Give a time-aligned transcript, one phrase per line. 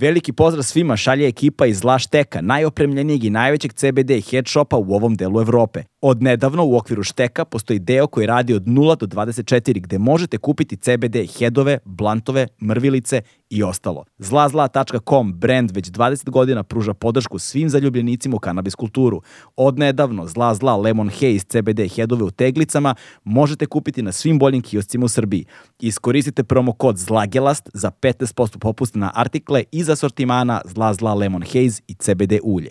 [0.00, 5.14] Veliki pozdrav svima šalje ekipa iz Lašteka, najopremljenijeg i najvećeg CBD head shopa u ovom
[5.14, 5.82] delu Evrope.
[6.00, 10.38] Od nedavno u okviru Šteka postoji deo koji radi od 0 do 24 gde možete
[10.38, 14.04] kupiti CBD headove, blantove, mrvilice i ostalo.
[14.18, 19.22] Zlazla.com brand već 20 godina pruža podršku svim zaljubljenicima u kanabis kulturu.
[19.56, 22.94] Od nedavno Zla Zla Lemon Haze CBD headove u teglicama
[23.24, 25.44] možete kupiti na svim boljim kioscima u Srbiji.
[25.80, 31.82] Iskoristite promo kod ZLAGELAST za 15% popust na artikle iz asortimana Zla Zla Lemon Haze
[31.88, 32.70] i CBD ulje.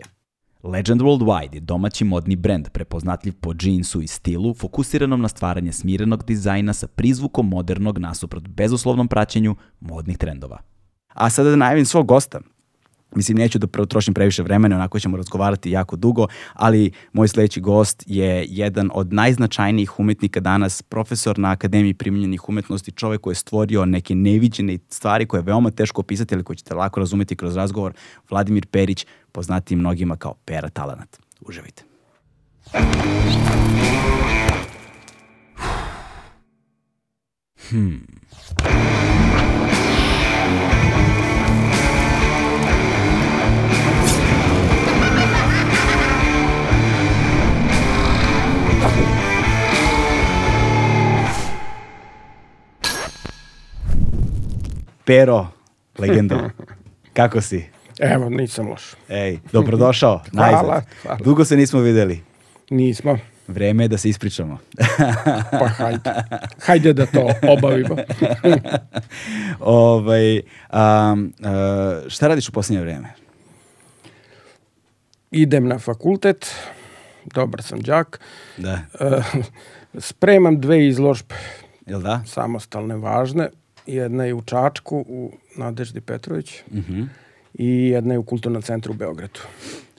[0.64, 6.24] Legend Worldwide je domaći modni brend prepoznatljiv po džinsu i stilu, fokusiranom na stvaranje smirenog
[6.24, 10.58] dizajna sa prizvukom modernog nasuprot bezuslovnom praćenju modnih trendova.
[11.14, 12.40] A sada da najavim svog gosta.
[13.16, 18.04] Mislim, neću da protrošim previše vremena, onako ćemo razgovarati jako dugo, ali moj sledeći gost
[18.08, 23.86] je jedan od najznačajnijih umetnika danas, profesor na Akademiji primjenjenih umetnosti, čovek koji je stvorio
[23.86, 27.94] neke neviđene stvari koje je veoma teško opisati, ali koje ćete lako razumeti kroz razgovor,
[28.30, 31.18] Vladimir Perić, poznati mnogima kao Pera Talanat.
[31.42, 31.84] Uživajte.
[37.70, 38.06] Hmm.
[55.06, 55.48] Pero,
[55.98, 56.50] legendo,
[57.14, 57.66] kako si?
[58.00, 58.94] Evo, nisam loš.
[59.10, 60.22] Ej, dobrodošao.
[60.34, 61.18] Hvala, hvala.
[61.20, 62.24] Dugo se nismo videli.
[62.70, 63.18] Nismo.
[63.48, 64.58] Vreme je da se ispričamo.
[65.60, 66.14] Pa hajde.
[66.62, 67.96] Hajde da to obavimo.
[69.60, 73.14] ovaj, um, uh, šta radiš u posljednje vreme?
[75.32, 76.56] Idem na fakultet,
[77.26, 78.20] dobar sam đak.
[78.58, 79.22] Da, E,
[79.98, 81.36] spremam dve izložbe,
[81.86, 82.22] jel da?
[82.26, 83.50] samostalne, važne.
[83.88, 86.62] Jedna je u Čačku, u Nadeždi Petrović.
[86.72, 87.02] Mhm.
[87.54, 89.40] I jedna je u Kulturnom centru u Beogradu.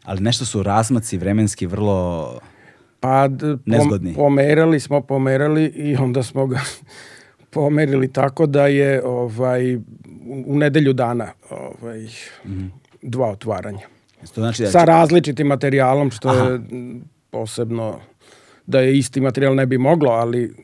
[0.05, 2.41] Ali nešto su razmaci vremenski vrlo...
[3.01, 4.15] Pa pom- Nezgodni.
[4.15, 6.61] pomerali smo, pomerali i onda smo ga
[7.51, 9.81] pomerili tako da je ovaj u,
[10.49, 12.07] nedelju dana ovaj
[12.45, 12.67] Mhm.
[13.03, 13.87] dva otvaranja.
[14.25, 18.01] To znači da Sa različitim materijalom što je m, posebno
[18.67, 20.55] da je isti materijal ne bi moglo, ali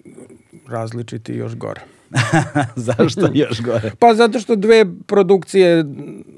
[0.68, 1.80] različiti još gore.
[2.76, 3.90] Zašto još gore?
[3.98, 5.84] Pa zato što dve produkcije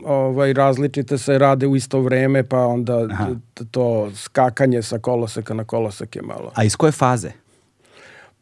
[0.05, 3.29] ovaj različite se rade u isto vreme, pa onda Aha.
[3.71, 6.51] to skakanje sa koloseka na kolosek je malo.
[6.55, 7.31] A iz koje faze?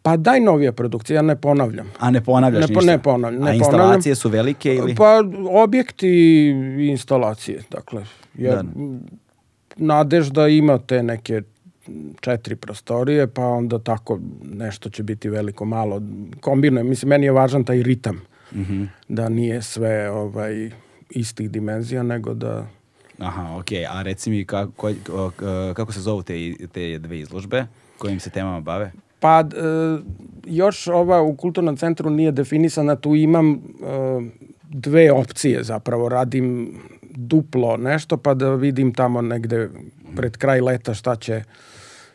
[0.03, 1.93] Pa daj novija produkcija, ja ne ponavljam.
[1.99, 2.93] A ne ponavljaš Ne ništa?
[2.93, 3.61] ne ponavljam, ne A ponavljam.
[3.61, 4.95] instalacije su velike ili?
[4.95, 5.23] Pa
[5.53, 6.09] objekti
[6.79, 8.05] i instalacije, dakle.
[8.35, 8.63] Je, Da.
[9.77, 11.43] Nadežda ima te neke
[12.21, 16.03] četiri prostorije, pa onda tako nešto će biti veliko, malo.
[16.41, 18.21] Kombinujem, mislim, meni je važan taj ritam.
[18.55, 18.85] Mhm.
[19.09, 20.71] Da nije sve ovaj,
[21.11, 22.67] istih dimenzija, nego da...
[23.19, 23.87] Aha, okej.
[23.87, 24.93] A reci mi kako,
[25.75, 27.67] kako se zovu te, te dve izložbe?
[27.99, 28.93] Kojim se temama bave?
[29.21, 29.45] Pa e,
[30.47, 33.59] još ova u kulturnom centru nije definisana, tu imam e,
[34.69, 36.75] dve opcije zapravo, radim
[37.15, 39.69] duplo nešto pa da vidim tamo negde
[40.17, 41.43] pred kraj leta šta će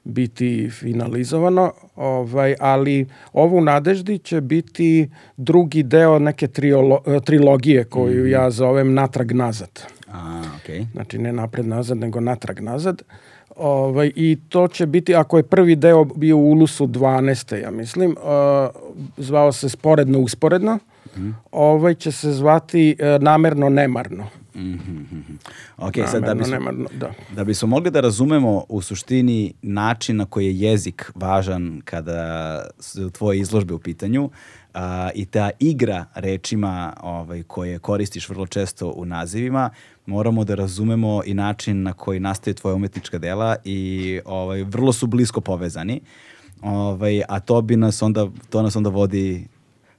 [0.08, 7.84] biti finalizovano, ovaj, ali ovo u Nadeždi će biti drugi deo neke triolo, e, trilogije
[7.84, 9.84] koju ja zovem Natrag nazad.
[10.12, 10.86] A, okej.
[10.94, 13.02] Znači ne napred nazad, nego natrag nazad.
[13.56, 17.62] Ovaj, I to će biti, ako je prvi deo bio u Ulusu 12.
[17.64, 18.18] ja mislim, uh,
[19.18, 20.80] zvao se Sporedno usporedno,
[21.52, 24.28] ovaj će se zvati uh, Namerno nemarno.
[25.78, 27.14] Ok, sad da bismo, nemarno, da.
[27.36, 33.10] da bismo mogli da razumemo u suštini način na koji je jezik važan kada su
[33.10, 34.30] tvoje izložbe u pitanju
[34.74, 39.70] a, i ta igra rečima ovaj, koje koristiš vrlo često u nazivima,
[40.06, 45.08] moramo da razumemo i način na koji nastaje tvoja umetnička dela i ovaj, vrlo su
[45.08, 46.02] blisko povezani.
[46.62, 49.48] Ovaj, a to bi nas onda, to nas onda vodi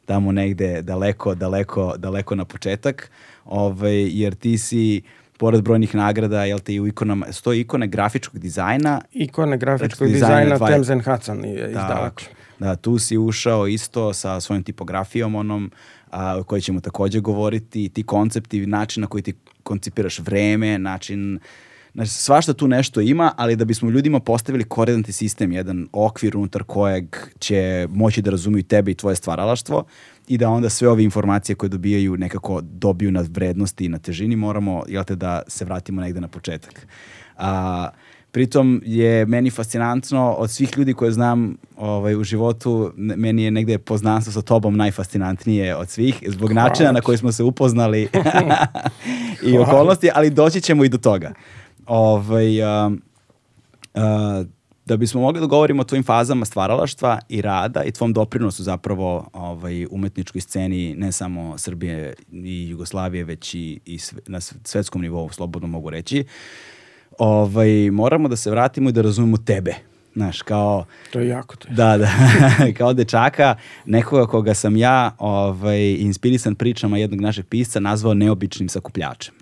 [0.06, 3.10] tamo negde daleko, daleko, daleko na početak,
[3.48, 5.02] ovaj, jer ti si,
[5.38, 10.56] pored brojnih nagrada, jel te i u ikonama, stoji ikone grafičkog dizajna, Ikone grafičkog dizajna
[10.56, 12.24] dva- Temzen Hacan je izdavač.
[12.58, 15.70] da, tu si ušao isto sa svojom tipografijom onom,
[16.10, 21.38] a, o kojoj ćemo takođe govoriti, ti koncepti, način na koji ti koncipiraš vreme, način
[21.94, 26.62] Znači, svašta tu nešto ima, ali da bismo ljudima postavili koordinatni sistem, jedan okvir unutar
[26.62, 27.04] kojeg
[27.38, 29.84] će moći da razumiju tebe i tvoje stvaralaštvo
[30.28, 34.36] i da onda sve ove informacije koje dobijaju nekako dobiju na vrednosti i na težini,
[34.36, 36.86] moramo, jel te, da se vratimo negde na početak.
[37.36, 37.88] A,
[38.30, 43.78] pritom je meni fascinantno od svih ljudi koje znam ovaj, u životu, meni je negde
[43.78, 48.08] poznanstvo sa tobom najfascinantnije od svih, zbog Hvala načina na koji smo se upoznali
[49.52, 51.32] i okolnosti, ali doći ćemo i do toga.
[51.86, 53.02] Ovaj, um,
[53.94, 54.02] uh,
[54.88, 59.28] da bismo mogli da govorimo o tvojim fazama stvaralaštva i rada i tvom doprinosu zapravo
[59.32, 65.02] ovaj, umetničkoj sceni ne samo Srbije i Jugoslavije, već i, i sve- na sve- svetskom
[65.02, 66.24] nivou, slobodno mogu reći,
[67.18, 69.74] ovaj, moramo da se vratimo i da razumemo tebe.
[70.14, 71.74] Znaš, kao, To je jako teško.
[71.74, 72.08] da, da,
[72.78, 73.54] kao dečaka,
[73.86, 79.34] nekoga koga sam ja ovaj, inspirisan pričama jednog našeg pisca nazvao neobičnim sakupljačem.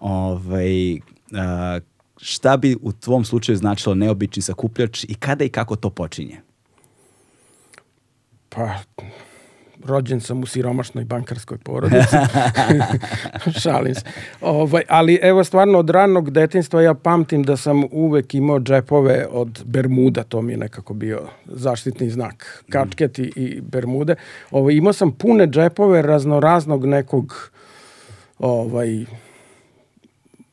[0.00, 0.94] Ovaj,
[1.32, 1.80] a,
[2.22, 6.40] šta bi u tvom slučaju značilo neobični sakupljač i kada i kako to počinje?
[8.48, 8.74] Pa,
[9.84, 12.16] rođen sam u siromašnoj bankarskoj porodici.
[13.62, 14.00] Šalim se.
[14.40, 19.62] Ovaj, ali evo stvarno od ranog detinstva ja pamtim da sam uvek imao džepove od
[19.64, 22.64] Bermuda, to mi je nekako bio zaštitni znak.
[22.70, 24.14] Kačket i, i Bermude.
[24.50, 27.50] Ovaj, imao sam pune džepove raznoraznog nekog
[28.38, 29.04] ovaj,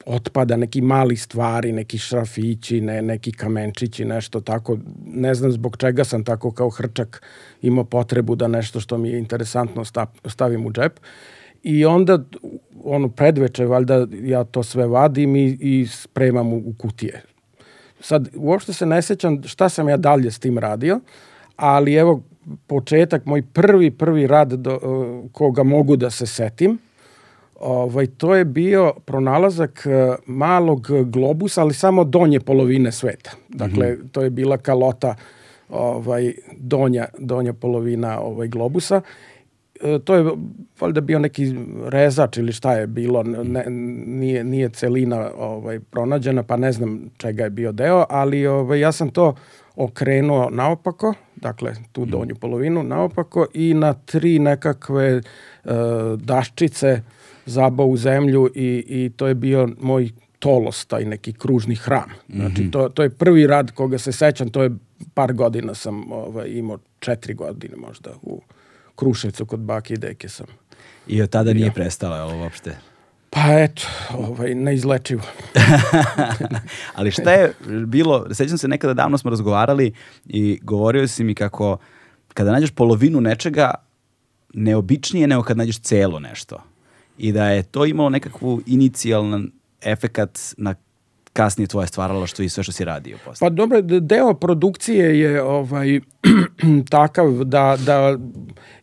[0.07, 4.77] otpada, neki mali stvari, neki šrafići, ne, neki kamenčići, nešto tako.
[5.06, 7.21] Ne znam zbog čega sam tako kao hrčak
[7.62, 11.00] imao potrebu da nešto što mi je interesantno sta- stavim u džep.
[11.63, 12.19] I onda,
[12.83, 17.24] ono, predveče, valjda, ja to sve vadim i, i spremam u, u kutije.
[18.00, 21.00] Sad, uopšte se ne sećam šta sam ja dalje s tim radio,
[21.56, 22.24] ali evo,
[22.68, 24.80] početak, moj prvi, prvi rad do,
[25.31, 26.77] koga mogu da se setim,
[27.57, 33.31] Ovaj, to je bio pronalazak e, malog globusa, ali samo donje polovine sveta.
[33.50, 34.07] Dakle, Mhm.
[34.07, 35.15] to je bila kalota
[35.69, 39.01] ovaj, donja, donja polovina ovaj, globusa.
[39.81, 40.25] E, to je
[40.80, 41.56] valjda bio neki
[41.86, 43.63] rezač ili šta je bilo, ne,
[44.07, 48.92] nije, nije celina ovaj, pronađena, pa ne znam čega je bio deo, ali ovaj, ja
[48.92, 49.36] sam to
[49.75, 55.21] okrenuo naopako, dakle tu donju polovinu naopako i na tri nekakve e,
[56.18, 57.01] daščice
[57.47, 60.09] zabao u zemlju i, i to je bio moj
[60.39, 62.09] tolos, taj neki kružni hram.
[62.29, 64.71] Znači, to, to je prvi rad koga se sećam, to je
[65.13, 68.41] par godina sam ovaj, imao, četiri godine možda u
[68.95, 70.45] Kruševcu kod bake i deke sam.
[71.07, 72.77] I od tada nije prestalo, je li uopšte?
[73.29, 73.81] Pa eto,
[74.13, 75.21] ovaj, neizlečivo.
[76.95, 77.53] Ali šta je
[77.88, 79.94] bilo, sećam se nekada davno smo razgovarali
[80.25, 81.77] i govorio si mi kako
[82.33, 83.73] kada nađeš polovinu nečega,
[84.53, 86.63] neobičnije nego kad nađeš celo nešto.
[87.18, 90.75] I da je to imalo nekakvu inicijalan efekat na
[91.34, 93.46] kasnije tvoje stvaralaštvo i sve što si radio posle.
[93.46, 96.00] Pa dobro, deo produkcije je ovaj
[96.90, 98.18] takav da, da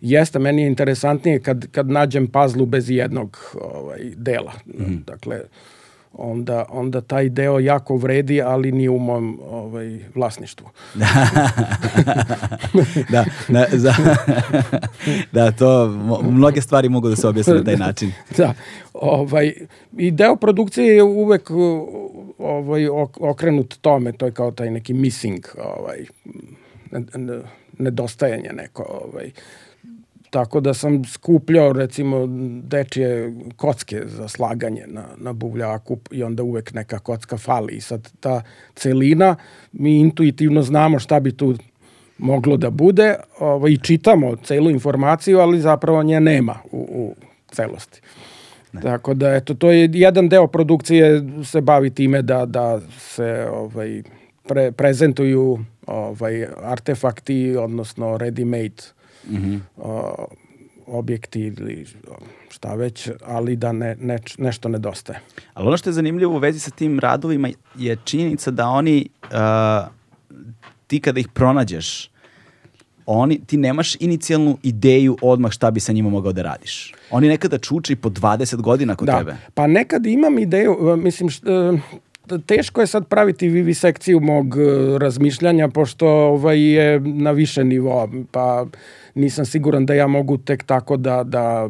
[0.00, 4.52] jeste, meni je interesantnije kad, kad nađem pazlu bez jednog ovaj, dela.
[5.06, 5.40] Dakle,
[6.18, 10.68] onda, onda taj deo jako vredi, ali nije u mom ovaj, vlasništvu.
[13.10, 13.94] da, da, za,
[15.32, 15.88] da, to,
[16.30, 18.12] mnoge stvari mogu da se objasne na taj način.
[18.36, 18.54] da,
[18.94, 19.52] ovaj,
[19.98, 21.50] i deo produkcije je uvek
[22.38, 25.98] ovaj, ok- okrenut tome, to je kao taj neki missing, ovaj,
[26.90, 27.42] ne- ne-
[27.78, 29.30] nedostajanje neko, ovaj,
[30.34, 32.26] tako da sam skupljao recimo
[32.62, 38.12] dečije kocke za slaganje na, na buvljaku i onda uvek neka kocka fali i sad
[38.20, 38.42] ta
[38.74, 39.36] celina
[39.72, 41.54] mi intuitivno znamo šta bi tu
[42.18, 47.14] moglo da bude ovaj, i čitamo celu informaciju, ali zapravo nje nema u, u
[47.52, 48.00] celosti.
[48.82, 54.02] Tako da, eto, to je jedan deo produkcije se bavi time da, da se ovaj,
[54.48, 58.94] pre, prezentuju ovaj, artefakti, odnosno ready-made
[59.76, 60.26] o,
[60.86, 61.86] objekti ili
[62.50, 65.20] šta već, ali da ne, ne, nešto nedostaje.
[65.54, 69.30] Ali ono što je zanimljivo u vezi sa tim radovima je činjenica da oni, uh,
[70.86, 72.10] ti kada ih pronađeš,
[73.06, 76.94] oni, ti nemaš inicijalnu ideju odmah šta bi sa njima mogao da radiš.
[77.10, 79.18] Oni nekada čuče i po 20 godina kod da.
[79.18, 79.36] tebe.
[79.54, 81.28] Pa nekad imam ideju, mislim,
[82.46, 88.66] teško je sad praviti vivisekciju mog e, razmišljanja, pošto ovaj je na više nivoa, pa
[89.14, 91.68] nisam siguran da ja mogu tek tako da, da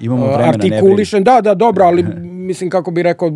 [0.00, 1.24] Imamo e, vremena, artikulišem.
[1.24, 3.30] Da, da, dobro, ali mislim kako bi rekao,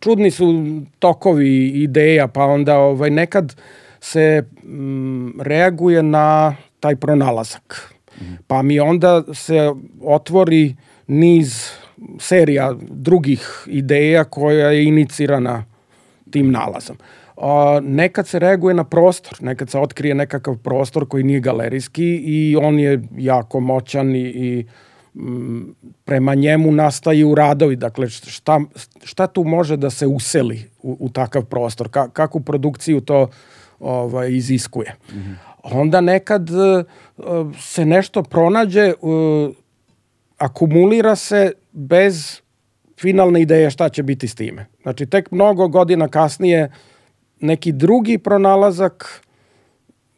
[0.00, 0.64] čudni su
[0.98, 3.56] tokovi ideja, pa onda ovaj, nekad
[4.00, 7.94] se mm, reaguje na taj pronalazak.
[8.46, 11.70] Pa mi onda se otvori niz
[12.18, 15.64] serija drugih ideja koja je inicirana
[16.30, 16.96] tim nalazom.
[17.36, 22.56] A, nekad se reaguje na prostor, nekad se otkrije nekakav prostor koji nije galerijski i
[22.56, 24.66] on je jako moćan i, i
[25.14, 27.76] m, prema njemu nastaju radovi.
[27.76, 28.60] Dakle, šta,
[29.04, 31.88] šta tu može da se useli u, u takav prostor?
[31.90, 33.28] Ka, kakvu produkciju to
[33.80, 34.94] ovaj, iziskuje?
[35.12, 35.34] Mm -hmm.
[35.62, 36.84] Onda nekad uh,
[37.58, 39.50] se nešto pronađe, uh,
[40.38, 42.40] akumulira se bez
[43.00, 44.66] finalne ideje šta će biti s time.
[44.82, 46.70] Znači, tek mnogo godina kasnije
[47.40, 49.22] neki drugi pronalazak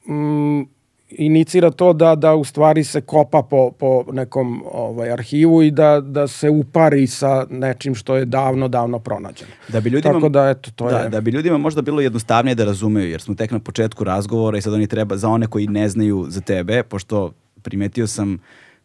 [0.09, 0.63] mm,
[1.09, 6.01] inicira to da da u stvari se kopa po, po nekom ovaj arhivu i da
[6.01, 9.51] da se upari sa nečim što je davno davno pronađeno.
[9.69, 12.55] Da bi ljudima Tako da eto to da, je da bi ljudima možda bilo jednostavnije
[12.55, 15.67] da razumeju jer smo tek na početku razgovora i sad oni treba za one koji
[15.67, 17.33] ne znaju za tebe pošto
[17.63, 18.39] primetio sam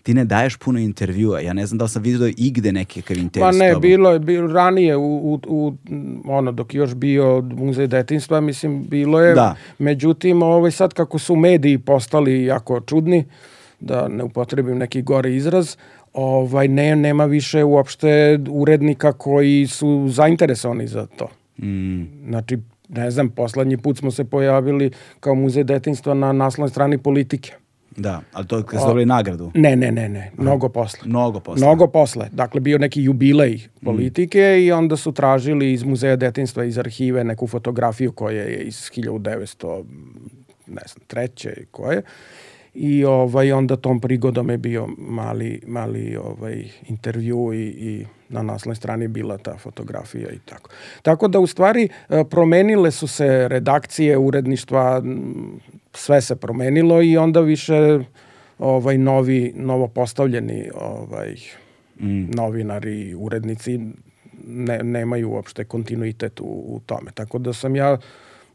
[0.03, 1.39] ti ne daješ puno intervjua.
[1.39, 4.53] Ja ne znam da li sam vidio igde nekakav intervju Pa ne, bilo je bilo
[4.53, 5.73] ranije u, u, u,
[6.25, 9.35] ono dok još bio muzej detinjstva, mislim bilo je.
[9.35, 9.55] Da.
[9.77, 13.25] Međutim, ovaj sad kako su mediji postali jako čudni,
[13.79, 15.75] da ne upotrebim neki gori izraz,
[16.13, 21.27] ovaj ne nema više uopšte urednika koji su zainteresovani za to.
[21.65, 22.03] Mm.
[22.29, 22.57] Znači,
[22.89, 27.53] ne znam, poslednji put smo se pojavili kao muzej detinjstva na naslovnoj strani politike.
[27.99, 29.51] Da, ali to kad ste dobili nagradu.
[29.55, 30.99] Ne, ne, ne, ne, mnogo posle.
[31.05, 31.65] Mnogo posle.
[31.65, 32.29] Mnogo posle.
[32.31, 34.63] Dakle, bio neki jubilej politike mm.
[34.63, 39.83] i onda su tražili iz muzeja detinstva, iz arhive, neku fotografiju koja je iz 1900,
[40.67, 42.01] ne znam, treće koje.
[42.73, 48.75] I ovaj, onda tom prigodom je bio mali, mali ovaj, intervju i, i na naslovnoj
[48.75, 50.69] strani bila ta fotografija i tako.
[51.01, 55.01] Tako da u stvari e, promenile su se redakcije, uredništva,
[55.99, 57.99] sve se promenilo i onda više
[58.59, 61.35] ovaj novi novo postavljeni ovaj
[61.99, 62.31] mm.
[62.35, 63.79] novinari, urednici
[64.47, 67.11] ne, nemaju uopšte kontinuitet u, u tome.
[67.13, 67.97] Tako da sam ja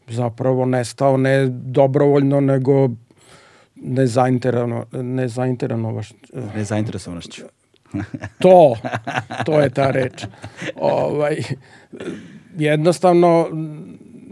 [0.08, 2.88] zapravo nestao ne dobrovoljno, nego
[3.76, 6.14] nezainteresovano, nezainteresovanošću.
[6.54, 7.42] Nezainteresovanošću.
[8.42, 8.76] to,
[9.44, 10.24] to je ta reč.
[10.76, 11.36] Ovaj,
[12.56, 13.48] jednostavno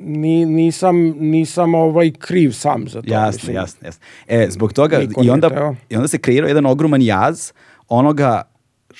[0.04, 3.12] ni, nisam, nisam ovaj kriv sam za to.
[3.12, 3.56] Jasno, mislim.
[3.56, 4.04] jasno, jasno.
[4.26, 7.52] E, zbog toga, i onda, i onda se kreirao jedan ogroman jaz
[7.88, 8.42] onoga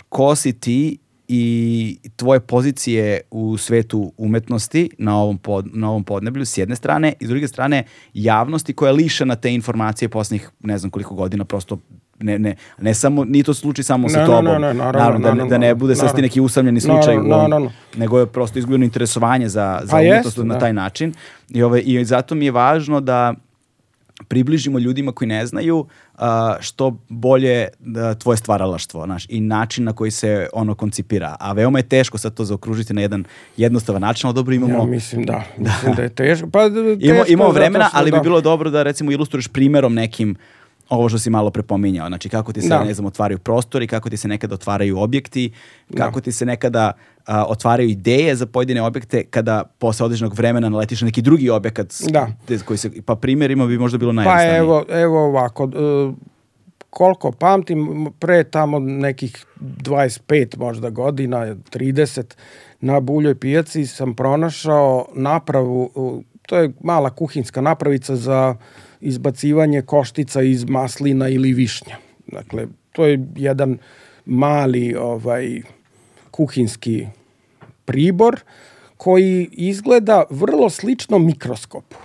[0.08, 6.44] ko si ti i tvoje pozicije u svetu umetnosti na ovom, pod, na ovom podneblju
[6.44, 10.78] s jedne strane i s druge strane javnosti koja je lišena te informacije poslednjih ne
[10.78, 11.78] znam koliko godina prosto
[12.18, 14.44] ne, ne, ne samo, ni to slučaj samo sa tobom.
[14.44, 17.72] Ne, ne, naravno, naravno, da, da ne bude sad neki usamljeni slučaj naravno, u naravno.
[17.96, 20.60] nego je prosto izgubljeno interesovanje za, za pa umetnost jest, na da.
[20.60, 21.14] taj način.
[21.48, 23.34] I, ove, I zato mi je važno da
[24.28, 25.86] približimo ljudima koji ne znaju
[26.60, 31.36] što bolje da, tvoje stvaralaštvo znaš, i način na koji se ono koncipira.
[31.40, 33.24] A veoma je teško sad to zaokružiti na jedan
[33.56, 34.78] jednostavan način, ali dobro imamo...
[34.78, 36.50] Ja mislim da, mislim da je teško.
[36.50, 38.16] Pa, teško imamo, imamo vremena, što, ali da.
[38.16, 40.36] bi bilo dobro da recimo ilustruješ primerom nekim
[40.92, 42.84] ovo što si malo prepominjao, znači kako ti se, Da.
[42.84, 45.52] ne znam, otvaraju prostori, kako ti se nekada otvaraju objekti,
[45.96, 46.92] kako ti se nekada
[47.26, 51.86] a, otvaraju ideje za pojedine objekte kada posle određenog vremena naletiš na neki drugi objekat
[52.08, 52.28] Da.
[52.64, 54.58] koji se, pa primjerima bi možda bilo Pa najjednostavnije.
[54.58, 56.12] evo, evo ovako, e,
[56.90, 62.34] koliko pamtim, pre tamo nekih 25 možda godina, 30,
[62.80, 65.90] na Buljoj pijaci sam pronašao napravu,
[66.42, 68.56] to je mala kuhinska napravica za
[69.02, 71.96] izbacivanje koštica iz maslina ili višnja.
[72.26, 73.78] Dakle, to je jedan
[74.24, 75.62] mali ovaj
[76.30, 77.06] kuhinski
[77.84, 78.40] pribor
[78.96, 81.96] koji izgleda vrlo slično mikroskopu.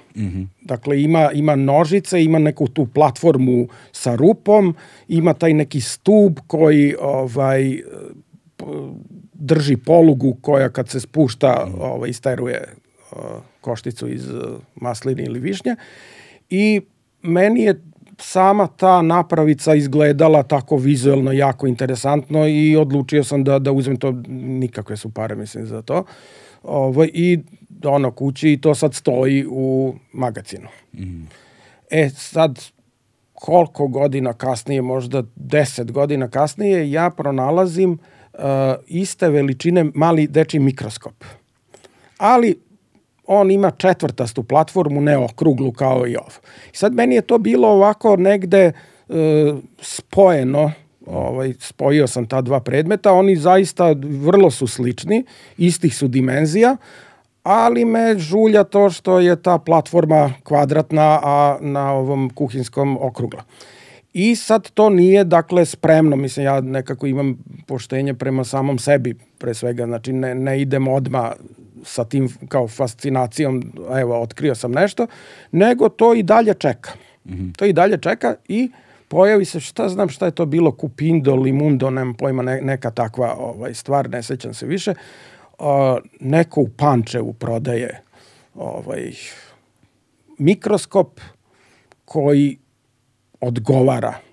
[0.62, 4.76] Dakle, ima, ima nožice, ima neku tu platformu sa rupom,
[5.08, 7.82] ima taj neki stub koji ovaj,
[9.34, 12.74] drži polugu koja kad se spušta ovaj, isteruje
[13.62, 14.42] košticu iz uh,
[14.76, 15.76] masline ili višnje.
[16.50, 16.82] I
[17.22, 17.82] meni je
[18.20, 24.12] sama ta napravica izgledala tako vizuelno jako interesantno i odlučio sam da da uzmem to
[24.28, 26.04] nikakve su pare mislim za to.
[26.64, 27.40] Ovaj i
[27.86, 30.68] ono kući i to sad stoji u magazinu.
[31.90, 32.60] E sad
[33.34, 37.92] koliko godina kasnije, možda 10 godina kasnije, ja pronalazim
[38.34, 38.40] uh,
[38.88, 41.26] iste veličine mali dečji mikroskop.
[42.18, 42.56] Ali
[43.28, 46.40] on ima četvrtastu platformu, ne okruglu kao i ovo.
[46.74, 48.72] I sad meni je to bilo ovako negde
[49.08, 49.16] uh,
[49.82, 50.72] spojeno,
[51.06, 55.24] ovaj, spojio sam ta dva predmeta, oni zaista vrlo su slični,
[55.58, 56.78] istih su dimenzija,
[57.44, 63.44] ali me žulja to što je ta platforma kvadratna, a na ovom kuhinskom okrugla.
[64.14, 66.16] I sad to nije, dakle, spremno.
[66.16, 69.86] Mislim, ja nekako imam poštenje prema samom sebi, pre svega.
[69.86, 71.34] Znači, ne, ne idem odma
[71.84, 75.08] sa tim kao fascinacijom, evo, otkrio sam nešto,
[75.52, 76.92] nego to i dalje čeka.
[77.26, 77.58] Mm -hmm.
[77.58, 78.72] To i dalje čeka i
[79.08, 83.36] pojavi se, šta znam šta je to bilo, Kupindo, Limundo, nemam pojma, ne, neka takva
[83.38, 84.94] ovaj, stvar, ne sećam se više.
[85.60, 85.66] Uh,
[86.20, 88.02] neko u Pančevu prodaje
[88.56, 89.12] ovaj,
[90.38, 91.20] mikroskop
[92.06, 92.58] koji
[93.42, 94.27] odgovara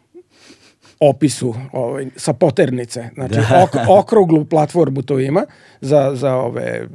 [1.09, 3.09] opisu ovaj, sa poternice.
[3.15, 3.63] Znači, da.
[3.65, 5.45] ok, okruglu platformu to ima
[5.81, 6.89] za, za ove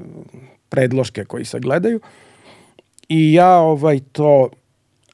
[0.70, 2.00] predloške koji se gledaju.
[3.10, 4.50] I ja ovaj to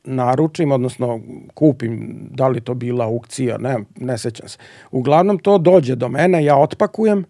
[0.03, 1.19] naručim, odnosno
[1.53, 4.57] kupim, da li to bila aukcija, ne, ne sećam se.
[4.91, 7.25] Uglavnom to dođe do mene, ja otpakujem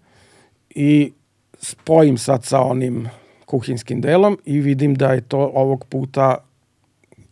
[0.70, 1.12] i
[1.60, 3.10] spojim sad sa onim
[3.46, 6.38] kuhinskim delom i vidim da je to ovog puta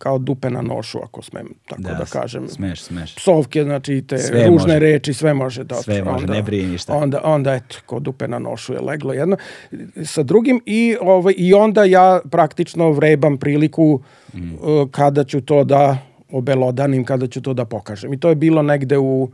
[0.03, 2.47] kao dupe na nošu, ako smem tako da, da kažem.
[2.47, 3.15] Smeš, smeš.
[3.15, 4.79] Psovke, znači te sve ružne može.
[4.79, 5.75] reči, sve može da...
[5.75, 6.93] Sve može, onda, ne brije ništa.
[6.93, 9.37] Onda, onda eto, ko dupe na nošu je leglo jedno
[10.03, 13.99] sa drugim i, ovaj, i onda ja praktično vrebam priliku
[14.33, 14.53] mm.
[14.53, 15.97] uh, kada ću to da
[16.31, 18.13] obelodanim, kada ću to da pokažem.
[18.13, 19.29] I to je bilo negde u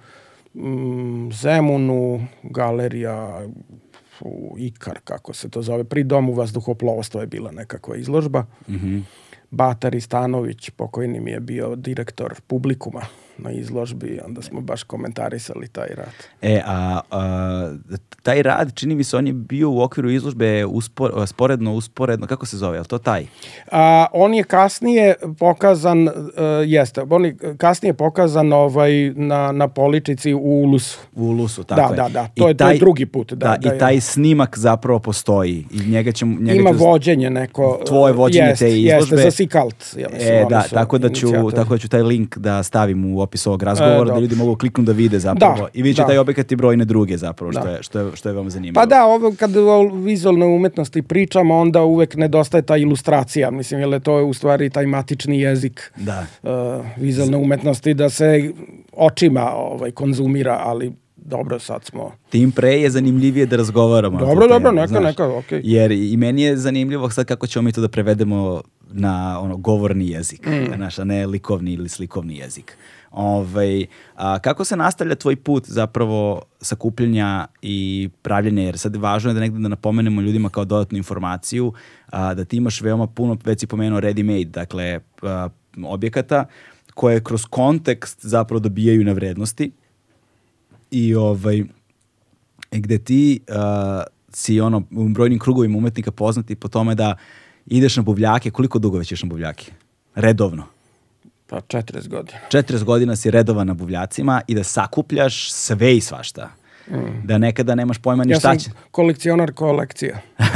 [0.54, 3.48] mm, Zemunu, galerija
[4.22, 8.46] u Ikar, kako se to zove, pri domu vazduhoplovstva je bila nekakva izložba.
[8.70, 8.88] Mhm.
[8.88, 9.06] Mm
[9.52, 13.02] Batar Stanović, pokojni mi je bio direktor publikuma
[13.44, 16.14] na izložbi, onda smo baš komentarisali taj rad.
[16.42, 17.74] E, a, a
[18.24, 22.46] taj rad, čini mi se, on je bio u okviru izložbe uspor, sporedno, usporedno, kako
[22.46, 23.26] se zove, je to taj?
[23.72, 26.14] A, on je kasnije pokazan, uh,
[26.66, 31.00] jeste, on je kasnije pokazan ovaj, na, na poličici u Ulusu.
[31.16, 32.10] U Ulusu, tako da, je.
[32.10, 33.34] Da, da, to, I je, taj, to je drugi put.
[33.34, 34.02] Da, da, da I taj je.
[34.02, 35.66] snimak zapravo postoji.
[35.72, 37.80] I njega ćemo, njega Ima ću, vođenje neko.
[37.88, 39.16] Tvoje vođenje jest, te izložbe.
[39.16, 39.96] Jeste, za Sikalt.
[39.98, 43.22] Ja mislim, e, da, tako da, ću, tako da ću taj link da stavim u
[43.30, 45.58] opis ovog razgovora, e, da ljudi mogu kliknu da vide zapravo.
[45.58, 46.08] Da, I vidjet da.
[46.08, 47.70] taj objekat i brojne druge zapravo, što, da.
[47.70, 48.82] je, što, je, što je veoma zanimljivo.
[48.82, 53.90] Pa da, ovo, kad o vizualnoj umetnosti pričamo, onda uvek nedostaje ta ilustracija, mislim, jer
[53.90, 56.26] je to u stvari taj matični jezik da.
[56.44, 56.50] uh,
[56.98, 58.52] vizualne umetnosti, da se
[58.94, 62.12] očima ovaj, konzumira, ali dobro, sad smo...
[62.30, 64.20] Tim pre je zanimljivije da razgovaramo.
[64.20, 65.60] Dobro, dobro, neka, znaš, neka, okej.
[65.60, 65.62] Okay.
[65.64, 68.62] Jer i meni je zanimljivo sad kako ćemo mi to da prevedemo
[68.92, 70.76] na ono govorni jezik, mm.
[70.76, 72.78] znaš, a ne likovni ili slikovni jezik.
[73.12, 79.34] Ovaj, a, kako se nastavlja tvoj put zapravo sakupljanja i pravljenja, jer sad važno je
[79.34, 81.74] da negde da napomenemo ljudima kao dodatnu informaciju,
[82.10, 85.50] a, da ti imaš veoma puno, već si pomenuo ready made, dakle a,
[85.84, 86.46] objekata
[86.94, 89.72] koje kroz kontekst zapravo dobijaju na vrednosti
[90.92, 91.64] i ovaj,
[92.72, 97.16] gde ti a, si ono u brojnim krugovima umetnika poznati po tome da
[97.66, 99.72] ideš na buvljake, koliko dugo već ješ na buvljake?
[100.16, 100.79] Redovno.
[101.50, 102.40] Pa 40 godina.
[102.52, 106.50] 40 godina si redovan na buvljacima i da sakupljaš sve i svašta.
[106.90, 107.28] Mm.
[107.28, 108.70] Da nekada nemaš pojma ni ja šta će.
[108.70, 110.20] Ja sam kolekcionar kolekcija.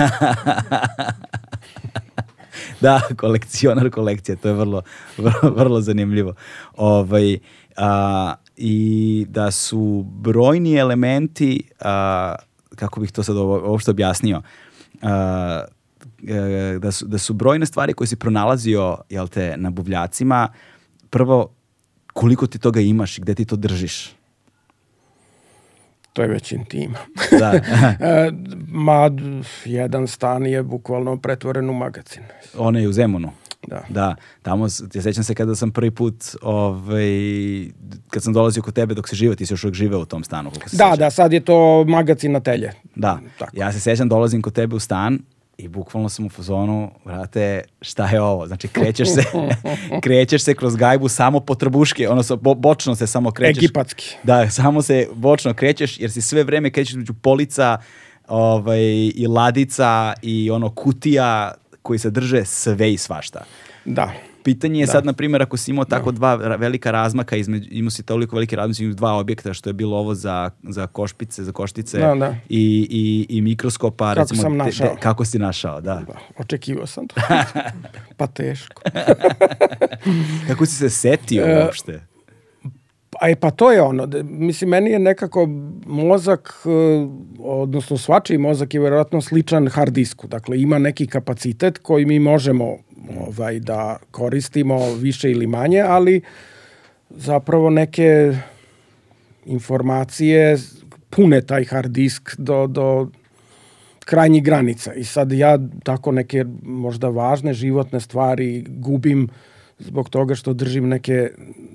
[2.81, 4.81] da, kolekcionar kolekcija, to je vrlo,
[5.17, 6.33] vrlo, vrlo zanimljivo.
[6.77, 7.39] Ovaj,
[7.77, 12.35] a, I da su brojni elementi, a,
[12.75, 14.41] kako bih to sad uopšte objasnio,
[15.01, 15.63] a,
[16.79, 20.49] da su, da su brojne stvari koje si pronalazio jel te, na buvljacima
[21.13, 21.49] prvo,
[22.13, 24.15] koliko ti toga imaš i gde ti to držiš?
[26.13, 26.97] To je već intima.
[27.41, 27.53] Da.
[27.99, 28.31] E,
[28.67, 29.11] ma,
[29.65, 32.23] jedan stan je bukvalno pretvoren u magazin.
[32.57, 33.31] Ona je u Zemunu.
[33.67, 33.81] Da.
[33.89, 37.11] Da, tamo, ja sećam se kada sam prvi put, ovaj,
[38.09, 40.23] kad sam dolazio kod tebe dok se žive, ti si još uvijek živeo u tom
[40.23, 40.51] stanu.
[40.51, 40.97] da, sećam.
[40.97, 42.71] da, sad je to magazin na telje.
[42.95, 43.57] Da, Tako.
[43.57, 45.19] ja se sećam, dolazim kod tebe u stan
[45.57, 48.47] I bukvalno sam u fazonu, vrate, šta je ovo?
[48.47, 49.23] Znači, krećeš se,
[50.03, 53.63] krećeš se kroz gajbu samo po trbuške, ono, bo, bočno se samo krećeš.
[53.63, 54.15] Egipatski.
[54.23, 57.77] Da, samo se bočno krećeš, jer si sve vreme krećeš među polica
[58.27, 58.81] ovaj,
[59.15, 63.43] i ladica i ono kutija koji se drže sve i svašta.
[63.85, 64.13] Da.
[64.43, 64.91] Pitanje je da.
[64.91, 66.15] sad, na primjer, ako si imao tako da.
[66.15, 69.97] dva velika razmaka, između, imao si toliko velike razmaka između dva objekta, što je bilo
[69.97, 72.35] ovo za, za košpice, za koštice da, da.
[72.49, 74.09] I, i, i mikroskopa.
[74.09, 74.87] Kako recimo, sam našao.
[74.87, 76.03] Te, te, kako si našao, da.
[76.07, 77.15] da očekivao sam to.
[78.17, 78.81] pa teško.
[80.47, 82.12] kako si se setio e, uopšte?
[83.23, 85.47] A pa to je ono, mislim, meni je nekako
[85.85, 86.69] mozak, e,
[87.39, 90.27] odnosno svačiji mozak je verovatno sličan hard disku.
[90.27, 92.77] Dakle, ima neki kapacitet koji mi možemo
[93.19, 96.21] ovaj, da koristimo više ili manje, ali
[97.09, 98.33] zapravo neke
[99.45, 100.57] informacije
[101.09, 103.07] pune taj hard disk do, do
[104.05, 104.93] krajnjih granica.
[104.93, 109.29] I sad ja tako neke možda važne životne stvari gubim
[109.79, 111.29] zbog toga što držim neke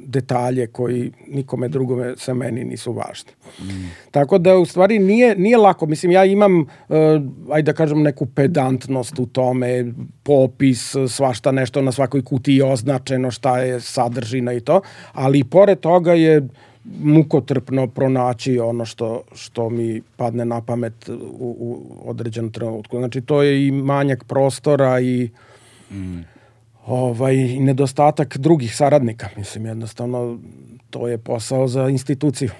[0.06, 3.30] detalje koji nikome drugome sa meni nisu važni.
[3.60, 3.90] Mm.
[4.10, 5.86] Tako da u stvari nije, nije lako.
[5.86, 6.66] Mislim, ja imam, uh,
[7.52, 13.58] ajde da kažem, neku pedantnost u tome, popis, svašta nešto na svakoj kutiji označeno šta
[13.58, 14.80] je sadržina i to,
[15.12, 16.48] ali pored toga je
[17.02, 22.98] mukotrpno pronaći ono što, što mi padne na pamet u, u određenom trenutku.
[22.98, 25.30] Znači, to je i manjak prostora i
[25.90, 26.37] mm
[26.88, 29.28] ovaj, nedostatak drugih saradnika.
[29.36, 30.38] Mislim, jednostavno,
[30.90, 32.50] to je posao za instituciju.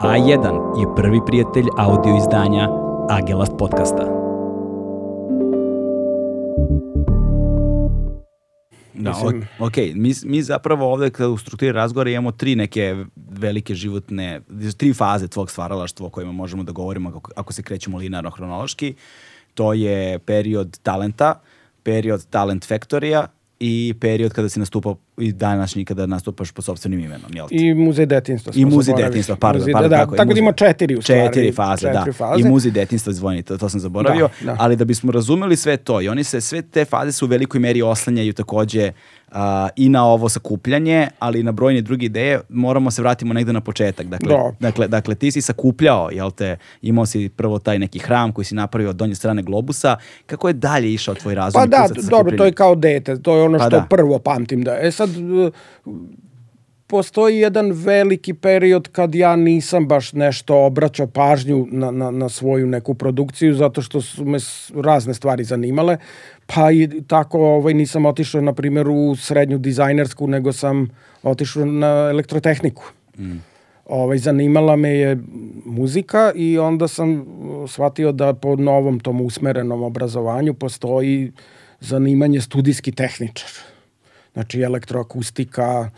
[0.00, 2.68] A1 je prvi prijatelj audio izdanja
[3.10, 4.04] Agelast podcasta.
[8.94, 13.74] Da, Mislim, ok, mi, mi zapravo ovde kada u strukturi razgovora imamo tri neke velike
[13.74, 14.40] životne,
[14.76, 18.94] tri faze tvog stvaralaštva o kojima možemo da govorimo ako, ako se krećemo linarno hronološki.
[19.54, 21.47] To je period talenta, uh,
[21.88, 23.26] period Talent Factory-a
[23.60, 27.56] i period kada si nastupao i današnji kada nastupaš po sobstvenim imenom, jel ti?
[27.56, 28.52] I muzej detinstva.
[28.56, 31.20] I muzej detinstva, pardon, muzej, pardon, da, tako, tako da ima četiri u stvari.
[31.26, 32.12] Četiri faze, četiri da.
[32.12, 32.40] Faze.
[32.40, 34.28] I muzej detinstva zvoni, to, to sam zaboravio.
[34.40, 34.56] Da, da.
[34.60, 37.60] Ali da bismo razumeli sve to i oni se, sve te faze su u velikoj
[37.60, 38.92] meri oslanjaju takođe
[39.32, 43.52] a, i na ovo sakupljanje, ali i na brojne druge ideje, moramo se vratimo negde
[43.52, 44.06] na početak.
[44.06, 44.52] Dakle, da.
[44.60, 48.54] dakle, dakle ti si sakupljao, jel te, imao si prvo taj neki hram koji si
[48.54, 49.96] napravio od donje strane globusa.
[50.26, 51.60] Kako je dalje išao tvoj razum?
[51.60, 53.86] Pa da, dobro, to je kao dete, to je ono pa što da.
[53.90, 54.62] prvo pamtim.
[54.62, 54.78] Da.
[54.80, 55.10] E sad,
[56.88, 62.66] postoji jedan veliki period kad ja nisam baš nešto obraćao pažnju na, na, na svoju
[62.66, 64.38] neku produkciju zato što su me
[64.74, 65.96] razne stvari zanimale
[66.46, 70.88] pa i tako ovaj, nisam otišao na primjer u srednju dizajnersku nego sam
[71.22, 72.84] otišao na elektrotehniku
[73.18, 73.36] mm.
[73.86, 75.18] ovaj, zanimala me je
[75.64, 77.26] muzika i onda sam
[77.68, 81.32] shvatio da po novom tom usmerenom obrazovanju postoji
[81.80, 83.50] zanimanje studijski tehničar
[84.32, 85.90] znači elektroakustika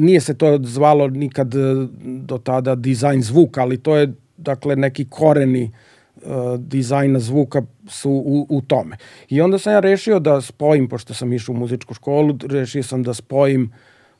[0.00, 1.58] Nije se to zvalo nikad e,
[2.04, 5.72] do tada dizajn zvuka, ali to je dakle neki koreni
[6.16, 8.96] uh, dizajna zvuka su u, u tome.
[9.28, 13.02] I onda sam ja rešio da spojim, pošto sam išao u muzičku školu, rešio sam
[13.02, 13.72] da spojim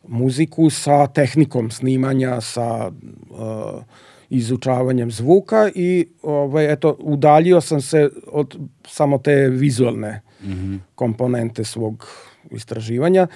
[0.08, 2.90] muziku sa tehnikom snimanja, sa
[3.30, 3.82] uh,
[4.30, 10.78] izučavanjem zvuka i ovaj, eto, udaljio sam se od samo te vizualne mm -hmm.
[10.94, 12.06] komponente svog
[12.50, 13.26] istraživanja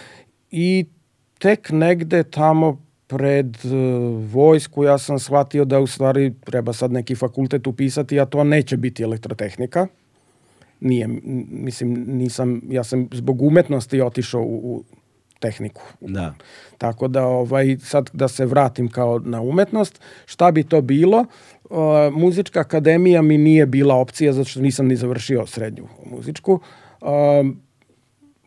[0.51, 0.87] i
[1.39, 3.73] tek negde tamo pred uh,
[4.33, 8.77] vojsku ja sam shvatio da u stvari treba sad neki fakultet upisati, a to neće
[8.77, 9.87] biti elektrotehnika.
[10.81, 11.09] Nije,
[11.51, 14.85] mislim, nisam, ja sam zbog umetnosti otišao u, u
[15.41, 15.83] tehniku.
[16.01, 16.35] Da.
[16.79, 21.25] Tako da ovaj sad da se vratim kao na umetnost, šta bi to bilo?
[21.71, 21.79] Uh,
[22.13, 26.61] muzička akademija mi nije bila opcija zato što nisam ni završio srednju muzičku.
[27.01, 27.09] Uh,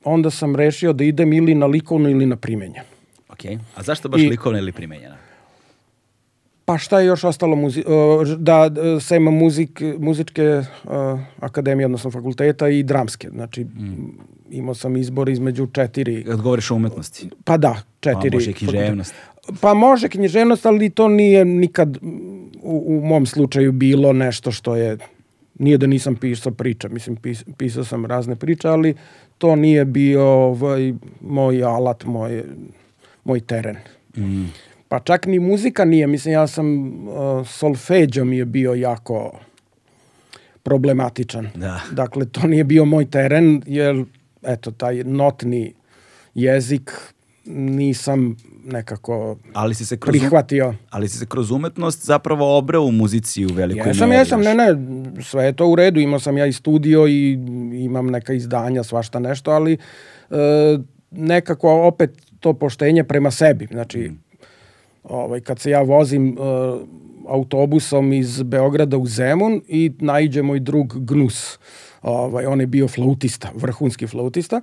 [0.03, 2.85] onda sam rešio da idem ili na likovno ili na primenjeno.
[3.29, 5.15] Ok, a zašto baš I, likovna ili primenjena?
[6.65, 7.83] Pa šta je još ostalo muzi
[8.37, 13.29] da sem muzik, muzičke uh, akademije, odnosno fakulteta i dramske.
[13.29, 14.09] Znači, mm.
[14.49, 16.23] imao sam izbor između četiri...
[16.23, 17.29] Kad govoriš o umetnosti?
[17.43, 18.29] Pa da, četiri.
[18.29, 19.13] Pa može književnost.
[19.61, 21.97] Pa može književnost, ali to nije nikad
[22.61, 24.97] u, u mom slučaju bilo nešto što je
[25.59, 28.95] nije da nisam pisao priča, mislim pis, pisao sam razne priče, ali
[29.37, 32.43] to nije bio ovaj, moj alat, moj,
[33.23, 33.75] moj teren.
[34.17, 34.45] Mm.
[34.87, 39.39] Pa čak ni muzika nije, mislim ja sam uh, solfeđo mi je bio jako
[40.63, 41.49] problematičan.
[41.55, 41.81] Da.
[41.91, 44.05] Dakle, to nije bio moj teren, jer
[44.43, 45.73] eto, taj notni
[46.33, 46.91] jezik
[47.45, 50.74] nisam nekako ali si se kroz, prihvatio.
[50.89, 54.19] Ali si se kroz umetnost zapravo obrao u muzici u velikoj jesam, meri.
[54.19, 54.76] Jesam, ne, ne,
[55.24, 56.00] sve je to u redu.
[56.00, 57.32] Imao sam ja i studio i
[57.74, 59.78] imam neka izdanja, svašta nešto, ali e,
[61.12, 63.67] nekako opet to poštenje prema sebi.
[63.71, 64.19] Znači, mm.
[65.04, 66.36] ovaj, kad se ja vozim e,
[67.28, 71.60] autobusom iz Beograda u Zemun i naiđe moj drug Gnus
[72.01, 74.61] ovaj, on je bio flautista, vrhunski flautista,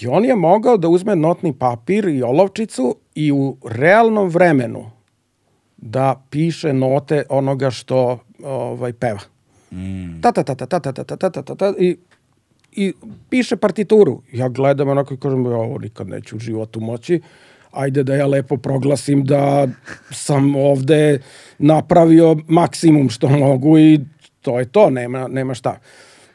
[0.00, 4.90] i on je mogao da uzme notni papir i olovčicu i u realnom vremenu
[5.76, 9.20] da piše note onoga što ovaj, peva.
[9.72, 10.20] Mm.
[10.20, 11.96] Ta, ta, ta, ta, ta, ta, ta, ta, ta, ta, ta, ta, i
[12.72, 12.92] i
[13.30, 14.22] piše partituru.
[14.32, 17.20] Ja gledam onako i kažem, ja ovo nikad neću u životu moći.
[17.70, 19.68] Ajde da ja lepo proglasim da
[20.10, 21.20] sam ovde
[21.58, 24.00] napravio maksimum što mogu i
[24.40, 25.78] to je to, nema, nema šta.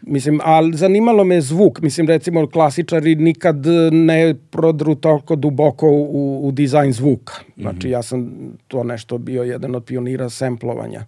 [0.07, 1.81] Mislim, ali zanimalo me zvuk.
[1.81, 7.33] Mislim, recimo, klasičari nikad ne prodru toliko duboko u, u dizajn zvuka.
[7.57, 7.93] Znači, mm -hmm.
[7.93, 8.31] ja sam
[8.67, 11.05] to nešto bio jedan od pionira semplovanja.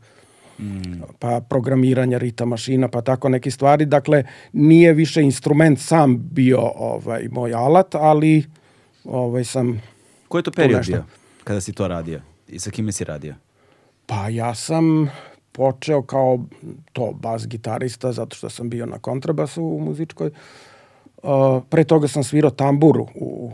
[0.60, 1.02] mm.
[1.20, 3.86] pa programiranja rita mašina, pa tako neke stvari.
[3.86, 8.46] Dakle, nije više instrument sam bio ovaj, moj alat, ali
[9.04, 9.82] ovaj, sam...
[10.28, 11.04] Koji je to period bio
[11.48, 12.20] kada si to radio?
[12.48, 13.36] I sa kime si radio?
[14.06, 15.10] Pa ja sam
[15.58, 16.40] počeo kao
[16.94, 20.32] to bas gitarista zato što sam bio na kontrabasu u muzičkoj.
[21.24, 21.32] Uh,
[21.70, 23.52] pre toga sam svirao tamburu u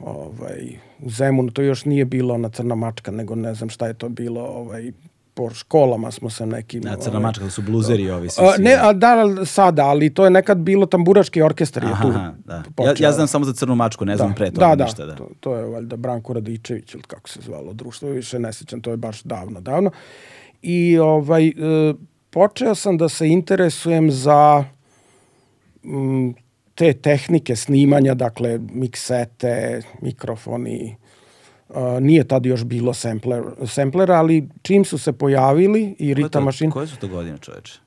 [0.00, 3.94] ovaj, u Zemunu, to još nije bilo na Crna mačka, nego ne znam šta je
[3.94, 4.92] to bilo, ovaj,
[5.34, 6.82] po školama smo se nekim...
[6.82, 8.28] Na Crna ovaj, mačka su bluzeri ovi.
[8.28, 8.64] Svi, svi.
[8.64, 12.12] Ne, a da, sada, ali to je nekad bilo tamburaški orkestar je tu
[12.44, 12.62] da.
[12.84, 14.16] Ja, ja znam samo za Crnu mačku, ne da.
[14.16, 15.06] znam pre toga da, da, ništa.
[15.06, 18.80] Da, to, to je valjda Branko Radičević ili kako se zvalo društvo, više ne sećam,
[18.80, 19.90] to je baš davno, davno.
[20.66, 21.52] I ovaj, e,
[22.30, 24.64] počeo sam da se interesujem za
[25.84, 26.34] m,
[26.74, 30.96] te tehnike snimanja, dakle miksete, mikrofoni,
[31.68, 36.70] uh, nije tad još bilo sampler, samplera, ali čim su se pojavili i Rita Mašin...
[36.70, 37.80] Koje su to godine, čoveče?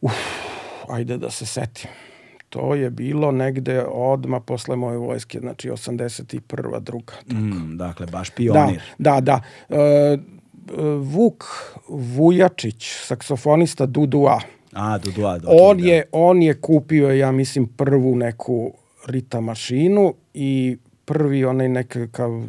[0.00, 0.12] Uf,
[0.88, 1.90] ajde da se setim.
[2.48, 6.80] To je bilo negde odma posle moje vojske, znači 81.
[6.80, 7.14] druga.
[7.28, 7.40] Tako.
[7.40, 8.82] Mm, dakle, baš pionir.
[8.98, 9.40] Da, da, da.
[9.68, 10.37] Uh,
[11.00, 11.44] Vuk
[11.88, 14.40] Vujačić, saksofonista Dudua,
[14.72, 15.38] A, Dudua.
[15.38, 15.88] Okay, on, da.
[15.88, 18.72] je, on je kupio, ja mislim, prvu neku
[19.06, 22.42] rita mašinu i prvi onaj nekakav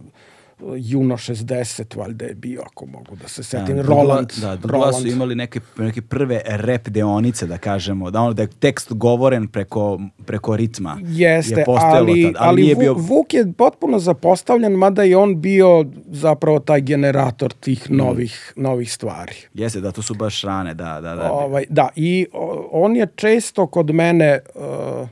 [0.78, 3.76] Juno 60 valjda je bio, ako mogu da se setim.
[3.76, 4.30] Da, Roland.
[4.42, 4.96] Da, Roland.
[4.96, 9.48] su imali neke, neke prve rep deonice, da kažemo, da, ono, da je tekst govoren
[9.48, 10.98] preko, preko ritma.
[11.04, 12.94] Jeste, je ali, tad, ali, ali nije bio...
[12.94, 17.96] Vuk je potpuno zapostavljen, mada je on bio zapravo taj generator tih mm.
[17.96, 18.62] novih, mm.
[18.62, 19.36] novih stvari.
[19.54, 21.32] Jeste, da, to su baš rane, da, da, da.
[21.32, 22.28] Ovaj, da, i
[22.72, 24.40] on je često kod mene...
[24.56, 25.10] Uh,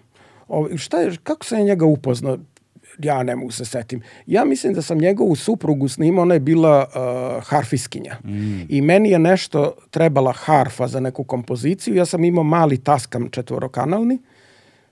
[0.47, 2.37] Ovaj, šta je, kako sam njega upoznao?
[2.99, 4.01] Ja ne mogu se setim.
[4.25, 8.17] Ja mislim da sam njegovu suprugu snimao, ona je bila uh, harfiskinja.
[8.23, 8.61] Mm.
[8.69, 11.95] I meni je nešto trebala harfa za neku kompoziciju.
[11.95, 14.19] Ja sam imao mali taskam četvorokanalni,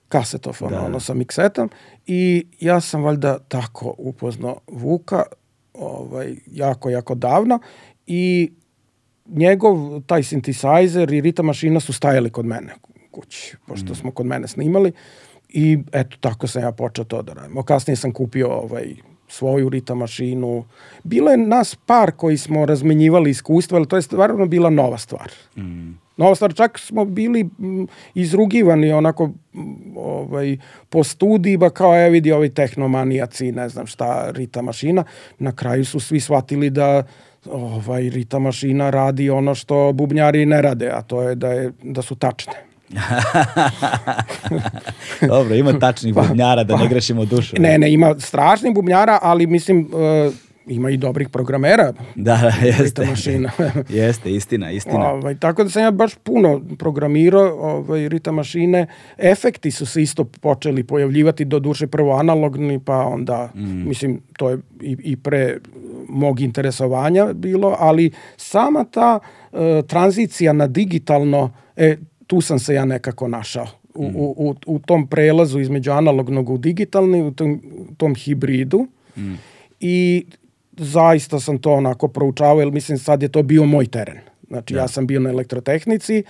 [0.08, 0.82] kasetofon, da.
[0.82, 1.70] ono sa miksetom.
[2.08, 5.24] I ja sam valjda tako upoznao Vuka,
[5.74, 7.60] ovaj, jako, jako davno.
[8.08, 8.52] I
[9.28, 12.74] njegov, taj synthesizer i rita mašina su stajali kod mene
[13.16, 13.96] kući, pošto mm.
[13.96, 14.92] smo kod mene snimali.
[15.58, 17.64] I eto, tako sam ja počeo to da radim.
[17.64, 18.96] Kasnije sam kupio ovaj,
[19.28, 20.66] svoju rita mašinu.
[21.04, 25.32] Bilo je nas par koji smo razmenjivali iskustva, ali to je stvarno bila nova stvar.
[25.58, 25.92] Mm.
[26.18, 27.50] Nova stvar, čak smo bili
[28.14, 29.32] izrugivani onako
[29.96, 30.58] ovaj,
[30.90, 35.04] po studijima kao je vidi ovi tehnomanijaci, ne znam šta, rita mašina.
[35.40, 37.04] Na kraju su svi shvatili da
[37.52, 42.02] ovaj, rita mašina radi ono što bubnjari ne rade, a to je da, je, da
[42.02, 42.75] su tačne.
[45.28, 47.56] Dobro, ima tačnih pa, bubnjara da pa, ne grešimo dušu.
[47.60, 50.34] Ne, ne, ima strašnih bubnjara, ali mislim uh,
[50.68, 51.94] ima i dobrih programera.
[52.16, 53.06] Da, da, jeste.
[53.06, 53.52] Mašina.
[53.90, 55.12] jeste, istina, istina.
[55.12, 58.88] Ovaj, tako da sam ja baš puno programirao ovaj, Rita mašine.
[59.18, 63.88] Efekti su se isto počeli pojavljivati, do duše prvo analogni, pa onda, mm.
[63.88, 65.58] mislim, to je i, i pre
[66.10, 69.20] mog interesovanja bilo, ali sama ta
[69.52, 73.68] uh, tranzicija na digitalno, e, tu sam se ja nekako našao.
[73.94, 74.16] U, mm.
[74.16, 77.62] u, u tom prelazu između analognog u digitalni, u tom,
[77.98, 78.88] tom hibridu.
[79.18, 79.34] Mm.
[79.80, 80.26] I
[80.78, 84.18] zaista sam to onako proučavao, jer mislim sad je to bio moj teren.
[84.48, 86.24] Znači ja, ja sam bio na elektrotehnici,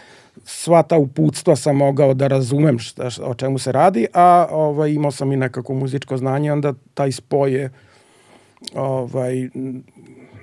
[0.44, 4.92] sva ta uputstva sam mogao da razumem šta, šta, o čemu se radi, a ovaj,
[4.92, 7.70] imao sam i nekako muzičko znanje, onda taj spoj je
[8.76, 9.50] ovaj,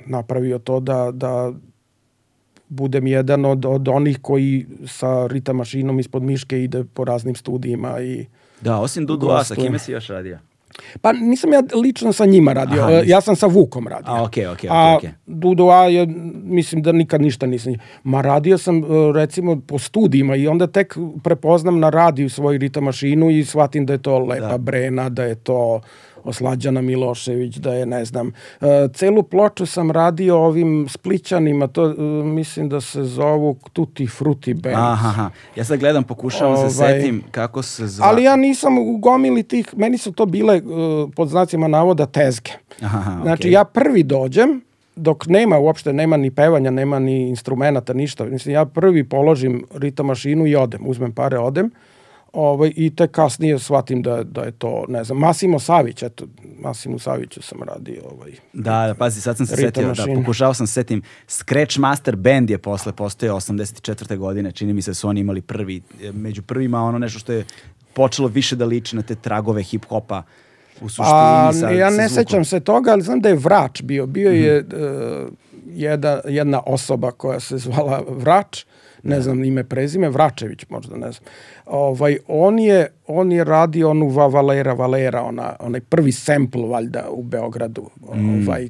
[0.06, 1.52] napravio to da, da
[2.72, 8.00] budem jedan od, od onih koji sa rita mašinom ispod miške ide po raznim studijima
[8.00, 8.26] i
[8.60, 10.38] Da, osim Dudu A, sa kime si još radio?
[11.00, 14.12] Pa nisam ja lično sa njima radio, Aha, ja sam sa Vukom radio.
[14.12, 15.10] A, okej, okay, okej, okay, okej.
[15.10, 16.06] Okay, A Dudu A je,
[16.44, 17.74] mislim da nikad ništa nisam.
[18.04, 22.80] Ma radio sam e, recimo po studijima i onda tek prepoznam na radiju svoju rita
[22.80, 24.58] mašinu i shvatim da je to lepa da.
[24.58, 25.80] brena, da je to
[26.24, 28.26] Oslađana Milošević, da je, ne znam,
[28.60, 34.54] uh, celu ploču sam radio ovim splićanima, to uh, mislim da se zovu Tutti Frutti
[34.54, 34.76] Band.
[34.76, 35.30] Aha, aha.
[35.56, 38.06] ja sad gledam, pokušavam ovaj, se setim kako se zva.
[38.06, 42.50] Ali ja nisam u gomili tih, meni su to bile uh, pod znacima navoda tezge.
[42.82, 43.52] Aha, znači okay.
[43.52, 44.60] ja prvi dođem,
[44.96, 48.24] dok nema uopšte, nema ni pevanja, nema ni instrumenta, ništa.
[48.24, 51.66] Mislim, ja prvi položim rita mašinu i odem, uzmem pare, odem.
[51.66, 51.72] Uh,
[52.32, 56.24] Ovaj, I te kasnije shvatim da, da je to, ne znam, Masimo Savić, eto,
[56.58, 58.02] Masimo Saviću sam radio.
[58.10, 62.16] Ovaj, da, da, pazi, sad sam se setio, da, pokušao sam se setim, Scratch Master
[62.16, 64.16] Band je posle postojao 84.
[64.16, 67.44] godine, čini mi se da su oni imali prvi, među prvima ono nešto što je
[67.92, 70.22] počelo više da liči na te tragove hip-hopa
[70.80, 71.18] u suštini.
[71.18, 74.34] A, sa, ja ne sećam se toga, ali znam da je Vrač bio, bio mm
[74.34, 74.44] -hmm.
[74.44, 74.64] je...
[75.24, 75.32] Uh,
[75.66, 78.64] jedna, jedna osoba koja se zvala Vrač,
[79.02, 81.24] ne znam ime prezime, Vračević možda, ne znam.
[81.66, 87.06] Ovaj, on, je, on je radio onu Va Valera Valera, ona, onaj prvi sample valjda
[87.10, 87.90] u Beogradu.
[88.14, 88.48] Mm.
[88.48, 88.68] Ovaj,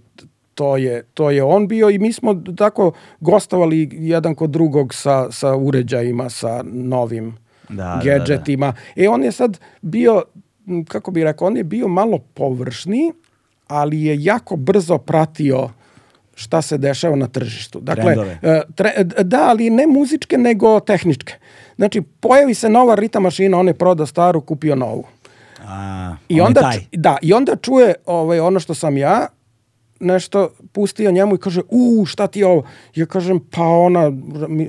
[0.55, 5.31] to je, to je on bio i mi smo tako gostovali jedan kod drugog sa,
[5.31, 7.37] sa uređajima, sa novim
[7.69, 8.67] da, gadgetima.
[8.67, 9.03] Da, da.
[9.03, 10.23] E on je sad bio,
[10.89, 13.13] kako bih rekao, on je bio malo površni,
[13.67, 15.69] ali je jako brzo pratio
[16.35, 17.81] šta se dešava na tržištu.
[17.81, 21.35] Dakle, e, tre, da, ali ne muzičke, nego tehničke.
[21.77, 25.05] Znači, pojavi se nova rita mašina, on je prodao staru, kupio novu.
[25.67, 29.27] A, I onda, da, i onda čuje ovaj, ono što sam ja,
[30.03, 32.63] nešto pustio njemu i kaže, u, šta ti je ovo?
[32.95, 34.13] Ja kažem, pa ona,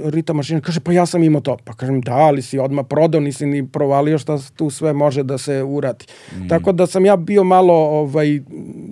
[0.03, 1.57] Rita mašina, kaže, pa ja sam imao to.
[1.63, 5.37] Pa kažem, da, ali si odmah prodao, nisi ni provalio šta tu sve može da
[5.37, 6.05] se urati.
[6.35, 6.47] Mm.
[6.47, 8.39] Tako da sam ja bio malo ovaj,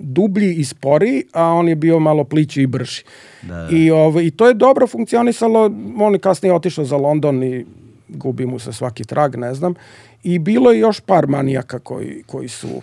[0.02, 3.04] dublji i spori, a on je bio malo plići i brži.
[3.42, 3.68] Da, da.
[3.76, 7.64] I, ovaj, I to je dobro funkcionisalo, on je kasnije otišao za London i
[8.08, 9.74] gubi mu se svaki trag, ne znam.
[10.22, 12.82] I bilo je još par manijaka koji, koji su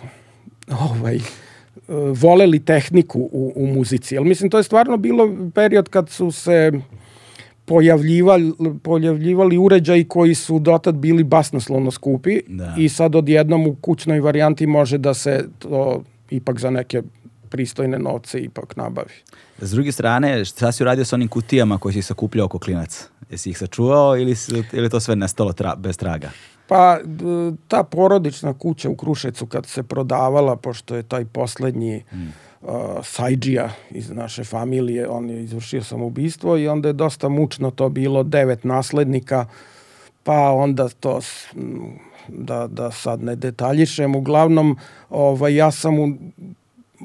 [0.80, 1.20] ovaj,
[2.14, 4.14] voleli tehniku u, u muzici.
[4.14, 6.72] Jel, mislim, to je stvarno bilo period kad su se
[7.64, 12.74] pojavljivali, pojavljivali uređaji koji su dotad bili basnoslovno skupi da.
[12.78, 17.02] i sad odjednom u kućnoj varijanti može da se to ipak za neke
[17.48, 19.14] pristojne novce ipak nabavi.
[19.58, 23.08] S druge strane, šta si uradio sa onim kutijama koje si sakupljao oko klinac?
[23.30, 24.34] Jesi ih sačuvao ili,
[24.72, 26.30] ili to sve nestalo tra, bez traga?
[26.70, 26.98] Pa
[27.68, 32.28] ta porodična kuća u Krušecu kad se prodavala, pošto je taj poslednji mm.
[32.62, 32.70] uh,
[33.02, 38.22] Sajđija iz naše familije, on je izvršio samoubistvo i onda je dosta mučno to bilo,
[38.22, 39.46] devet naslednika,
[40.22, 41.20] pa onda to
[42.28, 44.14] da, da sad ne detaljišem.
[44.14, 44.76] Uglavnom,
[45.08, 46.14] ovaj, ja sam u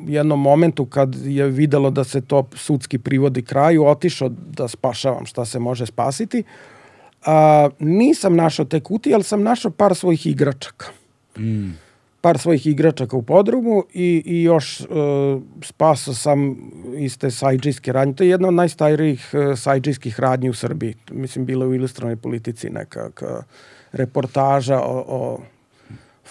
[0.07, 5.45] jednom momentu kad je videlo da se to sudski privodi kraju, otišao da spašavam šta
[5.45, 6.43] se može spasiti.
[7.25, 10.85] A, nisam našao te kutije, ali sam našao par svojih igračaka.
[11.37, 11.69] Mm.
[12.21, 16.57] Par svojih igračaka u podrumu i, i još uh, spasao sam
[16.97, 18.13] iz te sajđijske radnje.
[18.13, 20.95] To je jedna od najstarijih uh, sajđijskih radnji u Srbiji.
[21.11, 23.09] Mislim, bila u ilustronoj politici neka
[23.91, 25.39] reportaža o, o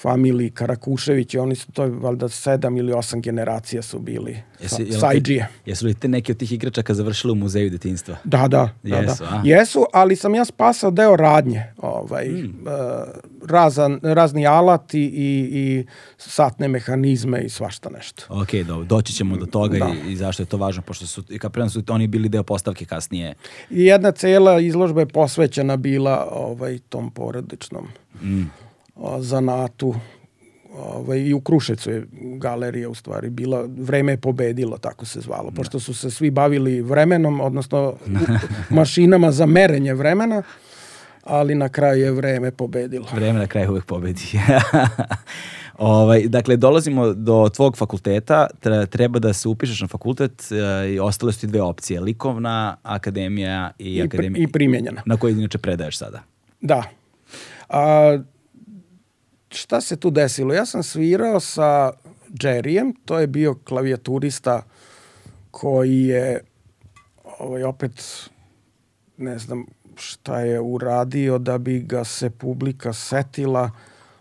[0.00, 4.98] familiji Karakušević i oni su to valjda sedam ili osam generacija su bili Jesi, sa,
[4.98, 5.48] sajđije.
[5.66, 8.16] Jesu li te neki od tih igračaka završili u muzeju detinstva?
[8.24, 8.68] Da, da.
[8.82, 9.42] da Jesu, da.
[9.44, 11.64] Jesu, ali sam ja spasao deo radnje.
[11.76, 12.66] Ovaj, mm.
[12.66, 18.24] uh, razan, razni alati i, i satne mehanizme i svašta nešto.
[18.28, 18.84] Ok, dobro.
[18.84, 19.92] Doći ćemo do toga da.
[20.06, 22.84] i, i zašto je to važno, pošto su, i kapitan su oni bili deo postavke
[22.84, 23.34] kasnije.
[23.70, 27.88] Jedna cela izložba je posvećena bila ovaj, tom porodičnom
[28.22, 28.63] mm
[29.18, 29.94] zanatu
[30.78, 35.50] ovaj, i u Krušecu je galerija u stvari bila, vreme je pobedilo, tako se zvalo,
[35.50, 35.56] da.
[35.56, 37.94] pošto su se svi bavili vremenom, odnosno
[38.70, 40.42] mašinama za merenje vremena,
[41.24, 43.06] ali na kraju je vreme pobedilo.
[43.14, 44.22] Vreme na kraju uvek pobedi.
[45.78, 48.46] ovaj, dakle, dolazimo do tvog fakulteta,
[48.90, 53.70] treba da se upišeš na fakultet uh, i ostale su ti dve opcije, likovna akademija
[53.78, 54.44] i, I akademija.
[54.44, 55.02] I primjenjena.
[55.06, 56.22] Na kojoj inače predaješ sada.
[56.60, 56.82] Da.
[57.68, 58.18] A,
[59.56, 60.54] šta se tu desilo?
[60.54, 61.92] Ja sam svirao sa
[62.28, 64.62] Jerryjem, to je bio klavijaturista
[65.50, 66.40] koji je
[67.38, 68.02] ovaj, opet
[69.16, 73.70] ne znam šta je uradio da bi ga se publika setila.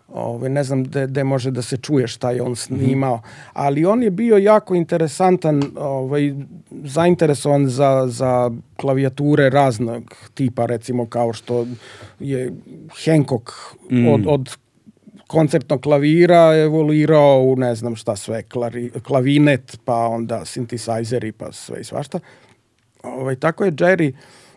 [0.08, 4.10] Ovaj, ne znam gde može da se čuje šta je on snimao, ali on je
[4.10, 6.34] bio jako interesantan, ovaj,
[6.70, 11.66] zainteresovan za, za klavijature raznog tipa, recimo kao što
[12.20, 12.52] je
[13.04, 13.50] Hancock
[13.90, 14.08] mm.
[14.08, 14.56] od, od
[15.34, 21.80] koncertnog klavira evoluirao u ne znam šta sve, klari, klavinet, pa onda synthesizeri, pa sve
[21.80, 22.20] i svašta.
[23.02, 24.12] Ovaj, tako je Jerry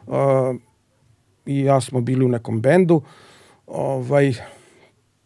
[0.08, 0.16] uh,
[1.46, 3.02] i ja smo bili u nekom bendu.
[3.68, 4.34] Ovaj,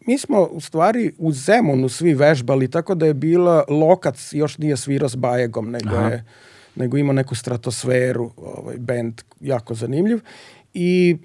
[0.07, 4.77] mi smo u stvari u Zemunu svi vežbali, tako da je bila Lokac još nije
[4.77, 6.07] svirao s Bajegom, nego Aha.
[6.07, 6.23] je
[6.75, 10.19] nego ima neku stratosferu, ovaj bend jako zanimljiv
[10.73, 11.17] i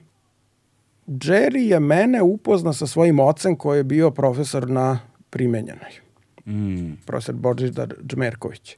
[1.07, 4.99] Jerry je mene upozna sa svojim ocem koji je bio profesor na
[5.31, 6.01] primenjenoj.
[6.47, 6.93] Mm.
[7.07, 8.77] Profesor Božidar Džmerković.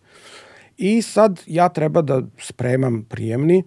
[0.77, 3.65] I sad ja treba da spremam prijemni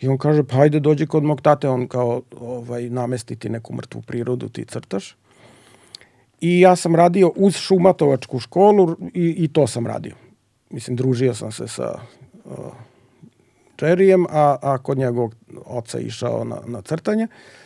[0.00, 4.02] i on kaže pa ajde dođi kod mog tate, on kao ovaj, namestiti neku mrtvu
[4.02, 5.16] prirodu, ti crtaš.
[6.40, 10.14] I ja sam radio uz šumatovačku školu i, i to sam radio.
[10.70, 11.98] Mislim, družio sam se sa
[12.44, 12.52] uh,
[13.78, 15.34] Jerryjem, a, a kod njegovog
[15.64, 17.24] oca išao na, na crtanje.
[17.24, 17.65] Uh,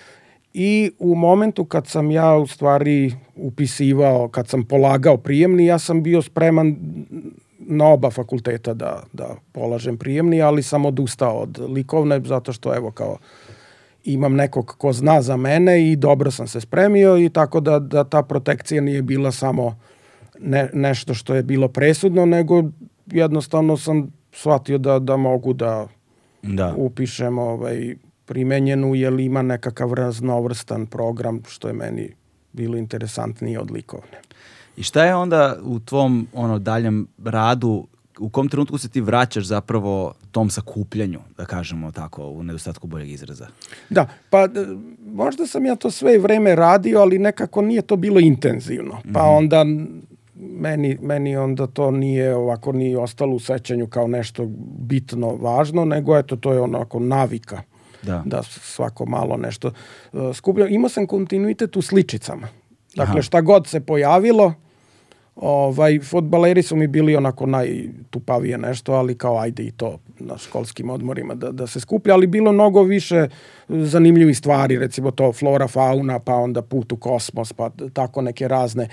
[0.55, 6.03] I u momentu kad sam ja u stvari upisivao, kad sam polagao prijemni, ja sam
[6.03, 6.77] bio spreman
[7.59, 12.91] na oba fakulteta da, da polažem prijemni, ali sam odustao od likovne zato što evo
[12.91, 13.19] kao
[14.05, 18.05] imam nekog ko zna za mene i dobro sam se spremio i tako da, da
[18.05, 19.77] ta protekcija nije bila samo
[20.39, 22.63] ne, nešto što je bilo presudno, nego
[23.07, 25.87] jednostavno sam shvatio da, da mogu da,
[26.43, 26.75] da.
[26.77, 27.95] upišem ovaj,
[28.31, 32.15] primenjenu, jer ima nekakav raznovrstan program, što je meni
[32.53, 34.21] bilo interesantnije od likovne.
[34.77, 37.87] I šta je onda u tvom ono daljem radu
[38.19, 43.11] u kom trenutku se ti vraćaš zapravo tom sakupljanju, da kažemo tako, u nedostatku boljeg
[43.11, 43.47] izraza?
[43.91, 44.49] Da, pa
[45.07, 49.01] možda sam ja to sve vreme radio, ali nekako nije to bilo intenzivno.
[49.15, 49.37] Pa mm -hmm.
[49.37, 49.65] onda
[50.35, 54.47] meni, meni onda to nije ovako ni ostalo u sećanju kao nešto
[54.79, 57.63] bitno važno, nego eto to je onako navika
[58.03, 59.73] da, da svako malo nešto
[60.13, 60.69] uh, skuplja.
[60.69, 62.49] Imao sam kontinuitet u sličicama.
[62.95, 63.23] Dakle, Aha.
[63.23, 64.55] šta god se pojavilo,
[65.41, 70.91] Ovaj, fotbaleri su mi bili onako najtupavije nešto, ali kao ajde i to na školskim
[70.91, 73.29] odmorima da, da se skuplja, ali bilo mnogo više
[73.69, 78.89] zanimljivih stvari, recimo to flora, fauna, pa onda put u kosmos, pa tako neke razne.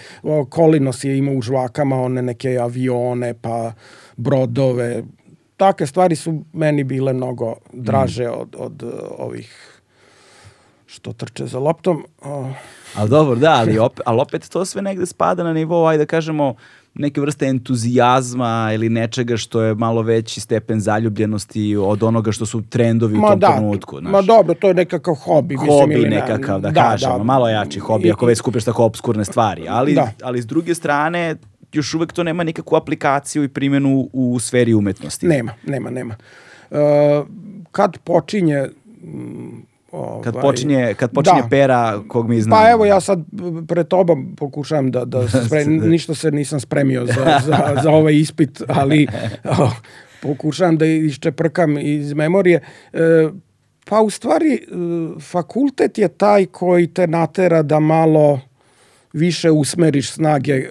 [0.49, 3.73] Kolinos je imao u žvakama one neke avione, pa
[4.17, 5.03] brodove.
[5.57, 8.31] Take stvari su meni bile mnogo draže mm.
[8.39, 8.83] od, od
[9.17, 9.81] ovih
[10.85, 12.05] što trče za loptom.
[12.21, 12.47] Uh.
[12.95, 16.07] Ali dobro, da, ali opet, ali opet to sve negde spada na nivou, ajde da
[16.07, 16.55] kažemo,
[16.93, 22.61] neke vrste entuzijazma ili nečega što je malo veći stepen zaljubljenosti od onoga što su
[22.69, 23.99] trendovi ma u tom da, trenutku.
[23.99, 24.11] Znaš.
[24.11, 25.55] Ma dobro, to je nekakav hobi.
[25.55, 28.85] Hobi mislim, nekakav, da, da kažemo, da, malo jači hobi, I, ako već skupiš tako
[28.85, 29.65] obskurne stvari.
[29.69, 30.11] Ali, da.
[30.23, 31.35] ali s druge strane,
[31.77, 35.27] još uvek to nema nikakvu aplikaciju i primjenu u sferi umetnosti.
[35.27, 36.15] Nema, nema, nema.
[36.71, 36.77] Uh,
[37.71, 38.67] kad počinje
[39.91, 41.47] Ovaj, kad počinje, kad počinje da.
[41.47, 42.61] pera kog mi znamo.
[42.61, 43.23] Pa evo ja sad
[43.67, 48.15] pred tobom pokušavam da, da se spremim, ništa se nisam spremio za, za, za ovaj
[48.15, 49.07] ispit, ali
[49.59, 49.73] oh,
[50.21, 52.61] pokušavam da iščeprkam iz memorije.
[52.93, 53.29] E,
[53.85, 54.59] pa u stvari e,
[55.21, 58.39] fakultet je taj koji te natera da malo
[59.13, 60.69] više usmeriš snage e,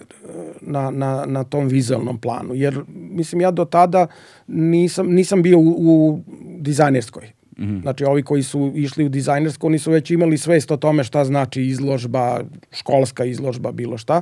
[0.67, 2.55] na, na, na tom vizualnom planu.
[2.55, 4.07] Jer, mislim, ja do tada
[4.47, 6.21] nisam, nisam bio u, u
[6.59, 7.33] dizajnerskoj.
[7.59, 7.83] Mm -hmm.
[7.83, 11.25] Znači, ovi koji su išli u dizajnersko, oni su već imali svest o tome šta
[11.25, 12.41] znači izložba,
[12.73, 14.21] školska izložba, bilo šta.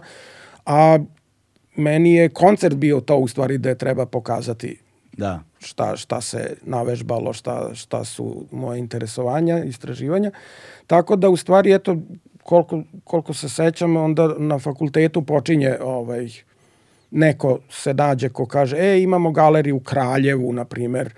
[0.66, 0.99] A
[1.76, 4.78] meni je koncert bio to u stvari da treba pokazati
[5.16, 5.40] da.
[5.59, 10.30] šta, šta se navežbalo, šta, šta su moje interesovanja, istraživanja.
[10.86, 11.97] Tako da u stvari, eto,
[12.45, 16.28] koliko, koliko se sećam, onda na fakultetu počinje ovaj,
[17.11, 21.14] neko se nađe ko kaže, e, imamo galeriju u Kraljevu, na primer,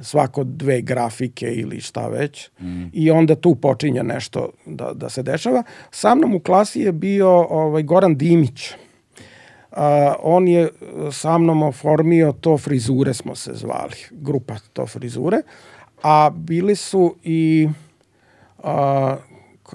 [0.00, 2.84] svako dve grafike ili šta već mm.
[2.92, 5.62] i onda tu počinje nešto da, da se dešava.
[5.90, 8.70] Sa mnom u klasi je bio ovaj, Goran Dimić.
[8.70, 9.78] Uh,
[10.22, 10.68] on je
[11.12, 15.38] sa mnom oformio to frizure smo se zvali, grupa to frizure,
[16.02, 17.68] a bili su i
[18.58, 18.64] uh,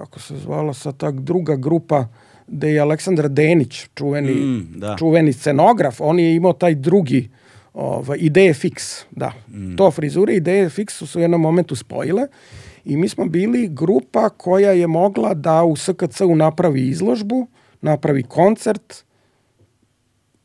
[0.00, 2.08] kako se zvala sa tak druga grupa
[2.46, 4.96] gde je Aleksandar Denić, čuveni, mm, da.
[4.98, 7.28] čuveni scenograf, on je imao taj drugi
[7.74, 9.32] ovaj, ideje fix, da.
[9.48, 9.76] Mm.
[9.76, 12.26] To frizure ideje fix su se u jednom momentu spojile
[12.84, 17.46] i mi smo bili grupa koja je mogla da u SKC-u napravi izložbu,
[17.80, 19.04] napravi koncert,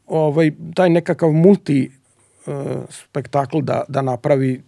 [0.07, 1.91] ovaj, taj nekakav multi
[2.45, 2.53] uh,
[2.89, 4.61] spektakl da, da napravi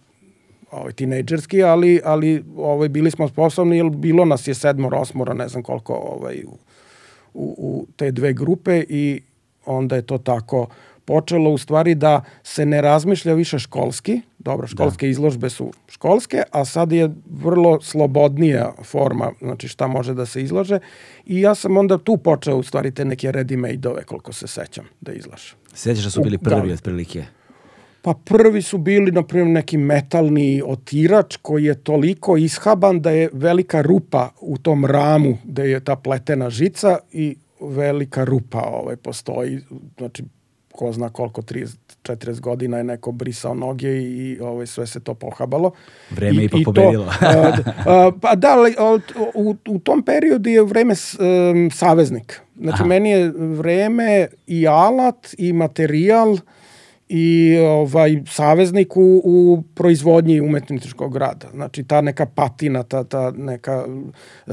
[0.70, 5.48] ovaj, tinejdžerski, ali, ali ovaj, bili smo sposobni, jer bilo nas je sedmoro, osmoro, ne
[5.48, 6.58] znam koliko ovaj, u,
[7.34, 9.20] u, u te dve grupe i
[9.66, 10.66] onda je to tako
[11.04, 15.10] počelo u stvari da se ne razmišlja više školski, dobro, školske da.
[15.10, 20.78] izložbe su školske, a sad je vrlo slobodnija forma, znači šta može da se izlože
[21.26, 25.12] i ja sam onda tu počeo u stvari te neke ready-made-ove, koliko se sećam, da
[25.12, 25.56] izlažem.
[25.74, 27.24] Sećaš da su bili prvi od prilike?
[28.02, 33.30] Pa prvi su bili, na primjer, neki metalni otirač koji je toliko ishaban da je
[33.32, 39.60] velika rupa u tom ramu gde je ta pletena žica i velika rupa ovaj, postoji.
[39.98, 40.24] Znači,
[40.72, 45.00] ko zna koliko, 30, 40 godina je neko brisao noge i, i ovaj, sve se
[45.00, 45.70] to pohabalo.
[46.10, 47.04] Vreme I, ipak pobedilo.
[47.04, 47.26] To,
[47.86, 48.74] a, pa da, ali,
[49.34, 52.40] u, u tom periodu je vreme um, saveznik.
[52.60, 52.86] Znači, Aha.
[52.86, 56.36] meni je vreme i alat i materijal
[57.08, 61.48] i ovaj saveznik u, u proizvodnji umetničkog rada.
[61.54, 63.84] Znači ta neka patina, ta, ta neka
[64.46, 64.52] e,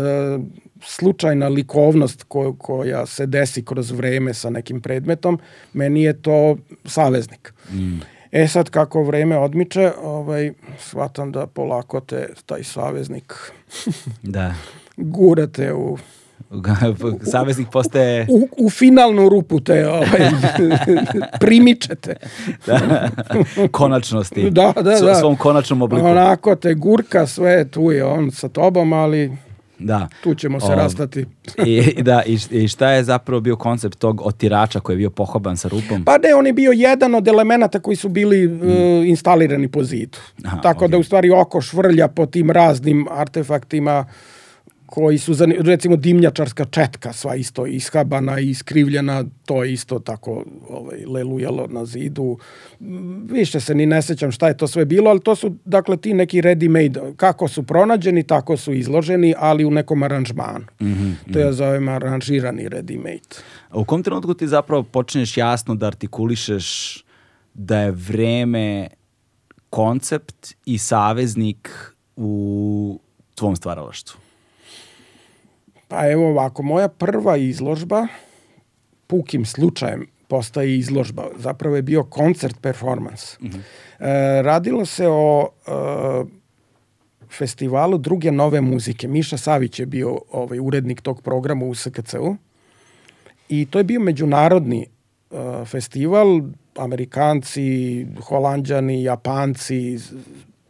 [0.82, 5.40] slučajna likovnost ko, koja se desi kroz vreme sa nekim predmetom,
[5.74, 7.54] meni je to saveznik.
[7.72, 8.00] Mm.
[8.32, 13.34] E sad kako vreme odmiče, ovaj, shvatam da polako te taj saveznik
[14.24, 14.54] da.
[14.98, 15.98] gurate u
[17.32, 18.28] Saveznik postaje...
[18.30, 20.30] U, u finalnu rupu te ovaj,
[21.40, 22.16] primičete.
[22.68, 23.10] Da,
[23.72, 24.50] konačnosti.
[24.50, 25.16] Da, da, da.
[25.16, 26.08] Svom konačnom obliku.
[26.08, 29.32] Onako te gurka, sve tu je on sa tobom, ali
[29.80, 30.08] Da.
[30.24, 31.26] tu ćemo se O, rastati.
[31.66, 35.68] I, da, i, šta je zapravo bio koncept tog otirača koji je bio pohoban sa
[35.68, 36.04] rupom?
[36.06, 38.50] Pa ne, on je bio jedan od elemenata koji su bili e,
[39.08, 40.18] instalirani po zidu.
[40.38, 40.48] Mm.
[40.48, 41.00] Aha, Tako da okej.
[41.00, 44.06] u stvari oko švrlja po tim raznim artefaktima
[44.86, 51.06] koji su, recimo dimnjačarska četka, sva isto ishabana i iskrivljena, to je isto tako ovaj,
[51.06, 52.38] lelujalo na zidu.
[53.30, 56.14] Više se ni ne sećam šta je to sve bilo, ali to su, dakle, ti
[56.14, 60.66] neki ready-made, kako su pronađeni, tako su izloženi, ali u nekom aranžmanu.
[60.82, 63.40] Mhm, To ja zovem aranžirani ready-made.
[63.74, 66.98] U kom trenutku ti zapravo počneš jasno da artikulišeš
[67.54, 68.88] da je vreme
[69.70, 71.70] koncept i saveznik
[72.16, 73.00] u
[73.36, 74.25] tvom stvaralaštvu?
[75.88, 78.08] Pa evo ovako, moja prva izložba,
[79.08, 81.28] pukim slučajem, postaje izložba.
[81.38, 83.38] Zapravo je bio koncert performance.
[84.00, 85.72] e, radilo se o e,
[87.38, 89.08] festivalu druge nove muzike.
[89.08, 92.36] Miša Savić je bio ovaj, urednik tog programa u SKC-u.
[93.50, 94.86] I to je bio međunarodni
[95.30, 96.42] uh, festival,
[96.76, 100.00] Amerikanci, Holandjani, Japanci,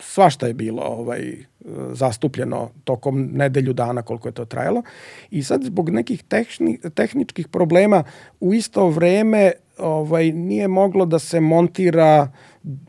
[0.06, 4.84] svašta je bilo ovaj, uh, zastupljeno tokom nedelju dana koliko je to trajalo.
[5.32, 8.04] I sad zbog nekih tehni, tehničkih problema
[8.40, 12.32] u isto vreme ovaj, nije moglo da se montira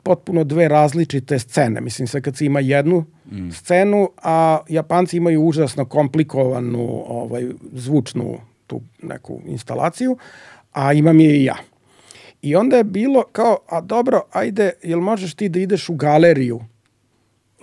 [0.02, 1.80] potpuno dve različite scene.
[1.80, 3.50] Mislim se kad se ima jednu mm.
[3.50, 10.16] scenu, a Japanci imaju užasno komplikovanu ovaj, zvučnu tu neku instalaciju,
[10.72, 11.56] a imam je i ja.
[12.42, 16.60] I onda je bilo kao, a dobro, ajde, jel možeš ti da ideš u galeriju,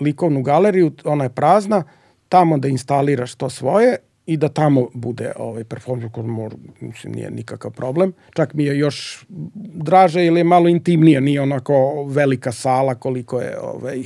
[0.04, 1.84] likovnu galeriju, ona je prazna,
[2.30, 3.95] tamo da instaliraš to svoje
[4.26, 6.28] i da tamo bude ovaj performans koji
[6.80, 8.14] mislim nije nikakav problem.
[8.34, 9.26] Čak mi je još
[9.76, 11.74] draže ili je malo intimnije, nije onako
[12.04, 14.04] velika sala koliko je ovaj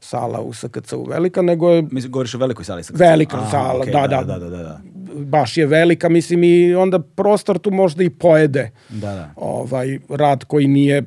[0.00, 2.84] sala u SKC-u velika, nego je Mislim, govoriš o velikoj sali.
[2.84, 2.96] sad.
[2.98, 4.38] Velika Aha, sala, okej, da, da, da.
[4.38, 4.80] da, da, da.
[5.14, 9.30] baš je velika, mislim i onda prostor tu možda i pojede Da, da.
[9.36, 11.02] ovaj rad koji nije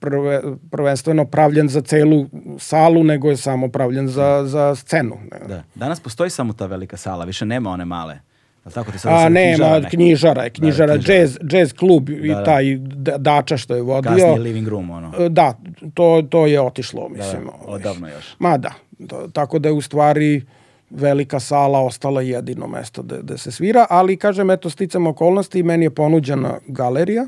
[0.00, 0.40] prve,
[0.70, 2.26] prvenstveno pravljen za celu
[2.58, 5.16] salu, nego je samo pravljen za, za scenu.
[5.48, 5.62] Da.
[5.74, 8.18] Danas postoji samo ta velika sala, više nema one male.
[8.66, 11.14] Tako ti sad A nema, knjižara knjižara je, knjižara, knjižara.
[11.14, 12.44] jazz, jazz klub i Da, da.
[12.44, 14.10] taj da- Dača što je vodio.
[14.10, 15.12] Kasnije living room, ono.
[15.18, 15.54] E, Da,
[15.94, 17.44] to, to je otišlo, Da, mislim.
[17.44, 17.74] da, ovaj.
[17.74, 18.34] odavno još.
[18.38, 18.72] Ma da,
[19.08, 20.42] to- tako da je u stvari
[20.90, 25.84] velika sala ostala jedino mesto da, da se svira, ali kažem, eto, sticam okolnosti, meni
[25.84, 27.26] je ponuđena galerija,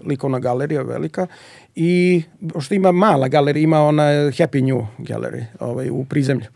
[0.00, 1.26] likovna galerija velika,
[1.76, 2.22] i
[2.60, 6.46] što ima mala galerija, ima ona Happy New Gallery ovaj, u prizemlju.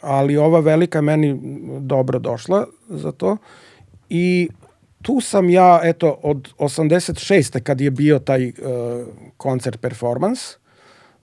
[0.00, 1.40] Ali ova velika meni
[1.80, 3.36] dobro došla za to
[4.08, 4.48] i
[5.02, 7.60] tu sam ja, eto, od 86.
[7.60, 8.54] kad je bio taj uh,
[9.36, 10.42] koncert performance,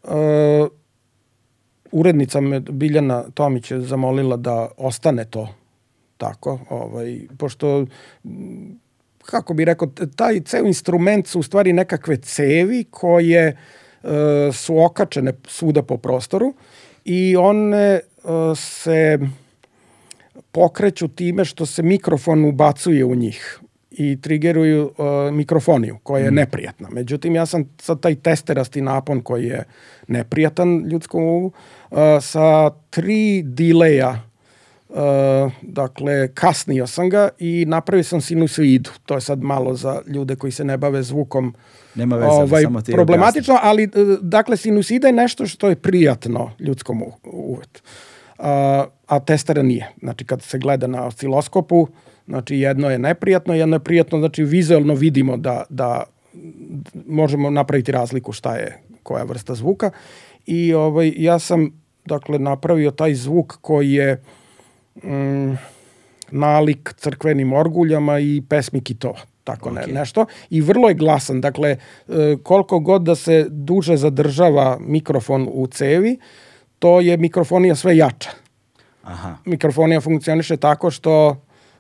[0.04, 0.12] uh,
[1.92, 5.50] urednica me Biljana Tomić je zamolila da ostane to
[6.18, 7.86] tako, ovaj, pošto
[9.26, 13.56] kako bi rekao, taj ceo instrument su u stvari nekakve cevi koje e,
[14.54, 16.54] su okačene svuda po prostoru
[17.06, 18.02] i one e,
[18.56, 19.20] se
[20.52, 23.60] pokreću time što se mikrofon ubacuje u njih
[23.98, 26.90] i trigeruju uh, mikrofoniju koja je neprijatna.
[26.92, 29.64] Međutim, ja sam sad taj testerasti napon koji je
[30.08, 31.46] neprijatan ljudskom umu,
[31.92, 34.25] uh, sa tri dileja
[34.96, 38.90] Uh, dakle, kasnio sam ga i napravio sam sinusoidu.
[39.06, 41.54] To je sad malo za ljude koji se ne bave zvukom
[41.96, 43.88] Nema veze, ovaj, samo ti problematično, ali e,
[44.22, 47.82] dakle sinusida je nešto što je prijatno ljudskom u- uvetu.
[48.40, 49.92] A, a testera nije.
[50.00, 51.88] Znači kad se gleda na osciloskopu,
[52.28, 56.04] znači jedno je neprijatno, jedno je prijatno, znači vizualno vidimo da, da
[57.08, 59.92] možemo napraviti razliku šta je koja vrsta zvuka
[60.46, 64.22] i ovaj ja sam dakle napravio taj zvuk koji je
[65.04, 65.58] mm,
[66.32, 69.88] nalik crkvenim orguljama i pesmi kitova tako ne, Ok.
[69.88, 71.78] nešto i vrlo je glasan dakle e,
[72.44, 76.20] koliko god da se duže zadržava mikrofon u cevi
[76.80, 78.30] to je mikrofonija sve jača
[79.04, 79.38] Aha.
[79.46, 81.30] mikrofonija funkcioniše tako što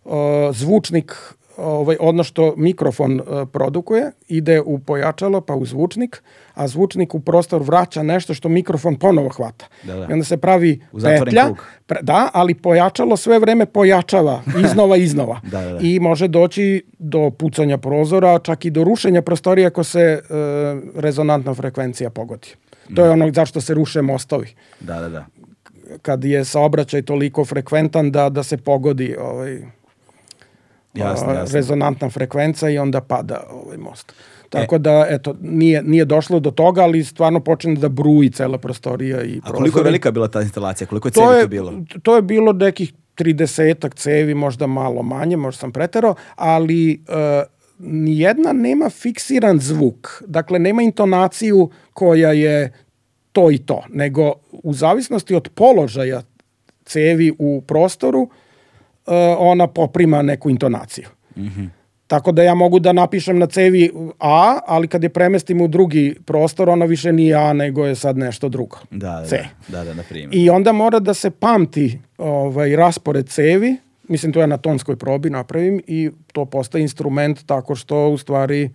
[0.03, 0.13] uh,
[0.51, 1.15] zvučnik
[1.57, 7.19] ovaj ono što mikrofon uh, produkuje ide u pojačalo pa u zvučnik, a zvučnik u
[7.19, 9.65] prostor vraća nešto što mikrofon ponovo hvata.
[9.83, 10.07] Da, da.
[10.09, 11.49] I onda se pravi U petlja,
[11.87, 15.41] pre- da, ali pojačalo sve vreme pojačava iznova iznova.
[15.51, 15.79] Da, da, da.
[15.81, 21.53] I može doći do pucanja prozora, čak i do rušenja prostorija ako se uh, rezonantna
[21.53, 22.47] frekvencija pogodi.
[22.95, 25.25] To je ono zašto se ruše mostovi Da, da, da.
[26.01, 29.61] kad je saobraćaj toliko frekventan da da se pogodi ovaj
[30.95, 31.55] Jasno, a, jasno.
[31.55, 34.13] rezonantna frekvenca i onda pada ovaj most.
[34.49, 34.79] Tako e.
[34.79, 39.41] da, eto, nije, nije došlo do toga, ali stvarno počne da bruji cela prostorija i
[39.43, 40.87] A koliko je velika bila ta instalacija?
[40.87, 41.73] Koliko je to cevi je, to bilo?
[42.03, 47.15] To je bilo nekih 30 cevi, možda malo manje, možda sam preterao, ali uh,
[47.79, 50.23] nijedna nema fiksiran zvuk.
[50.27, 52.73] Dakle, nema intonaciju koja je
[53.31, 56.21] to i to, nego u zavisnosti od položaja
[56.85, 58.29] cevi u prostoru, uh,
[59.37, 61.07] ona poprima neku intonaciju.
[61.37, 61.69] Mm -hmm.
[62.07, 66.15] Tako da ja mogu da napišem na cevi A, ali kad je premestim u drugi
[66.25, 68.77] prostor, ona više nije A, nego je sad nešto drugo.
[68.91, 69.45] Da, da, C.
[69.67, 70.29] da, da, na primjer.
[70.33, 73.77] I onda mora da se pamti ovaj, raspored cevi,
[74.07, 78.69] mislim to ja na tonskoj probi napravim i to postaje instrument tako što u stvari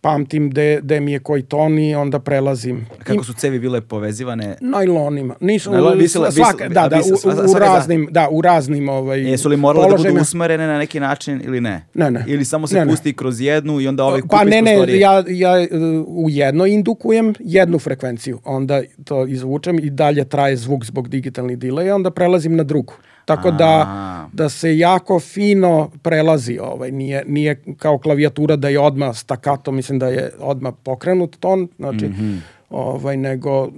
[0.00, 2.86] pamtim de, de mi je koji ton i onda prelazim.
[3.04, 4.56] Kako su cevi bile povezivane?
[4.60, 5.34] Najlonima.
[5.40, 9.48] Nisu, Najlon, visila, svaka, da, da, u, u, za- raznim, da, u raznim ovaj, Jesu
[9.48, 11.86] li morale da budu usmerene na neki način ili ne?
[11.94, 12.24] Ne, ne.
[12.26, 12.90] Ili samo se Ne, ne.
[12.90, 15.66] pusti kroz jednu i onda ovaj kup Pa ne, ne, ja, ja
[16.06, 21.94] u jedno indukujem jednu frekvenciju, onda to izvučem i dalje traje zvuk zbog digitalnih dileja,
[21.94, 22.92] onda prelazim na drugu.
[23.24, 24.26] Tako da, A.
[24.32, 29.98] da se jako fino prelazi, ovaj, nije, nije kao klavijatura da je odmah stakato, mislim
[29.98, 32.14] da je odmah pokrenut ton, znači, mm.
[32.20, 32.38] -hmm.
[32.70, 33.68] ovaj, nego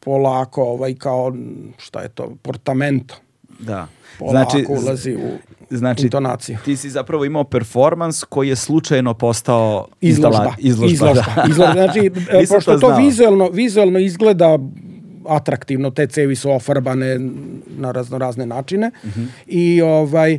[0.00, 1.32] polako, ovaj, kao,
[1.78, 3.14] šta je to, portamento,
[3.58, 3.86] Da.
[4.18, 5.38] polako Znači, ulazi u
[5.70, 6.58] znači, intonaciju.
[6.64, 10.54] ti si zapravo imao performans koji je slučajno postao Izložba.
[10.58, 10.92] izložba.
[10.92, 11.22] izložba.
[11.36, 11.44] da.
[11.50, 11.72] izložba.
[11.72, 12.10] Znači,
[12.54, 12.98] pošto to, znao.
[12.98, 14.58] vizuelno, vizuelno izgleda
[15.26, 17.18] atraktivno, te cevi su ofarbane
[17.68, 19.24] na razno razne načine Mhm.
[19.46, 20.38] i ovaj e,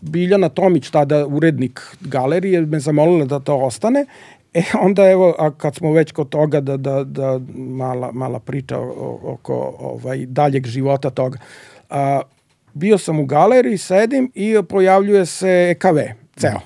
[0.00, 4.06] Biljana Tomić, tada urednik galerije, me zamolila da to ostane.
[4.54, 8.78] E onda evo, a kad smo već kod toga da, da, da mala, mala priča
[9.22, 11.38] oko ovaj, daljeg života toga.
[11.90, 12.20] A,
[12.74, 15.98] bio sam u galeriji, sedim i pojavljuje se EKV,
[16.36, 16.60] ceo.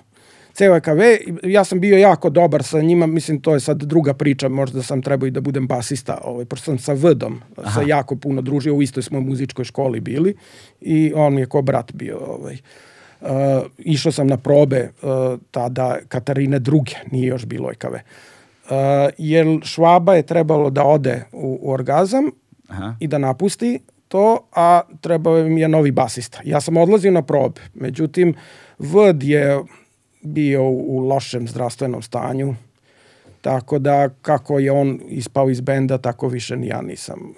[0.54, 1.00] Ceo EKV,
[1.42, 5.02] ja sam bio jako dobar sa njima, mislim to je sad druga priča, možda sam
[5.02, 7.40] trebao i da budem basista, ovaj, pošto sam sa Vdom
[7.74, 10.36] sa jako puno družio, u istoj smo muzičkoj školi bili
[10.80, 12.18] i on mi je ko brat bio.
[12.18, 12.56] Ovaj.
[13.20, 13.28] Uh,
[13.78, 17.94] išao sam na probe uh, tada Katarine druge, nije još bilo EKV.
[17.94, 18.00] Uh,
[19.18, 22.30] jer Švaba je trebalo da ode u, u orgazam
[22.68, 22.96] Aha.
[23.00, 26.40] i da napusti to, a trebao mi je novi basista.
[26.44, 28.34] Ja sam odlazio na probe, međutim,
[28.78, 29.60] Vd je
[30.22, 32.54] bio u lošem zdravstvenom stanju,
[33.40, 37.34] tako da kako je on ispao iz benda, tako više ni ja nisam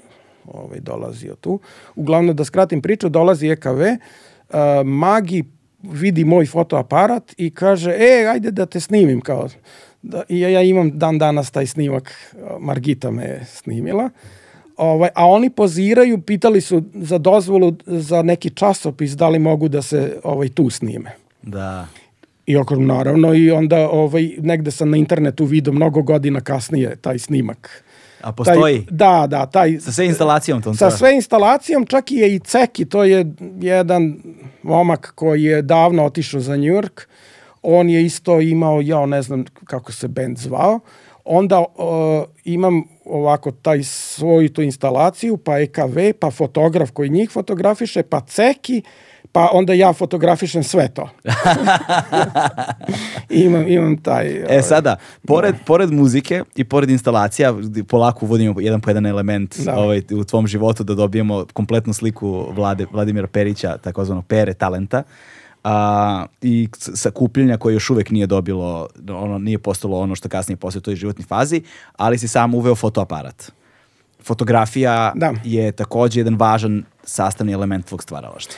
[0.46, 1.60] ovaj, dolazio tu.
[1.94, 5.44] Uglavnom, da skratim priču, dolazi EKV, uh, Magi
[5.82, 9.48] vidi moj fotoaparat i kaže, e, ajde da te snimim, kao,
[10.02, 14.10] da, ja, ja imam dan danas taj snimak, Margita me snimila,
[14.76, 19.82] Ovaj, a oni poziraju, pitali su za dozvolu za neki časopis da li mogu da
[19.82, 21.10] se ovaj tu snime.
[21.42, 21.86] Da.
[22.46, 27.18] I oko, naravno, i onda ovaj, negde sam na internetu vidio mnogo godina kasnije taj
[27.18, 27.84] snimak.
[28.20, 28.84] A postoji?
[28.84, 32.38] Taj, da, da, taj, Sa sve instalacijom tom sa sve instalacijom, čak i je i
[32.38, 33.26] Ceki, to je
[33.60, 34.16] jedan
[34.62, 37.06] momak koji je davno otišao za New York.
[37.62, 40.80] On je isto imao, ja ne znam kako se band zvao,
[41.24, 41.66] onda uh,
[42.44, 48.82] imam ovako taj svoju tu instalaciju, pa EKV, pa fotograf koji njih fotografiše, pa Ceki,
[49.32, 51.10] pa onda ja fotografišem sve to.
[53.30, 54.36] imam, imam taj...
[54.36, 54.96] E ovaj, sada,
[55.26, 57.54] pored, pored muzike i pored instalacija,
[57.88, 59.76] polako uvodimo jedan po jedan element Da.
[59.76, 65.02] ovaj, u tvom životu da dobijemo kompletnu sliku Vlade, Vladimira Perića, takozvanog Pere talenta.
[65.64, 70.78] A, i sakupljanja koje još uvek nije dobilo, ono nije postalo ono što kasnije postoje
[70.78, 71.62] u toj životnoj fazi,
[71.96, 73.52] ali si sam uveo fotoaparat.
[74.22, 75.32] Fotografija Da.
[75.44, 78.54] je takođe jedan važan sastavni element tvog stvaralaštva.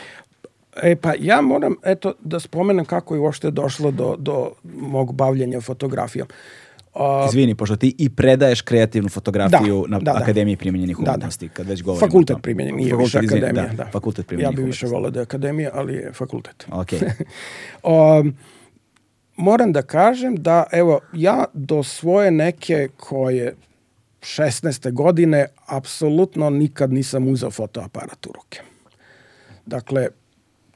[0.82, 5.60] E pa ja moram eto da spomenem kako je uopšte došlo do, do mog bavljenja
[5.60, 6.28] fotografijom.
[6.94, 10.18] A, Izvini, pošto ti i predaješ kreativnu fotografiju Da, na da, da.
[10.22, 11.10] Akademiji primjenjenih Da, da.
[11.10, 12.42] umetnosti, kad već govorimo o fakultet tome.
[12.42, 13.72] primjenjen, nije Fakultet, više izvini, akademija.
[13.72, 16.66] Da, Da, fakultet Ja primjenjenih bih više volao da je akademija, ali je fakultet.
[16.70, 16.88] Ok.
[17.82, 18.36] um,
[19.36, 23.54] moram da kažem da, evo, ja do svoje neke koje
[24.20, 24.92] 16.
[24.92, 28.60] godine apsolutno nikad nisam uzeo fotoaparat u ruke.
[29.66, 30.08] Dakle,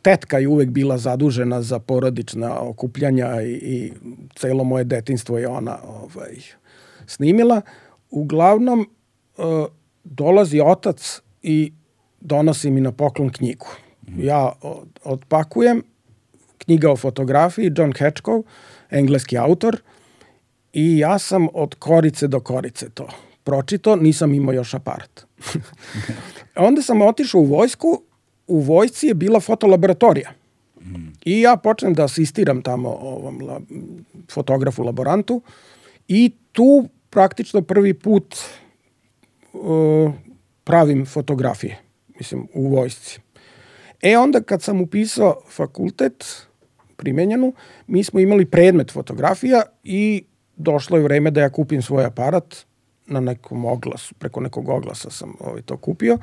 [0.02, 3.92] tetka je uvek bila zadužena za porodična okupljanja i, i
[4.36, 6.36] celo moje detinstvo je ona ovaj,
[7.06, 7.60] snimila.
[8.10, 8.80] Uglavnom,
[9.38, 9.42] e,
[10.04, 11.72] dolazi otac i
[12.20, 13.66] donosi mi na poklon knjigu.
[14.16, 15.82] Ja od, odpakujem,
[16.58, 18.42] knjiga o fotografiji, John Hatchkov,
[18.90, 19.80] engleski autor,
[20.72, 23.08] i ja sam od korice do korice to
[23.44, 25.26] pročito, nisam imao još aparat.
[26.68, 28.02] Onda sam otišao u vojsku,
[28.50, 30.32] u vojsci je bila fotolaboratorija.
[31.24, 33.60] I ja počnem da asistiram tamo ovom la,
[34.30, 35.42] fotografu laborantu
[36.08, 38.36] i tu praktično prvi put
[39.52, 40.12] uh,
[40.64, 41.78] pravim fotografije,
[42.18, 43.20] mislim, u vojsci.
[44.02, 46.46] E onda kad sam upisao fakultet,
[46.96, 47.52] primenjenu,
[47.86, 50.24] mi smo imali predmet fotografija i
[50.56, 52.56] došlo je vreme da ja kupim svoj aparat
[53.06, 56.18] na nekom oglasu, preko nekog oglasa sam ovaj, to kupio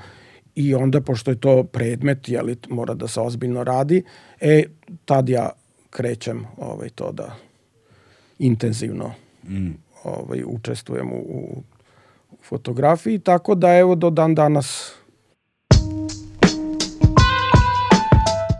[0.58, 4.04] i onda, pošto je to predmet, jeli, mora da se ozbiljno radi,
[4.40, 4.64] e,
[5.06, 5.50] tad ja
[5.90, 7.36] krećem ovaj, to da
[8.40, 9.12] intenzivno
[9.44, 9.70] mm.
[10.04, 11.64] ovaj, učestvujem u, u
[12.44, 14.94] fotografiji, tako da evo do dan danas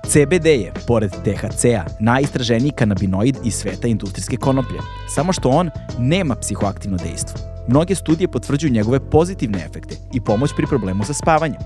[0.08, 4.80] CBD je, pored THC-a, najistraženiji kanabinoid iz sveta industrijske konoplje,
[5.10, 5.70] samo što on
[6.00, 7.57] nema psihoaktivno dejstvo.
[7.68, 11.60] Mnoge studije potvrđuju njegove pozitivne efekte i pomoć pri problemu sa spavanjem.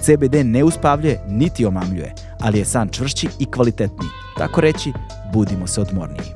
[0.00, 4.08] CBD ne uspavljuje niti omamljuje, ali je san čvršći i kvalitetniji.
[4.38, 4.92] Tako reći,
[5.32, 6.26] budimo se odmorniji.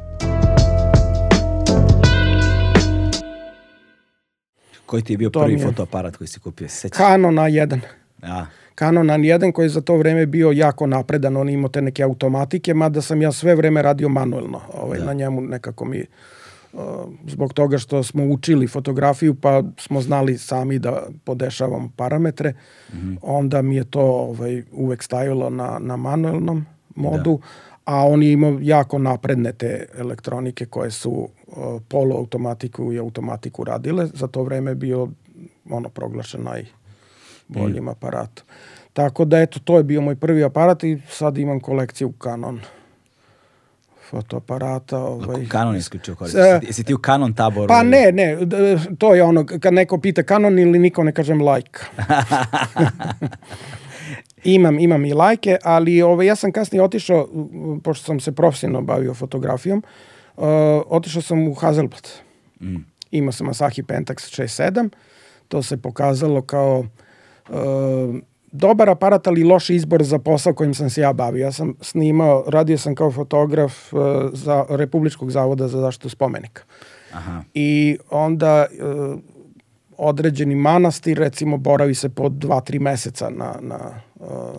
[4.87, 6.69] Koji ti je bio To prvi je- fotoaparat koji si kupio?
[6.69, 6.97] Sećaš?
[6.99, 7.81] Canon A1.
[8.23, 12.03] A, Canon A1 koji je za to vreme bio jako napredan, on imao te neke
[12.03, 14.61] automatike, mada sam ja sve vreme radio manuelno.
[14.75, 15.05] Ovaj, Da.
[15.05, 16.05] Na njemu nekako mi,
[17.27, 22.55] zbog toga što smo učili fotografiju, pa smo znali sami da podešavamo parametre,
[23.23, 27.41] onda mi je to ovaj, uvek stajalo na, na manuelnom modu,
[27.85, 34.07] a on je imao jako napredne te elektronike koje su uh, poluautomatiku i automatiku radile.
[34.07, 35.09] Za to vreme je bio
[35.71, 38.47] ono proglašen najboljim aparatom.
[38.93, 42.61] Tako da eto, to je bio moj prvi aparat i sad imam kolekciju Canon
[44.11, 44.99] fotoaparata.
[44.99, 45.47] Ovaj.
[45.47, 46.37] Canon je isključio korist.
[46.37, 47.69] E, Jesi, ti u Canon taboru?
[47.69, 48.39] Pa ne, ne,
[48.99, 51.81] to je ono, kad neko pita Canon ili niko ne kažem like.
[54.45, 57.29] imam, imam i lajke, ali ovaj, ja sam kasnije otišao,
[57.83, 59.83] pošto sam se profesionalno bavio fotografijom,
[60.37, 60.45] uh,
[60.87, 62.09] otišao sam u Hazelblad.
[62.61, 62.77] Mm.
[63.11, 64.89] Imao sam Asahi Pentax 6.7,
[65.49, 66.85] to se pokazalo kao
[67.49, 67.57] uh,
[68.53, 71.45] dobar aparat, ali loš izbor za posao kojim sam se ja bavio.
[71.45, 74.01] Ja sam snimao, radio sam kao fotograf uh,
[74.33, 76.63] za Republičkog zavoda za zaštitu spomenika.
[77.13, 77.43] Aha.
[77.55, 78.85] I onda e,
[79.99, 83.79] određeni manastir, recimo, boravi se po dva, tri meseca na, na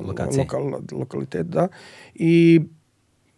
[0.02, 0.40] Lokaciji.
[0.40, 1.68] lokal, lokalitet, da.
[2.16, 2.62] I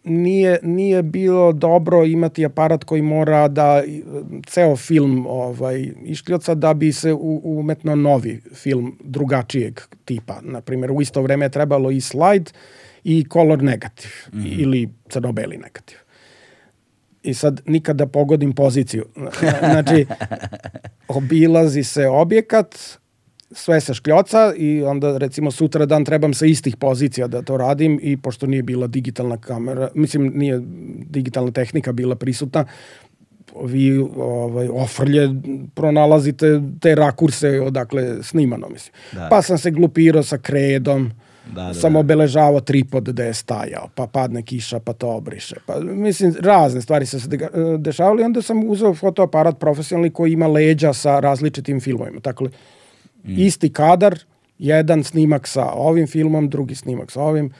[0.04, 3.82] nije, nije bilo dobro imati aparat koji mora da
[4.46, 10.40] ceo film ovaj, iškljoca da bi se u, umetno novi film drugačijeg tipa.
[10.42, 12.50] Naprimjer, u isto vreme je trebalo i slide
[13.04, 14.60] i color negativ mm -hmm.
[14.60, 15.98] ili crno-beli negativ
[17.22, 19.04] i sad nikad da pogodim poziciju.
[19.58, 20.06] Znači,
[21.08, 22.98] obilazi se objekat,
[23.54, 27.98] sve se škljoca i onda recimo sutra dan trebam sa istih pozicija da to radim
[28.02, 30.60] i pošto nije bila digitalna kamera, mislim nije
[31.10, 32.64] digitalna tehnika bila prisutna,
[33.64, 35.28] vi ovaj, ofrlje
[35.74, 38.92] pronalazite te rakurse odakle snimano, mislim.
[39.12, 39.26] Da.
[39.30, 41.10] Pa sam se glupirao sa kredom,
[41.54, 41.98] Da, da, sam da.
[41.98, 45.56] obeležavao tripod da je stajao, pa padne kiša, pa to obriše.
[45.66, 50.32] Pa, mislim, razne stvari su se dega- dešavale i onda sam uzeo fotoaparat profesionalni koji
[50.32, 52.20] ima leđa sa različitim filmovima.
[52.20, 52.50] Dakle,
[53.24, 54.18] isti kadar,
[54.58, 57.50] jedan snimak sa ovim filmom, drugi snimak sa ovim.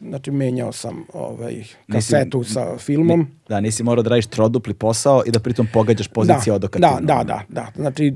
[0.00, 3.26] Znači, menjao sam ovaj, kasetu sa filmom.
[3.48, 7.24] Da, nisi morao da radiš trodupli posao i da pritom pogađaš pozicije od da, da,
[7.24, 7.66] da, da.
[7.76, 8.14] Znači,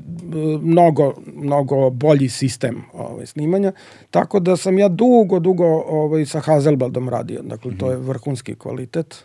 [0.62, 3.72] mnogo, mnogo bolji sistem ovaj, snimanja.
[4.11, 7.43] Tako da sam ja dugo, dugo ovaj, sa Hazelbladom radio.
[7.43, 8.07] Dakle, to je Mhm.
[8.09, 9.24] vrhunski kvalitet.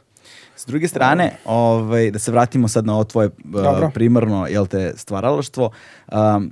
[0.55, 3.89] S druge strane, ovaj, da se vratimo sad na ovo tvoje uh, Dobro.
[3.93, 5.72] primarno jel te, stvaralaštvo,
[6.11, 6.51] um,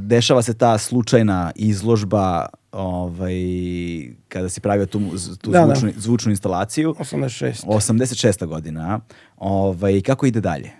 [0.00, 3.34] dešava se ta slučajna izložba ovaj,
[4.28, 5.00] kada si pravio tu,
[5.40, 5.74] tu Da, da.
[5.74, 6.94] zvučnu, zvučnu instalaciju.
[6.98, 7.66] 86.
[7.66, 8.46] 86.
[8.46, 9.00] godina.
[9.36, 10.70] Ovaj, kako ide dalje?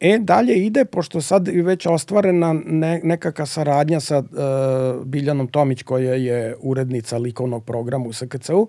[0.00, 5.82] E, dalje ide, pošto sad je već ostvarena ne, nekakva saradnja sa uh, Biljanom Tomić,
[5.82, 8.68] koja je urednica likovnog programa u SKC-u,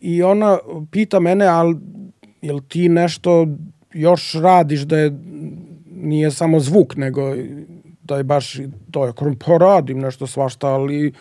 [0.00, 0.58] i ona
[0.90, 1.76] pita mene, ali
[2.42, 3.46] jel ti nešto
[3.92, 5.18] još radiš da je,
[5.90, 7.34] nije samo zvuk, nego
[8.12, 8.60] da je baš
[8.90, 11.12] to je, kažem, pa radim nešto svašta, ali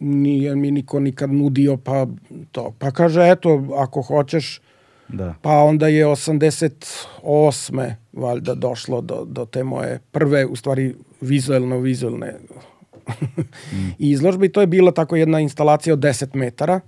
[0.00, 2.06] nije mi niko nikad nudio, pa
[2.52, 2.74] to.
[2.78, 4.60] Pa kaže, eto, ako hoćeš,
[5.08, 5.34] Da.
[5.42, 7.92] Pa onda je 88.
[8.12, 12.34] valjda došlo do, do te moje prve, u stvari, vizuelno-vizuelne
[13.98, 16.80] izložbe i to je bila tako jedna instalacija od 10 metara.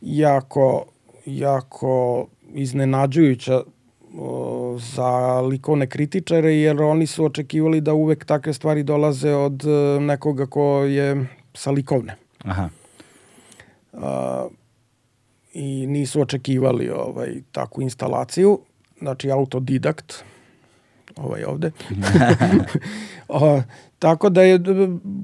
[0.00, 0.84] Jako,
[1.26, 3.62] jako iznenađujuća
[4.18, 10.00] o, za likovne kritičare jer oni su očekivali da uvek takve stvari dolaze od e,
[10.00, 12.16] nekoga ko je sa likovne.
[12.44, 12.68] Aha.
[15.52, 18.60] i nisu očekivali ovaj takvu instalaciju.
[18.98, 20.24] Znači autodidakt
[21.16, 21.70] ovaj ovde.
[23.28, 23.62] o,
[23.98, 24.58] tako da je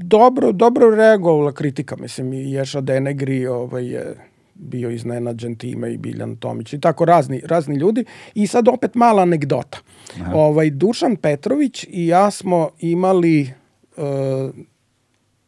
[0.02, 4.16] dobro, dobro reagovala kritika, mislim, i Ješa Denegri ovaj, je
[4.58, 8.04] bio iznenađen time i Biljan Tomić i tako razni, razni ljudi.
[8.34, 9.78] I sad opet mala anegdota.
[10.20, 10.32] Aha.
[10.34, 13.50] Ovaj, Dušan Petrović i ja smo imali
[13.96, 14.04] uh,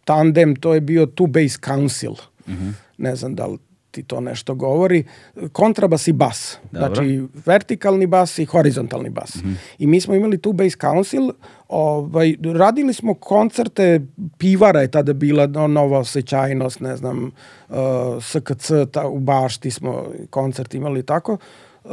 [0.04, 2.12] tandem, to je bio Two Base Council.
[2.12, 2.68] Uh mhm.
[2.68, 2.72] -huh.
[2.98, 3.58] Ne znam da li
[3.90, 5.04] ti to nešto govori,
[5.52, 6.58] kontrabas i bas.
[6.72, 6.94] Dobro.
[6.94, 9.34] Znači, vertikalni bas i horizontalni bas.
[9.34, 9.54] Mm -hmm.
[9.78, 11.30] I mi smo imali tu Bass Council,
[11.68, 14.00] ovaj, radili smo koncerte,
[14.38, 17.30] Pivara je tada bila nova osjećajnost, ne znam,
[17.68, 17.76] uh,
[18.20, 21.36] SKC, ta, u Bašti smo koncert imali tako.
[21.84, 21.92] Uh,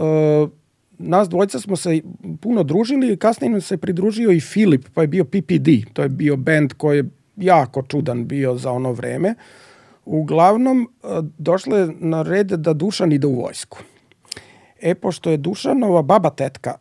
[0.97, 2.01] nas dvojca smo se
[2.41, 6.09] puno družili i kasnije nam se pridružio i Filip, pa je bio PPD, to je
[6.09, 9.29] bio band koji je jako čudan bio za ono vreme.
[9.29, 9.64] Uh,
[10.05, 13.77] Uglavnom, e, došlo je na red da Dušan ide u vojsku.
[14.81, 16.77] E, pošto je Dušanova baba tetka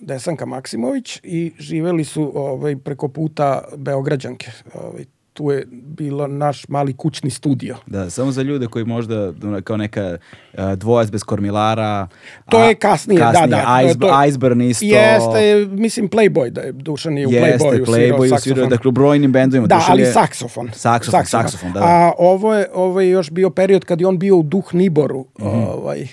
[0.00, 4.50] Desanka Maksimović i živeli su ovaj, preko puta Beograđanke.
[4.74, 5.04] Ovaj,
[5.38, 7.76] tu je bilo naš mali kućni studio.
[7.86, 9.32] Da, samo za ljude koji možda
[9.64, 10.18] kao neka
[10.52, 12.08] uh, dvojac bez kormilara.
[12.50, 13.82] To je kasnije, kasnije da, da.
[13.86, 14.84] Ice, to, Iceburn isto.
[14.84, 19.32] Jeste, mislim Playboy, da je Dušan je u Jeste, Playboyu, Playboyu svirao, dakle u brojnim
[19.32, 19.66] bendovima.
[19.66, 20.12] Da, ali je...
[20.12, 20.70] saksofon.
[20.72, 21.86] Saksofon, saksofon, saksofon da, da.
[21.86, 25.20] A ovo je, ovo je još bio period kad je on bio u Duh Niboru.
[25.20, 25.66] Mm -hmm.
[25.68, 26.06] ovaj.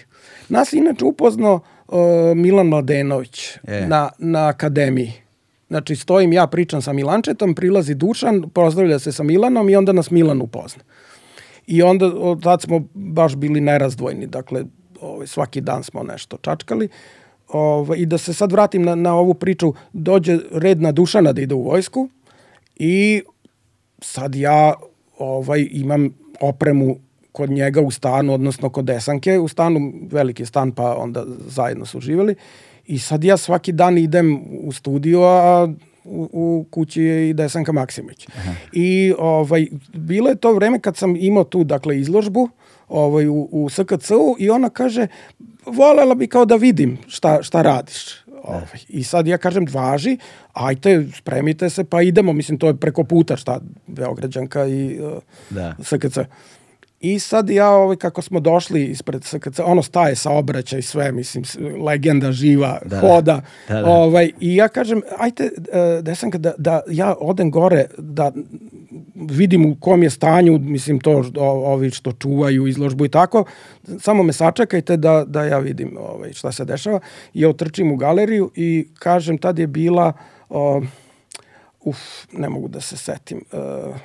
[0.49, 1.97] Nas inače upoznao uh,
[2.35, 3.85] Milan Mladenović e.
[3.87, 5.24] na, na akademiji.
[5.67, 10.11] Znači, stojim ja, pričam sa Milančetom, prilazi Dušan, pozdravlja se sa Milanom i onda nas
[10.11, 10.83] Milan upozna.
[11.67, 14.65] I onda od tad smo baš bili nerazdvojni, dakle,
[15.01, 16.89] ovaj, svaki dan smo nešto čačkali.
[17.47, 21.41] Ovaj, I da se sad vratim na, na ovu priču, dođe red na Dušana da
[21.41, 22.09] ide u vojsku
[22.75, 23.21] i
[24.01, 24.73] sad ja
[25.17, 26.09] ovaj, imam
[26.41, 26.97] opremu
[27.31, 31.99] kod njega u stanu, odnosno kod Desanke, u stanu, veliki stan, pa onda zajedno su
[31.99, 32.35] živeli.
[32.87, 35.73] I sad ja svaki dan idem u studio, a
[36.03, 38.27] u, u kući je i Desanka Maksimović.
[38.37, 38.51] Aha.
[38.71, 42.49] I ovaj, bilo je to vreme kad sam imao tu dakle, izložbu
[42.87, 45.07] ovaj, u, u SKC-u i ona kaže,
[45.65, 48.25] volela bi kao da vidim šta, šta radiš.
[48.43, 48.61] Ovaj.
[48.89, 50.17] I sad ja kažem, važi,
[50.53, 55.11] ajte, spremite se, pa idemo, mislim, to je preko puta šta, Beograđanka i uh,
[55.49, 55.75] da.
[55.83, 56.17] SKC.
[56.99, 61.11] I sad ja, ovaj, kako smo došli ispred SKC, ono staje sa obraća i sve,
[61.11, 61.43] mislim,
[61.85, 63.41] legenda živa, da, hoda.
[63.67, 63.85] Da, da.
[63.85, 68.31] Ovaj, I ja kažem, ajte, e, desanka, da, da ja odem gore, da
[69.15, 73.43] vidim u kom je stanju, mislim, to ovi što čuvaju izložbu i tako,
[73.99, 76.99] samo me sačekajte da, da ja vidim ovaj, šta se dešava.
[77.33, 80.13] I ja otrčim u galeriju i kažem, tad je bila,
[80.49, 80.83] uh,
[81.81, 81.97] uf,
[82.31, 83.95] ne mogu da se setim, uh,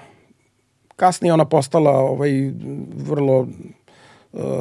[1.01, 2.53] Kasnije ona postala ovaj,
[2.97, 3.49] vrlo uh,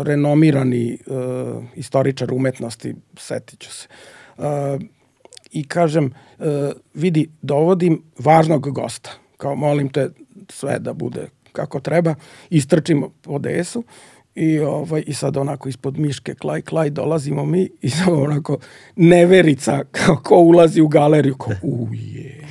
[0.01, 3.87] renomirani uh, istoričar umetnosti, setit ću se.
[4.37, 4.45] Uh,
[5.51, 6.45] I kažem, uh,
[6.93, 9.11] vidi, dovodim važnog gosta.
[9.37, 10.09] Kao, molim te
[10.49, 12.15] sve da bude kako treba.
[12.49, 13.83] Istrčim po desu
[14.39, 18.57] i, ovaj, i sad onako ispod miške klaj, klaj dolazimo mi i sad onako
[18.95, 21.35] neverica kao ko ulazi u galeriju.
[21.35, 22.39] Kao, uje.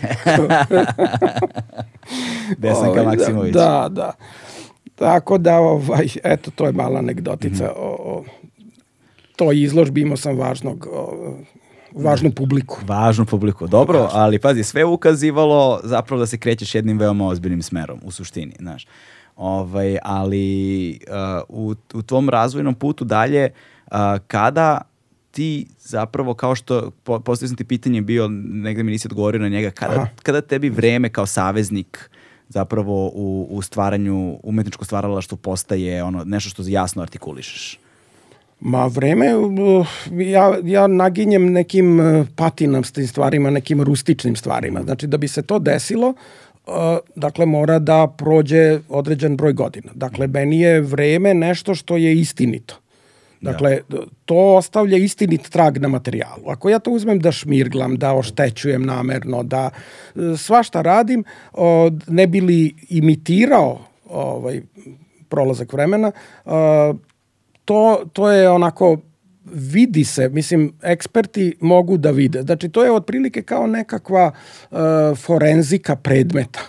[2.59, 3.55] Desanka ovaj, Maksimović.
[3.55, 4.12] Da, da.
[4.95, 7.76] Tako da, ovaj, eto, to je mala anegdotica mm -hmm.
[7.76, 8.24] o, o
[9.36, 11.34] toj izložbi imao sam važnog o,
[11.93, 12.78] važnu publiku.
[12.86, 18.01] Važnu publiku, dobro, ali pazi, sve ukazivalo zapravo da se krećeš jednim veoma ozbiljnim smerom,
[18.05, 18.86] u suštini, znaš.
[19.39, 23.51] Ovaj, ali uh, u, u tom razvojnom putu dalje,
[23.86, 24.80] uh, kada
[25.30, 29.49] ti zapravo kao što po, postavio sam ti pitanje bio, negde mi nisi odgovorio na
[29.49, 32.11] njega, kada, kada tebi vreme kao saveznik
[32.49, 37.78] zapravo u, u stvaranju, umetničko stvaralaštvo postaje ono, nešto što jasno artikulišeš?
[38.61, 44.82] Ma vreme, uh, ja, ja naginjem nekim uh, patinamstim stvarima, nekim rustičnim stvarima.
[44.82, 46.14] Znači da bi se to desilo,
[47.14, 49.92] dakle mora da prođe određen broj godina.
[49.94, 52.74] Dakle, meni je vreme nešto što je istinito.
[53.40, 53.80] Dakle,
[54.24, 56.42] to ostavlja istinit trag na materijalu.
[56.46, 61.24] Ako ja to uzmem da šmirglam, da oštećujem namerno, da e, svašta radim,
[62.06, 63.78] ne bi li imitirao
[64.10, 64.62] ovaj,
[65.28, 66.12] prolazak vremena,
[67.64, 68.96] to, to je onako
[69.53, 72.42] vidi se, mislim, eksperti mogu da vide.
[72.42, 74.32] Znači, to je otprilike kao nekakva
[74.70, 74.78] uh,
[75.16, 76.61] forenzika predmeta.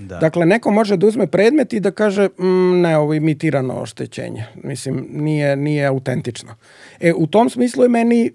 [0.00, 0.18] Da.
[0.18, 4.44] Dakle, neko može da uzme predmet i da kaže mm, ne, ovo je imitirano oštećenje.
[4.62, 6.54] Mislim, nije, nije autentično.
[7.00, 8.32] E, u tom smislu je meni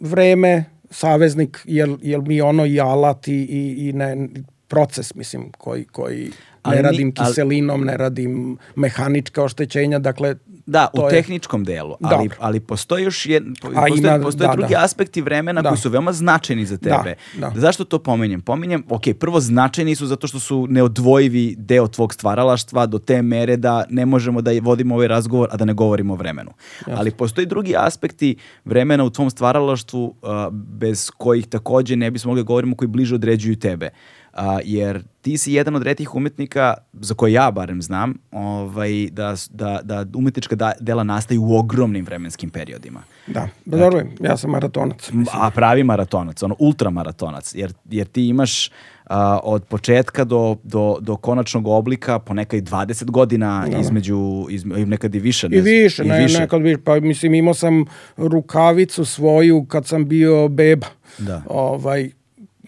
[0.00, 4.28] vreme saveznik, jer, jer mi ono i alat i, i, i ne,
[4.68, 6.30] proces, mislim, koji, koji ne
[6.62, 10.34] ali radim kiselinom, ne radim mehanička oštećenja, dakle,
[10.68, 12.36] Da, To u je- tehničkom delu, ali, Dobro.
[12.40, 14.80] ali postoji još jed, po- A postoje, ima- postoje da, drugi da.
[14.80, 15.68] aspekti vremena Da.
[15.68, 17.14] koji su veoma značajni za Da, tebe.
[17.36, 17.52] da.
[17.56, 18.40] Zašto to pominjem?
[18.40, 23.56] Pominjem, ok, prvo značajni su zato što su neodvojivi deo tvog stvaralaštva do te mere
[23.56, 26.50] da ne možemo da vodimo ovaj razgovor, a da ne govorimo o vremenu.
[26.88, 32.42] Ali postoji drugi aspekti vremena u tvom stvaralaštvu a, bez kojih takođe ne bismo mogli
[32.42, 33.90] da govorimo koji bliže određuju tebe.
[34.38, 39.34] A, jer ti si jedan od retih umetnika, za koje ja barem znam, ovaj, da,
[39.50, 43.02] da, da umetnička da, dela nastaju u ogromnim vremenskim periodima.
[43.26, 45.10] Da, pa dobro, ja sam maratonac.
[45.10, 48.70] M, A pravi maratonac, ono ultramaratonac, jer, jer ti imaš
[49.04, 55.14] a, od početka do, do, do konačnog oblika ponekad i 20 godina između, izme, nekad
[55.14, 55.46] i više.
[55.46, 56.80] I ne znam, više, i ne, nekad više.
[56.84, 57.84] Pa mislim, imao sam
[58.16, 60.86] rukavicu svoju kad sam bio beba.
[61.18, 61.42] Da.
[61.48, 62.10] Ovaj,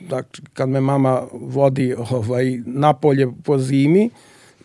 [0.00, 4.10] dakle, kad me mama vodi ovaj, napolje po zimi,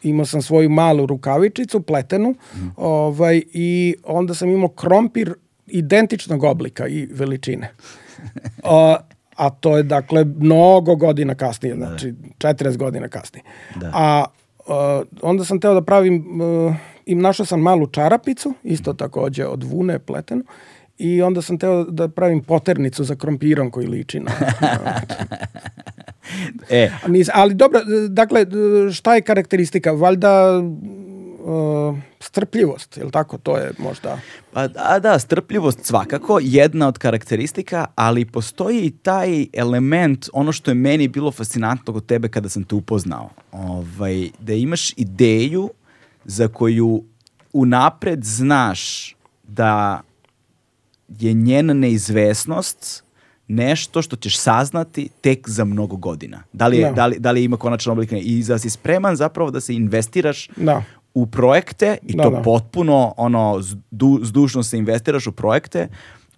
[0.04, 2.36] imao sam svoju malu rukavičicu, pletenu,
[2.76, 5.34] ovaj, i onda sam imao krompir
[5.68, 7.72] identičnog oblika i veličine.
[8.64, 8.98] A,
[9.36, 13.44] a to je, dakle, mnogo godina kasnije, znači 40 godina kasnije.
[13.76, 13.92] Da.
[13.94, 14.26] A
[14.68, 16.76] a, onda sam teo da pravim, uh,
[17.06, 20.44] i našao sam malu čarapicu, isto takođe od vune pletenu,
[20.98, 24.32] i onda sam teo da pravim poternicu za krompirom koji liči na...
[26.70, 27.80] E, nis- ali dobro,
[28.10, 28.46] dakle,
[28.94, 29.92] šta je karakteristika?
[29.92, 30.62] Valjda
[31.46, 33.38] uh, strpljivost, je li tako?
[33.38, 34.20] To je možda...
[34.54, 40.72] Pa da, da, strpljivost svakako, jedna od karakteristika, ali postoji i taj element, ono što
[40.72, 45.70] je meni bilo fascinantno kod tebe kada sam te upoznao, ovaj, da imaš ideju
[46.26, 47.04] za koju
[47.54, 50.02] unapred znaš da
[51.10, 53.04] je njena neizvesnost
[53.48, 56.44] nešto što ćeš saznati tek za mnogo godina.
[56.54, 56.92] Da li, je, Da.
[56.92, 60.50] da li, da li ima konačan oblik i da si spreman zapravo da se investiraš
[60.56, 60.84] Da.
[61.14, 62.42] u projekte i Da, to da.
[62.42, 65.88] potpuno ono zdu, zdušno se investiraš u projekte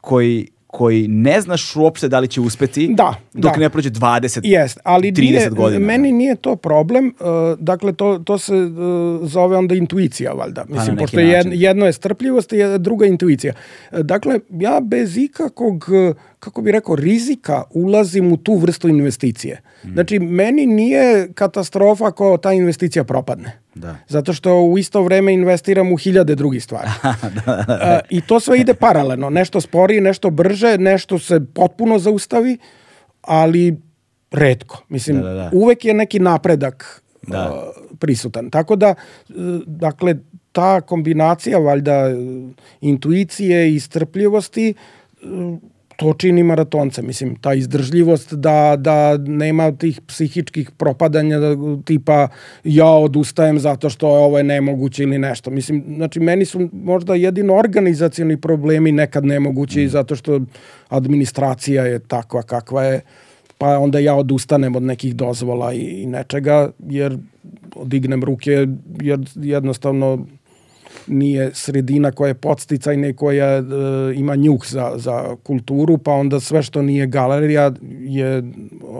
[0.01, 0.47] koji
[0.77, 3.59] koji ne znaš uopšte da li će uspeti Da, dok da.
[3.59, 5.85] ne prođe 20 Jest, ali 30 nije, godina.
[5.85, 7.27] meni nije to problem, uh,
[7.59, 8.69] dakle to, to se uh,
[9.23, 10.65] zove onda intuicija valjda.
[10.65, 13.53] Pa Mislim, neki pošto je jed, jedno je strpljivost, druga je intuicija.
[13.91, 19.61] Uh, Dakle, ja bez ikakvog, uh, kako bi rekao, rizika ulazim u tu vrstu investicije.
[19.83, 19.93] Mm.
[19.93, 23.59] Znači, meni nije katastrofa ako ta investicija propadne.
[23.75, 23.95] Da.
[24.07, 26.89] Zato što u isto vreme investiram u hiljade drugih stvari.
[27.67, 29.29] A, I to sve ide paralelno.
[29.29, 32.57] Nešto sporije, nešto brže, nešto se potpuno zaustavi,
[33.21, 33.77] ali
[34.31, 34.83] redko.
[34.89, 35.49] Mislim, Da, da, da.
[35.53, 37.37] uvek je neki napredak Da.
[37.37, 38.49] a, prisutan.
[38.49, 38.93] Tako da, e,
[39.65, 40.15] dakle,
[40.51, 42.15] ta kombinacija valjda e,
[42.81, 45.25] intuicije i strpljivosti e,
[45.97, 47.01] to čini maratonce.
[47.01, 52.27] Mislim, ta izdržljivost da, da nema tih psihičkih propadanja da, tipa
[52.63, 55.51] ja odustajem zato što ovo je nemoguće ili nešto.
[55.51, 59.89] Mislim, znači meni su možda jedino organizacioni problemi nekad nemogući Mm.
[59.89, 60.41] zato što
[60.89, 63.01] administracija je takva kakva je
[63.57, 67.17] pa onda ja odustanem od nekih dozvola i, i nečega jer
[67.75, 68.67] odignem ruke
[69.01, 70.25] jer jednostavno
[71.07, 73.63] nije sredina koja je podsticajna i koja e,
[74.15, 78.43] ima njuh za, za kulturu, pa onda sve što nije galerija je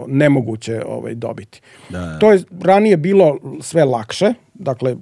[0.06, 1.60] nemoguće ovaj, dobiti.
[1.88, 2.18] Da, da.
[2.18, 4.96] To je ranije bilo sve lakše, dakle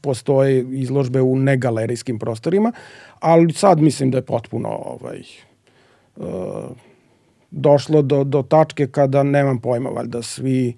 [0.00, 2.72] postoje izložbe u negalerijskim prostorima,
[3.20, 6.22] ali sad mislim da je potpuno ovaj, e,
[7.50, 10.76] došlo do, do tačke kada nemam pojma, valjda svi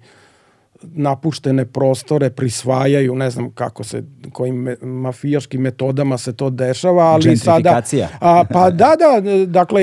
[0.81, 7.37] napuštene prostore prisvajaju, ne znam kako se, kojim me, mafijaškim metodama se to dešava, ali
[7.37, 7.81] sada...
[8.19, 9.81] A, pa da, da, dakle,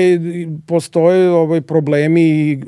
[0.67, 2.59] postoje ovaj problemi i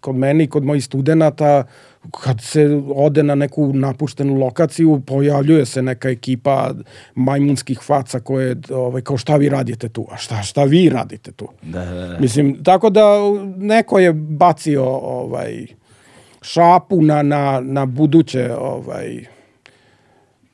[0.00, 1.64] kod mene i kod mojih studenta
[2.10, 6.74] kad se ode na neku napuštenu lokaciju, pojavljuje se neka ekipa
[7.14, 10.06] majmunskih faca koje, ovaj, kao šta vi radite tu?
[10.10, 11.48] A šta, šta vi radite tu?
[11.62, 12.18] Da, da, da.
[12.18, 13.02] Mislim, tako da
[13.56, 15.66] neko je bacio ovaj,
[16.42, 19.24] šapu na, na, na buduće ovaj,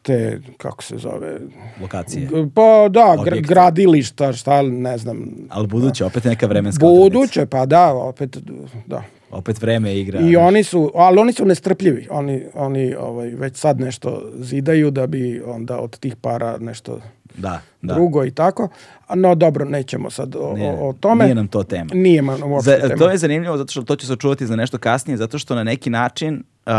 [0.02, 1.38] te, kako se zove,
[1.80, 2.28] Lokacije.
[2.54, 3.40] pa da, gr Objekte.
[3.40, 8.38] gradilišta, šta, ne znam, Ali buduće, opet je neka vremenska buduće, pa da, opet,
[8.86, 9.02] da.
[9.30, 10.20] Opet vreme igra.
[10.20, 12.06] I oni su, ali oni su nestrpljivi.
[12.10, 17.00] Oni, oni ovaj, već sad nešto zidaju da bi onda od tih para nešto
[17.38, 17.94] Da, da.
[17.94, 18.68] drugo i tako.
[19.10, 21.24] No dobro, nećemo sad o, Nije- o, o tome.
[21.24, 21.90] nije nam to tema.
[21.94, 22.96] Nije nam uopšte Za, tema.
[22.96, 25.64] to je zanimljivo zato što to će se očuvati za nešto kasnije, zato što na
[25.64, 26.34] neki način
[26.66, 26.72] uh,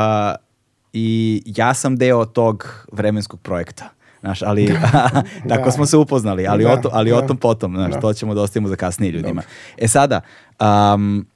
[0.93, 1.07] i
[1.47, 3.89] ja sam deo tog vremenskog projekta.
[4.22, 4.68] Znaš, ali
[5.49, 5.72] tako Da.
[5.72, 7.28] smo se upoznali, ali, Da, o, to, ali o da.
[7.28, 7.99] tom potom, znaš, Da.
[7.99, 9.41] to ćemo da ostavimo za kasnije ljudima.
[9.78, 10.22] E sada,
[10.93, 11.28] um,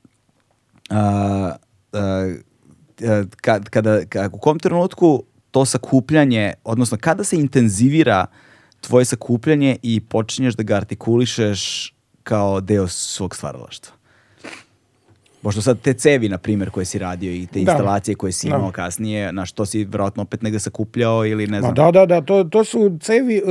[0.91, 0.97] uh,
[1.93, 2.33] uh,
[3.35, 8.25] kad, kada, kad, u kom trenutku to sakupljanje, odnosno kada se intenzivira
[8.83, 13.93] tvoje sakupljanje i počinješ da ga artikulišeš kao deo svog stvaralaštva?
[15.41, 17.71] Pošto sad te cevi, na primjer, koje si radio i te Da.
[17.71, 18.55] instalacije koje si Da.
[18.55, 21.73] imao kasnije, na što si vjerojatno opet negde sakupljao ili ne Ma znam.
[21.73, 23.41] da, da, da, to, to su cevi,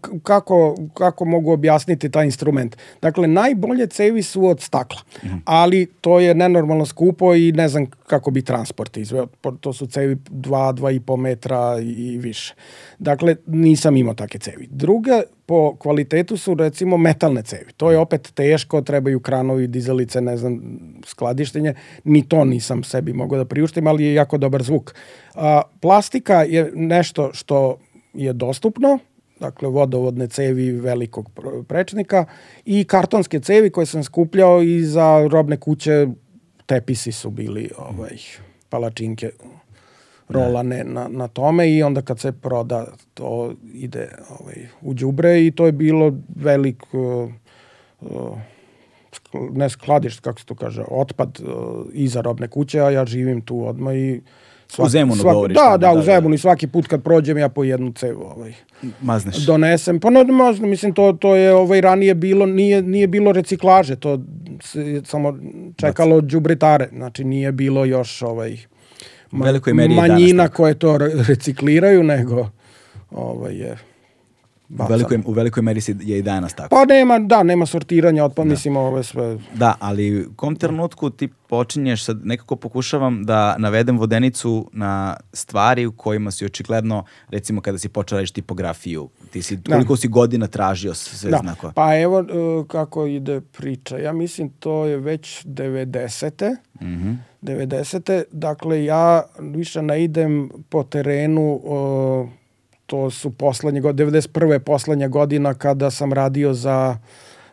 [0.00, 2.76] k- kako, kako mogu objasniti taj instrument.
[3.02, 5.00] Dakle, najbolje cevi su od stakla,
[5.44, 9.26] ali to je nenormalno skupo i ne znam kako bi transport izveo.
[9.60, 12.54] To su cevi 2, 2,5 metra i više.
[12.98, 14.68] Dakle, nisam imao takve cevi.
[14.70, 17.72] Druga po kvalitetu su recimo metalne cevi.
[17.76, 20.60] To je opet teško, trebaju kranovi, dizalice, ne znam,
[21.06, 21.74] skladištenje.
[22.04, 24.94] Ni to nisam sebi mogao da priuštim, ali je jako dobar zvuk.
[25.34, 27.78] A, plastika je nešto što
[28.14, 28.98] je dostupno,
[29.40, 32.24] dakle vodovodne cevi velikog pr- prečnika
[32.64, 36.06] i kartonske cevi koje sam skupljao i za robne kuće
[36.66, 38.16] tepisi su bili ovaj,
[38.68, 39.30] palačinke
[40.28, 44.08] rolane na, na tome i onda kad se proda to ide
[44.40, 47.30] ovaj, u đubre i to je bilo velik uh,
[48.00, 48.38] uh,
[49.50, 53.66] ne skladišt, kako se to kaže, otpad uh, iza robne kuće, a ja živim tu
[53.66, 54.20] odmah i
[54.78, 56.02] U Zemunu govoriš Da, onda, da, da, u da.
[56.02, 58.52] Zemunu i svaki put kad prođem ja po jednu cevu ovaj,
[59.02, 59.36] Mazneš.
[59.36, 60.00] donesem.
[60.00, 64.20] Pa no, možda, mislim, to, to je ovaj, ranije bilo, nije, nije bilo reciklaže, to
[64.62, 65.38] se samo
[65.76, 68.58] čekalo đubretare, znači nije bilo još ovaj,
[69.32, 72.48] U velikoj meri manjina koje to re- recikliraju, nego
[73.10, 73.76] ovaj, je
[74.72, 74.88] U bacano.
[74.90, 76.68] velikoj, u velikoj meri si, je i danas tako.
[76.70, 79.38] Pa nema, da, nema sortiranja otpada, mislim, ovo sve...
[79.54, 84.92] Da, ali u kom trenutku ti počinješ, sad nekako pokušavam da navedem vodenicu na
[85.32, 89.74] stvari u kojima si očigledno, recimo kada si počeo radiš tipografiju, ti si, Da.
[89.74, 91.72] koliko si godina tražio sve Da, znakova?
[91.72, 92.24] pa evo e,
[92.68, 93.98] kako ide priča.
[93.98, 96.56] Ja mislim to je već 90.
[96.82, 97.12] Mhm.
[97.42, 98.22] 90.
[98.32, 102.28] Dakle, ja više ne idem po terenu, o,
[102.86, 104.52] to su poslednje godine, 91.
[104.52, 106.98] je poslednja godina kada sam radio za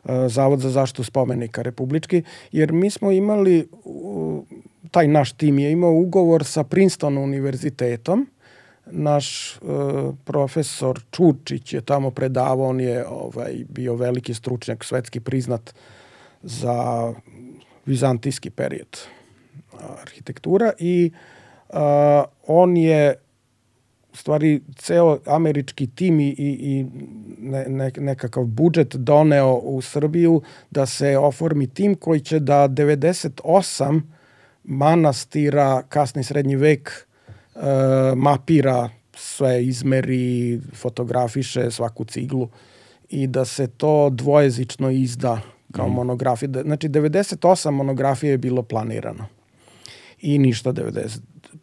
[0.06, 3.68] e, Zavod za zaštitu spomenika republički, jer mi smo imali,
[4.92, 8.28] taj naš tim je imao ugovor sa Princeton univerzitetom,
[8.86, 9.60] naš e,
[10.24, 15.74] profesor Čučić je tamo predavao, on je ovaj, bio veliki stručnjak, svetski priznat
[16.44, 17.14] za
[17.86, 18.98] vizantijski period
[20.02, 21.12] arhitektura i
[21.70, 23.16] a, on je
[24.14, 26.86] stvari ceo američki tim i, i,
[27.39, 30.41] ne, ne, nekakav budžet doneo u Srbiju
[30.72, 34.01] da se oformi tim koji će da 98
[34.64, 36.91] manastira kasni srednji vek
[37.55, 37.60] e,
[38.16, 42.49] mapira sve izmeri, fotografiše svaku ciglu
[43.10, 45.41] i da se to dvojezično izda
[45.72, 45.93] kao mm.
[45.93, 46.49] monografija.
[46.49, 49.26] Da- Znači 98 monografije je bilo planirano
[50.22, 50.74] i ništa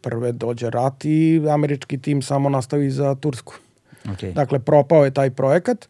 [0.02, 0.32] 91.
[0.32, 3.54] dođe rat i američki tim samo nastavi za Tursku.
[4.04, 4.32] Okay.
[4.32, 5.88] Dakle, propao je taj projekat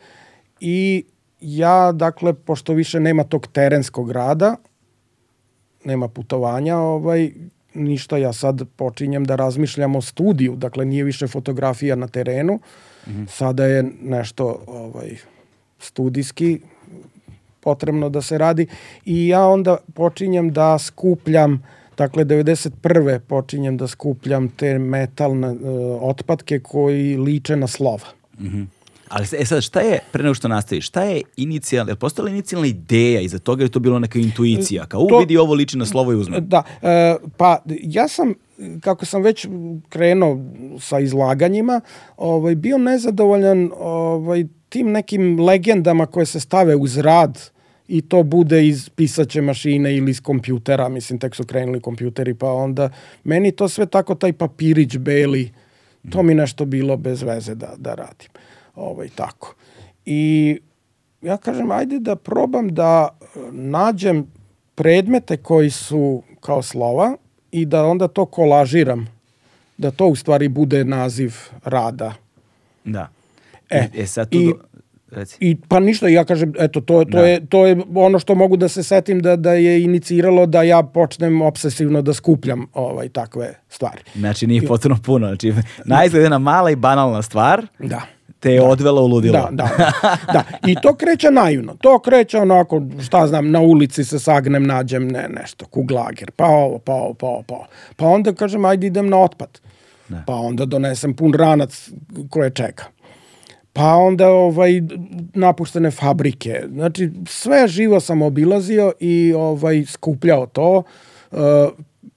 [0.61, 1.05] i
[1.41, 4.57] ja, dakle, pošto više nema tog terenskog rada,
[5.85, 7.31] nema putovanja, ovaj,
[7.75, 12.61] ništa, ja sad počinjem da razmišljam o studiju, dakle, nije više fotografija na terenu,
[13.29, 15.17] sada je nešto ovaj,
[15.79, 16.61] studijski
[17.61, 18.67] potrebno da se radi
[19.05, 21.63] i ja onda počinjem da skupljam
[21.97, 23.19] Dakle, 91.
[23.19, 25.59] počinjem da skupljam te metalne uh,
[26.03, 28.09] otpadke koji liče na slova.
[28.41, 28.63] Mhm.
[29.09, 32.31] Ali e sad, šta je, pre nego što nastaviš, šta je inicijalna, je li postojala
[32.31, 34.87] inicijalna ideja iza toga je to bilo neka intuicija?
[34.87, 36.41] Kao, u, To- vidi ovo liči na slovo i uzme.
[36.41, 38.35] Da, e, pa ja sam,
[38.81, 39.47] kako sam već
[39.89, 40.39] krenuo
[40.81, 41.81] sa izlaganjima,
[42.17, 47.51] ovaj, bio nezadovoljan ovaj, tim nekim legendama koje se stave uz rad
[47.89, 52.53] i to bude iz pisaće mašine ili iz kompjutera, mislim, tek su krenuli kompjuteri, pa
[52.53, 52.91] onda
[53.25, 55.53] meni to sve tako, taj papirić beli,
[56.11, 58.29] to mi nešto bilo bez veze da, da radim.
[58.75, 59.55] Ovaj, tako.
[60.07, 60.59] I
[61.23, 64.27] ja kažem, ajde da probam da e, nađem
[64.75, 67.17] predmete koji su kao slova
[67.53, 69.09] i da onda to kolažiram.
[69.79, 71.35] Da to u stvari bude naziv
[71.65, 72.15] rada.
[72.85, 73.09] Da.
[73.71, 74.39] E, E, sad tu...
[74.39, 74.61] i- do-
[75.11, 75.37] Reci.
[75.41, 77.27] I pa ništa, ja kažem, eto, to, to, Da.
[77.27, 80.83] je, to je ono što mogu da se setim da, da je iniciralo da ja
[80.83, 83.99] počnem obsesivno da skupljam ovaj, takve stvari.
[84.15, 85.27] Znači, nije potrebno puno.
[85.27, 85.55] Znači,
[85.85, 88.01] najizgled jedna mala i banalna stvar Da.
[88.41, 89.39] te je odvela u ludilo.
[89.39, 89.69] Da, da,
[90.03, 90.43] da, da.
[90.67, 91.77] I to kreće naivno.
[91.81, 96.79] To kreće onako, šta znam, na ulici se sagnem, nađem ne, nešto, kuglager, pa ovo,
[96.79, 97.67] pa ovo, pa ovo, pa ovo.
[97.97, 99.61] Pa onda kažem, ajde idem na otpad.
[100.09, 100.23] Da.
[100.27, 101.91] Pa onda donesem pun ranac
[102.31, 102.85] koje čeka.
[103.77, 104.83] Pa onda ovaj
[105.35, 106.63] napuštene fabrike.
[106.73, 110.83] Znači sve živo sam obilazio i ovaj skupljao to.
[111.31, 111.39] Uh,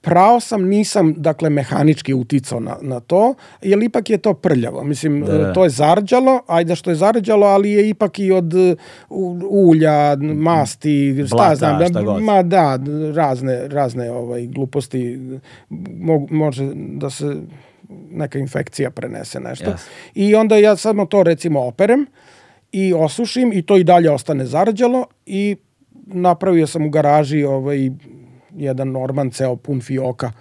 [0.00, 4.84] prao sam, nisam dakle mehanički uticao na, na to, jer ipak je to prljavo.
[4.84, 5.52] Mislim, Da, da.
[5.52, 8.54] to je zarđalo, ajde što je zarđalo, ali je ipak i od
[9.50, 12.22] ulja, masti, šta Blata, znam, da, šta god.
[12.22, 12.78] ma da,
[13.14, 15.18] razne, razne ovaj, gluposti,
[16.00, 17.36] mo, može da se
[18.10, 19.70] neka infekcija prenese nešto.
[19.70, 19.92] Jasno.
[20.14, 22.06] I onda ja samo to recimo operem
[22.72, 25.56] i osušim i to i dalje ostane zarđalo i
[26.06, 27.90] napravio sam u garaži ovaj
[28.56, 30.32] jedan norman ceo pun fioka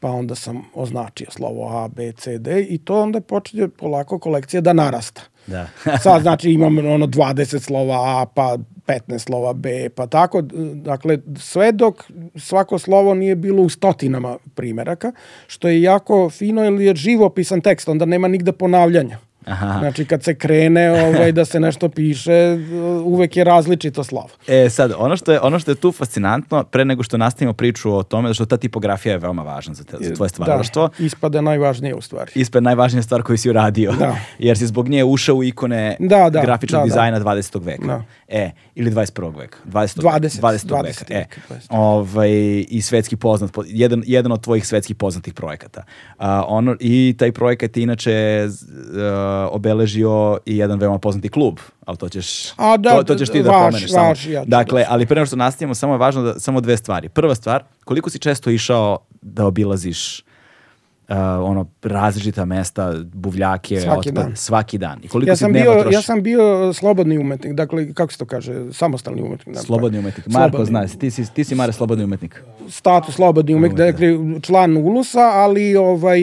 [0.00, 4.60] pa onda sam označio slovo A, B, C, D i to onda počinje polako kolekcija
[4.60, 5.22] da narasta.
[5.46, 5.68] Da.
[6.02, 10.42] Sad znači imam ono 20 slova A, pa 15 slova B, pa tako.
[10.74, 12.04] Dakle, sve dok
[12.36, 15.12] svako slovo nije bilo u stotinama primeraka,
[15.46, 19.27] što je jako fino jer je živopisan tekst, onda nema nigde ponavljanja.
[19.48, 19.78] Aha.
[19.78, 22.58] Znači kad se krene ovaj, da se nešto piše,
[23.04, 24.28] uvek je različito slovo.
[24.48, 27.92] E sad, ono što je, ono što je tu fascinantno, pre nego što nastavimo priču
[27.92, 31.40] o tome, što ta tipografija je veoma važna za, te, za tvoje stvaralaštvo, Da, ispada
[31.40, 32.30] najvažnije u stvari.
[32.34, 34.16] ispred najvažnija stvar koju si uradio, Da.
[34.38, 36.84] jer si zbog nje ušao u ikone Da, da, grafičkog da, da.
[36.84, 37.64] dizajna 20.
[37.64, 37.86] veka.
[37.86, 38.02] Da.
[38.28, 39.38] E, ili 21.
[39.38, 39.58] veka.
[39.66, 40.00] 20.
[40.00, 40.40] 20.
[40.40, 40.66] 20.
[40.66, 40.82] 20.
[40.84, 41.04] veka.
[41.10, 41.66] E, veka, 20.
[41.70, 42.30] ovaj,
[42.68, 45.82] I svetski poznat, po- jedan, jedan od tvojih svetskih poznatih projekata.
[46.18, 48.98] A, ono, I taj projekat je inače uh,
[49.46, 50.08] obeležio
[50.46, 53.50] i jedan veoma poznati klub, ali to ćeš, A, da, to, to ćeš ti da
[53.50, 53.90] vaš- pomeneš.
[53.90, 54.08] samo.
[54.08, 56.76] vaš, ja dakle, da- ali pre nego što nastavimo, samo je važno da, samo dve
[56.76, 57.08] stvari.
[57.08, 64.14] Prva stvar, koliko si često išao da obilaziš uh, ono različita mesta, buvljake, Svaki otpad,
[64.16, 64.36] dan.
[64.36, 65.00] svaki dan.
[65.02, 65.92] I koliko Ja sam, bio, trošiš?
[65.92, 69.56] ja sam bio slobodni umetnik, dakle, kako se to kaže, samostalni umetnik.
[69.56, 70.26] da, Slobodni umetnik.
[70.26, 70.88] Marko Slobodni.
[70.88, 72.42] zna, ti si, ti si Mare slobodni umetnik.
[72.68, 74.08] status slobodni umetnik, dakle
[74.42, 76.18] član Ulusa, ali ovaj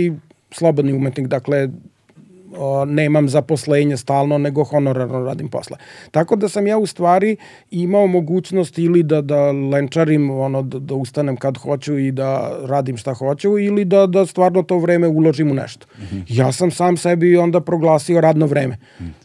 [0.52, 1.70] slobodni umetnik, dakle
[2.58, 5.78] o, nemam zaposlenje stalno, nego honorarno radim posle.
[6.12, 7.36] Tako da sam ja u stvari
[7.72, 12.98] imao mogućnost ili da, da lenčarim, ono, da, da ustanem kad hoću i da radim
[12.98, 15.88] šta hoću, ili da, da stvarno to vreme uložim u nešto.
[16.28, 18.78] Ja sam sam sebi onda proglasio radno vreme.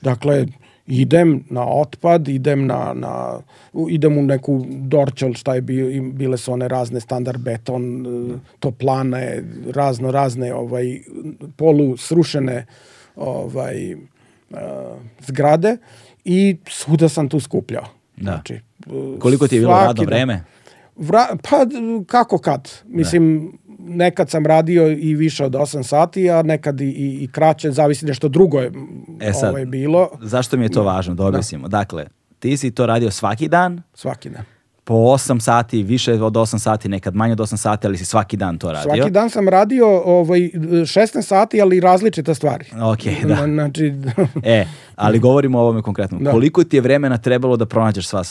[0.02, 0.46] Dakle,
[0.86, 3.38] idem na otpad, idem na, na
[3.88, 9.42] idem u neku Dorčel, šta je bio, bile su one razne standard beton, e, toplane,
[9.74, 11.00] razno razne ovaj
[11.56, 12.66] polu srušene
[13.16, 13.96] ovaj e,
[15.20, 15.76] zgrade
[16.24, 17.84] i svuda sam tu skupljao.
[18.16, 18.32] Da.
[18.32, 20.44] Znači, e, Koliko ti je bilo radno vreme?
[20.96, 21.66] Vra, pa
[22.06, 22.70] kako kad?
[22.86, 27.70] Mislim, nekad sam radio i više od 8 sati, a nekad i, i, i kraće,
[27.70, 28.72] zavisi nešto drugo je
[29.20, 31.68] E sad, ovaj, bilo zašto mi je to važno da objasnimo?
[31.68, 32.06] Dakle,
[32.38, 34.44] ti si to radio svaki dan, svaki dan.
[34.90, 38.36] Po 8 sati, više od 8 sati, nekad manje od 8 sati, ali si svaki
[38.36, 38.94] dan to radio.
[38.94, 42.64] Svaki dan sam radio ovaj, 16 sati, ali različite stvari.
[42.92, 43.34] Ok, da.
[43.44, 43.92] Znači,
[44.42, 46.18] E, ali govorimo o ovome konkretno.
[46.18, 46.30] Da.
[46.30, 48.22] Koliko ti je vremena trebalo da pronađeš sva,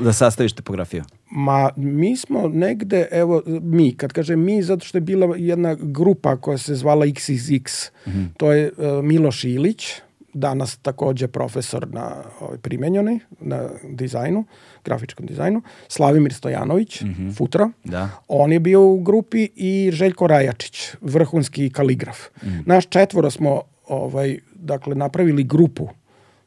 [0.00, 1.04] da sastaviš tipografiju?
[1.30, 6.36] Ma, mi smo negde, evo, mi, kad kažem mi, zato što je bila jedna grupa
[6.36, 7.90] koja se zvala XXX,
[8.36, 9.92] to je uh, Miloš Ilić,
[10.36, 14.44] danas takođe profesor na ovaj, primenjenoj, na dizajnu,
[14.84, 17.02] grafičkom dizajnu, Slavimir Stojanović,
[17.36, 18.08] Futra, Da.
[18.28, 22.18] on je bio u grupi i Željko Rajačić, vrhunski kaligraf.
[22.66, 25.88] Naš četvoro smo ovaj, dakle, napravili grupu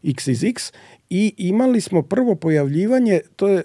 [0.03, 0.73] XXX
[1.09, 3.63] i imali smo prvo pojavljivanje, to je e,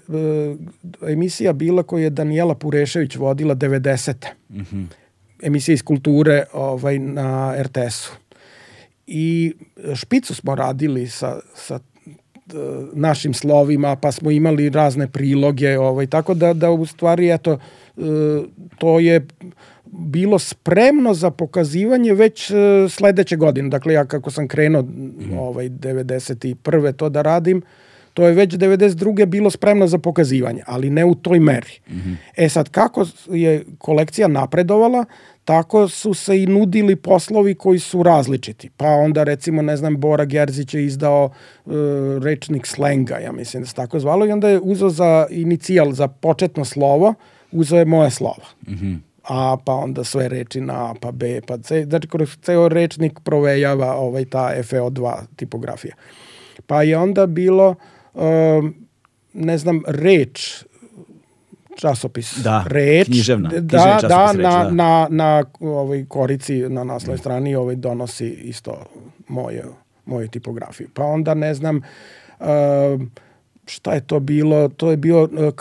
[1.11, 4.13] emisija bila koju je Danijela Purešević vodila 90.
[5.43, 8.24] Emisija iz kulture ovaj, na RTS-u.
[9.07, 9.53] I
[9.95, 11.81] špicu smo radili sa, sa e,
[12.93, 18.01] našim slovima, pa smo imali razne priloge, ovaj, tako da, da u stvari, eto, e,
[18.77, 19.27] to je
[19.85, 22.55] bilo spremno za pokazivanje već e,
[22.89, 23.69] sledeće godine.
[23.69, 24.83] Dakle, ja kako sam krenuo
[25.39, 26.93] ovaj, 91.
[26.93, 27.61] to da radim,
[28.13, 29.25] to je već 92.
[29.25, 31.79] bilo spremno za pokazivanje, ali ne u toj meri.
[32.37, 35.05] E sad, kako je kolekcija napredovala,
[35.45, 38.69] tako su se i nudili poslovi koji su različiti.
[38.77, 41.69] Pa onda recimo, ne znam, Bora Gerzić je izdao e,
[42.21, 46.07] rečnik slenga, ja mislim da se tako zvalo, i onda je uzeo za inicijal, za
[46.07, 47.13] početno slovo,
[47.51, 48.43] uzeo je moje slovo.
[49.23, 51.83] A, pa onda sve reči na A, pa B, pa C.
[51.83, 55.95] Znači, kroz ceo rečnik provejava ovaj, ta FEO2 tipografija.
[56.67, 57.75] Pa je onda bilo,
[58.13, 58.75] um,
[59.33, 60.63] ne znam, reč,
[61.75, 64.69] časopis Da, reč književna, da, da, Reč, na, da.
[64.71, 68.85] na, na ovaj korici na naslovnoj strani ovaj donosi isto
[69.27, 69.63] moje
[70.05, 70.87] moju tipografiju.
[70.93, 71.81] Pa onda ne znam
[72.39, 73.11] um,
[73.65, 75.53] šta je to bilo, to je bio uh, uh,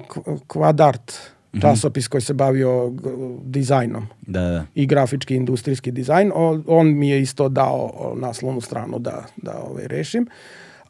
[0.00, 1.12] kv- kvadart
[1.52, 1.60] Mhm.
[1.60, 3.08] časopis koji se bavio g-
[3.42, 4.64] dizajnom Da, da.
[4.74, 6.32] i grafički industrijski dizajn.
[6.34, 10.26] O, on mi je isto dao naslovnu stranu da, da ovaj, rešim.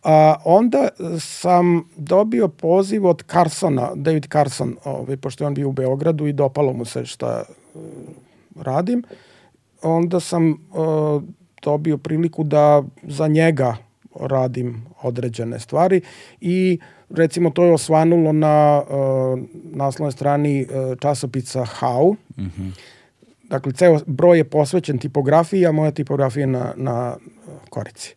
[0.02, 0.88] A onda
[1.20, 6.32] sam dobio poziv od Carsona, David Carson, ovaj, pošto je on bio u Beogradu i
[6.32, 7.82] dopalo mu se šta uh,
[8.60, 9.02] radim.
[9.82, 11.22] Onda sam uh,
[11.62, 13.76] dobio priliku da za njega
[14.20, 16.00] radim određene stvari
[16.40, 16.78] i
[17.10, 22.16] recimo to je osvanulo na uh, naslovnoj strani uh, časopisa How.
[22.36, 22.70] Mm -hmm.
[23.42, 27.16] Dakle, ceo broj je posvećen tipografiji, a moja tipografija na, na
[27.70, 28.14] korici.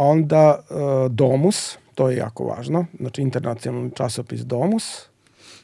[0.00, 5.08] Onda uh, Domus, to je jako važno, znači internacionalni časopis Domus,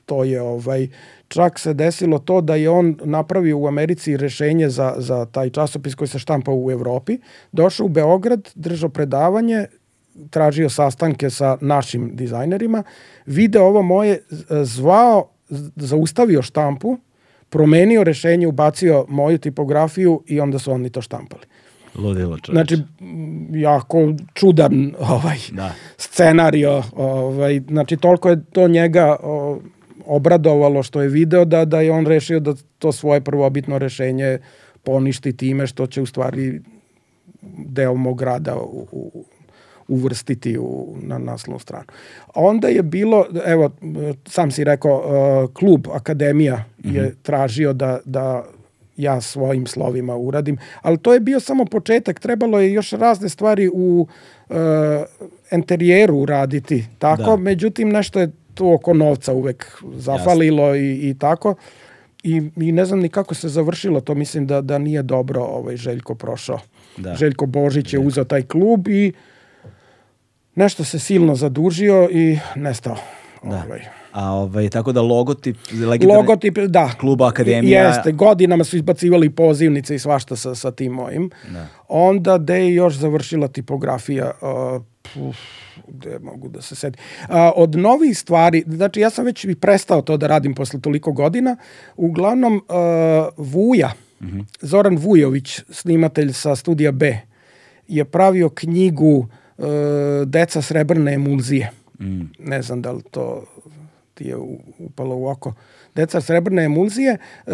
[0.07, 0.89] to je ovaj,
[1.29, 5.95] čak se desilo to da je on napravio u Americi rešenje za, za taj časopis
[5.95, 7.19] koji se štampa u Evropi,
[7.53, 9.67] došao u Beograd, držao predavanje,
[10.31, 12.83] tražio sastanke sa našim dizajnerima,
[13.27, 14.23] video ovo moje,
[14.63, 15.29] zvao,
[15.77, 16.99] zaustavio štampu,
[17.49, 21.43] promenio rešenje, ubacio moju tipografiju i onda su oni to štampali.
[21.95, 22.69] Ludilo čovječ.
[22.69, 22.83] Znači,
[23.53, 25.73] jako čudan ovaj, Da.
[25.97, 26.83] scenario.
[26.97, 29.59] Ovaj, znači, toliko je to njega o,
[30.07, 34.39] obradovalo što je video da, da je on rešio da to svoje prvobitno rešenje
[34.83, 36.61] poništi time što će u stvari
[37.59, 39.25] deo mog rada u, u,
[39.89, 41.85] uvrstiti u, na naslovnu stranu.
[42.35, 43.71] Onda je bilo, evo,
[44.27, 48.45] sam si rekao, klub Akademija je tražio da, da
[48.97, 53.71] ja svojim slovima uradim, ali to je bio samo početak, trebalo je još razne stvari
[53.75, 54.07] u
[54.49, 54.57] uh,
[55.51, 57.37] enterijeru uraditi, tako, da.
[57.37, 61.55] međutim nešto je tu oko novca uvek zafalilo i, i tako.
[62.23, 65.77] I, I ne znam ni kako se završilo, to mislim da, da nije dobro ovaj,
[65.77, 66.61] Željko prošao.
[66.97, 67.15] Da.
[67.15, 69.13] Željko Božić je uzao taj klub i
[70.55, 72.97] nešto se silno zadužio i nestao.
[73.43, 73.65] Da.
[73.67, 74.04] Ovaj.
[74.15, 75.57] A ovaj, tako da logotip,
[76.09, 76.91] Logotip, da.
[77.01, 77.87] kluba Akademija.
[77.87, 81.31] Jeste, godinama su izbacivali pozivnice i svašta sa, sa tim mojim.
[81.53, 81.67] Da.
[81.89, 84.83] Onda gde je još završila tipografija, uh,
[85.15, 85.37] puf,
[85.89, 86.99] gde mogu da se sedi.
[87.23, 91.13] Uh, od novih stvari, znači ja sam već i prestao to da radim posle toliko
[91.13, 91.57] godina,
[91.97, 92.65] uglavnom uh,
[93.37, 94.45] Vuja, mm -hmm.
[94.61, 97.19] Zoran Vujović, snimatelj sa studija B,
[97.89, 99.17] je pravio knjigu
[99.59, 99.67] uh,
[100.27, 101.71] Deca srebrne emulzije.
[102.01, 102.23] Mm.
[102.39, 103.45] Ne znam da li to
[104.15, 104.37] ti je
[104.79, 105.53] upalo u oko.
[105.95, 107.17] Deca srebrne emulzije,
[107.47, 107.53] e,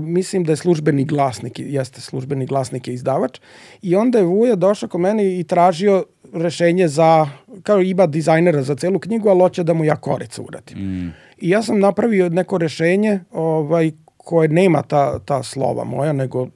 [0.00, 3.40] mislim da je službeni glasnik, jeste službeni glasnik je izdavač,
[3.82, 7.28] i onda je Vuja došao ko meni i tražio rešenje za,
[7.62, 10.78] kao ima dizajnera za celu knjigu, ali hoće da mu ja koricu uradim.
[10.78, 11.14] Mm.
[11.38, 16.48] I ja sam napravio neko rešenje ovaj, koje nema ta, ta slova moja, nego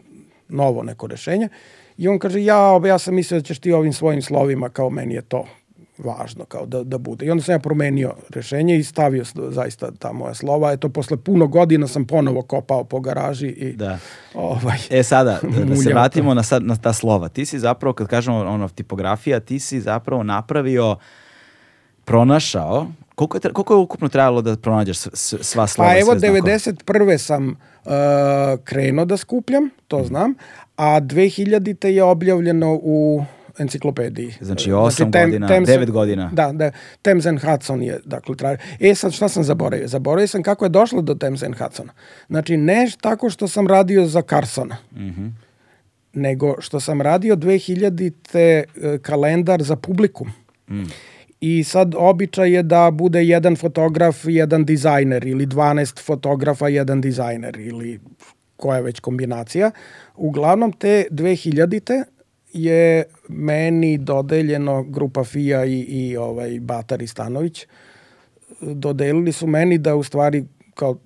[0.49, 1.49] novo neko rešenje.
[1.97, 5.15] I on kaže, ja, ja sam mislio da ćeš ti ovim svojim slovima, kao meni
[5.15, 5.45] je to
[5.99, 7.27] važno kao da, da bude.
[7.27, 10.73] I onda sam ja promenio rešenje i stavio zaista ta moja slova.
[10.73, 13.99] Eto, posle puno godina sam ponovo kopao po garaži i Da.
[14.35, 17.29] ovaj, E sada, da, da se vratimo na, sad, na ta slova.
[17.29, 20.97] Ti si zapravo, kad kažemo ono, tipografija, ti si zapravo napravio,
[22.05, 24.99] pronašao, koliko je, tra- koliko je ukupno trebalo da pronađeš
[25.41, 26.59] sva slova Pa evo, sve znakove?
[26.59, 27.19] 91.
[27.19, 27.93] sam uh,
[28.65, 30.35] krenuo da skupljam, to znam,
[30.77, 31.87] a 2000.
[31.87, 33.25] je objavljeno u
[33.59, 34.35] enciklopediji.
[34.41, 36.31] Znači, osam godina, devet godina.
[36.33, 36.71] Da, da,
[37.03, 38.59] Thames and Hudson je, dakle, traži.
[38.81, 39.89] E, sad šta sam zaboravio?
[39.89, 41.93] Zaboravio sam kako je došlo do Thames and Hudsona.
[42.29, 45.27] Znači, ne tako što sam radio za Carsona, Mhm.
[46.13, 48.41] nego što sam radio 2000-te
[48.83, 50.29] e, kalendar za publikum.
[50.71, 50.83] Mm.
[51.41, 57.57] I sad običaj je da bude jedan fotograf, jedan dizajner ili 12 fotografa, jedan dizajner
[57.59, 58.01] ili
[58.57, 59.71] koja je već kombinacija.
[60.17, 62.05] Uglavnom te 2000-te
[62.55, 67.67] je meni dodeljeno grupa FIA i, i ovaj Batar i Stanović
[68.61, 70.45] dodelili su meni da u stvari
[70.75, 70.97] kao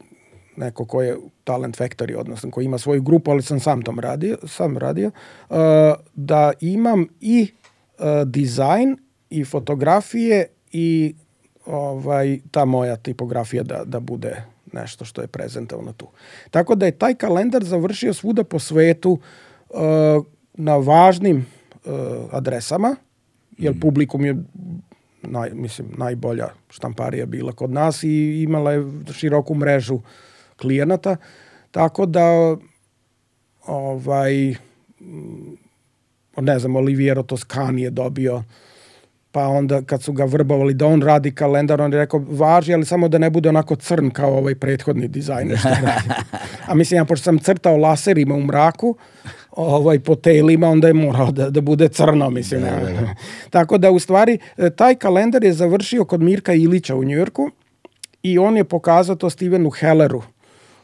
[0.57, 4.39] neko ko je Talent Factory, odnosno ko ima svoju grupu, ali sam sam tom radio,
[4.47, 5.11] sam radio,
[5.51, 5.57] uh,
[6.15, 7.53] da imam i
[7.99, 8.97] uh, dizajn
[9.31, 11.15] i fotografije i
[11.66, 14.43] ovaj ta moja tipografija da, da bude
[14.73, 16.09] nešto što je prezentovano tu.
[16.51, 19.19] Tako da je taj kalendar završio svuda po svetu
[19.69, 19.79] uh,
[20.59, 21.47] na važnim
[21.85, 21.93] uh,
[22.33, 22.97] adresama,
[23.59, 23.81] jer Mhm.
[23.81, 24.37] publikum je
[25.23, 30.01] naj, mislim, najbolja štamparija bila kod nas i imala je široku mrežu
[30.57, 31.17] klijenata,
[31.71, 32.57] tako da
[33.67, 34.55] ovaj
[35.01, 35.57] mm,
[36.41, 38.43] ne znam, Oliviero Toscani je dobio
[39.33, 42.85] pa onda kad su ga vrbovali da on radi kalendar, on je rekao važi, ali
[42.87, 46.09] samo da ne bude onako crn kao ovaj prethodni dizajner što radi.
[46.69, 48.97] A mislim, ja pošto sam crtao laserima u mraku,
[49.59, 52.61] ovaj, po telima, onda je morao da, da bude crno, mislim.
[52.61, 53.15] Da, da, da.
[53.51, 57.51] Tako da, u stvari, e, taj kalendar je završio kod Mirka Ilića u Njujorku
[58.23, 60.23] i on je pokazao to Stevenu Helleru,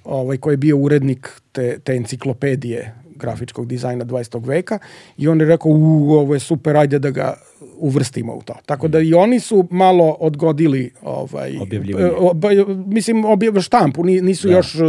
[0.05, 4.47] ovaj, koji je bio urednik te, te enciklopedije grafičkog dizajna 20.
[4.47, 4.79] veka
[5.17, 5.75] i on je rekao, u,
[6.11, 7.35] ovo je super, ajde da ga
[7.77, 8.55] uvrstimo u to.
[8.67, 12.07] Tako da i oni su malo odgodili ovaj Objavljivanje.
[12.07, 12.45] e, ob,
[12.87, 14.55] mislim objav štampu ni- nisu Da.
[14.55, 14.81] još e,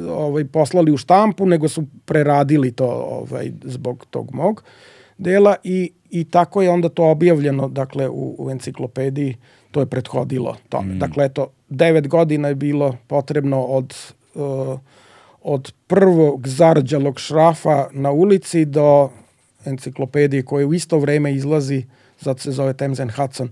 [0.00, 4.64] ovaj poslali u štampu nego su preradili to ovaj zbog tog mog
[5.18, 9.36] dela i i tako je onda to objavljeno dakle u, u enciklopediji
[9.70, 10.94] to je prethodilo tome.
[10.94, 13.94] Dakle eto 9 godina je bilo potrebno od
[14.34, 14.38] e,
[15.48, 19.10] od prvog zarđalog šrafa na ulici do
[19.64, 21.84] enciklopedije koja u isto vreme izlazi,
[22.20, 23.50] zato se zove Thames and Hudson.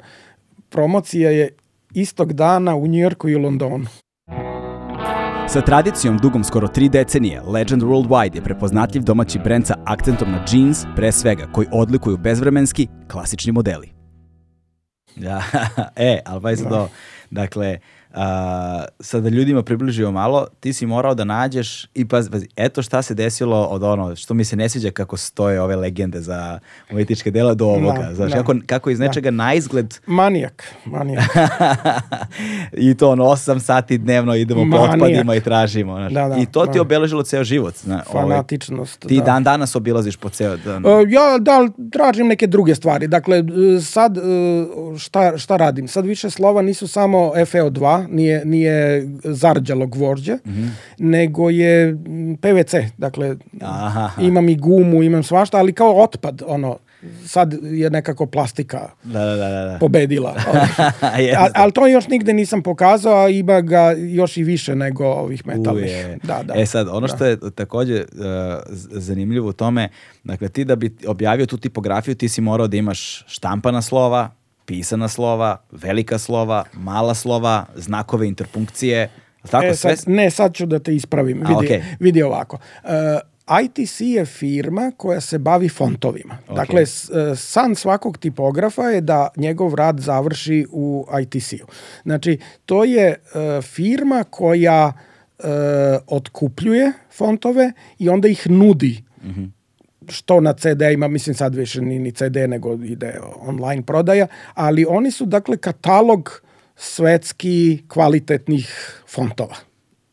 [0.68, 1.48] Promocija je
[1.94, 3.86] istog dana u Njujorku i Londonu.
[5.48, 10.44] Sa tradicijom dugom skoro tri decenije, Legend Worldwide je prepoznatljiv domaći brend sa akcentom na
[10.52, 13.88] jeans, pre svega, koji odlikuju bezvremenski, klasični modeli.
[15.16, 15.42] Ja,
[15.96, 16.88] e, ali pa sad ovo,
[17.30, 17.78] dakle,
[18.16, 22.82] a, sad da ljudima približimo malo, ti si morao da nađeš i pazi, pazi, eto
[22.82, 26.58] šta se desilo od ono, što mi se ne sviđa kako stoje ove legende za
[26.90, 28.36] umetničke dela do ovoga, Da, znaš, da.
[28.36, 31.24] kako, kako iz nečega na izgled Manijak, manijak.
[32.72, 34.94] I to ono 8 sati dnevno idemo po Manijak.
[34.94, 35.94] otpadima i tražimo.
[35.96, 36.12] Znaš.
[36.12, 36.80] Da, da, I to ti je da.
[36.82, 37.74] obeležilo ceo život.
[37.76, 39.00] Zna, ovaj, Fanatičnost.
[39.08, 39.24] ti da.
[39.24, 40.86] dan danas obilaziš po ceo dan.
[40.86, 43.06] E, Ja da tražim neke druge stvari.
[43.08, 44.20] Dakle, e, sad e,
[44.98, 45.88] šta, šta radim?
[45.88, 50.66] Sad više slova nisu samo FeO2, nije, nije zarđalo gvožđe, Mhm.
[50.98, 51.96] nego je
[52.36, 52.74] PVC.
[52.98, 54.10] Dakle, Aha.
[54.20, 56.78] imam i gumu, imam svašta, ali kao otpad, ono,
[57.24, 59.76] sad je nekako plastika Da, da, da, da.
[59.80, 60.34] pobedila.
[61.18, 61.36] Jeste.
[61.36, 65.46] A, ali to još nigde nisam pokazao, a ima ga još i više nego ovih
[65.46, 65.90] metalnih.
[66.22, 66.54] Da, da.
[66.56, 68.06] E sad, ono što je takođe uh,
[68.92, 69.88] zanimljivo u tome,
[70.24, 74.30] dakle ti da bi objavio tu tipografiju, ti si morao da imaš štampana slova,
[74.66, 79.10] pisana slova, velika slova, mala slova, znakove interpunkcije,
[79.50, 79.96] tako e, sve?
[79.96, 81.46] sad, ne, sad ću da te ispravim.
[81.46, 81.82] A, Vidi, okej.
[82.00, 82.58] vidi ovako.
[82.84, 82.90] Uh,
[83.64, 86.38] ITC je firma koja se bavi fontovima.
[86.48, 86.56] Ok.
[86.56, 86.86] Dakle, e,
[87.36, 91.66] san svakog tipografa je da njegov rad završi u ITC-u.
[92.02, 93.16] Znači, to je e,
[93.62, 95.42] firma koja e,
[96.06, 99.02] otkupljuje fontove i onda ih nudi
[100.08, 105.10] što na CD-ima, mislim sad više ni, ni CD nego ide online prodaja, ali oni
[105.10, 106.42] su dakle katalog
[106.76, 109.56] svetski kvalitetnih fontova.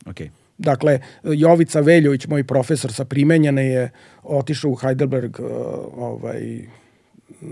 [0.05, 0.29] Okay.
[0.57, 3.91] Dakle, Jovica Veljović, moj profesor sa primenjene je
[4.23, 5.47] otišao u Heidelberg uh,
[5.97, 6.61] ovaj,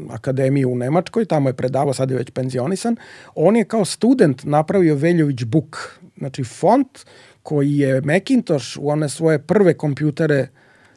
[0.10, 2.96] akademiju u Nemačkoj, tamo je predavao, sad je već penzionisan.
[3.36, 7.06] On je kao student napravio Veljović Book, znači font
[7.44, 10.48] koji je Macintosh u one svoje prve kompjutere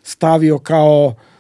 [0.02, 1.34] stavio kao uh,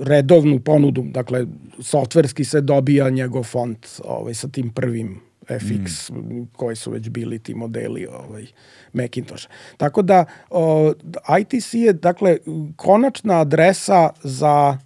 [0.00, 1.46] redovnu ponudu, dakle
[1.80, 6.46] softverski se dobija njegov font ovaj, sa tim prvim FX mm.
[6.56, 8.46] koji su već bili ti modeli ovaj
[8.92, 9.48] Macintosh.
[9.76, 10.92] Tako da o,
[11.40, 12.38] ITC je dakle
[12.76, 14.78] konačna adresa za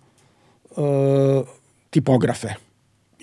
[0.70, 0.80] e,
[1.90, 2.63] tipografe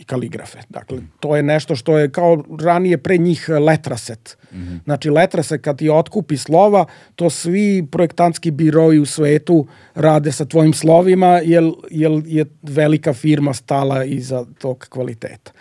[0.01, 0.59] i kaligrafe.
[0.69, 4.37] Dakle, to je nešto što je kao ranije pre njih letraset.
[4.51, 4.79] Mm -hmm.
[4.83, 10.73] Znači, letraset kad ti otkupi slova, to svi projektantski biroji u svetu rade sa tvojim
[10.73, 15.51] slovima, jer, jer je velika firma stala iza tog kvaliteta.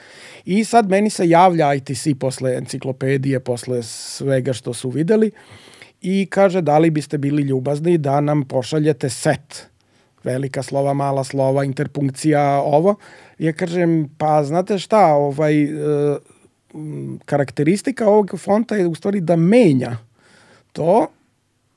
[0.44, 5.30] I sad meni se javlja ITC posle enciklopedije, posle svega što su videli
[6.00, 9.69] i kaže da li biste bili ljubazni da nam pošaljete set
[10.24, 12.94] velika slova, mala slova, interpunkcija, ovo.
[13.38, 15.68] Ja kažem, pa znate šta, ovaj, e,
[17.24, 19.96] karakteristika ovog fonta je u stvari da menja
[20.72, 21.06] to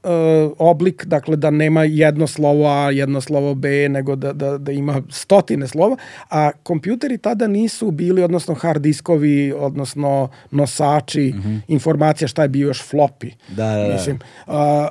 [0.03, 0.09] e,
[0.57, 5.01] oblik, dakle da nema jedno slovo A, jedno slovo B, nego da, da, da ima
[5.09, 5.97] stotine slova,
[6.29, 11.59] a kompjuteri tada nisu bili, odnosno hard diskovi, odnosno nosači mm -hmm.
[11.67, 13.31] informacija, šta je bio još floppy.
[13.49, 13.93] Da, da, da.
[13.93, 14.87] Mislim, a,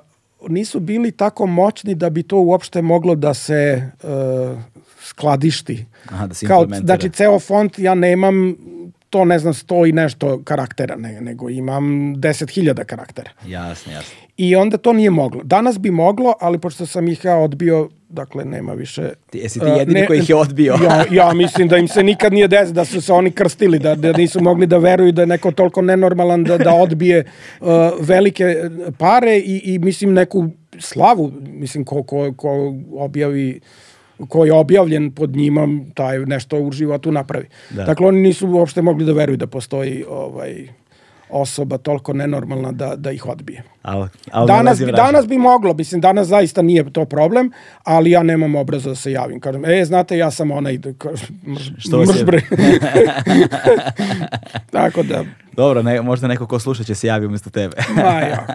[0.48, 4.59] nisu bili tako moćni da bi to uopšte moglo da se uh,
[5.01, 5.86] skladišti.
[6.09, 8.56] Aha, da se Kao, znači, ceo font ja nemam
[9.12, 11.84] to ne znam sto i nešto karaktera, ne, nego imam
[12.16, 13.30] 10.000 karaktera.
[13.47, 14.14] Jasno, jasno.
[14.36, 15.40] I onda to nije moglo.
[15.44, 19.10] Danas bi moglo, ali pošto sam ih ja odbio, dakle nema više...
[19.30, 20.78] Ti, jesi ti jedini uh, koji ih je odbio?
[20.84, 23.94] ja, ja mislim da im se nikad nije desilo, da su se oni krstili, da,
[23.94, 27.24] da nisu mogli da veruju da je neko toliko nenormalan da, da odbije
[27.60, 27.68] uh,
[28.01, 28.56] velike
[28.98, 30.48] pare i, i mislim neku
[30.78, 33.60] slavu, mislim ko, ko, ko objavi
[34.28, 37.46] ko je objavljen pod njima, taj nešto u životu napravi.
[37.70, 37.84] Da.
[37.84, 40.68] Dakle, oni nisu uopšte mogli da veruju da postoji ovaj
[41.30, 43.62] osoba toliko nenormalna da, da ih odbije.
[43.82, 47.50] Al, al Danas, bi, danas bi moglo, mislim, danas zaista nije to problem,
[47.82, 49.40] ali ja nemam obraza da se javim.
[49.40, 52.40] Kažem, e, znate, ja sam onaj, da kažem, mrž, Što vas je- mrž bre.
[54.70, 57.76] Tako da, Dobro, ne, možda neko ko sluša će se javi umjesto tebe.
[57.94, 58.46] ma ja.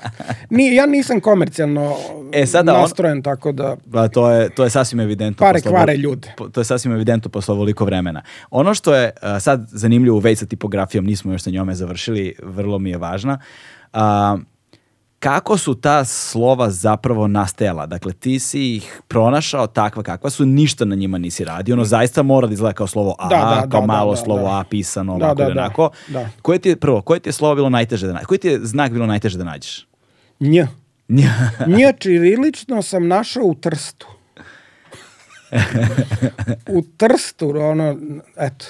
[0.50, 1.96] Ni, ja nisam komercijalno
[2.32, 5.46] E, sada on- nastrojen, tako da Pa to je, to je sasvim evidentno.
[5.46, 6.34] pare kvare ljude.
[6.38, 8.22] po- To je sasvim evidentno posle ovoliko vremena.
[8.52, 12.36] Ono što je a, sad zanimljivo u vezi sa tipografijom, nismo još sa njome završili,
[12.44, 13.40] vrlo mi je važna.
[13.94, 14.38] A,
[15.20, 17.86] kako su ta slova zapravo nastajala?
[17.86, 21.76] Dakle, ti si ih pronašao takva kakva su, ništa na njima nisi radio.
[21.76, 24.42] Ono zaista mora da izgleda kao slovo A, Da, da, kao da, malo da, slovo
[24.42, 24.60] da.
[24.60, 25.90] A pisano, Da, ovako da, da, onako.
[26.08, 26.30] da.
[26.42, 28.28] Koje ti je, prvo, koje ti je slovo bilo najteže da nađeš?
[28.28, 29.88] Koji ti je znak bilo najteže da nađeš?
[30.40, 30.62] nj.
[31.68, 34.08] Nj čirilično sam našao u Trstu.
[36.68, 37.98] u Trstu, ono,
[38.38, 38.66] eto.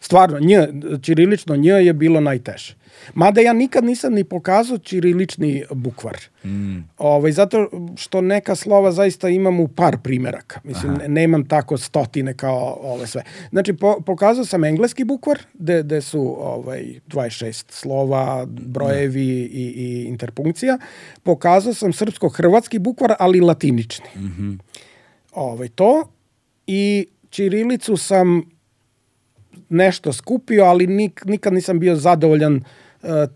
[0.00, 0.56] Stvarno, nj,
[1.02, 2.74] čirilično nj je bilo najteže.
[3.14, 6.16] Mada ja nikad nisam ni pokazao čirilični bukvar.
[6.44, 6.78] Mm.
[6.98, 10.60] Ovaj, zato što neka slova zaista imam u par primeraka.
[10.64, 13.22] Mislim, ne- nemam tako stotine kao ove sve.
[13.50, 20.04] Znači, po, pokazao sam engleski bukvar, gde, gde su ovaj, 26 slova, brojevi i, i
[20.08, 20.78] interpunkcija.
[21.22, 24.06] Pokazao sam srpsko-hrvatski bukvar, ali latinični.
[25.32, 26.08] ovaj, to.
[26.66, 28.42] I čirilicu sam
[29.68, 32.62] nešto skupio, ali nik, nikad nisam bio zadovoljan uh,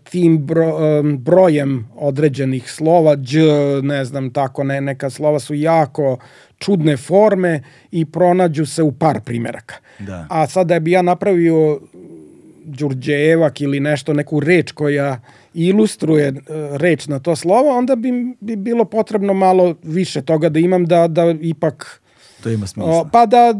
[0.03, 3.33] tim bro, brojem određenih slova, đ,
[3.83, 6.17] ne znam, tako, ne, neka slova su jako
[6.57, 9.75] čudne forme i pronađu se u par primeraka.
[9.99, 10.27] Da.
[10.29, 11.79] A sad da bi ja napravio
[12.65, 15.21] Đurđevak ili nešto, neku reč koja
[15.53, 16.37] ilustruje uh,
[16.77, 21.07] reč na to slovo, onda bi, bi bilo potrebno malo više toga da imam da,
[21.07, 22.01] da ipak
[22.43, 22.91] To ima smisla.
[22.91, 23.53] O, pa da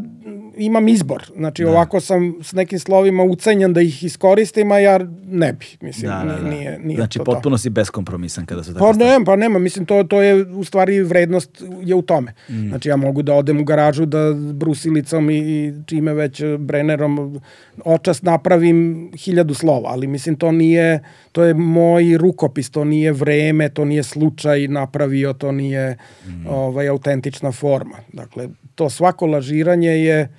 [0.57, 1.31] imam izbor.
[1.35, 5.65] Znači ovako sam s nekim slovima ucenjen da ih iskoristim, a ja ne bi.
[5.81, 6.49] Mislim, Da, da, da.
[6.49, 7.31] nije, nije, znači, to to.
[7.31, 8.97] potpuno si beskompromisan kada Pa tako stvari.
[9.11, 11.49] ne, pa nema, mislim to to je u stvari vrednost
[11.81, 12.33] je u tome.
[12.49, 12.67] Mm.
[12.69, 14.19] Znači ja mogu da odem u garažu da
[14.53, 17.41] brusilicom i, i čime već brenerom
[17.85, 18.79] očas napravim
[19.15, 24.03] hiljadu slova, ali mislim to nije to je moj rukopis, to nije vreme, to nije
[24.03, 25.97] slučaj napravio, to nije
[26.27, 26.45] Mm.
[26.47, 27.97] ovaj autentična forma.
[28.13, 28.47] Dakle
[28.79, 30.29] to svako lažiranje je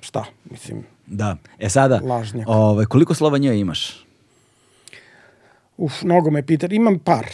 [0.00, 1.36] šta, mislim Da.
[1.58, 2.48] E sada, Lažnjak.
[2.48, 4.04] ovaj, koliko slova nje imaš?
[5.76, 7.26] uf, mnogo me pita, imam par,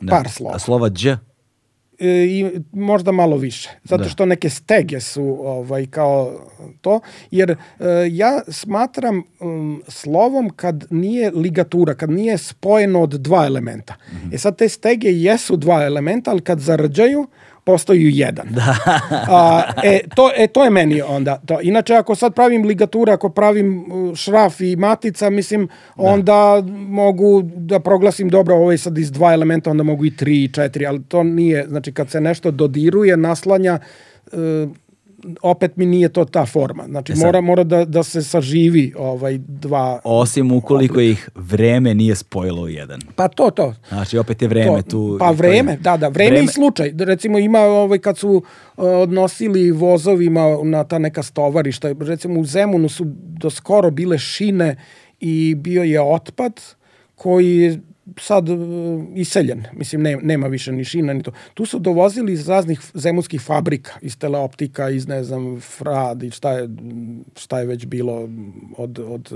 [0.00, 0.10] Da.
[0.10, 0.56] par slova.
[0.56, 1.16] A slova đ?
[1.98, 3.70] e, i možda malo više.
[3.84, 4.08] Zato Da.
[4.08, 6.40] što neke stege su ovaj kao
[6.80, 7.00] to
[7.30, 7.56] jer e,
[8.10, 13.94] ja smatram um, slovom kad nije ligatura, kad nije spojeno od dva elementa.
[14.32, 16.60] E sad te stege jesu dva elementa, ali kad
[17.64, 18.46] zarađaju postaju jedan.
[19.28, 21.40] A, e, to, e, to je meni onda.
[21.46, 21.60] To.
[21.62, 27.80] Inače, ako sad pravim ligature, ako pravim uh, šraf i matica, mislim, onda mogu da
[27.80, 31.02] proglasim dobro, ovo je sad iz dva elementa, onda mogu i tri i četiri, ali
[31.08, 33.78] to nije, znači kad se nešto dodiruje, naslanja,
[34.32, 34.38] uh,
[35.42, 36.84] opet mi nije to ta forma.
[36.84, 40.00] Znači, E sad- mora, mora da, da se saživi ovaj dva...
[40.04, 43.00] Osim ukoliko ih vreme nije spojilo u jedan.
[43.16, 43.74] Pa to, to.
[43.88, 45.16] Znači, opet je vreme To, tu.
[45.20, 46.90] Pa vreme, da, da, vreme, i slučaj.
[46.92, 48.42] Da, Recimo ima ovaj kad su uh,
[48.84, 53.04] odnosili vozovima na ta neka stovarišta, recimo u Zemunu su
[53.38, 54.76] do skoro bile šine
[55.20, 56.60] i bio je otpad
[57.14, 57.80] koji je
[58.20, 58.58] sad uh,
[59.14, 59.64] iseljen.
[59.72, 61.32] Mislim, ne, nema više ni šina ni to.
[61.54, 66.52] Tu su dovozili iz raznih zemunskih fabrika, iz teleoptika, iz ne znam, frad i šta
[66.52, 66.68] je,
[67.36, 68.28] šta je već bilo
[68.76, 69.32] od, od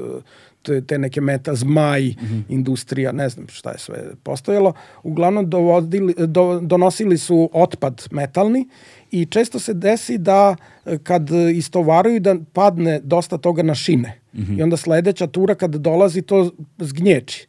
[0.62, 2.15] te, te neke meta, zmaj,
[2.49, 4.73] industrija, ne znam šta je sve postojalo.
[5.03, 8.69] Uglavnom dovodili, do, donosili su otpad metalni
[9.11, 14.20] i često se desi da e, kad istovaruju da padne dosta toga na šine.
[14.59, 17.47] I onda sledeća tura kad dolazi to zgnječi.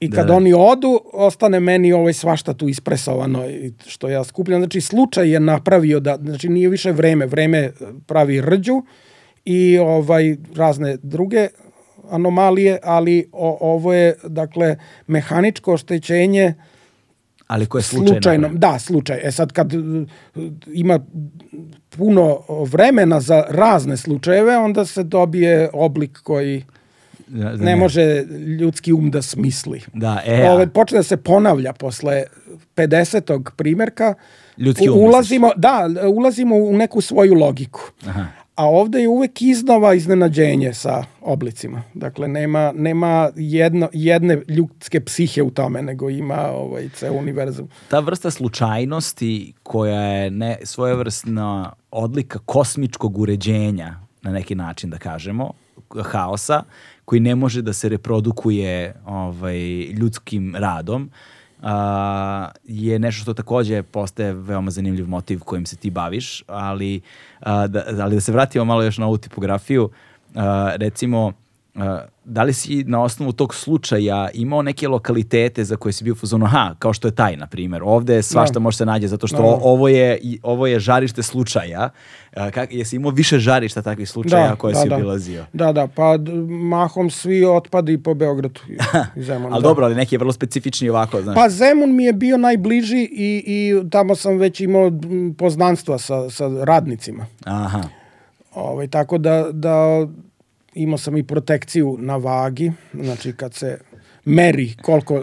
[0.00, 0.36] I kad Da, da.
[0.36, 4.60] oni odu, ostane meni ovaj svašta tu ispresovano i što ja skupljam.
[4.60, 7.70] Znači, slučaj je napravio da, znači nije više vreme, vreme
[8.06, 8.82] pravi rđu
[9.44, 11.48] i ovaj razne druge
[12.10, 14.76] anomalije, ali o, ovo je, dakle,
[15.06, 16.54] mehaničko oštećenje
[17.46, 18.12] Ali koje je slučajno.
[18.14, 18.48] slučajno.
[18.52, 19.20] Da, slučaj.
[19.22, 20.06] E sad kad uh,
[20.72, 21.00] ima
[21.88, 26.64] puno vremena za razne slučajeve, onda se dobije oblik koji
[27.28, 28.24] Da, da, ne može
[28.60, 29.82] ljudski um da smisli.
[29.94, 32.22] Da, e, Ove, počne da se ponavlja posle
[32.76, 33.50] 50.
[33.56, 34.14] primjerka.
[34.56, 37.80] Ljudski um, ulazimo, da, ulazimo u neku svoju logiku.
[38.06, 38.26] Aha.
[38.54, 41.82] A ovde je uvek iznova iznenađenje sa oblicima.
[41.94, 47.68] Dakle, nema, nema jedno, jedne ljudske psihe u tome, nego ima ovaj, ceo univerzum.
[47.88, 55.52] ta vrsta slučajnosti koja je ne, svojevrsna odlika kosmičkog uređenja na neki način da kažemo
[56.02, 56.62] haosa
[57.08, 59.58] koji ne može da se reprodukuje ovaj
[59.96, 61.10] ljudskim radom
[61.62, 67.00] a, je nešto što takođe postaje veoma zanimljiv motiv kojim se ti baviš, ali,
[67.40, 69.90] a, da, ali da se vratimo malo još na ovu tipografiju,
[70.34, 71.32] a, recimo,
[72.24, 76.16] da li si na osnovu tog slučaja imao neke lokalitete za koje si bio u
[76.16, 78.60] fazonu, aha, kao što je taj, na primjer, ovde svašta Da.
[78.60, 79.42] može se nađe, zato što Da.
[79.62, 81.90] ovo, je, ovo je žarište slučaja.
[82.34, 85.44] Kak, jesi imao više žarišta takvih slučaja koje si obilazio?
[85.52, 86.18] Da, da, pa
[86.48, 88.60] mahom svi otpadi po Beogradu
[89.16, 89.52] i Zemun.
[89.52, 89.68] Ali da.
[89.68, 91.34] dobro, ali neki je vrlo specifični ovako, znaš.
[91.34, 94.92] Pa Zemun mi je bio najbliži i, i tamo sam već imao
[95.38, 97.26] poznanstva sa, sa radnicima.
[97.44, 97.82] Aha.
[98.54, 100.06] Ovaj, tako da, da
[100.74, 103.78] imao sam i protekciju na vagi, znači kad se
[104.24, 105.22] meri koliko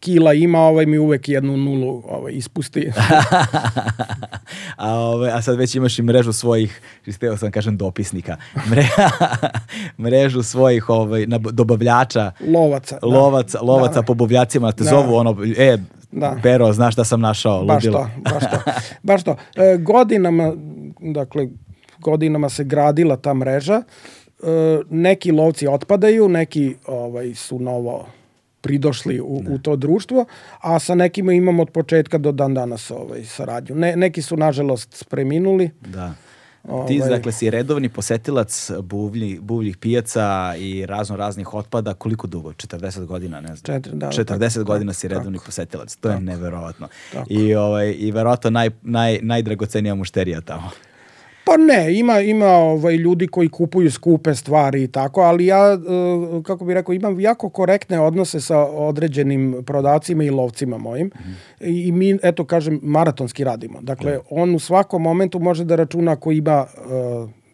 [0.00, 2.90] kila ima, ovaj mi uvek jednu nulu ovaj, ispusti.
[4.76, 8.36] a, ove, a sad već imaš i mrežu svojih, hteo sam kažem dopisnika,
[8.70, 8.86] Mre,
[10.04, 12.98] mrežu svojih ovaj, dobavljača, Lovaca.
[13.00, 13.06] da.
[13.06, 14.06] lovaca, lovaca Da, da.
[14.06, 14.90] po buvljacima, te Da.
[14.90, 15.78] zovu ono, e,
[16.12, 16.36] Da.
[16.42, 17.98] Pero, znaš da sam našao, Baš ludilo.
[17.98, 18.70] to, baš to.
[19.02, 19.36] Baš to.
[19.56, 20.52] E, godinama,
[21.00, 21.48] dakle,
[21.98, 23.82] godinama se gradila ta mreža.
[24.42, 28.06] E, neki lovci otpadaju, neki ovaj, su novo
[28.60, 30.24] pridošli u, u to društvo,
[30.60, 33.74] a sa nekima imamo od početka do dan danas ovaj, saradnju.
[33.74, 35.70] Ne, neki su, nažalost, preminuli.
[35.80, 36.14] Da.
[36.64, 37.10] Ti, Ovaj.
[37.10, 41.94] dakle, si redovni posetilac buvlji, buvljih pijaca i razno raznih otpada.
[41.94, 42.52] Koliko dugo?
[42.52, 43.76] 40 godina, ne znam.
[43.76, 45.46] Četiri, da, 40 tako, godina tako, si redovni tako.
[45.46, 45.96] posetilac.
[45.96, 46.88] To je neverovatno.
[47.12, 47.26] Tako.
[47.30, 50.70] I, ovaj, I verovatno naj, naj, najdragocenija mušterija tamo.
[51.44, 56.42] Pa ne, ima ima ovaj ljudi koji kupuju skupe stvari i tako, ali ja e,
[56.42, 61.10] kako bih rekao imam jako korektne odnose sa određenim prodavcima i lovcima mojim.
[61.60, 63.80] I, I mi eto kažem maratonski radimo.
[63.82, 67.44] Dakle, on u svakom momentu može da računa ako ima e,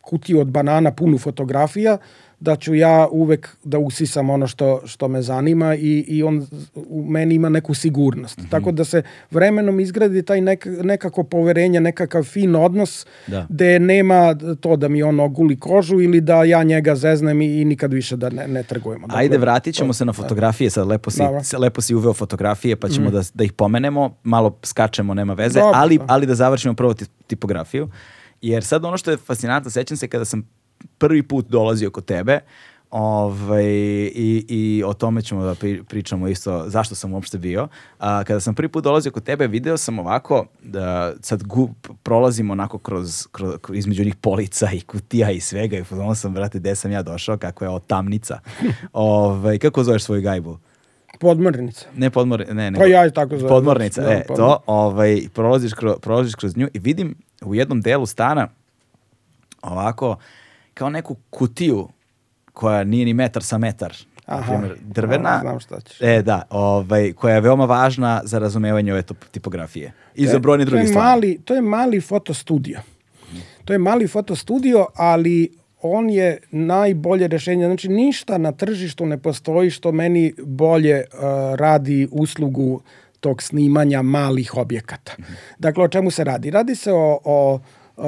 [0.00, 1.98] kutiju od banana punu fotografija,
[2.44, 6.46] da ću ja uvek da usisam ono što, što me zanima i, i on
[6.76, 8.40] u meni ima neku sigurnost.
[8.50, 13.46] Tako da se vremenom izgradi taj nek, nekako poverenje, nekakav fin odnos Da.
[13.48, 14.20] gde nema
[14.60, 18.16] to da mi on oguli kožu ili da ja njega zeznem i, i nikad više
[18.16, 19.06] da ne, ne trgujemo.
[19.06, 21.40] Dakle, Ajde, vratit ćemo to- se na fotografije, sad lepo si, Dobro.
[21.58, 25.72] lepo si uveo fotografije, pa ćemo da, da ih pomenemo, malo skačemo, nema veze, Dobro.
[25.74, 27.88] ali, ali da završimo prvo ti- tipografiju,
[28.42, 30.42] jer sad ono što je fascinantno, sećam se kada sam
[30.98, 32.40] prvi put dolazio kod tebe,
[32.90, 33.64] Ovaj,
[34.06, 37.68] i, I o tome ćemo da pri- pričamo isto, zašto sam uopšte bio.
[37.98, 41.70] A, kada sam prvi put dolazio kod tebe, video sam ovako, da sad gu,
[42.02, 46.34] prolazim onako kroz, kroz, kroz- između njih polica i kutija i svega i ono sam,
[46.34, 48.38] brate, gde sam ja došao, kako je ovo tamnica.
[48.92, 50.58] ovaj, kako zoveš svoju gajbu?
[51.20, 51.86] Podmornica.
[51.96, 52.78] Ne podmor, ne, ne.
[52.78, 53.48] Pa ja je tako zovem.
[53.48, 57.80] Podmornica, Da, e, podmor- to, ovaj, prolaziš, kroz, prolaziš kroz nju i vidim u jednom
[57.80, 58.48] delu stana
[59.62, 60.16] ovako,
[60.74, 61.88] kao neku kutiju
[62.52, 63.96] koja nije ni metar sa metar,
[64.26, 65.38] Aha, primjer, drvena.
[65.40, 66.02] znam šta ćeš.
[66.02, 69.92] E, da, ovaj, koja je veoma važna za razumevanje ove tipografije.
[70.14, 70.90] I za brojne je stvari.
[70.94, 72.80] Mali, to je mali fotostudio.
[73.64, 75.52] To je mali fotostudio, ali
[75.82, 77.66] on je najbolje rešenje.
[77.66, 81.20] Znači, ništa na tržištu ne postoji što meni bolje uh,
[81.54, 82.80] radi uslugu
[83.20, 85.12] tog snimanja malih objekata.
[85.58, 86.50] Dakle, o čemu se radi?
[86.50, 87.60] Radi se o, o
[87.96, 88.04] uh,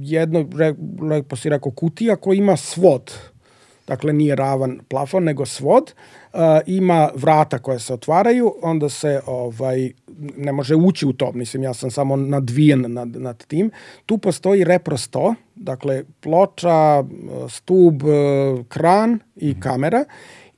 [0.00, 3.12] jednoj, re, lepo si rekao, kutija koja ima svod.
[3.86, 5.94] Dakle, nije ravan plafon, nego svod.
[6.32, 9.92] Uh, ima vrata koje se otvaraju, onda se ovaj
[10.36, 11.32] ne može ući u to.
[11.32, 13.70] Mislim, ja sam samo nadvijen nad, nad tim.
[14.06, 17.04] Tu postoji repro 100, dakle, ploča,
[17.48, 18.10] stub, uh,
[18.68, 20.04] kran i kamera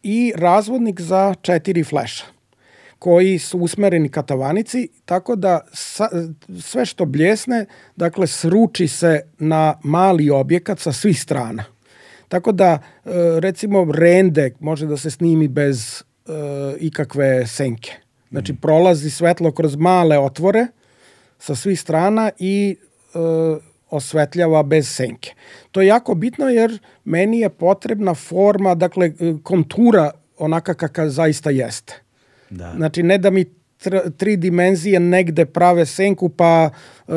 [0.02, 2.31] i razvodnik za četiri fleša
[3.02, 6.08] koji su usmereni ka tavanici, tako da sa,
[6.60, 7.66] sve što bljesne,
[7.96, 11.64] dakle, sruči se na mali objekat sa svih strana.
[12.28, 13.10] Tako da, e,
[13.40, 16.02] recimo, rende može da se snimi bez e,
[16.78, 17.92] ikakve senke.
[18.30, 20.66] Znači, prolazi svetlo kroz male otvore
[21.38, 23.18] sa svih strana i e,
[23.90, 25.34] osvetljava bez senke.
[25.70, 31.50] To je jako bitno jer meni je potrebna forma, dakle, e, kontura onaka kakva zaista
[31.50, 32.02] jeste.
[32.52, 32.72] Da.
[32.76, 33.44] Znači, ne da mi
[33.78, 36.70] tr tri dimenzije negde prave senku pa
[37.08, 37.12] e,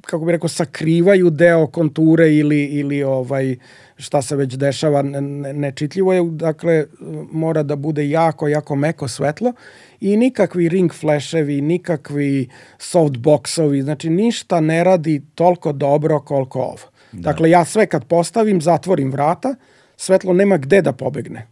[0.00, 3.56] kako bi rekao sakrivaju deo konture ili ili ovaj
[3.96, 6.22] šta se već dešava ne- ne- nečitljivo je.
[6.30, 6.86] Dakle
[7.32, 9.52] mora da bude jako jako meko svetlo
[10.00, 12.48] i nikakvi ring flashevi nikakvi
[12.78, 19.12] softboxovi znači ništa ne radi toliko dobro koliko ovo dakle ja sve kad postavim zatvorim
[19.12, 19.54] vrata
[19.96, 21.46] svetlo nema gde da pobegne.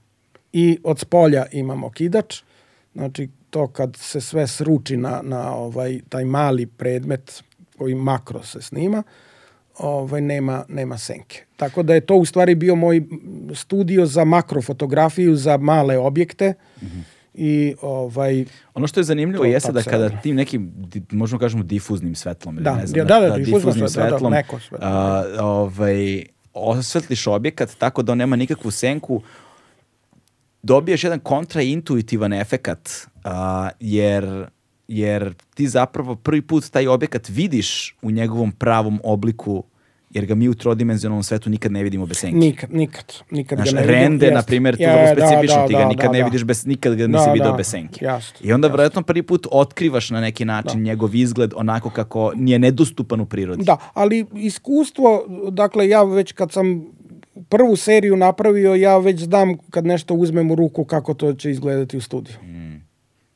[0.52, 2.42] I od spolja imamo kidač
[2.94, 7.42] Znači, to kad se sve sruči na, na ovaj, taj mali predmet
[7.78, 9.02] koji makro se snima,
[9.78, 11.44] ovaj, nema, nema senke.
[11.56, 13.02] Tako da je to u stvari bio moj
[13.54, 16.54] studio za makrofotografiju, za male objekte
[17.34, 18.44] i ovaj
[18.74, 20.22] Ono što je zanimljivo To jeste da se kada radi.
[20.22, 20.72] tim nekim,
[21.10, 24.58] možemo kažemo difuznim svetlom, ili Da, ne znam, da, da, difuzno svetlo, da, da, meko
[24.60, 24.88] svetlo.
[24.88, 29.22] a, ovaj, osvetliš objekat tako da on nema nikakvu senku,
[30.64, 32.90] dobiješ jedan kontraintuitivan efekat,
[33.24, 34.46] a, jer,
[34.88, 39.64] jer ti zapravo prvi put taj objekat vidiš u njegovom pravom obliku,
[40.10, 42.36] jer ga mi u trodimenzionalnom svetu nikad ne vidimo bez senke.
[42.36, 45.66] nikad, nikad, nikad Znaš, ga ne rende, na primjer, to Je, vrlo da, specifično, da,
[45.66, 46.24] ti ga da, nikad da, ne da.
[46.24, 48.04] vidiš bez, nikad ga nisi Da, video da, bez senke.
[48.04, 48.76] jasno, I onda jasno.
[48.76, 53.64] vjerojatno prvi put otkrivaš na neki način njegov izgled onako kako nije nedostupan u prirodi.
[53.64, 56.86] Da, ali iskustvo, dakle ja već kad sam
[57.48, 61.96] prvu seriju napravio, ja već znam kad nešto uzmem u ruku kako to će izgledati
[61.96, 62.36] u studiju.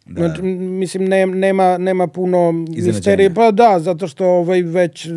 [0.06, 0.26] Da.
[0.26, 3.34] Znači, mislim, ne, nema, nema puno misterije.
[3.34, 5.08] Pa da, zato što ovaj, već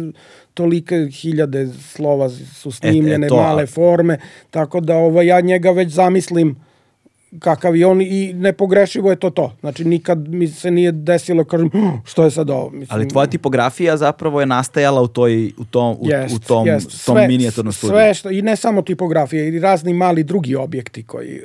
[0.53, 4.17] tolike hiljade slova su snimljene, E, to, male forme,
[4.49, 6.55] tako da ovaj, ja njega već zamislim
[7.39, 9.55] kakav je on i nepogrešivo je to to.
[9.59, 12.69] Znači, nikad mi se nije desilo, kažem, "Hm, što je sad ovo?
[12.69, 16.67] Mislim, Ali tvoja tipografija zapravo je nastajala u, toj, u tom, u, Jest, u tom,
[16.67, 17.05] jest.
[17.05, 17.93] tom Sve- minijaturnom studiju.
[17.93, 21.39] Sve što, i ne samo tipografije, i razni mali drugi objekti koji,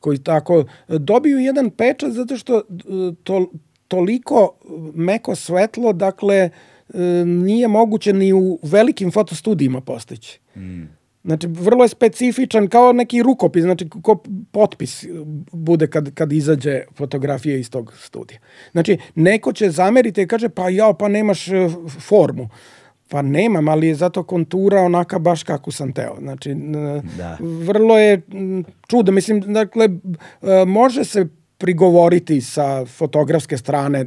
[0.00, 2.62] koji tako dobiju jedan pečat zato što e,
[3.24, 3.50] to,
[3.88, 4.54] toliko
[4.94, 6.50] meko svetlo, dakle, e,
[7.26, 10.40] nije moguće ni u velikim fotostudijima postići.
[11.24, 14.22] Znači, vrlo je specifičan, kao neki rukopis, znači ko
[14.52, 15.04] potpis
[15.52, 18.40] bude kad, kad izađe fotografija iz tog studija.
[18.72, 21.68] Znači, neko će zameriti i kaže, pa jao, pa nemaš e,
[22.00, 22.48] formu.
[23.08, 26.16] Pa nemam, ali je zato kontura onaka baš kako sam teo.
[26.18, 26.54] Znači,
[27.16, 27.38] Da.
[27.40, 28.20] vrlo je
[28.86, 29.12] čudo.
[29.12, 31.26] Mislim, dakle, e, može se
[31.58, 34.06] prigovoriti sa fotografske strane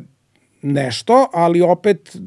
[0.62, 2.18] nešto, ali opet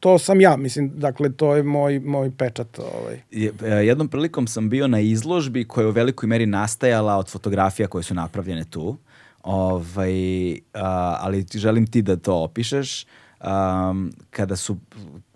[0.00, 2.78] to sam ja, mislim, dakle, to je moj, moj pečat.
[2.78, 3.20] Ovaj.
[3.62, 7.88] E, Jednom prilikom sam bio na izložbi koja je u velikoj meri nastajala od fotografija
[7.88, 8.96] koje su napravljene tu.
[9.42, 13.06] Ovaj, a, ali želim ti da to opišeš.
[13.38, 14.76] Am, kada su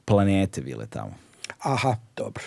[0.05, 1.15] planete bile tamo.
[1.59, 2.45] Aha, dobro.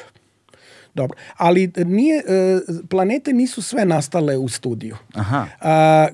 [0.94, 2.60] Dobro, ali nije, e,
[2.90, 4.98] planete nisu sve nastale u studiju.
[5.14, 5.46] Aha.
[5.62, 6.08] A,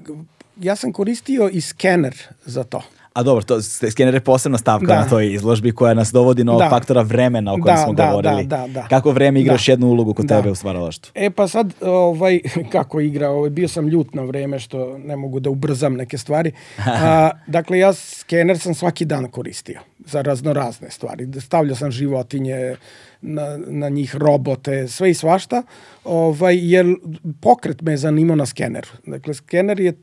[0.61, 2.84] ja sam koristio i skener za to.
[3.18, 3.61] A dobro, to,
[3.91, 4.95] skener je posebna stavka Da.
[4.95, 6.69] na toj izložbi koja nas dovodi na ovog Da.
[6.69, 8.44] faktora vremena o kojem Da, smo da, govorili.
[8.44, 8.88] da, da, da.
[8.88, 9.72] Kako vreme igraš Da.
[9.72, 10.35] jednu ulogu kod Da.
[10.35, 11.11] tebe u stvaralaštvu.
[11.15, 12.39] E pa sad, ovaj,
[12.72, 16.52] kako igra, ovaj, bio sam ljut na vreme što ne mogu da ubrzam neke stvari.
[16.85, 21.27] A, dakle, ja skener sam svaki dan koristio za raznorazne stvari.
[21.41, 22.76] Stavljao sam životinje,
[23.22, 25.64] na, na njih robote, sve i svašta,
[26.03, 26.95] ovaj, jer
[27.41, 28.89] pokret me je zanimao na skeneru.
[29.06, 29.95] Dakle, skener je e,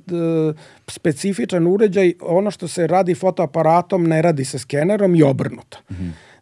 [0.88, 5.78] specifičan uređaj, ono što se radi fotoaparatom ne radi se skenerom i obrnuto.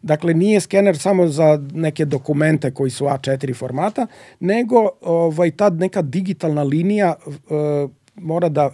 [0.01, 4.07] Dakle, nije skener samo za neke dokumente koji su A4 formata,
[4.39, 7.33] nego ovaj, ta neka digitalna linija e,
[8.15, 8.73] mora da e,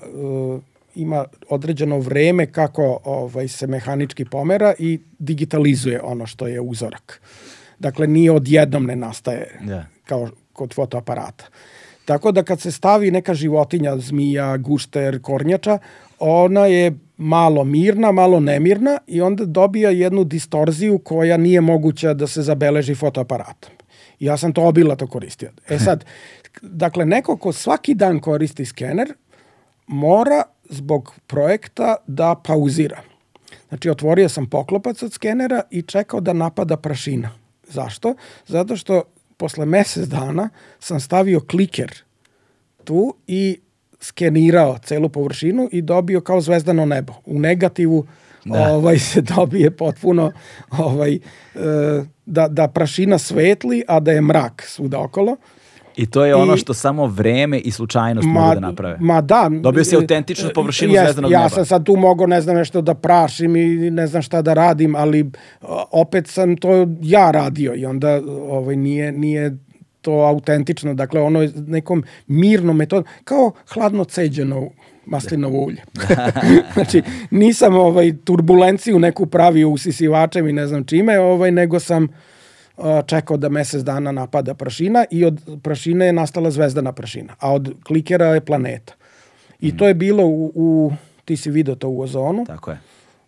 [0.96, 7.22] ima određeno vreme kako ovaj, se mehanički pomera i digitalizuje ono što je uzorak.
[7.80, 9.86] Dakle, nije odjednom ne nastaje Da.
[10.06, 11.46] kao kod fotoaparata.
[12.06, 15.78] Tako da kad se stavi neka životinja, zmija, gušter, kornjača,
[16.20, 22.28] ona je malo mirna, malo nemirna i onda dobija jednu distorziju koja nije moguća da
[22.28, 23.72] se zabeleži fotoaparatom.
[24.20, 25.50] Ja sam to obilato koristio.
[25.70, 26.06] E sad,
[26.62, 29.14] dakle, neko ko svaki dan koristi skener,
[29.88, 33.02] mora zbog projekta da pauzira.
[33.70, 37.39] Znači, otvorio sam poklopac od skenera i čekao da napada prašina.
[37.70, 38.16] Zašto?
[38.48, 39.04] Zato što
[39.38, 41.91] posle mesec dana sam stavio kliker
[42.84, 43.60] tu i
[44.00, 47.14] skenirao celu površinu i dobio kao zvezdano nebo.
[47.26, 48.06] U negativu
[48.46, 48.74] Da.
[48.74, 50.32] ovaj se dobije potpuno
[50.72, 51.20] ovaj e,
[52.26, 55.36] da, da prašina svetli, a da je mrak svuda okolo.
[56.00, 58.98] I to je ono I- što samo vreme i slučajnost mogu da naprave.
[59.00, 59.50] Ma da.
[59.62, 61.50] Dobio si autentičnu e, površinu jest, zvezdanog ja neba.
[61.50, 64.96] sam sad tu mogao, ne znam, nešto da prašim i ne znam šta da radim,
[64.96, 65.32] ali
[65.92, 69.58] opet sam to ja radio i onda ovaj, nije, nije
[70.02, 70.94] to autentično.
[70.94, 74.70] Dakle, ono je nekom mirnom metodom, kao hladno ceđeno
[75.06, 75.84] maslinovo ulje.
[76.74, 77.02] znači,
[77.32, 82.08] nisam ovaj, turbulenciju neku pravio usisivačem i ne znam čime, ovaj, nego sam
[83.04, 87.74] čekao da mesec dana napada prašina i od prašine je nastala zvezdana prašina, a od
[87.84, 88.94] klikera je planeta.
[89.60, 90.92] I to je bilo u, u
[91.26, 92.80] ti si video to u ozonu, Tako je.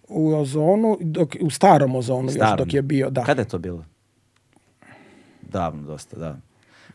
[0.07, 2.57] u ozonu, dok, u starom ozonu još Starom.
[2.57, 3.23] dok je bio, da.
[3.23, 3.85] Kada je to bilo?
[5.43, 6.37] Davno dosta, da.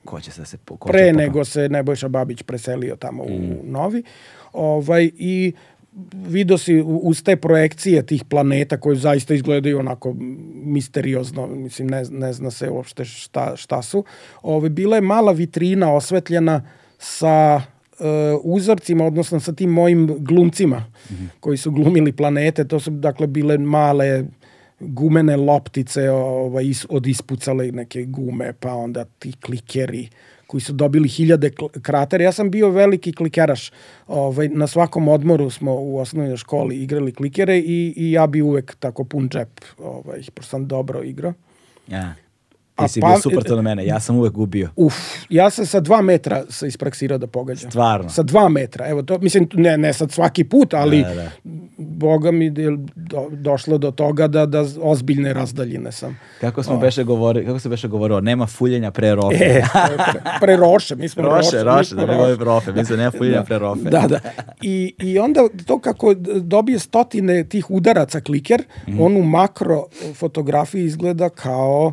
[0.04, 3.22] Ko će se da se ko će Pre popa- nego se Nebojša Babić preselio tamo
[3.22, 3.30] u
[3.64, 4.02] Novi.
[4.52, 5.52] Ovaj, I
[6.12, 10.14] vidio si uz te projekcije tih planeta koje zaista izgledaju onako
[10.54, 14.04] misteriozno, mislim ne, ne zna se uopšte šta, šta su.
[14.42, 16.62] Ove, bila je mala vitrina osvetljena
[16.98, 17.62] sa
[18.42, 21.28] uzorcima, odnosno sa tim mojim glumcima mm -hmm.
[21.40, 22.64] koji su glumili planete.
[22.64, 24.24] To su dakle bile male
[24.80, 30.08] gumene loptice ovaj, od ispucale neke gume, pa onda ti klikeri
[30.46, 31.50] koji su dobili hiljade
[31.82, 32.24] kratera.
[32.24, 33.72] Ja sam bio veliki klikeraš.
[34.06, 38.74] Ovaj, na svakom odmoru smo u osnovnoj školi igrali klikere i, i ja bi uvek
[38.78, 41.32] tako pun džep, ovaj, pošto sam dobro igrao.
[41.88, 42.14] Ja.
[42.76, 44.68] Ti si pa, bio super to na mene, ja sam uvek gubio.
[44.76, 44.94] Uf,
[45.28, 47.70] ja sam sa dva metra se ispraksirao da pogađam.
[47.70, 48.08] Stvarno?
[48.08, 51.30] Sa dva metra, evo to, mislim, ne, ne sad svaki put, ali da, da.
[51.76, 56.18] boga mi je do, došlo do toga da, da ozbiljne razdaljine sam.
[56.40, 56.78] Kako smo o.
[56.78, 59.44] beše govori, kako se beše govorilo, nema fuljenja pre rofe.
[59.44, 59.62] E,
[60.12, 61.62] pre, pre roše, mi smo roše.
[61.62, 63.90] Roše, roše, da rofe, mi se nema fuljenja da, pre rofe.
[63.90, 64.20] Da, da.
[64.62, 69.00] I, I onda to kako dobije stotine tih udaraca kliker, mm.
[69.00, 71.92] on u makro fotografiji izgleda kao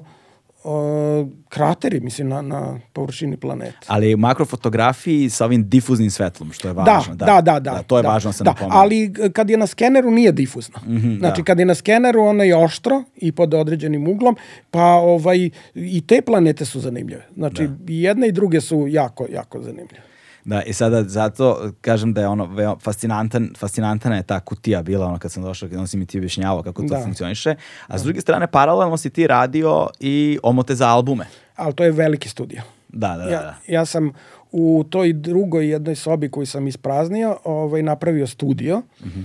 [0.64, 3.78] uh, krateri, mislim, na, na površini planete.
[3.88, 7.16] Ali u makrofotografiji sa ovim difuznim svetlom, što je važno.
[7.16, 7.60] Da, da, da.
[7.60, 8.76] da, da to je da, važno da se da, napomenu.
[8.78, 10.80] Ali kad je na skeneru nije difuzno.
[10.86, 11.46] Mm -hmm, znači, da.
[11.46, 14.36] kad je na skeneru, ono je oštro i pod određenim uglom,
[14.72, 17.28] pa ovaj, i te planete su zanimljive.
[17.36, 17.94] Znači, da.
[17.94, 20.13] i jedne i druge su jako, jako zanimljive.
[20.46, 25.08] Da, i sada zato kažem da je ono veo, fascinantan, fascinantana je ta kutija bila
[25.08, 27.02] ono kad sam došao, kad on si mi ti objašnjavao kako to da.
[27.04, 27.56] funkcioniše.
[27.88, 31.26] A s druge strane, paralelno si ti radio i omote za albume.
[31.56, 32.62] Ali to je veliki studio.
[32.88, 33.32] Da, da, da.
[33.32, 33.56] Ja, da.
[33.68, 34.12] ja sam
[34.52, 38.78] u toj drugoj jednoj sobi koju sam ispraznio ovaj, napravio studio.
[38.78, 39.24] Mm -hmm.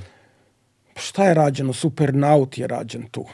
[0.97, 1.73] Šta je rađeno?
[1.73, 3.25] Supernaut je rađen tu.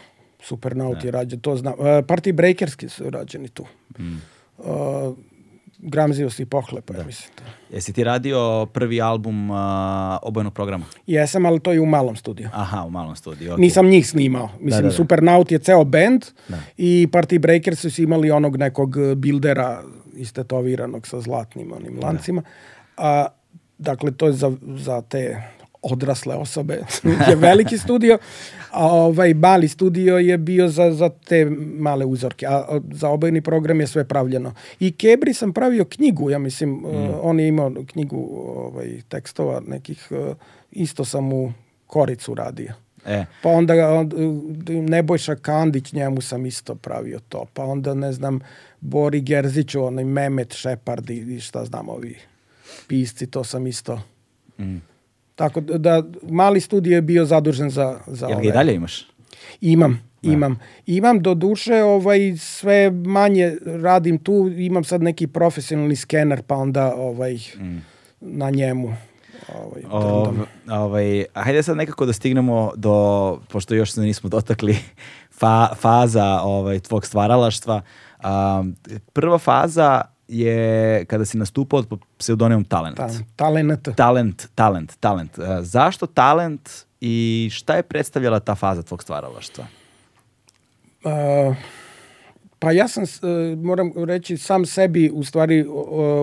[0.42, 1.08] Supernaut ne.
[1.08, 1.72] je rađen, to znam.
[1.72, 3.66] Uh, Party Breakerski su rađeni tu.
[3.98, 4.16] Mm.
[4.58, 4.66] Uh,
[5.86, 7.04] Gramzivost i pohlepa, da.
[7.04, 7.30] mislim.
[7.70, 9.56] Jesi ti radio prvi album uh,
[10.22, 10.84] obojenog programa?
[11.06, 12.48] Jesam, ali to je u malom studiju.
[12.52, 13.58] Aha, u malom studiju, okay.
[13.58, 14.48] Nisam njih snimao.
[14.60, 14.94] Mislim, da, da, da.
[14.94, 16.58] Supernaut je ceo band da.
[16.76, 19.82] i Party Breakers su imali onog nekog bildera
[20.16, 22.06] istetoviranog sa zlatnim onim da.
[22.06, 22.42] lancima.
[22.96, 23.26] A,
[23.78, 25.42] dakle, to je za, za te
[25.84, 26.80] odrasle osobe
[27.28, 28.18] je veliki studio,
[28.70, 31.44] a ovaj mali studio je bio za, za te
[31.78, 34.54] male uzorke, a za obojni program je sve pravljeno.
[34.80, 36.84] I Kebri sam pravio knjigu, ja mislim, mm.
[36.84, 40.36] uh, on je imao knjigu ovaj, tekstova nekih, uh,
[40.70, 41.52] isto sam u
[41.86, 42.72] Koricu radio.
[43.06, 43.24] E.
[43.42, 44.10] Pa onda on,
[44.68, 47.46] Nebojša Kandić, njemu sam isto pravio to.
[47.54, 48.40] Pa onda, ne znam,
[48.80, 52.18] Bori Gerziću, onaj Memet Šepard i šta znam, ovi
[52.86, 54.00] pisci, to sam isto
[54.58, 54.76] mm.
[55.34, 59.06] Tako da mali studio je bio zadužen za za Jel ga i dalje imaš?
[59.60, 60.32] Imam, da.
[60.32, 60.60] imam.
[60.86, 66.94] Imam do duše ovaj sve manje radim tu, imam sad neki profesionalni skener pa onda
[66.96, 67.78] ovaj mm.
[68.20, 68.96] na njemu
[69.54, 70.34] ovaj, o,
[70.70, 74.76] ovaj, hajde sad nekako da stignemo do, pošto još se nismo dotakli,
[75.38, 77.82] fa, faza ovaj, tvog stvaralaštva.
[78.24, 78.76] Um,
[79.12, 82.96] prva faza je kada si nastupao pod pseudonimom Talent.
[82.96, 83.88] Ta, talent.
[83.96, 85.38] Talent, talent, talent.
[85.38, 86.70] Uh, zašto talent
[87.00, 89.64] i šta je predstavljala ta faza tvog stvaralaštva?
[91.04, 91.56] Uh,
[92.58, 95.76] pa ja sam, uh, moram reći, sam sebi u stvari uh,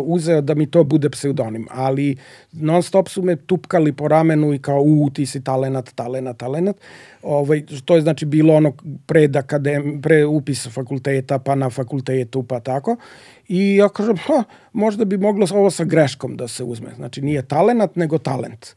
[0.03, 2.15] uzeo da mi to bude pseudonim, ali
[2.51, 6.75] non stop su me tupkali po ramenu i kao, u, ti si talenat, talenat, talenat.
[7.23, 8.73] Ovaj, to je znači bilo ono
[9.05, 12.97] pred, akadem, pre upisa fakulteta, pa na fakultetu, pa tako.
[13.47, 14.43] I ja kažem, ha,
[14.73, 16.93] možda bi moglo ovo sa greškom da se uzme.
[16.95, 18.75] Znači, nije talenat, nego talent.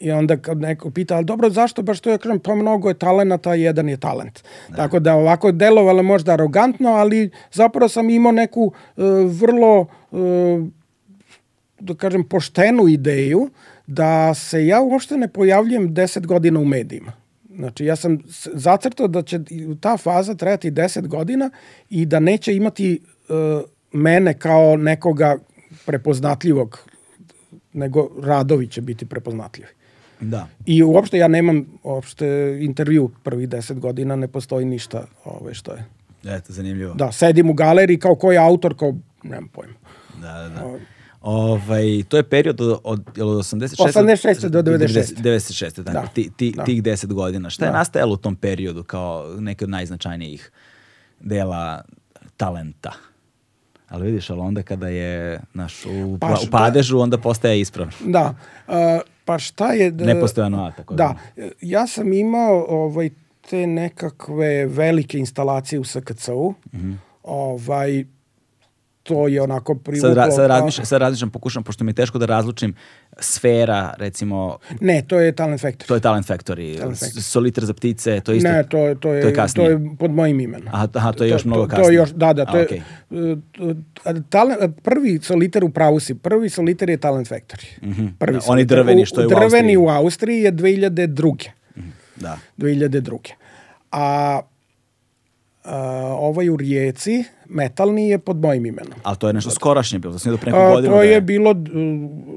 [0.00, 2.10] I onda kad neko pita, ali dobro, zašto baš to?
[2.10, 4.42] Ja kažem, pa mnogo je talenata, jedan je talent.
[4.68, 4.76] Da.
[4.76, 9.04] Tako da ovako delovalo možda arogantno, ali zapravo sam imao neku uh,
[9.40, 10.66] vrlo, uh,
[11.80, 13.50] da kažem, poštenu ideju
[13.86, 17.12] da se ja uopšte ne pojavljujem 10 godina u medijima.
[17.56, 18.18] Znači, ja sam
[18.54, 19.40] zacrtao da će
[19.80, 21.50] ta faza trajati 10 godina
[21.90, 23.62] i da neće imati uh,
[23.92, 25.36] mene kao nekoga
[25.86, 26.78] prepoznatljivog,
[27.72, 29.68] nego radovi će biti prepoznatljivi.
[30.20, 30.48] Da.
[30.66, 35.84] I uopšte ja nemam uopšte intervju prvih deset godina, ne postoji ništa ove što je.
[36.24, 36.94] Eto, zanimljivo.
[36.94, 39.74] Da, sedim u galeriji kao koji autor, kao, nemam pojma.
[40.20, 40.64] Da, da, da.
[40.66, 40.78] O,
[41.20, 43.76] Ovaj, to je period od, od, od 86.
[43.76, 44.48] 86.
[44.48, 45.22] do 96.
[45.22, 45.82] 96.
[45.82, 46.64] Da, ti, ti, da.
[46.64, 47.50] Tih 10 godina.
[47.50, 47.78] Šta je da.
[47.78, 50.50] nastajalo u tom periodu kao neke od najznačajnijih
[51.20, 51.82] dela
[52.36, 52.92] talenta?
[53.88, 57.92] Ali vidiš, ali onda kada je naš, u, pa, u padežu, onda postaje ispravno.
[58.06, 58.34] Da.
[58.68, 58.74] Uh,
[59.24, 59.90] pa šta je...
[59.90, 61.14] Da, Nepostojano A, tako da.
[61.36, 61.48] da.
[61.60, 63.10] Ja sam imao ovaj,
[63.50, 66.54] te nekakve velike instalacije u SKC-u.
[66.72, 66.96] Mm -hmm.
[67.22, 68.04] ovaj,
[69.08, 70.08] to je onako privuklo.
[70.08, 72.74] Sad, ra, sad, razmišljam, sad razmišljam, pokušam, pošto mi je teško da razlučim
[73.18, 75.86] sfera, recimo, Ne, to je Talent Factory.
[75.86, 77.20] to je Talent Factory, Talent Factory.
[77.22, 78.48] Soliter za ptice, to je isto...
[78.48, 79.66] Ne, to je, to je, to je kasnije.
[79.66, 80.68] to je pod mojim imenom.
[80.68, 81.88] Aha, aha, to je još mnogo To kasnije.
[81.88, 82.82] je još, da, da, to A, je, okej.
[83.10, 83.76] uh,
[84.24, 87.66] talent, prvi soliter u pravu si, prvi soliter je Talent Factory.
[88.18, 89.76] Prvi Da, oni drveni što je u Drveni Austriji.
[89.76, 91.48] u Austriji je 2002.
[92.16, 92.38] Da.
[92.58, 93.18] 2002.
[93.92, 94.40] A,
[95.64, 95.76] a
[96.12, 98.92] ovaj u Rijeci, metalni je pod mojim imenom.
[99.02, 100.92] Ali to je nešto skorašnje bilo, to sam do pre A, neku godinu.
[100.92, 101.56] to da je bilo uh,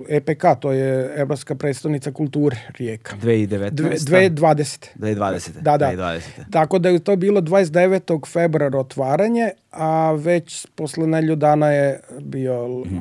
[0.09, 3.15] EPK, to je Evropska predstavnica kulture Rijeka.
[3.17, 3.69] 2019.
[3.69, 4.85] Dve, 2020.
[4.95, 5.49] 2020.
[5.53, 5.85] Da, da.
[5.87, 6.21] 2020.
[6.51, 8.01] Tako da je to bilo 29.
[8.27, 12.97] februara otvaranje, a već posle nelju dana je bio Mhm.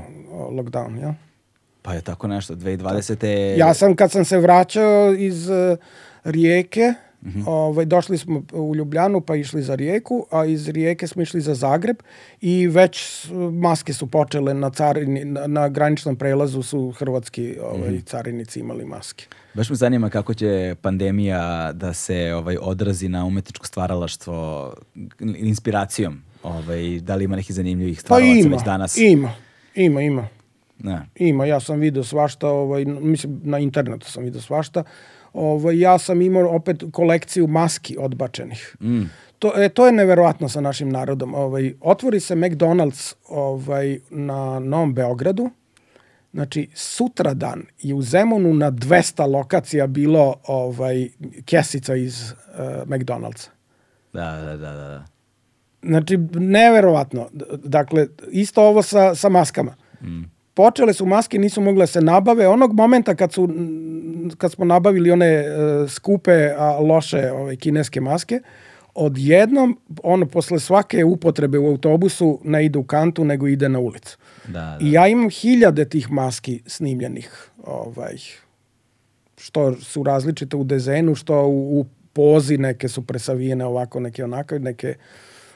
[0.51, 1.15] lockdown, ja?
[1.83, 3.57] Pa je tako nešto, 2020.
[3.59, 5.79] Ja sam, kad sam se vraćao iz uh,
[6.25, 6.95] Rijeke,
[7.25, 7.43] Mhm.
[7.47, 11.55] ovaj, došli smo u Ljubljanu pa išli za Rijeku, a iz Rijeke smo išli za
[11.55, 11.97] Zagreb
[12.41, 17.99] i već maske su počele na, carini, na, na graničnom prelazu su hrvatski ovaj, Mhm.
[18.01, 19.25] carinici imali maske.
[19.55, 24.75] Baš me zanima kako će pandemija da se ovaj odrazi na umetničko stvaralaštvo
[25.21, 26.23] inspiracijom.
[26.43, 28.97] Ovaj, da li ima nekih zanimljivih Pa stvaralaca ima, već danas?
[28.97, 29.33] ima,
[29.75, 30.29] ima, ima.
[30.79, 31.07] Ne.
[31.17, 34.85] Ima, ja sam video svašta, ovaj, mislim, na internetu sam video svašta.
[35.33, 38.77] Ovaj, ja sam imao opet kolekciju maski odbačenih.
[38.81, 39.03] Mm.
[39.39, 41.35] To, e, to je neverovatno sa našim narodom.
[41.35, 45.51] Ovaj, otvori se McDonald's ovaj, na Novom Beogradu,
[46.33, 51.09] Znači, sutradan i u Zemunu na 200 lokacija bilo ovaj,
[51.45, 52.37] kesica iz uh,
[52.87, 53.49] McDonald'sa.
[54.13, 54.89] Da, da, da, da.
[54.89, 55.05] da.
[55.83, 57.29] Znači, neverovatno.
[57.65, 59.75] Dakle, isto ovo sa, sa maskama.
[60.03, 60.23] Mm.
[60.61, 62.49] Počele su maske, nisu mogle da se nabave.
[62.49, 63.49] Onog momenta kad, su,
[64.39, 65.45] kad smo nabavili one e,
[65.89, 68.41] skupe, a loše ove, kineske maske,
[68.95, 74.19] odjednom, ono, posle svake upotrebe u autobusu ne ide u kantu, nego ide na ulicu.
[74.47, 74.79] Da, da.
[74.81, 78.17] I ja imam hiljade tih maski snimljenih, ovaj,
[79.37, 84.59] što su različite u dezenu, što u, u pozi, neke su presavijene ovako, neke onako,
[84.59, 84.95] neke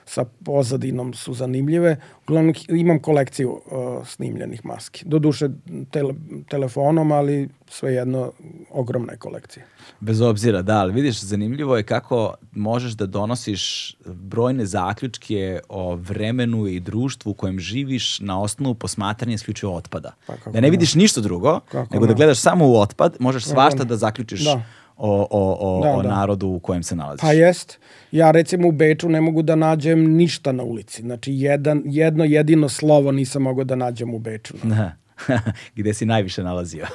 [0.07, 1.97] sa pozadinom su zanimljive.
[2.27, 5.05] Uglavnom imam kolekciju uh, snimljenih maski.
[5.07, 5.49] Doduše
[5.91, 6.15] tele,
[6.49, 8.33] telefonom, ali svejedno
[8.71, 9.65] ogromna je kolekcija.
[10.01, 16.67] Bez obzira, da, ali vidiš, zanimljivo je kako možeš da donosiš brojne zaključke o vremenu
[16.67, 20.13] i društvu u kojem živiš na osnovu posmatranja isključivo otpada.
[20.27, 22.17] Pa da ne vidiš ništa drugo, Kako nego da ne.
[22.17, 24.63] gledaš samo u otpad, možeš svašta da zaključiš Da.
[24.97, 26.09] O, o, o, Da, o da.
[26.09, 27.21] narodu u kojem se nalaziš.
[27.21, 27.79] Pa jest.
[28.13, 31.03] Ja recimo u Beču ne mogu da nađem ništa na ulici.
[31.03, 34.55] Znači jedan, jedno jedino slovo nisam mogao da nađem u Beču.
[34.63, 34.93] Da.
[35.77, 36.87] Gde si najviše nalazio.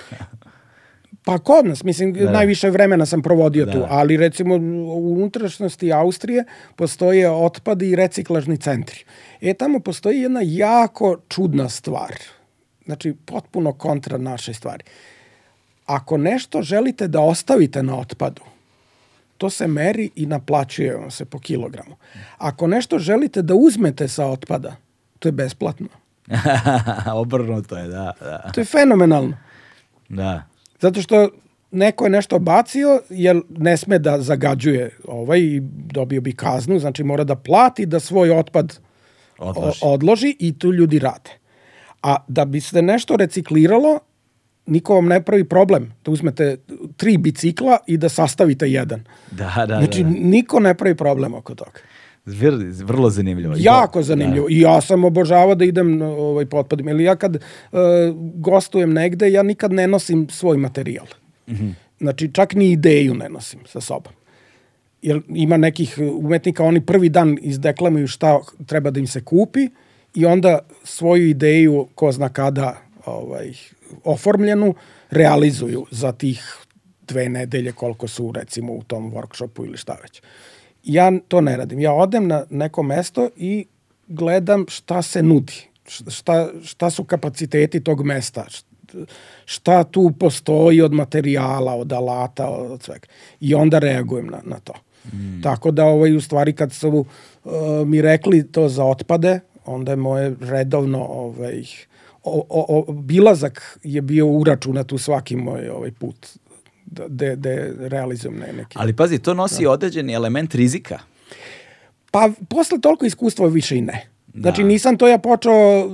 [1.26, 2.32] Pa kod nas, mislim, Da.
[2.32, 3.72] najviše vremena sam provodio Da.
[3.72, 6.44] tu, ali recimo u unutrašnjosti Austrije
[6.76, 9.04] postoje otpad i reciklažni centri.
[9.42, 12.14] E, tamo postoji jedna jako čudna stvar.
[12.86, 14.84] Znači, potpuno kontra naše stvari.
[15.90, 18.42] Ako nešto želite da ostavite na otpadu,
[19.38, 21.96] to se meri i naplaćuje vam se po kilogramu.
[22.38, 24.76] Ako nešto želite da uzmete sa otpada,
[25.20, 25.88] to je besplatno.
[27.16, 28.52] Obrnuto je, da, da.
[28.54, 29.38] To je fenomenalno.
[30.10, 30.44] da.
[30.80, 31.30] Zato što
[31.72, 37.04] neko je nešto bacio, jer ne sme da zagađuje ovaj i dobio bi kaznu, znači
[37.04, 38.80] mora da plati da svoj otpad
[39.38, 39.80] Odloži.
[39.84, 41.30] o- odloži i tu ljudi rade.
[42.04, 44.00] A da bi se nešto recikliralo,
[44.70, 46.58] niko vam ne pravi problem da uzmete
[46.98, 49.04] tri bicikla i da sastavite jedan.
[49.32, 50.10] Da, da, znači, da.
[50.10, 50.16] da.
[50.20, 51.80] niko ne pravi problem oko toga.
[52.84, 53.56] Vrlo, zanimljivo.
[53.58, 54.48] Jako zanimljivo.
[54.50, 56.92] I ja sam obožavao da idem ovaj, po otpadima.
[56.92, 57.80] Ili ja kad uh,
[58.36, 61.06] gostujem negde, ja nikad ne nosim svoj materijal.
[61.50, 61.70] Mhm.
[62.00, 64.14] Znači, čak ni ideju ne nosim sa sobom.
[65.02, 69.70] Jer ima nekih umetnika, oni prvi dan izdeklamuju šta treba da im se kupi
[70.16, 73.54] i onda svoju ideju, ko zna kada, ovaj,
[74.04, 74.74] oformljenu,
[75.10, 76.58] realizuju za tih
[77.08, 80.22] dve nedelje koliko su recimo u tom workshopu ili šta već.
[80.84, 81.80] Ja to ne radim.
[81.80, 83.66] Ja odem na neko mesto i
[84.08, 85.70] gledam šta se nudi.
[86.08, 88.46] Šta, šta su kapaciteti tog mesta.
[89.46, 93.08] Šta tu postoji od materijala, od alata, od svega.
[93.40, 94.74] I onda reagujem na, na to.
[95.14, 95.42] Mm.
[95.42, 97.54] Tako da ovaj, u stvari kad su uh,
[97.86, 101.64] mi rekli to za otpade, onda je moje redovno ovaj,
[102.50, 106.28] o, o, bilazak je bio uračunat u svaki moj ovaj put
[106.86, 107.50] da, da, da
[107.88, 108.78] realizujem ne, neki.
[108.80, 111.00] Ali pazi, to nosi određeni element rizika.
[112.12, 114.08] Pa posle toliko iskustva više i ne.
[114.34, 114.68] Znači Da.
[114.68, 115.90] nisam to ja počeo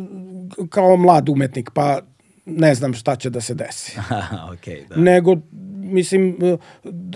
[0.70, 2.00] kao mlad umetnik, pa
[2.46, 3.98] ne znam šta će da se desi.
[4.54, 4.96] ok, da.
[4.96, 5.36] Nego,
[5.76, 6.38] mislim,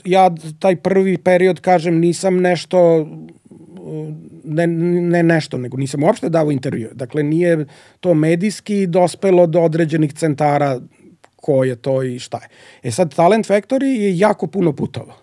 [0.06, 3.08] ja taj prvi period, kažem, nisam nešto
[4.44, 6.90] ne, ne nešto, nego nisam uopšte dao intervju.
[6.94, 7.66] Dakle, nije
[8.00, 10.80] to medijski dospelo do određenih centara
[11.36, 12.48] ko je to i šta je.
[12.84, 15.16] E sad, Talent Factory je jako puno putovao.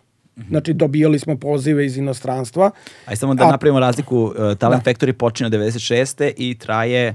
[0.48, 2.70] Znači, dobijali smo pozive iz inostranstva.
[3.06, 4.18] Aj samo da A- napravimo razliku.
[4.18, 6.32] Uh, Talent Factory počinje od 96.
[6.36, 7.14] i traje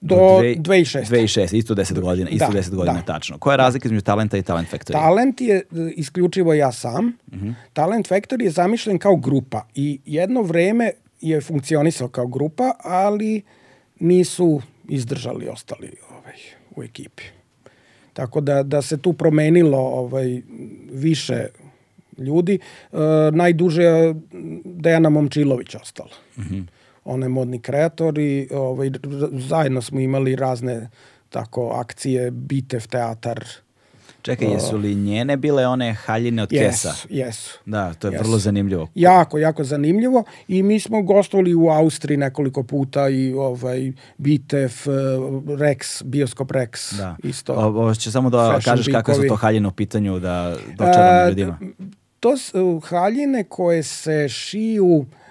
[0.00, 1.04] Do dve- 2006.
[1.04, 3.02] 2006, isto 10 godina, isto Da, 10 godina da.
[3.04, 3.38] tačno.
[3.38, 4.92] Koja je razlika između Talenta i Talent Factory?
[4.92, 7.12] Talent je e, isključivo ja sam.
[7.72, 13.42] Talent Factory je zamišljen kao grupa i jedno vreme je funkcionisao kao grupa, ali
[14.00, 16.36] nisu izdržali ostali ovaj,
[16.76, 17.22] u ekipi.
[18.12, 20.42] Tako da, da se tu promenilo ovaj,
[20.92, 21.46] više
[22.18, 22.58] ljudi.
[22.92, 22.96] E,
[23.32, 24.14] najduže je
[24.64, 26.10] Dejana Momčilović ostala.
[27.10, 28.90] Ona je modni kreator i ovaj,
[29.32, 30.88] zajedno smo imali razne
[31.30, 33.44] tako akcije, bitev, teatar.
[34.22, 36.94] Čekaj, jesu li njene bile one haljine od kesa?
[37.08, 37.58] Jesu.
[37.66, 38.24] Da, to je Jesu.
[38.24, 38.88] vrlo zanimljivo.
[38.94, 44.90] Jako, jako zanimljivo i mi smo gostovali u Austriji nekoliko puta i ovaj Bitev, eh,
[45.56, 47.16] Rex, Bioskop Rex Da.
[47.24, 47.52] isto.
[47.54, 51.28] Ovo će samo da Fashion kažeš kakve su to haljine u pitanju da dočaramo E,
[51.28, 51.58] ljudima.
[52.20, 55.27] To su haljine koje se šiju e,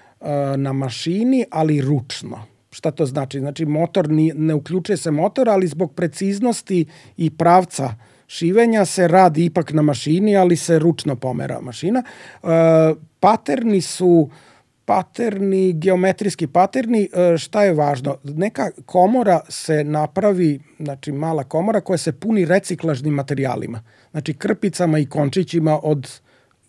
[0.56, 2.44] na mašini, ali ručno.
[2.70, 3.38] Šta to znači?
[3.38, 6.86] Znači, motor ni, ne uključuje se motor, ali zbog preciznosti
[7.16, 7.94] i pravca
[8.26, 12.02] šivenja se radi ipak na mašini, ali se ručno pomera mašina.
[12.02, 12.46] E,
[13.20, 14.30] paterni su
[14.84, 18.16] paterni, geometrijski paterni, e, šta je važno?
[18.24, 25.06] Neka komora se napravi, znači mala komora koja se puni reciklažnim materijalima, znači krpicama i
[25.06, 26.20] končićima od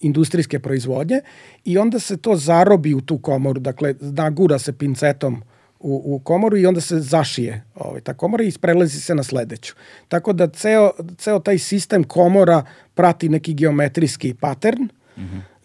[0.01, 1.21] industrijske proizvodnje
[1.65, 5.41] i onda se to zarobi u tu komoru, dakle nagura se pincetom
[5.79, 9.73] u, u komoru i onda se zašije ovaj, ta komora i prelazi se na sledeću.
[10.07, 12.63] Tako da ceo, ceo taj sistem komora
[12.93, 14.83] prati neki geometrijski pattern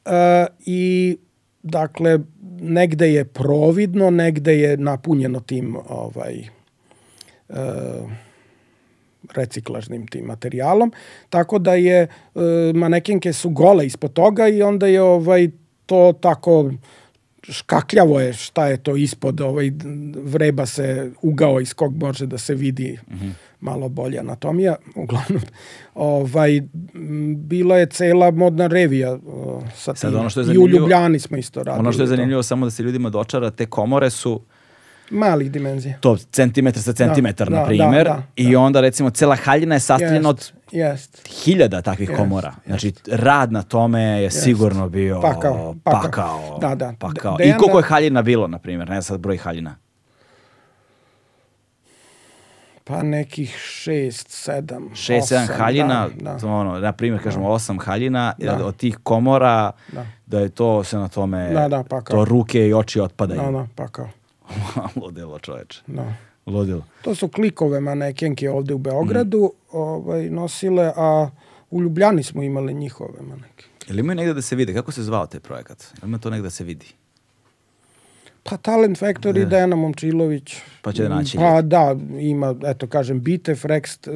[0.05, 1.17] e, i
[1.63, 2.19] dakle
[2.61, 7.55] negde je providno, negde je napunjeno tim ovaj e,
[9.35, 10.93] reciklažnim tim materijalom,
[11.31, 12.09] tako da je e,
[12.75, 15.49] manekenke su gole ispod toga i onda je ovaj
[15.87, 16.71] to tako
[17.43, 19.73] škakljavo je šta je to ispod, ovaj
[20.15, 22.99] vreba se ugao iz kog može da se vidi
[23.61, 25.43] malo bolje anatomija, uglavnom.
[25.95, 26.61] Ovaj
[27.37, 30.21] bila je cela modna revija o, sa Sad tim.
[30.21, 31.81] ono što je I u Ljubljani smo isto radili.
[31.81, 32.09] Ono što je to.
[32.09, 34.41] zanimljivo samo da se ljudima dočara, te komore su
[35.11, 35.99] Malih dimenzija.
[36.01, 39.81] to centimetar sa centimetar, da, na primer, da, da, i onda recimo cela haljina je
[39.81, 41.29] sastavljena od Jest, jest.
[41.45, 42.55] hiljada takvih Jest, komora.
[42.67, 46.03] Znači, rad na tome je sigurno bio Pakao, pakao.
[46.03, 46.59] pakao.
[46.61, 46.93] Da, da.
[46.99, 47.37] pakao.
[47.41, 49.77] I koliko je haljina bilo, na primjer, ne sad broj haljina.
[52.85, 56.39] Pa nekih šest, sedam, Šest, sedam osam, haljina, Da, da.
[56.39, 58.67] to ono, na primjer, kažemo osam haljina, Da.
[58.67, 60.07] od tih komora, Da.
[60.27, 62.17] da je to se na tome, Da, da, pakao.
[62.17, 63.41] to ruke i oči otpadaju.
[63.43, 64.09] Da, da, pa kao.
[64.97, 65.83] Ludilo, čoveče.
[65.87, 66.15] Da.
[66.47, 66.85] Ludilo.
[67.03, 69.77] To su klikove manekenke ovde u Beogradu Mhm.
[69.77, 71.31] ovaj, nosile, a
[71.71, 73.65] u Ljubljani smo imali njihove maneke.
[73.89, 74.75] Jel imaju negde da se vide?
[74.75, 75.85] Kako se zvao taj projekat?
[75.95, 76.87] Jel ima to negde da se vidi?
[78.43, 80.55] Pa Talent Factory, Dejana Momčilović.
[80.83, 84.09] Pa će da naći Pa da, ima, eto kažem, Bitev, Rex,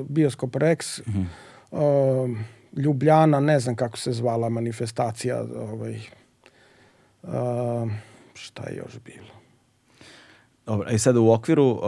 [0.00, 1.22] uh, Bioskop Rex, Mhm.
[1.72, 2.38] uh,
[2.74, 6.00] Ljubljana, ne znam kako se zvala manifestacija, ovaj,
[7.22, 7.30] uh,
[8.34, 9.31] šta je još bilo?
[10.66, 11.80] Dobro, i sad u okviru uh,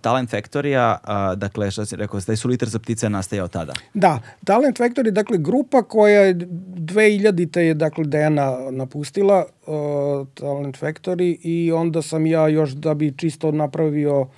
[0.00, 3.72] Talent Factory-a, uh, dakle, što si rekao, taj su liter za ptice nastajao tada.
[3.94, 11.38] Da, Talent Factory, dakle, grupa koja je 2000-te je, dakle, Dejana napustila uh, Talent Factory
[11.42, 14.28] i onda sam ja još da bi čisto napravio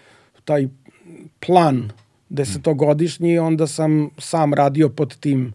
[0.45, 0.69] taj
[1.47, 1.91] plan
[2.29, 5.53] desetogodišnji, onda sam sam radio pod tim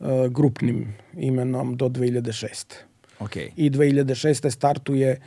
[0.00, 2.74] uh, grupnim imenom do 2006.
[3.20, 3.36] Ok.
[3.56, 4.50] I 2006.
[4.50, 5.18] startuje e,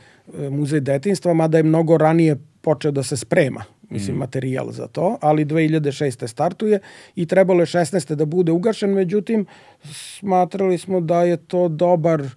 [0.50, 5.44] muzej detinstva, mada je mnogo ranije počeo da se sprema mislim, materijal za to, ali
[5.44, 6.26] 2006.
[6.26, 6.78] startuje
[7.14, 8.14] i trebalo je 16.
[8.14, 9.46] da bude ugašen, međutim,
[9.84, 12.28] smatrali smo da je to dobar, e,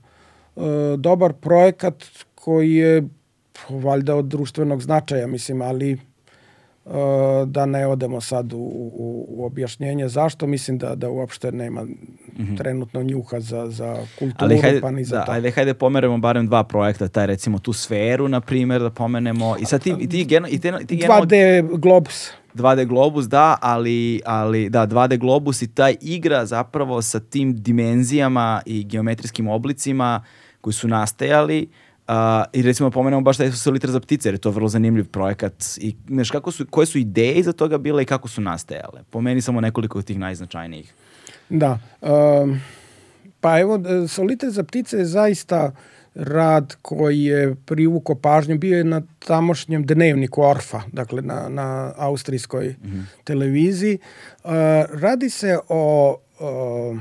[0.98, 2.04] dobar projekat
[2.36, 3.04] koji je
[3.70, 5.98] valjda od društvenog značaja, mislim, ali e,
[7.46, 11.86] da ne odemo sad u, u, u objašnjenje zašto, mislim da, da uopšte nema
[12.58, 15.32] trenutno njuha za, za kulturu, Ali hajde, pa ni za da, to.
[15.32, 19.56] ajde, hajde pomeremo barem dva projekta, taj recimo tu sferu, na primjer, da pomenemo.
[19.62, 22.32] I sad ti, i ti, geno, i te, ti geno, 2D Globus.
[22.54, 28.62] 2D Globus, da, ali, ali da, 2D Globus i taj igra zapravo sa tim dimenzijama
[28.66, 30.24] i geometrijskim oblicima
[30.62, 31.85] koji su nastajali Uh,
[32.54, 35.54] I recimo pomenemo baš taj Solitaire za ptice, jer je to vrlo zanimljiv projekat.
[35.78, 39.04] I, znaš, kako su, koje su ideje iza toga bile i kako su nastajale?
[39.10, 40.94] Po meni samo nekoliko od tih najznačajnijih.
[41.50, 41.80] Da.
[42.02, 42.62] Um,
[43.42, 45.72] pa evo, e, Solitaire za ptice je zaista
[46.16, 52.68] rad koji je privuko pažnju, bio je na tamošnjem dnevniku Orfa, dakle na, na austrijskoj
[52.68, 53.04] mm -hmm.
[53.24, 53.98] televiziji.
[54.44, 54.52] Uh,
[54.90, 56.96] radi se o, o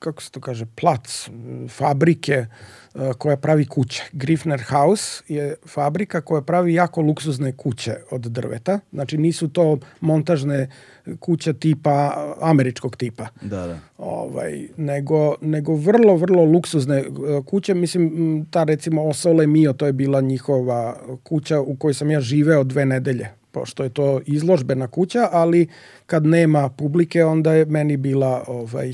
[0.00, 1.30] kako se to kaže, plac,
[1.68, 2.46] fabrike
[2.94, 4.02] uh, koja pravi kuće.
[4.12, 8.80] Griffner House je fabrika koja pravi jako luksuzne kuće od drveta.
[8.92, 10.68] Znači nisu to montažne
[11.20, 13.26] kuće tipa, američkog tipa.
[13.42, 13.78] Da, da.
[13.98, 17.74] Ovaj, nego, nego vrlo, vrlo luksuzne uh, kuće.
[17.74, 22.64] Mislim, ta recimo Osole Mio, to je bila njihova kuća u kojoj sam ja živeo
[22.64, 25.68] dve nedelje pošto je to izložbena kuća, ali
[26.06, 28.92] kad nema publike, onda je meni bila ovaj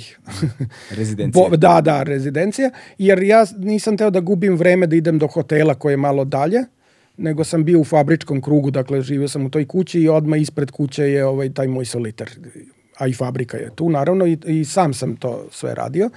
[0.90, 1.48] rezidencija.
[1.50, 5.74] Bo, da, da, rezidencija, jer ja nisam teo da gubim vreme da idem do hotela
[5.74, 6.64] koji je malo dalje,
[7.16, 10.70] nego sam bio u fabričkom krugu, dakle živio sam u toj kući i odmah ispred
[10.70, 12.30] kuće je ovaj taj moj soliter,
[12.98, 16.10] a i fabrika je tu naravno i, i sam sam to sve radio.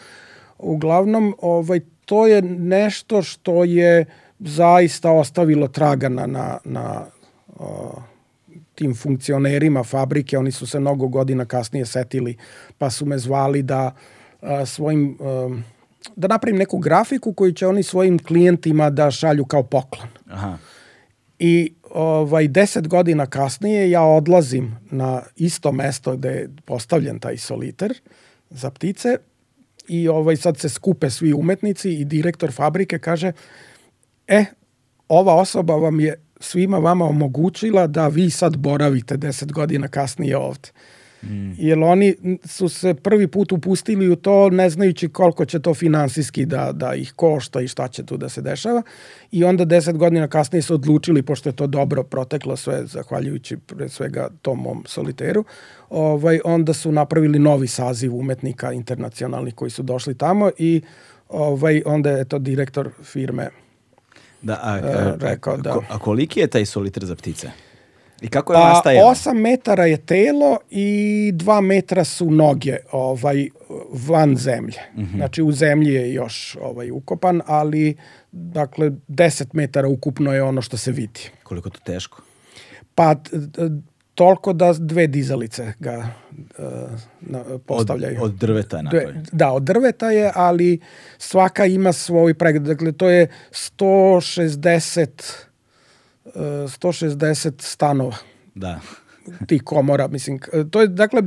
[0.57, 4.06] Uglavnom, ovaj, to je nešto što je
[4.40, 7.06] zaista ostavilo traga na, na, na
[7.48, 7.66] uh,
[8.80, 12.38] tim funkcionerima fabrike, oni su se mnogo godina kasnije setili,
[12.77, 13.91] pa su me zvali da
[14.41, 15.61] a, svojim a,
[16.15, 20.07] da napravim neku grafiku koju će oni svojim klijentima da šalju kao poklon.
[20.30, 20.57] Aha.
[21.39, 27.93] I ovaj, deset godina kasnije ja odlazim na isto mesto gde je postavljen taj soliter
[28.49, 29.18] za ptice
[29.88, 33.31] i ovaj, sad se skupe svi umetnici i direktor fabrike kaže
[34.27, 34.45] e,
[35.07, 40.70] ova osoba vam je svima vama omogućila da vi sad boravite deset godina kasnije ovde.
[41.24, 41.52] Mm.
[41.57, 46.45] Jer oni su se prvi put upustili u to ne znajući koliko će to finansijski
[46.45, 48.82] da, da ih košta i šta će tu da se dešava.
[49.32, 53.90] I onda deset godina kasnije su odlučili, pošto je to dobro proteklo sve, zahvaljujući pre
[53.90, 55.45] svega tom mom soliteru,
[55.90, 60.82] ovaj, onda su napravili novi saziv umetnika internacionalnih koji su došli tamo i
[61.30, 63.49] ovaj, onda je to direktor firme
[64.41, 65.72] Da, a, e, a, rekao da.
[65.72, 67.52] A, a koliki je taj soliter za ptice?
[68.22, 69.02] I kako je Pa, nastaje?
[69.02, 73.49] 8 metara je telo i 2 metra su noge ovaj,
[73.91, 74.80] van zemlje.
[74.95, 75.16] Mm -hmm.
[75.16, 77.95] Znači u zemlji je još ovaj, ukopan, ali
[78.32, 81.30] dakle 10 metara ukupno je ono što se vidi.
[81.44, 82.22] Koliko to teško?
[82.95, 83.16] Pa
[84.20, 86.08] toliko da dve dizalice ga
[86.58, 86.66] uh,
[87.66, 88.18] postavljaju.
[88.22, 89.24] Od, od drveta je napravljeno.
[89.32, 90.80] Da, od drveta je, ali
[91.18, 92.64] svaka ima svoj pregled.
[92.64, 95.08] Dakle, to je 160
[96.26, 98.16] uh, 160 stanova.
[98.56, 98.80] Da.
[99.48, 100.40] tih komora, mislim,
[100.72, 101.22] to je dakle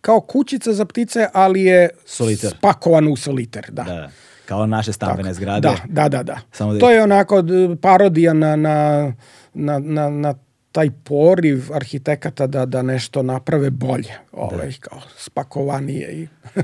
[0.00, 2.54] kao kućica za ptice, ali je soliter.
[2.58, 3.82] spakovan u soliter, da.
[3.82, 4.10] da.
[4.46, 5.34] Kao naše stambene Tako.
[5.34, 5.68] zgrade.
[5.68, 6.22] Da, da, da.
[6.22, 6.40] da.
[6.52, 7.44] Samo da to je onako
[7.80, 9.12] parodija na, na,
[9.54, 10.34] na, na, na
[10.74, 14.78] taj poriv arhitekata da da nešto naprave bolje, ovaj da.
[14.80, 16.28] kao spakovanije i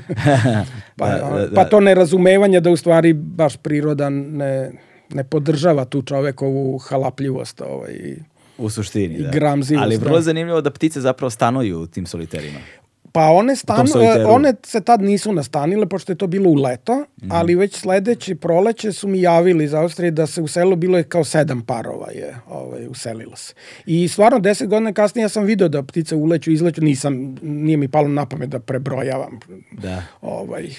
[0.98, 1.54] pa, da, da, da.
[1.54, 4.72] pa to nerazumevanje da u stvari baš priroda ne
[5.14, 8.16] ne podržava tu čovekovu halapljivost ovaj
[8.58, 9.30] u suštini, i da.
[9.30, 9.84] gramzivost.
[9.84, 12.58] Ali vrlo je zanimljivo da ptice zapravo stanuju u tim soliterima.
[13.12, 13.90] Pa one, stanu,
[14.26, 18.34] one se tad nisu nastanile, pošto je to bilo u leto, mm ali već sledeći
[18.34, 22.10] proleće su mi javili iz Austrije da se u selu bilo je kao sedam parova
[22.10, 23.54] je ovaj, uselilo se.
[23.86, 27.88] I stvarno deset godina kasnije ja sam video da ptice uleću, izleću, nisam, nije mi
[27.88, 29.40] palo na pamet da prebrojavam.
[29.72, 30.02] Da.
[30.20, 30.70] Ovaj,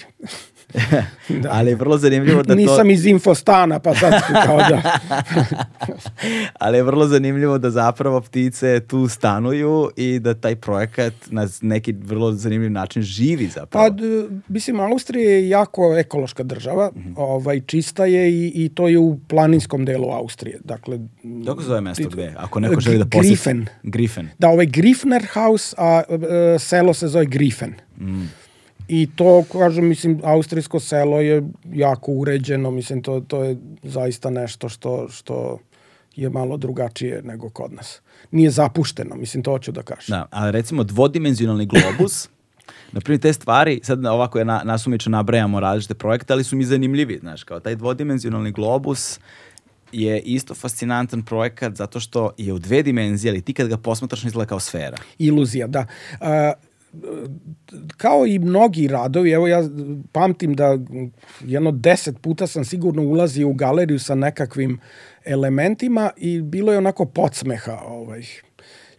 [1.42, 1.48] da.
[1.52, 2.90] Ali je vrlo zanimljivo da Nisam to...
[2.90, 4.12] iz infostana, pa sad
[4.46, 4.82] kao da...
[6.60, 11.92] Ali je vrlo zanimljivo da zapravo ptice tu stanuju i da taj projekat na neki
[11.92, 13.88] vrlo zanimljiv način živi zapravo.
[13.88, 14.04] Pa,
[14.48, 17.14] mislim, Austrija je jako ekološka država, mm -hmm.
[17.16, 20.58] ovaj, čista je i, i to je u planinskom delu Austrije.
[20.64, 20.98] Dakle,
[21.46, 22.34] Kako zove mesto gde?
[22.36, 23.28] Ako neko želi da posjeti.
[23.28, 23.66] Griffen.
[23.82, 24.28] Griffen.
[24.38, 27.74] Da, ovaj Griffner House, a, a selo se zove Griffen.
[28.00, 28.22] Mm.
[28.88, 31.42] I to, kažem, mislim, austrijsko selo je
[31.72, 35.58] jako uređeno, mislim, to, to je zaista nešto što, što
[36.16, 38.00] je malo drugačije nego kod nas.
[38.30, 40.06] Nije zapušteno, mislim, to hoću da kažem.
[40.08, 42.28] Da, ali recimo dvodimenzionalni globus,
[42.92, 46.64] na primjer te stvari, sad ovako je na, nasumično nabrajamo različite projekte, ali su mi
[46.64, 49.20] zanimljivi, znaš, kao taj dvodimenzionalni globus
[49.92, 54.24] je isto fascinantan projekat zato što je u dve dimenzije, ali ti kad ga posmatraš
[54.24, 54.96] izgleda kao sfera.
[55.18, 55.86] Iluzija, da.
[56.20, 56.26] Uh,
[57.96, 59.62] kao i mnogi radovi, evo ja
[60.12, 60.78] pamtim da
[61.40, 64.80] jedno deset puta sam sigurno ulazio u galeriju sa nekakvim
[65.24, 68.22] elementima i bilo je onako podsmeha ovaj,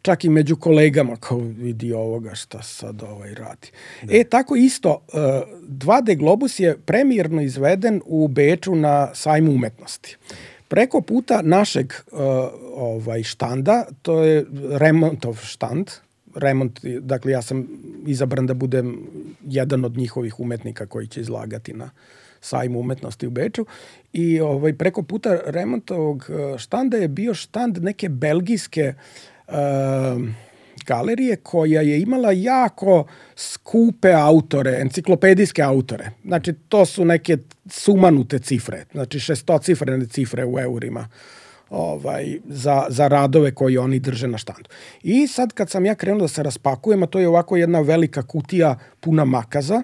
[0.02, 3.72] čak i među kolegama kao vidi ovoga šta sad ovaj radi.
[4.04, 4.18] Da.
[4.18, 10.18] E, tako isto, 2D Globus je premijerno izveden u Beču na sajmu umetnosti.
[10.68, 12.20] Preko puta našeg uh,
[12.76, 15.90] ovaj štanda, to je remontov štand,
[16.36, 17.68] remont, dakle ja sam
[18.08, 18.98] izabran da budem
[19.48, 21.90] jedan od njihovih umetnika koji će izlagati na
[22.42, 23.66] sajmu umetnosti u Beču
[24.14, 28.94] i ovaj, preko puta remontovog e, štanda je bio štand neke belgijske
[29.48, 29.54] uh,
[30.86, 33.06] galerije koja je imala jako
[33.36, 36.10] skupe autore, enciklopedijske autore.
[36.26, 37.38] Znači, to su neke
[37.70, 41.08] sumanute cifre, znači šestocifrene cifre u eurima
[41.74, 44.70] ovaj, za, za radove koji oni drže na štandu.
[45.04, 48.24] I sad kad sam ja krenuo da se raspakujem, a to je ovako jedna velika
[48.24, 49.82] kutija puna makaza,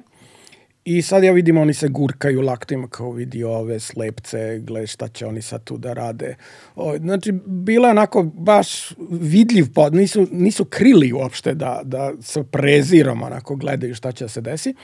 [0.89, 5.25] I sad ja vidim oni se gurkaju laktima kao vidi ove slepce, gle šta će
[5.25, 6.35] oni sad tu da rade.
[6.75, 12.43] O, znači, bila je onako baš vidljiv pod, nisu, nisu krili uopšte da, da sa
[12.43, 14.75] prezirom onako gledaju šta će da se desi.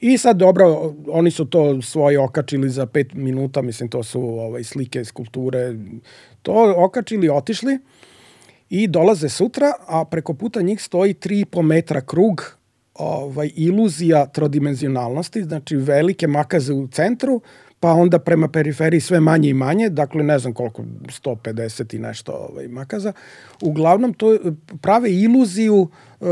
[0.00, 4.64] I sad dobro, oni su to svoje okačili za pet minuta, mislim to su ovaj,
[4.64, 5.74] slike, skulpture,
[6.42, 7.78] to okačili, otišli
[8.70, 12.57] i dolaze sutra, a preko puta njih stoji 3,5 metra krug
[12.98, 17.40] ovaj, iluzija trodimenzionalnosti, znači velike makaze u centru,
[17.80, 22.32] pa onda prema periferiji sve manje i manje, dakle ne znam koliko, 150 i nešto
[22.32, 23.12] ovaj, makaza.
[23.62, 24.38] Uglavnom to
[24.80, 25.88] prave iluziju
[26.20, 26.24] e,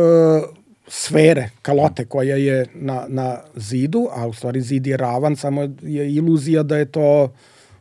[0.88, 6.14] sfere, kalote koja je na, na zidu, a u stvari zid je ravan, samo je
[6.14, 7.32] iluzija da je to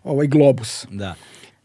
[0.04, 0.86] ovaj globus.
[0.92, 1.16] Da.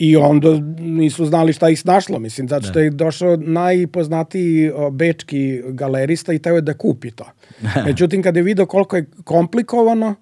[0.00, 0.48] I onda
[0.78, 2.80] nisu znali šta ih snašlo, mislim, zato što da.
[2.80, 7.24] je došao najpoznatiji bečki galerista i teo je da kupi to.
[7.86, 10.14] Međutim, kada je vidio koliko je komplikovano,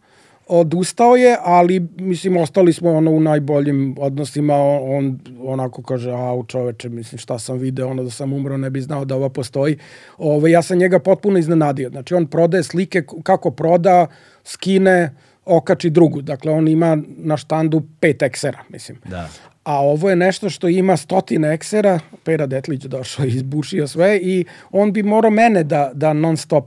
[0.48, 6.88] odustao je, ali mislim ostali smo ono u najboljim odnosima, on onako kaže, a čoveče,
[6.88, 9.78] mislim šta sam video, ono da sam umro ne bi znao da ova postoji.
[10.18, 11.90] Ove, ja sam njega potpuno iznenadio.
[11.90, 14.06] Znači on prodaje slike kako proda,
[14.44, 15.14] skine,
[15.44, 16.22] okači drugu.
[16.22, 18.98] Dakle, on ima na štandu pet eksera, mislim.
[19.04, 19.28] Da
[19.68, 24.44] a ovo je nešto što ima stotine eksera, Pera Detlić došao i izbušio sve i
[24.70, 26.64] on bi morao mene da, da non stop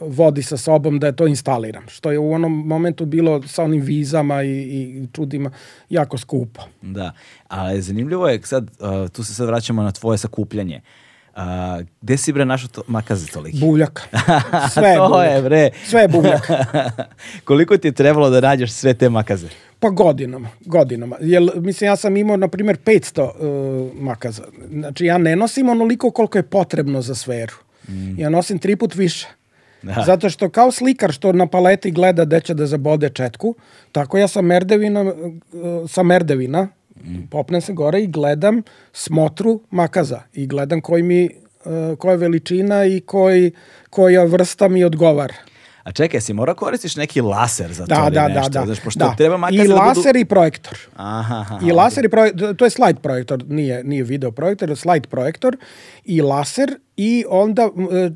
[0.00, 3.80] vodi sa sobom da je to instaliram, što je u onom momentu bilo sa onim
[3.80, 5.50] vizama i, i čudima
[5.90, 6.62] jako skupo.
[6.82, 7.12] Da,
[7.48, 8.70] ali zanimljivo je sad,
[9.12, 10.80] tu se sad vraćamo na tvoje sakupljanje.
[11.36, 11.42] Uh,
[12.02, 13.58] gde si bre našao to, makaze toliki?
[13.58, 14.08] Buvljak.
[14.74, 15.34] Sve je to buvljak.
[15.34, 15.70] je bre.
[15.84, 16.50] Sve je buvljak.
[17.48, 19.48] Koliko ti je trebalo da nađeš sve te makaze?
[19.80, 21.16] Pa godinama, godinama.
[21.20, 24.42] Jel, mislim, ja sam imao, na primjer, 500 uh, makaza.
[24.70, 27.54] Znači, ja ne nosim onoliko koliko je potrebno za sferu.
[27.88, 28.20] Mm.
[28.20, 29.28] Ja nosim tri put više.
[29.82, 30.02] Da.
[30.06, 33.54] Zato što kao slikar što na paleti gleda gde će da zabode četku,
[33.92, 36.79] tako ja sa merdevina, uh, sa merdevina mm.
[37.30, 38.62] Popnem se gore i gledam
[38.92, 41.28] smotru makaza i gledam koji mi,
[41.64, 43.52] uh, koja veličina i koji,
[43.90, 45.34] koja vrsta mi odgovara.
[45.82, 48.50] A čekaj, si mora koristiš neki laser za da, to da, ili nešto?
[48.50, 49.14] Da, da, Znaš, pošto da.
[49.16, 50.18] treba makar I da laser budu...
[50.18, 50.78] i projektor.
[50.96, 55.08] Aha, aha, I laser i projektor, to je slide projektor, nije, nije video projektor, slide
[55.08, 55.56] projektor
[56.04, 57.70] i laser i onda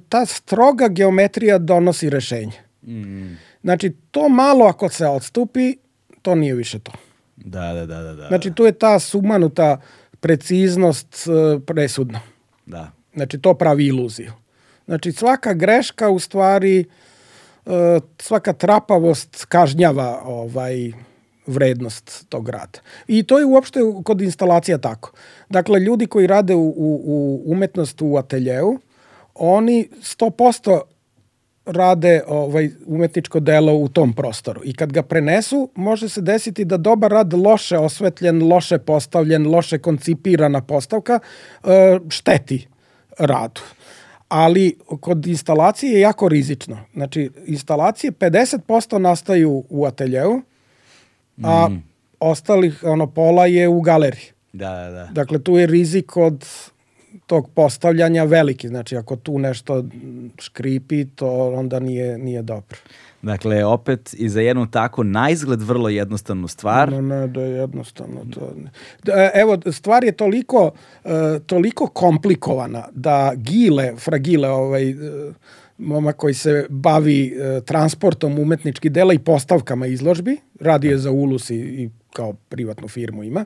[0.09, 2.59] ta stroga geometrija donosi rešenje.
[2.83, 3.35] Mm.
[3.63, 5.77] Znači, to malo ako se odstupi,
[6.23, 6.93] to nije više to.
[7.45, 8.03] Da, da, da.
[8.03, 8.29] da, da.
[8.29, 9.81] Znači, tu je ta sumanuta
[10.21, 12.21] preciznost e, presudna.
[12.67, 12.91] Da.
[13.15, 14.33] Znači, to pravi iluziju.
[14.85, 16.85] Znači, svaka greška u stvari
[17.67, 20.93] E, svaka trapavost kažnjava ovaj
[21.47, 22.79] vrednost tog rada.
[23.09, 25.13] I to je uopšte kod instalacija tako.
[25.49, 28.79] Dakle, ljudi koji rade u, u, u umetnost u ateljeu,
[29.35, 30.81] oni 100%
[31.67, 34.61] rade ovaj umetničko delo u tom prostoru.
[34.65, 39.79] I kad ga prenesu, može se desiti da dobar rad loše osvetljen, loše postavljen, loše
[39.79, 41.21] koncipirana postavka
[41.65, 42.67] e, šteti
[43.19, 43.61] radu
[44.29, 46.79] ali kod instalacije je jako rizično.
[46.95, 50.41] Znači, instalacije 50% nastaju u ateljeu,
[51.43, 51.83] a mm.
[52.21, 54.33] ostalih, ono, pola je u galeriji.
[54.53, 55.09] Da, da, da.
[55.13, 56.47] Dakle, tu je rizik od
[57.27, 58.69] tog postavljanja veliki.
[58.69, 59.85] Znači, ako tu nešto
[60.39, 62.79] škripi, to onda nije, nije dobro.
[63.23, 66.93] Dakle, opet i za jednu tako na izgled vrlo jednostavnu stvar.
[66.93, 68.21] Ne, ne, da je jednostavno.
[68.35, 68.53] To...
[69.03, 70.71] Da, evo, stvar je toliko,
[71.05, 71.11] uh,
[71.47, 75.35] toliko komplikovana da Gile, Fragile, ovaj, uh,
[75.79, 81.51] moma koji se bavi uh, transportom umetničkih dela i postavkama izložbi, radi je za Ulus
[81.51, 83.45] i, i kao privatnu firmu ima,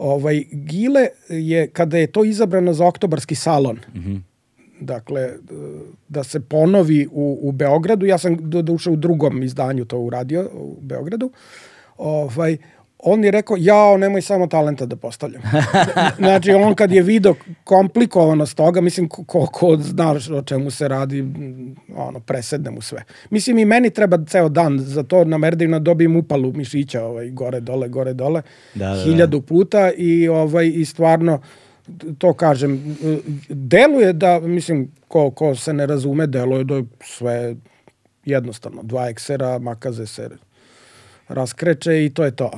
[0.00, 4.20] ovaj, Gile je, kada je to izabrano za oktobarski salon, mm -hmm
[4.80, 5.30] dakle,
[6.08, 8.06] da se ponovi u, u Beogradu.
[8.06, 11.30] Ja sam do duše u drugom izdanju to uradio u Beogradu.
[11.98, 12.56] Ovaj,
[13.02, 15.42] on je rekao, jao, nemoj samo talenta da postavljam.
[16.18, 21.24] znači, on kad je video komplikovanost toga, mislim, ko, ko zna o čemu se radi,
[21.96, 23.04] ono, presedne mu sve.
[23.30, 27.60] Mislim, i meni treba ceo dan za to na Merdivna dobijem upalu mišića, ovaj, gore,
[27.60, 28.42] dole, gore, dole,
[28.74, 29.02] da, da, da.
[29.02, 31.40] hiljadu puta i, ovaj, i stvarno,
[32.18, 32.96] to kažem,
[33.48, 37.54] deluje da, mislim, ko, ko se ne razume, deluje da je sve
[38.24, 38.82] jednostavno.
[38.82, 40.28] Dva eksera, makaze se
[41.28, 42.50] raskreće i to je to.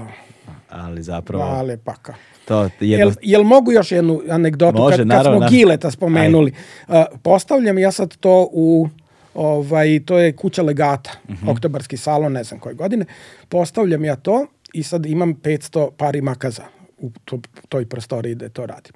[0.73, 1.45] Ali zapravo...
[1.45, 2.15] Ale paka.
[2.45, 2.97] To jedno...
[2.97, 4.79] Jel, jel mogu još jednu anegdotu?
[4.79, 5.57] Može, kad, kad naravno, smo naravno.
[5.59, 6.53] Gileta spomenuli.
[6.89, 8.89] Uh, postavljam ja sad to u
[9.35, 11.49] ovaj, to je kuća legata, Mhm.
[11.49, 13.05] oktobarski salon, ne znam koje godine.
[13.49, 16.63] Postavljam ja to i sad imam 500 pari makaza
[16.99, 17.39] u to,
[17.69, 18.93] toj prostoriji gde to radim.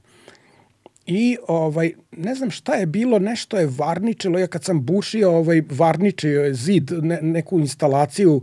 [1.07, 5.63] I ovaj ne znam šta je bilo, nešto je varničilo, ja kad sam bušio, ovaj
[5.71, 8.41] varničio je zid, ne, neku instalaciju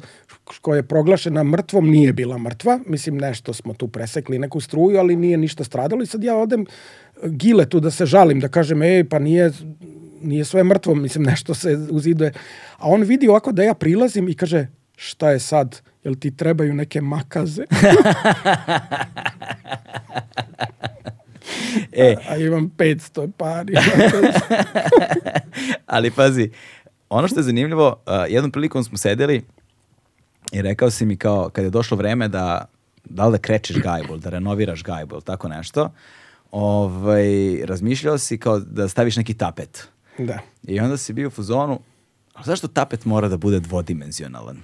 [0.61, 5.15] koja je proglašena mrtvom, nije bila mrtva, mislim nešto smo tu presekli, neku struju, ali
[5.15, 6.65] nije ništa stradalo i sad ja odem
[7.23, 9.51] gile tu da se žalim, da kažem, ej, pa nije,
[10.21, 12.33] nije sve mrtvo, mislim, nešto se u zidu je.
[12.77, 16.73] A on vidi ovako da ja prilazim i kaže, šta je sad, jel ti trebaju
[16.73, 17.63] neke makaze?
[21.91, 23.73] E, A imam 500 pari.
[25.85, 26.49] ali pazi,
[27.09, 29.41] ono što je zanimljivo, uh, jednom prilikom smo sedeli
[30.53, 32.65] i rekao si mi kao, kad je došlo vreme da,
[33.05, 35.91] da li da krečiš gajbu, ili da renoviraš gajbu, ili tako nešto,
[36.51, 37.25] ovaj,
[37.65, 39.87] razmišljao si kao da staviš neki tapet.
[40.17, 40.39] da.
[40.63, 41.79] I onda si bio u fazonu,
[42.33, 44.57] a zašto tapet mora da bude dvodimenzionalan?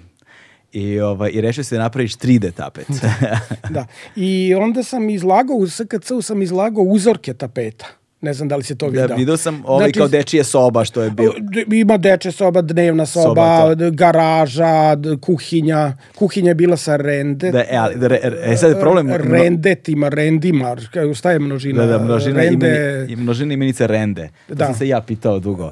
[0.71, 2.87] I, ovaj, i rešio si da napraviš 3D tapet.
[3.69, 3.85] Da.
[4.15, 7.85] I onda sam izlagao, u SKC-u sam izlagao uzorke tapeta.
[8.21, 9.15] Ne znam da li se to da, vidio.
[9.15, 11.33] vidio sam ovaj Znači, kao dečije soba što je bio.
[11.73, 13.75] Ima deče soba, dnevna soba, Soba, to.
[13.75, 15.93] d- garaža, kuhinja.
[16.15, 17.51] Kuhinja je bila sa rende.
[17.51, 19.05] Da, e, ali, da, re- e, sad je problem...
[19.07, 20.75] mno- Rendetima, rendima.
[21.13, 21.85] Šta je množina?
[21.85, 22.67] Da, da, množina, Rende,
[22.99, 24.29] imeni, množina imenice rende.
[24.47, 24.65] To Da.
[24.65, 25.71] sam se ja pitao dugo.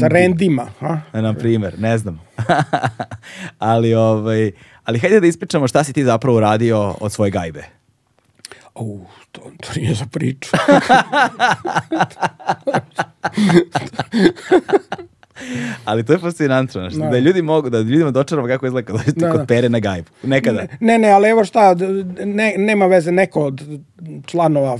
[0.00, 0.66] Sa rendima.
[0.80, 0.98] A?
[1.12, 2.20] Na primjer, ne znam.
[3.58, 4.52] ali, ovaj,
[4.84, 7.64] ali hajde da ispričamo šta si ti zapravo uradio od svoje gajbe.
[8.74, 9.00] U,
[9.34, 10.50] to, to nije za priču.
[15.84, 17.08] Ali to je fascinantno, znaš, Da.
[17.08, 19.46] da ljudi mogu, da ljudima dočaramo kako izgleda kad dođete Da, kod da.
[19.46, 20.08] pere na gajbu.
[20.22, 20.66] Nekada.
[20.80, 21.74] Ne, ne, ali evo šta,
[22.24, 23.62] ne, nema veze, neko od
[24.26, 24.78] članova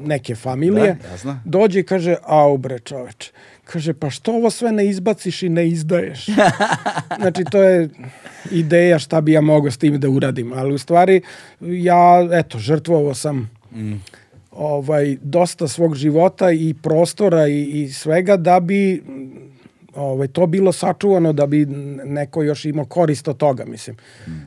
[0.00, 3.30] neke familije Da, dođe i kaže, au bre čoveč,
[3.64, 6.26] kaže, pa što ovo sve ne izbaciš i ne izdaješ?
[7.20, 7.88] znači, to je
[8.50, 11.20] ideja šta bi ja mogao s tim da uradim, ali u stvari
[11.60, 13.50] ja, eto, žrtvovao sam
[14.50, 19.02] ovaj, dosta svog života i prostora i, i svega da bi
[19.94, 21.66] ovaj, to bilo sačuvano da bi
[22.04, 23.96] neko još imao korist od toga, mislim.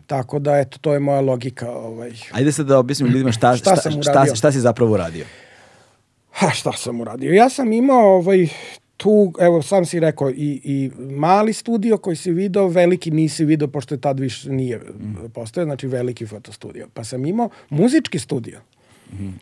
[0.08, 1.72] Tako da, eto, to je moja logika.
[1.72, 2.12] Ovaj.
[2.32, 4.36] Ajde sad da objasnim ljudima šta, Šta šta, šta, uradio?
[4.36, 5.26] šta si zapravo uradio.
[6.32, 7.34] Ha, šta sam uradio?
[7.34, 8.48] Ja sam imao ovaj,
[8.98, 13.68] tu, evo sam si rekao, i, i mali studio koji si video, veliki nisi video,
[13.68, 14.82] pošto je tad više nije
[15.34, 16.88] postojao, znači veliki fotostudio.
[16.94, 18.60] Pa sam imao muzički studio.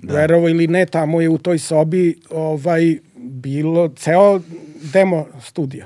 [0.02, 0.14] Da.
[0.14, 4.42] Verovo ili ne, tamo je u toj sobi ovaj, bilo ceo
[4.94, 5.86] demo studio.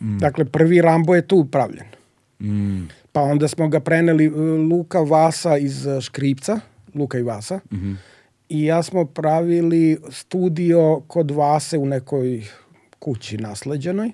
[0.00, 1.86] Dakle, prvi Rambo je tu pravljen.
[2.40, 2.88] Mm.
[3.12, 4.36] Pa onda smo ga preneli uh,
[4.70, 6.60] Luka Vasa iz uh, Škripca,
[6.94, 7.60] Luka i Vasa.
[8.48, 12.42] I ja smo pravili studio kod Vase u nekoj
[12.98, 14.10] kući nasleđenoj.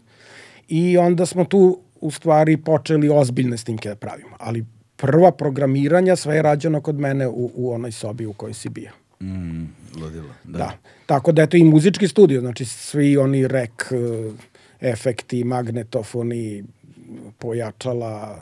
[0.69, 4.37] I onda smo tu u stvari počeli ozbiljne snimke da pravimo.
[4.39, 4.65] Ali
[5.01, 8.90] prva programiranja sve je rađeno kod mene u, u onoj sobi u kojoj si bio.
[9.22, 9.64] Mm,
[10.02, 10.28] ludilo.
[10.44, 10.59] Da.
[10.59, 10.72] Da.
[11.06, 14.35] Tako da je to i muzički studio, znači svi oni rek, uh,
[14.81, 16.64] efekti, magnetofoni,
[17.39, 18.40] pojačala,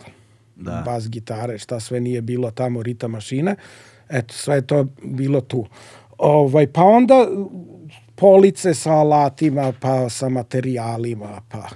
[0.56, 0.82] Da.
[0.84, 3.54] bas gitare, šta sve nije bilo tamo, rita mašine.
[4.08, 5.66] Eto, sve je to bilo tu.
[6.18, 7.28] Ovaj, pa onda
[8.14, 11.68] police sa alatima, pa sa materijalima, pa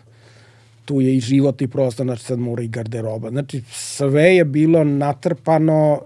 [0.84, 3.30] tu je i životni prostor, znači sad mora i garderoba.
[3.30, 6.00] Znači sve je bilo natrpano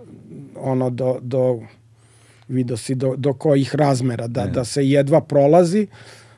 [0.56, 1.60] ono do, do
[2.48, 5.86] vidio si do, do kojih razmera, da, da se jedva prolazi,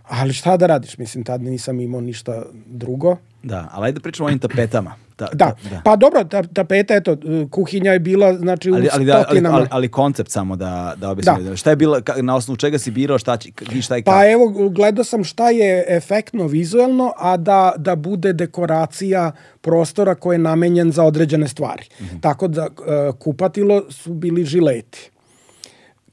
[0.03, 3.17] ali šta da radiš, mislim, tad nisam imao ništa drugo.
[3.43, 4.95] Da, ali ajde da pričamo o ovim tapetama.
[5.19, 5.81] Ta, Da, ta- da.
[5.85, 7.17] pa dobro, ta, tapeta, eto,
[7.51, 9.57] kuhinja je bila, znači, Ali, u ali, da, ali, stotinama.
[9.57, 11.47] ali, ali koncept samo da, da objasnim.
[11.47, 11.57] Da.
[11.57, 13.51] Šta je bilo, ka- na osnovu čega si birao, šta, će,
[13.81, 14.11] šta i kako?
[14.13, 20.35] Pa evo, gledao sam šta je efektno vizuelno, a da, da bude dekoracija prostora koji
[20.35, 21.83] je namenjen za određene stvari.
[22.21, 22.69] Tako da e,
[23.15, 25.11] kupatilo su bili žileti.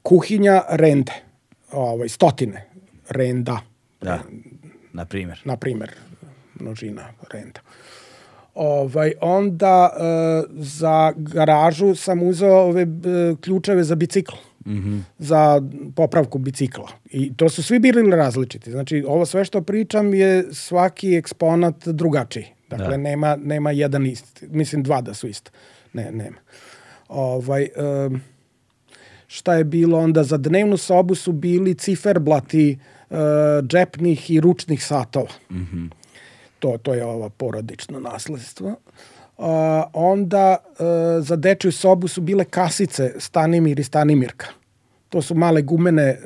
[0.02, 1.12] Kuhinja rende,
[1.72, 2.64] ovaj, stotine
[3.08, 3.58] renda,
[4.00, 4.18] Da,
[4.92, 5.40] na primjer.
[5.44, 5.90] na primer,
[6.54, 7.02] množina
[7.32, 7.60] renda.
[8.56, 10.00] Ovaj, onda e,
[10.54, 12.86] za garažu sam uzeo ove e,
[13.40, 14.34] ključeve za bicikl.
[15.18, 15.62] za
[15.96, 16.88] popravku bicikla.
[17.10, 18.70] I to su svi bili različiti.
[18.70, 22.46] Znači, ovo sve što pričam je svaki eksponat drugačiji.
[22.70, 22.96] Dakle, Da.
[22.96, 24.46] nema, nema jedan isti.
[24.50, 25.50] Mislim, dva da su isto.
[25.92, 26.36] Ne, nema.
[27.08, 28.22] Ovaj, em,
[29.26, 32.78] šta je bilo onda za dnevnu sobu su bili ciferblati
[33.10, 33.14] e,
[33.62, 35.28] džepnih i ručnih satova.
[36.58, 38.76] To, to je ovo porodično nasledstvo.
[39.38, 44.46] a, onda a, za dečju sobu su bile kasice Stanimir i Stanimirka.
[45.16, 46.18] To su male gumene e,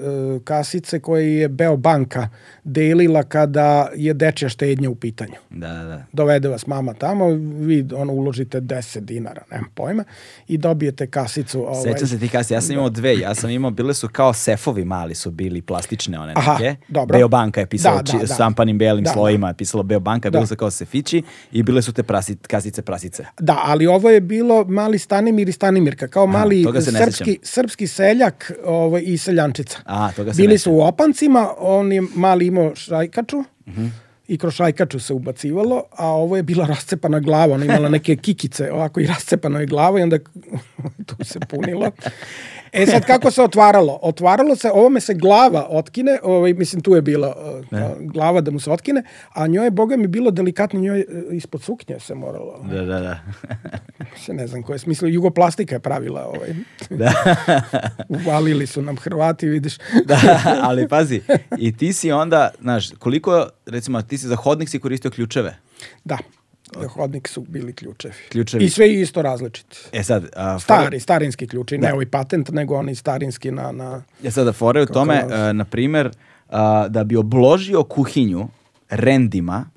[0.44, 2.28] kasice koje je Beobanka
[2.64, 5.34] delila kada je dečja štednja u pitanju.
[5.50, 6.04] Da, da, da.
[6.12, 7.28] Dovede vas mama tamo,
[7.60, 10.04] vi ono uložite 10 dinara, nemam pojma,
[10.48, 11.60] i dobijete kasicu.
[11.60, 14.32] Ovaj, Sećam se ti kasi, ja sam imao dve, ja sam imao, bile su kao
[14.32, 16.76] sefovi mali su bili, plastične one Aha, neke.
[16.88, 17.18] dobro.
[17.18, 18.34] Beobanka je pisala Da, da, da, da.
[18.34, 20.38] štampanim belim Da, slojima, je pisalo Beobanka, Da.
[20.38, 21.22] bile su kao sefići
[21.52, 23.24] i bile su te prasi, kasice prasice.
[23.40, 28.52] Da, ali ovo je bilo mali Stanimir i Stanimirka, kao mali ne srpski, srpski seljak
[28.80, 29.78] ovaj, i seljančica.
[29.84, 33.44] A, toga se Bili su u opancima, on je mali imao šajkaču
[34.28, 38.72] i kroz šajkaču se ubacivalo, a ovo je bila rascepana glava, ona imala neke kikice,
[38.72, 40.18] ovako i rascepano je glava i onda
[41.06, 41.90] tu se punilo.
[42.72, 43.98] E sad kako se otvaralo?
[44.02, 48.60] Otvaralo se, ovome se glava otkine, ovaj, mislim tu je bila uh, glava da mu
[48.60, 49.02] se otkine,
[49.32, 53.00] a njoj je, boga mi, bilo delikatno, njoj uh, ispod suknje se moralo Da, da,
[53.00, 53.18] da.
[54.24, 56.54] se ne znam koje smislo, jugoplastika je pravila ovaj.
[57.00, 57.12] da.
[58.24, 59.78] Uvalili su nam Hrvati, vidiš.
[60.04, 60.20] da,
[60.62, 61.20] ali pazi,
[61.58, 65.56] i ti si onda, znaš, koliko, recimo, ti si za hodnik si koristio ključeve.
[66.04, 66.18] Da,
[66.74, 68.14] za hodnik su bili ključevi.
[68.28, 68.64] Ključevi.
[68.64, 69.76] I sve isto različiti.
[69.92, 71.86] E sad, a, Stari, starinski ključi, Da.
[71.86, 73.72] ne ovaj patent, nego oni starinski na...
[73.72, 74.02] na...
[74.22, 76.10] Ja sada fore u tome, Kako- e, na primer,
[76.48, 78.48] a, da bi obložio kuhinju
[78.90, 79.70] rendima,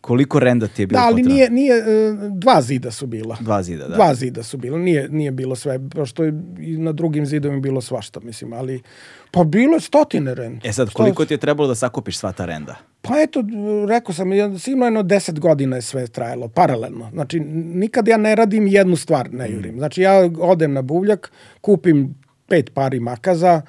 [0.00, 1.34] koliko renda ti je bilo Da, ali potrebno?
[1.34, 1.82] nije, nije, e,
[2.30, 3.36] dva zida su bila.
[3.40, 3.94] Dva zida, da.
[3.94, 7.80] Dva zida su bila, nije, nije bilo sve, pošto je i na drugim zidovima bilo
[7.80, 8.82] svašta, mislim, ali
[9.30, 10.68] pa bilo je stotine renda.
[10.68, 12.76] E sad, koliko ti je trebalo da sakupiš sva ta renda?
[13.02, 13.44] Pa eto,
[13.88, 17.10] rekao sam, sigurno jedno deset godina je sve trajalo, paralelno.
[17.12, 19.78] Znači, nikad ja ne radim jednu stvar, ne jurim.
[19.78, 22.14] Znači, ja odem na buvljak, kupim
[22.48, 23.62] pet pari makaza,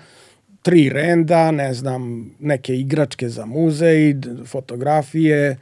[0.62, 5.58] tri renda, ne znam, neke igračke za muzej, fotografije,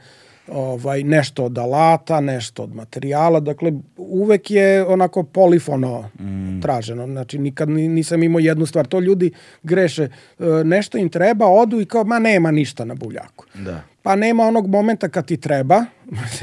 [0.52, 3.40] ovaj, nešto od alata, nešto od materijala.
[3.40, 6.10] Dakle, uvek je onako polifono
[6.62, 7.06] traženo.
[7.06, 8.86] Znači, nikad ni- nisam imao jednu stvar.
[8.86, 9.30] To ljudi
[9.62, 10.02] greše.
[10.02, 10.08] E,
[10.64, 13.44] nešto im treba, odu i kao, ma nema ništa na buvljaku.
[13.54, 13.82] Da.
[14.02, 15.84] Pa nema onog momenta kad ti treba,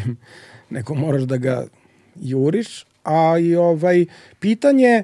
[0.70, 1.66] neko moraš da ga
[2.16, 4.06] juriš, a i ovaj,
[4.40, 5.04] pitanje, e,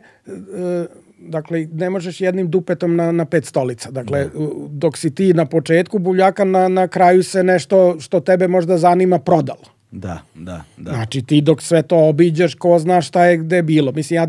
[1.30, 3.91] dakle, ne možeš jednim dupetom na, na pet stolica.
[3.91, 8.48] Dakle, u- dok si ti na početku buljaka, na, na kraju se nešto što tebe
[8.48, 9.74] možda zanima prodalo.
[9.91, 10.91] Da, da, da.
[10.91, 13.91] Znači ti dok sve to obiđeš, ko zna šta je gde bilo.
[13.91, 14.28] Mislim, ja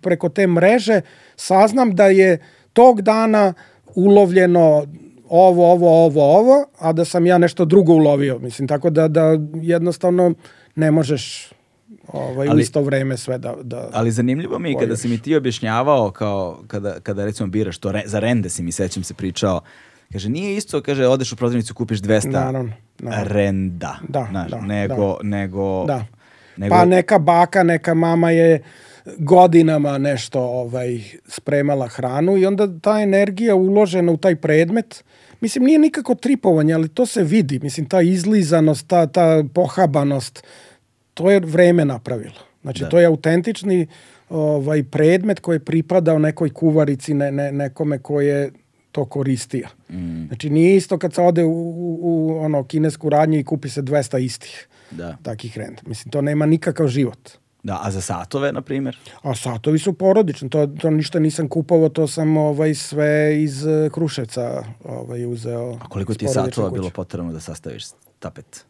[0.00, 1.00] preko te mreže
[1.36, 2.38] saznam da je
[2.72, 3.54] tog dana
[3.94, 4.86] ulovljeno
[5.28, 8.38] ovo, ovo, ovo, ovo, a da sam ja nešto drugo ulovio.
[8.38, 10.34] Mislim, tako da, da jednostavno
[10.76, 11.52] ne možeš
[12.08, 13.54] ovaj, u Ali- isto vreme sve da...
[13.62, 17.78] da Ali zanimljivo mi je kada si mi ti objašnjavao kao kada, kada recimo biraš
[17.78, 19.60] to re, za rende si mi sećam se pričao
[20.12, 23.32] Kaže, nije isto, kaže, odeš u prodavnicu kupiš 200 Naravno, naravno.
[23.34, 23.98] renda.
[24.08, 26.04] Da, znaš, da, nego, nego, Da.
[26.56, 28.62] nego, Pa neka baka, neka mama je
[29.18, 35.04] godinama nešto ovaj spremala hranu i onda ta energija uložena u taj predmet
[35.40, 37.58] Mislim, nije nikako tripovanje, ali to se vidi.
[37.62, 40.44] Mislim, ta izlizanost, ta, ta pohabanost,
[41.20, 42.34] to je vreme napravilo.
[42.62, 42.88] Znači, Da.
[42.88, 43.86] to je autentični
[44.30, 48.50] ovaj, predmet koji je pripadao nekoj kuvarici, ne, ne, nekome ko je
[48.92, 49.68] to koristio.
[49.90, 50.26] Mm.
[50.26, 53.82] Znači, nije isto kad se ode u, u, u ono, kinesku radnju i kupi se
[53.82, 55.16] 200 istih Da.
[55.22, 55.82] takih renda.
[55.86, 57.30] Mislim, to nema nikakav život.
[57.62, 58.96] da, a za satove, na primjer?
[59.22, 63.10] A satovi su porodični, to, to ništa nisam kupovao, to sam ovaj, sve
[63.42, 65.74] iz eh, Kruševca ovaj, uzeo.
[65.74, 66.80] A koliko ti je satova kuće.
[66.80, 67.84] bilo potrebno da sastaviš
[68.18, 68.64] tapet?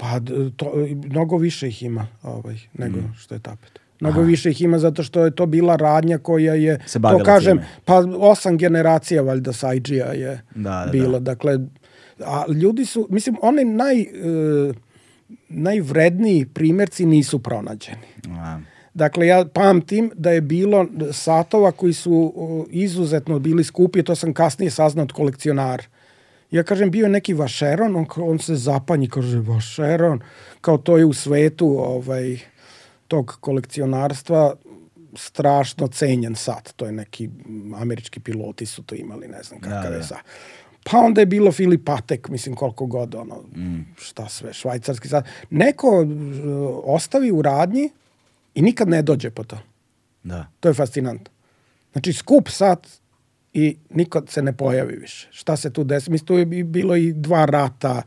[0.00, 0.20] Pa
[0.56, 0.72] to,
[1.04, 3.14] mnogo više ih ima ovaj, nego Mm.
[3.18, 3.78] što je tapet.
[4.00, 7.56] Mnogo više ih ima zato što je to bila radnja koja je, Se to kažem,
[7.56, 7.68] time.
[7.84, 11.20] pa osam generacija valjda Sajđija je Da, da, bilo.
[11.20, 11.58] Dakle,
[12.20, 14.06] a ljudi su, mislim, oni naj, e,
[15.48, 18.06] najvredniji primjerci nisu pronađeni.
[18.30, 18.58] A,
[18.94, 24.32] Dakle, ja pamtim da je bilo satova koji su o, izuzetno bili skupi, to sam
[24.32, 25.82] kasnije saznao od kolekcionara.
[26.50, 30.20] Ja kažem, bio je neki vašeron, on, on se zapanji, kaže, vašeron,
[30.60, 32.38] kao to je u svetu ovaj,
[33.08, 34.54] tog kolekcionarstva
[35.16, 36.72] strašno cenjen sat.
[36.76, 37.30] To je neki
[37.76, 40.02] američki piloti su to imali, ne znam kakav Da, je da.
[40.04, 40.18] sat.
[40.84, 43.44] Pa onda je bilo Filip Patek, mislim koliko god, ono,
[43.96, 45.24] šta sve, švajcarski sat.
[45.50, 46.08] Neko uh,
[46.84, 47.90] ostavi u radnji
[48.54, 49.58] i nikad ne dođe po to.
[50.22, 50.46] da.
[50.60, 51.32] To je fascinantno.
[51.92, 52.86] Znači, skup sat
[53.54, 55.28] i nikad se ne pojavi više.
[55.30, 56.10] Šta se tu desi?
[56.10, 58.02] Mislim, tu je bi- bilo i dva rata,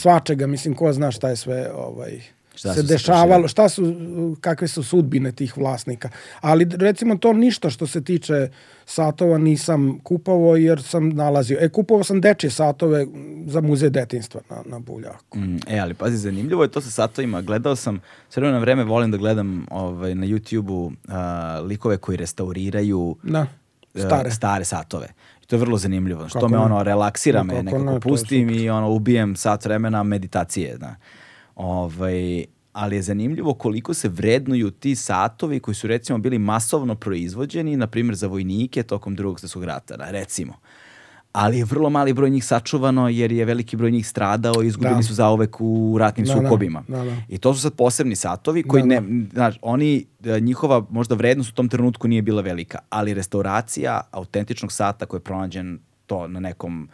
[0.00, 2.20] svačega, mislim, ko zna šta je sve ovaj,
[2.54, 3.94] Šta se dešavalo, šta su,
[4.40, 6.08] kakve su sudbine tih vlasnika.
[6.40, 8.48] Ali recimo to ništa što se tiče
[8.84, 11.58] satova nisam kupovao jer sam nalazio.
[11.60, 13.06] E, kupovao sam dečje satove
[13.46, 15.38] za muzej detinstva na, na Buljaku.
[15.38, 17.42] Mm, e, ali pazi, zanimljivo je to sa satovima.
[17.42, 20.92] Gledao sam, s vremena na vreme volim da gledam ovaj, na YouTube-u
[21.66, 23.46] likove koji restauriraju Da,
[24.00, 24.30] stare.
[24.30, 25.08] stare satove.
[25.42, 26.28] I to je vrlo zanimljivo.
[26.28, 29.64] Što Kako me ono relaksira me, kako nekako ne, to pustim i ono ubijem sat
[29.64, 30.76] vremena meditacije.
[30.78, 30.94] Da.
[31.54, 37.76] Ovaj, ali je zanimljivo koliko se vrednuju ti satovi koji su recimo bili masovno proizvođeni,
[37.76, 40.54] na primjer za vojnike tokom drugog svjetskog rata, da, recimo.
[41.34, 44.94] Ali je vrlo mali broj njih sačuvano jer je veliki broj njih stradao i izgubili
[44.94, 45.02] Da.
[45.02, 46.84] su zauvek u ratnim Da, da, sukobima.
[46.88, 47.16] da, da.
[47.28, 49.02] I to su sad posebni satovi koji Da, ne,
[49.32, 54.72] znaš, oni, e, njihova možda vrednost u tom trenutku nije bila velika, ali restauracija autentičnog
[54.72, 56.88] sata koji je pronađen to na nekom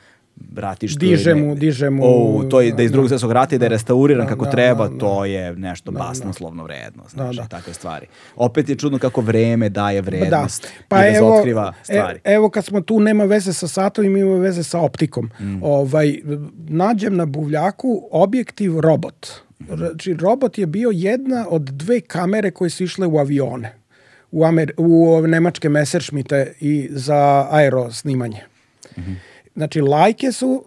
[0.57, 0.99] ratištu.
[0.99, 3.09] Diže mu- diže mu- O, to je da iz drugog da.
[3.09, 4.99] svjetskog rata i da je restauriran Da, kako da, treba, da, da.
[4.99, 7.49] to je nešto Da, basnoslovno vredno, znaš, Da, da.
[7.49, 8.07] takve stvari.
[8.37, 12.19] Opet je čudno kako vreme daje vrednost Pa i evo, razotkriva stvari.
[12.25, 15.31] E, evo kad smo tu, nema veze sa satovima, ima veze sa optikom.
[15.41, 15.63] Mm.
[15.63, 16.19] Ovaj,
[16.59, 17.81] nađem na buvljaku
[18.13, 19.27] objektiv robot.
[19.69, 23.75] Znači, robot je bio jedna od dve kamere koje su išle u avione.
[24.33, 28.41] U, Amer, u nemačke Messerschmitte i za aero snimanje.
[28.99, 29.13] Mhm.
[29.55, 30.65] Znači, lajke su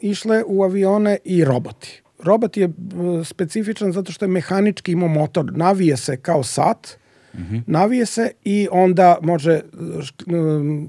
[0.00, 2.02] išle u avione i roboti.
[2.22, 2.70] Robot je e,
[3.24, 5.52] specifičan zato što je mehanički imao motor.
[5.56, 6.98] Navije se kao sat,
[7.66, 9.62] navije se i onda može e,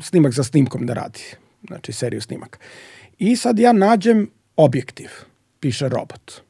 [0.02, 1.24] snimak za snimkom da radi.
[1.68, 2.60] Znači, seriju snimaka.
[3.20, 5.10] I sad ja nađem objektiv,
[5.60, 6.42] piše robot.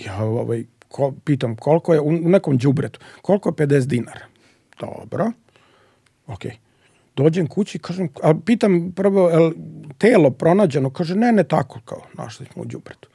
[0.00, 4.26] Ja ovaj, ko, pitam koliko je, u, nekom džubretu, koliko je 50 dinara?
[4.80, 5.32] Dobro.
[6.26, 6.58] Okej.
[7.18, 9.52] Dođem kući, kažem, a pitam prvo, je
[9.98, 10.90] telo pronađeno?
[10.90, 13.08] Kaže, ne, ne tako, kao, našli smo u džubretu.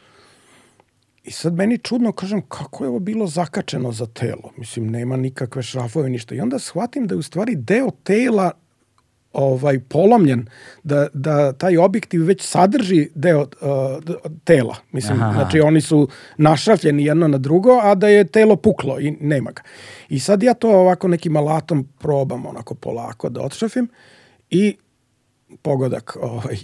[1.23, 4.51] I sad meni čudno, kažem, kako je ovo bilo zakačeno za telo?
[4.57, 6.35] Mislim, nema nikakve šrafove, ništa.
[6.35, 8.51] I onda shvatim da je u stvari deo tela
[9.33, 10.45] ovaj polomljen
[10.83, 13.47] da, da taj objektiv već sadrži deo uh,
[14.43, 14.75] tela.
[14.91, 15.33] Mislim, Aha.
[15.33, 16.07] znači oni su
[16.37, 19.61] našrafljeni jedno na drugo, a da je telo puklo i nema ga.
[20.09, 23.87] I sad ja to ovako nekim alatom probam onako polako da odšrafim
[24.49, 24.75] i
[25.61, 26.57] pogodak ovaj,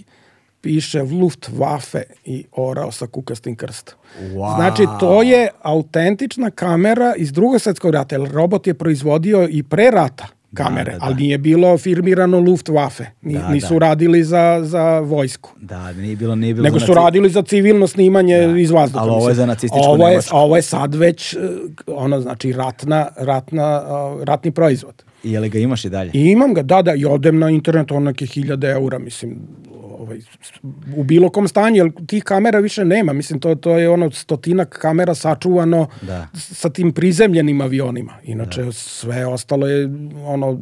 [0.60, 3.98] piše Luftwaffe i orao sa kukastim krstom.
[4.20, 4.56] Wow.
[4.56, 9.90] Znači, to je autentična kamera iz drugog svetskog rata, jer robot je proizvodio i pre
[9.90, 11.04] rata kamere, da, da.
[11.04, 13.04] ali nije bilo firmirano Luftwaffe.
[13.22, 13.78] Ni, Da, nisu da.
[13.80, 15.50] radili za, za vojsku.
[15.58, 18.58] Da, nije bilo, nije bilo Nego za su naci- radili za civilno snimanje Da.
[18.58, 19.02] iz vazduha.
[19.02, 20.36] Ali ovo je za nacističku ovo je, Nemačku.
[20.36, 21.38] ovo je sad već, eh,
[21.88, 23.82] ono, znači, ratna, ratna,
[24.22, 25.02] ratni proizvod.
[25.24, 26.10] I je li ga imaš i dalje?
[26.14, 29.36] I imam ga, da, da, i odem na internet on neke hiljade eura, mislim,
[30.00, 30.20] ovaj,
[30.96, 34.78] u bilo kom stanju, jer tih kamera više nema, mislim, to, to je ono stotinak
[34.80, 36.28] kamera sačuvano Da.
[36.34, 38.12] sa tim prizemljenim avionima.
[38.24, 39.88] Inače, sve ostalo je
[40.26, 40.60] ono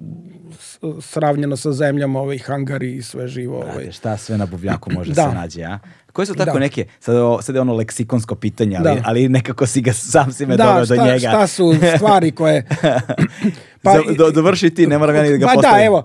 [1.00, 3.56] sravnjeno sa zemljom, ovaj hangari i sve živo.
[3.56, 3.74] Ovaj.
[3.74, 5.22] Brate, šta sve na buvljaku može Da.
[5.22, 5.78] se nađe, a?
[6.12, 6.58] Koje su tako Da.
[6.58, 9.02] neke, sad, ovo- sad je ono leksikonsko pitanje, ali, Da.
[9.04, 11.18] ali nekako si ga, sam si me Da, doveo do njega.
[11.18, 12.64] šta su stvari koje...
[13.82, 15.78] Pa, do, dovrši ti, ne moram ja ni da ga Pa postavim.
[15.78, 16.04] da, evo,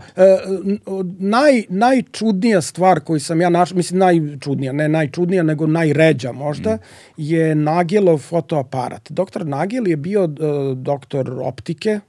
[0.88, 6.78] od- naj, najčudnija stvar koju sam ja našao, mislim najčudnija, ne najčudnija, nego najređa možda,
[7.18, 9.12] je Nagelov fotoaparat.
[9.12, 10.28] Doktor Nagel je bio e,
[10.76, 12.00] doktor optike,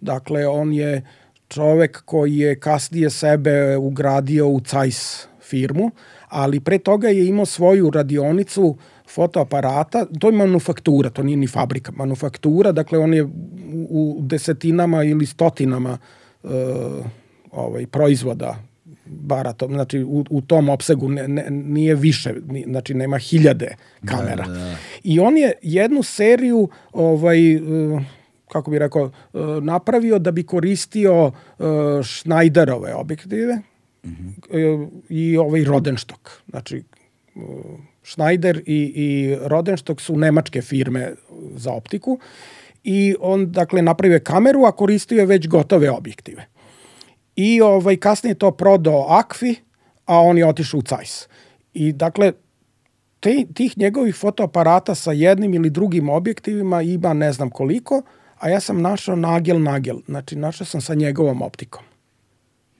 [0.00, 1.02] dakle on je
[1.50, 5.90] čovek koji je kasnije sebe ugradio u Zeiss firmu,
[6.28, 8.76] ali pre toga je imao svoju radionicu
[9.08, 13.24] fotoaparata, to je manufaktura, to nije ni fabrika, manufaktura, dakle on je
[13.88, 15.98] u, desetinama ili stotinama
[16.44, 16.48] e,
[17.50, 18.56] ovaj, proizvoda
[19.06, 24.46] barato, znači u, u tom opsegu ne, ne, nije više, ni, znači nema hiljade kamera.
[24.46, 24.76] da, da.
[25.04, 27.60] I on je jednu seriju ovaj, e,
[28.52, 31.62] kako bi rekao, e, napravio da bi koristio e,
[32.02, 33.58] Schneiderove objektive
[34.02, 36.30] e, i ovaj Rodenstock.
[36.50, 36.82] Znači,
[38.02, 41.12] Schneider i, i Rodenstock su nemačke firme
[41.56, 42.18] za optiku
[42.84, 46.46] i on, dakle, napravio je kameru, a koristio je već gotove objektive.
[47.36, 49.56] I ovaj, kasnije to prodao Akvi,
[50.06, 51.28] a on je otišao u Zeiss.
[51.74, 52.32] I dakle,
[53.20, 58.02] te, tih njegovih fotoaparata sa jednim ili drugim objektivima ima ne znam koliko,
[58.40, 59.98] a ja sam našao nagel nagel.
[60.06, 61.82] Znači, našao sam sa njegovom optikom.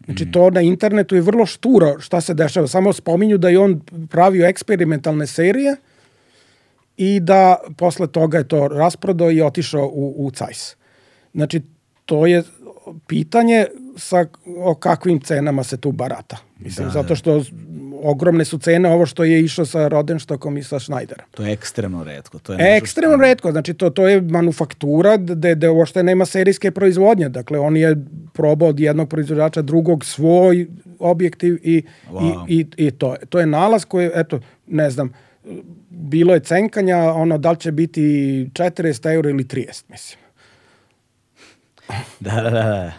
[0.04, 2.66] Znači, to na internetu je vrlo šturo šta se dešava.
[2.66, 3.80] Samo spominju da je on
[4.10, 5.76] pravio eksperimentalne serije
[6.96, 10.76] i da posle toga je to rasprodao i otišao u, u Zeiss.
[11.34, 11.62] Znači,
[12.04, 12.42] to je
[13.06, 13.66] pitanje
[13.96, 14.26] sa
[14.64, 16.36] o kakvim cenama se tu barata.
[16.58, 17.42] Mislim, Da, zato što
[18.02, 21.26] ogromne su cene ovo što je išao sa Rodenštokom i sa Schneiderom.
[21.30, 22.38] To je ekstremno redko.
[22.38, 26.70] To je Ekstremno što- redko, znači to, to je manufaktura gde, gde uopšte nema serijske
[26.70, 27.28] proizvodnje.
[27.28, 27.96] Dakle, on je
[28.32, 30.66] probao od jednog proizvođača drugog svoj
[30.98, 32.44] objektiv i, Wow.
[32.48, 33.18] i, i, i to, je.
[33.20, 35.12] to je nalaz koji, eto, ne znam,
[35.90, 38.00] bilo je cenkanja, ono, da li će biti
[38.52, 40.20] 40 euro ili 30, mislim.
[42.20, 42.92] Da, da, da.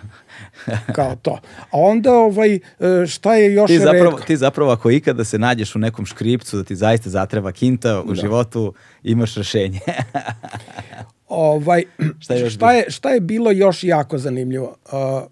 [0.95, 1.39] Kao to.
[1.61, 2.59] A onda, ovaj, e,
[3.07, 4.21] šta je još Ti zapravo, redko?
[4.21, 8.15] ti zapravo ako ikada se nađeš u nekom škripcu da ti zaista zatreba kinta u
[8.15, 8.73] životu,
[9.03, 9.79] imaš rešenje.
[11.27, 11.83] Ovaj,
[12.19, 14.75] Šta je još šta, je, šta je bilo još jako zanimljivo?
[14.85, 15.31] Uh,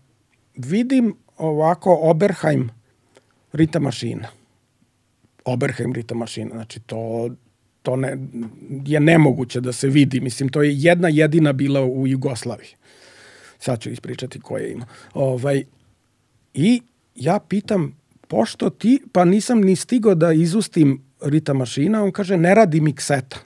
[0.56, 2.70] vidim ovako Oberheim
[3.54, 4.28] Rita mašina.
[5.46, 6.50] Oberheim Rita mašina.
[6.56, 7.30] Znači to,
[7.82, 8.18] to ne,
[8.86, 10.20] je nemoguće da se vidi.
[10.20, 12.70] Mislim, to je jedna jedina bila u Jugoslaviji.
[13.60, 14.86] Sad ću ispričati koje ima.
[15.14, 15.64] Ovaj,
[16.54, 16.82] I
[17.16, 17.96] ja pitam,
[18.28, 23.38] pošto ti, pa nisam ni stigao da izustim Rita mašina, on kaže, ne radi mikseta.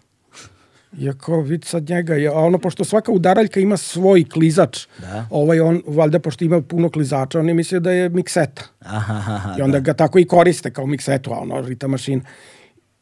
[0.99, 5.27] Iako vid sad njega, je, a ono, pošto svaka udaraljka ima svoj klizač, Da.
[5.29, 8.63] ovaj on, valjda, pošto ima puno klizača, on je mislio da je mikseta.
[8.79, 12.21] Aha, aha, I onda ga tako i koriste kao miksetu, a ono, Rita mašina.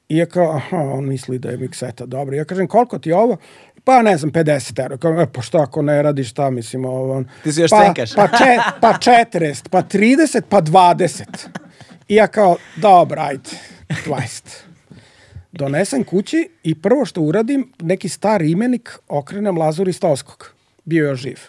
[0.10, 2.36] I ja kao, aha, on misli da je mikseta, dobro.
[2.36, 3.38] Ja kažem, koliko ti je ovo?
[3.84, 4.98] Pa ne znam, 50 euro.
[4.98, 7.24] Kao, e, pa što ako ne radiš, šta mislim, ovo...
[7.44, 8.16] Ti se još pa, cenkaš.
[8.16, 11.24] Pa, če, pa 40, pa 30, pa 20.
[12.08, 13.50] I ja kao, dobro, ajde,
[14.06, 14.72] 20.
[15.52, 20.52] Donesem kući i prvo što uradim, neki stari imenik okrenem Lazu Ristovskog.
[20.86, 21.40] Bio je još živ.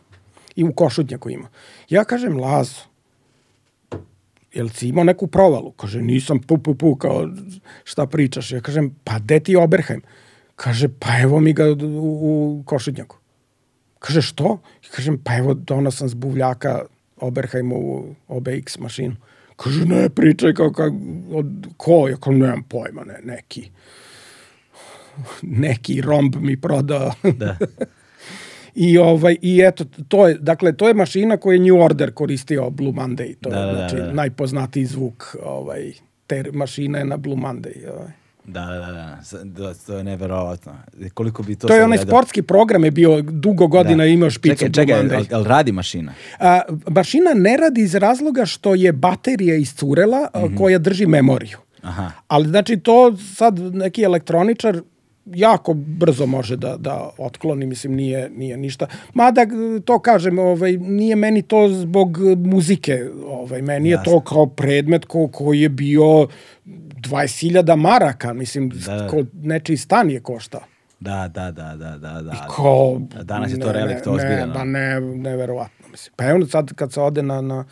[0.57, 1.49] I u Košutnjaku ima.
[1.89, 2.81] Ja kažem, Lazo,
[4.53, 5.71] jel si imao neku provalu?
[5.71, 7.29] Kaže, nisam, pu, pu, pu, kao,
[7.85, 8.53] šta pričaš?
[8.53, 10.03] Ja kažem, pa de ti Oberheim?
[10.63, 11.77] Kaže, pa evo mi ga u,
[12.23, 13.17] u Košutnjaku.
[13.99, 14.59] Kaže, što?
[14.85, 16.83] I kažem, pa evo, donao sam s buvljaka
[17.75, 19.17] u OBX mašinu.
[19.57, 20.91] Kaže, ne, pričaj kao, kao
[21.33, 22.09] od, ko?
[22.09, 23.71] Ja kao, nemam pojma, ne, neki
[25.43, 27.13] neki romb mi prodao.
[27.23, 27.57] Da.
[28.75, 32.71] I ovaj i eto to je dakle to je mašina koju je New Order koristio
[32.71, 34.13] Blue Monday to je Da, da, da, znači da.
[34.13, 35.93] najpoznatiji zvuk ovaj
[36.27, 38.22] te mašine na Blue Monday ovaj.
[38.45, 39.45] Da, da, da, da.
[39.45, 40.73] Da, to je neverovatno.
[41.15, 42.11] Koliko bi to To je onaj gledao?
[42.13, 44.07] sportski program je bio dugo godina Da.
[44.07, 46.13] imao špicu Čekaj, čekaj, jel, jel radi mašina?
[46.39, 51.59] A, mašina ne radi iz razloga što je baterija iscurela a, koja drži memoriju.
[51.83, 52.11] Aha.
[52.29, 54.83] Ali znači to sad neki elektroničar
[55.27, 58.87] jako brzo može da, da otkloni, mislim nije, nije ništa.
[59.15, 59.47] Mada
[59.85, 65.29] to kažem, ovaj, nije meni to zbog muzike, ovaj, meni je to kao predmet ko,
[65.29, 66.27] koji je bio
[67.03, 69.09] 20.000 maraka, mislim, Da.
[69.09, 70.61] ko, nečiji stan je koštao.
[71.01, 72.47] Da, da, da, da, da, da.
[72.49, 75.89] Ko, A danas je to ne, relikt ne, ozbiljan, Ne, ba ne, neverovatno.
[75.91, 76.13] Mislim.
[76.17, 77.65] Pa evo sad kad se ode na, na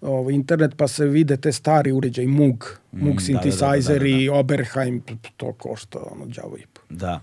[0.00, 3.98] ovaj, internet pa se vide te stari uređaj, Moog, Moog Mm, da, synthesizer da, da,
[3.98, 4.06] da, da.
[4.22, 5.02] i Oberheim,
[5.36, 6.80] to košta ono đavo i po.
[6.90, 7.20] Da.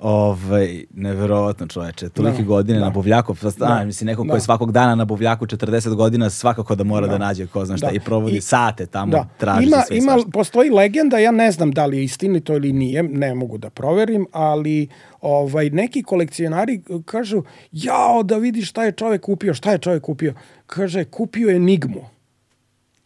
[0.00, 2.84] Ovaj, neverovatno čoveče, tolike Da, godine da.
[2.84, 4.34] na buvljaku, pa Da, mislim, neko ko da.
[4.34, 7.86] je svakog dana na buvljaku 40 godina, svakako da mora da, nađe ko zna šta
[7.86, 7.92] Da.
[7.92, 9.26] i provodi I- sate tamo, Da.
[9.38, 10.30] traži ima, sve ima, svašta.
[10.30, 14.26] postoji legenda, ja ne znam da li je istinito ili nije, ne mogu da proverim,
[14.32, 14.88] ali
[15.20, 20.34] ovaj, neki kolekcionari kažu, jao, da vidiš šta je čovek kupio, šta je čovek kupio?
[20.66, 22.04] Kaže, kupio je Enigmu.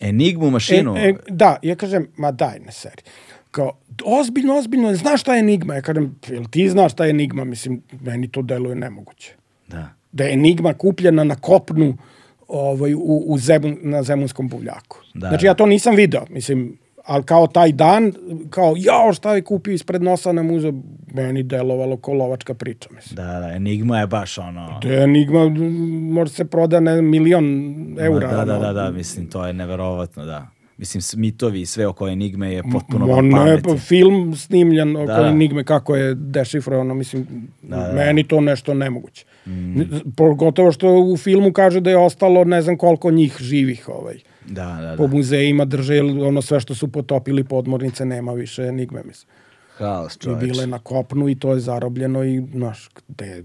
[0.00, 0.96] Enigmu mašinu.
[0.96, 3.02] E, e, da, ja kažem, ma daj ne seri.
[3.50, 3.72] Kao,
[4.04, 5.74] ozbiljno, ozbiljno, znaš šta je Enigma?
[5.74, 7.44] Ja kažem, jel ti znaš šta je Enigma?
[7.44, 9.34] Mislim, meni to deluje nemoguće.
[9.68, 9.88] Da.
[10.12, 11.96] Da je Enigma kupljena na kopnu
[12.48, 14.98] ovaj, u, u zemun, na zemunskom buvljaku.
[15.14, 18.12] Da, znači, ja to nisam video, mislim, ali kao taj dan,
[18.50, 20.72] kao, jao, šta je kupio ispred nosa na muze,
[21.14, 23.16] meni delovalo ko lovačka priča, mislim.
[23.16, 24.78] Da, da, Enigma je baš ono...
[24.82, 25.48] Da je Enigma,
[26.14, 27.46] može se proda ne, milion
[28.00, 28.30] eura.
[28.30, 30.46] da, da, da, da, mislim, to je neverovatno, da.
[30.78, 33.62] Mislim, smitovi i sve oko Enigme je potpuno van ne, pameti.
[33.62, 35.26] pa film snimljen oko Da.
[35.26, 37.26] Enigme kako je dešifrovano, mislim,
[37.62, 37.92] Da, da.
[37.94, 39.24] meni to nešto nemoguće.
[39.46, 39.80] Mm.
[40.16, 44.18] Pogotovo što u filmu kaže da je ostalo ne znam koliko njih živih ovaj.
[44.46, 45.16] Da, da, Po da.
[45.16, 49.28] muzejima drže ono sve što su potopili podmornice nema više Enigme, mislim.
[49.76, 50.46] Haos, I čoveče.
[50.46, 53.44] bile na kopnu i to je zarobljeno i, znaš, gde...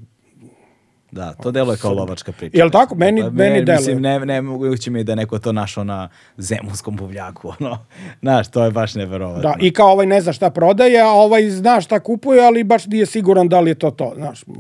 [1.11, 2.57] Da, to deluje kao lovačka priča.
[2.57, 2.95] Jel tako?
[2.95, 3.77] Meni- Pa, meni deluje.
[3.77, 7.77] Mislim, ne, ne moguće mi je da je neko to našao na zemunskom buvljaku, ono.
[8.21, 9.41] Znaš, to je baš neverovatno.
[9.41, 12.85] Da, i kao ovaj ne zna šta prodaje, a ovaj zna šta kupuje, ali baš
[12.85, 14.47] nije siguran da li je to to, znaš.
[14.47, 14.53] Mm.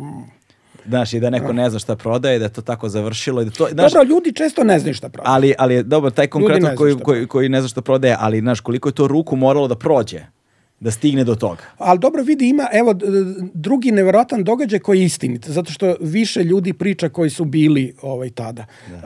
[0.87, 3.41] Znaš, i da neko ne zna šta prodaje, da je to tako završilo.
[3.41, 5.33] I da to, znaš, Dobro, ljudi često ne znaju šta prodaje.
[5.35, 8.59] ali, ali je dobro, taj konkretno koji, koji, koji ne zna šta prodaje, ali znaš,
[8.59, 10.25] koliko je to ruku moralo da prođe,
[10.79, 11.63] da stigne do toga.
[11.77, 12.95] Ali dobro vidi ima, evo,
[13.53, 18.29] drugi neverovatan događaj koji je istinit, zato što više ljudi priča koji su bili ovaj,
[18.29, 18.65] tada.
[18.87, 18.97] E,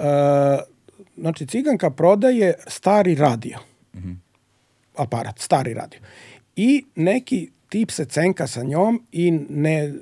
[1.18, 3.58] znači, ciganka prodaje stari radio.
[4.96, 6.00] aparat, stari radio.
[6.56, 9.94] I neki tip se cenka sa njom i ne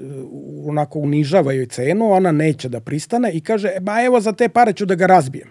[0.65, 4.73] onako unižava joj cenu, ona neće da pristane i kaže, ba evo za te pare
[4.73, 5.49] ću da ga razbijem.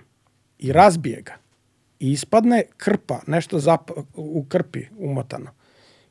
[0.59, 1.35] I razbije ga.
[2.01, 5.51] I ispadne krpa, nešto zap, u krpi umotano.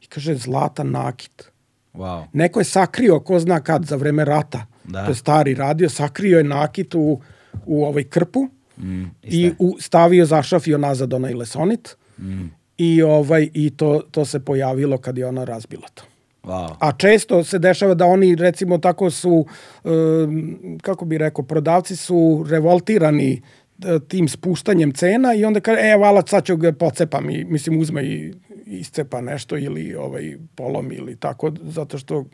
[0.01, 1.51] I kaže, zlata nakit.
[1.93, 2.24] Wow.
[2.34, 4.66] Neko je sakrio, ko zna kad, za vreme rata.
[4.84, 5.06] Da.
[5.06, 7.22] To je stari radio, sakrio je nakit u,
[7.66, 12.45] u ovaj krpu Mm, i u, stavio, zašafio nazad onaj lesonit Mm.
[12.77, 16.03] i, ovaj, i to, to se pojavilo kad je ona razbila to.
[16.43, 16.76] Wow.
[16.80, 19.45] A često se dešava da oni recimo tako su,
[19.84, 23.42] um, kako bi rekao, prodavci su revoltirani
[23.85, 27.80] e, tim spuštanjem cena i onda kaže, e, vala, sad ću ga pocepam i, mislim,
[27.80, 28.34] uzme i
[28.69, 32.25] iscepa nešto ili ovaj, polom ili tako, zato što,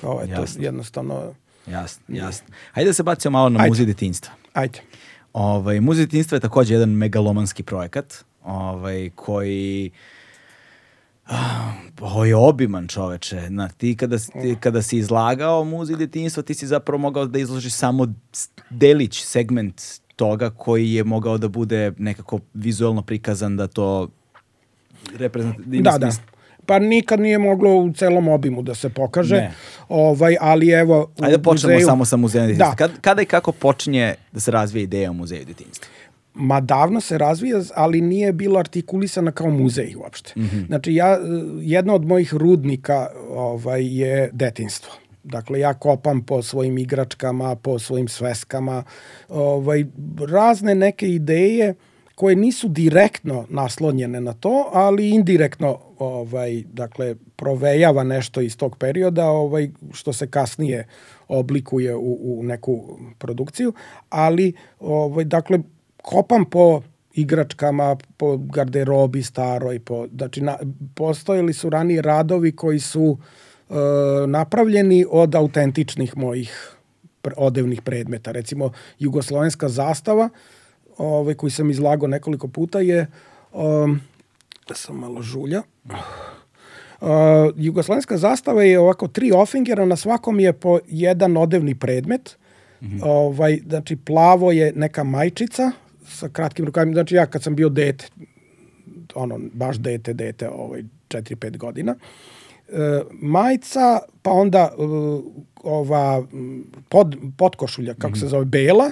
[0.00, 0.62] kao, eto, Jasno.
[0.62, 1.34] jednostavno,
[1.66, 2.46] Jasno, jasno.
[2.72, 3.68] Hajde da se bacimo malo na Ajde.
[3.68, 4.32] muzej detinjstva.
[4.52, 4.80] ajde.
[5.32, 9.90] Ovaj, muzej detinjstva je takođe jedan megalomanski projekat ovaj, koji
[11.26, 13.50] Ah, Ovo je obiman čoveče.
[13.50, 17.38] Na, ti, kada, si- ti kada si izlagao muzej detinjstva, ti si zapravo mogao da
[17.38, 18.06] izložiš samo
[18.70, 19.82] delić, segment
[20.16, 24.08] toga koji je mogao da bude nekako vizualno prikazan da to
[25.16, 26.10] reprezentativno Da, da.
[26.66, 29.36] Pa nikad nije moglo u celom obimu da se pokaže.
[29.36, 29.52] Ne.
[29.88, 31.10] Ovaj, ali evo...
[31.20, 32.70] Ajde da počnemo muzeju- samo sa muzejom detinjstva.
[32.70, 32.76] Da.
[32.76, 35.88] Kad, kada i kako počinje da se razvija ideja o muzeju detinjstva?
[36.34, 40.32] Ma davno se razvija, ali nije bilo artikulisana kao muzej uopšte.
[40.66, 41.18] Znači, ja,
[41.60, 44.92] jedna od mojih rudnika ovaj, je detinstvo.
[45.24, 48.84] Dakle, ja kopam po svojim igračkama, po svojim sveskama,
[49.28, 49.84] ovaj,
[50.28, 51.74] razne neke ideje
[52.22, 59.26] koje nisu direktno naslonjene na to, ali indirektno ovaj dakle provejava nešto iz tog perioda,
[59.26, 60.86] ovaj što se kasnije
[61.28, 63.72] oblikuje u, u neku produkciju,
[64.08, 65.58] ali ovaj dakle
[66.02, 66.82] kopam po
[67.14, 70.58] igračkama, po garderobi staroj, po, znači na,
[70.94, 73.74] postojali su ranije radovi koji su e,
[74.26, 76.76] napravljeni od autentičnih mojih
[77.36, 78.32] odevnih predmeta.
[78.32, 80.28] Recimo, jugoslovenska zastava,
[80.98, 83.06] ovaj, koji sam izlagao nekoliko puta, je,
[83.52, 84.00] um,
[84.68, 85.62] da sam malo žulja,
[87.00, 87.08] Uh,
[87.56, 92.36] jugoslovenska zastava je ovako tri ofingera, na svakom je po jedan odevni predmet.
[93.02, 95.72] Ovaj, znači, plavo je neka majčica
[96.06, 96.92] sa kratkim rukavima.
[96.92, 98.06] Znači, ja kad sam bio dete,
[99.14, 101.94] ono, baš dete, dete, ovaj, 4-5 godina,
[102.68, 104.82] e, majica, pa onda e,
[105.62, 106.26] ova
[106.88, 108.90] pod, podkošulja, kako se zove, bela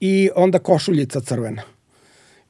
[0.00, 1.62] i onda košuljica crvena.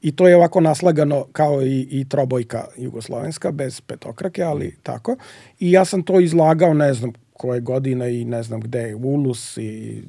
[0.03, 5.17] I to je ovako naslagano kao i, i trobojka jugoslovenska, bez petokrake, ali tako.
[5.61, 10.03] I ja sam to izlagao, ne znam koje godine i ne znam gde, Ulus i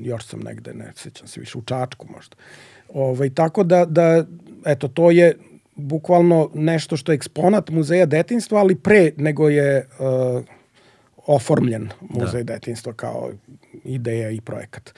[0.00, 2.36] još sam negde, ne sećam se više, u Čačku možda.
[2.94, 4.24] Ovaj, tako da, da,
[4.66, 5.34] eto, to je
[5.76, 10.44] bukvalno nešto što je eksponat muzeja detinstva, ali pre nego je uh,
[11.26, 12.52] oformljen muzej da.
[12.54, 13.30] detinstva kao
[13.84, 14.94] ideja i projekat.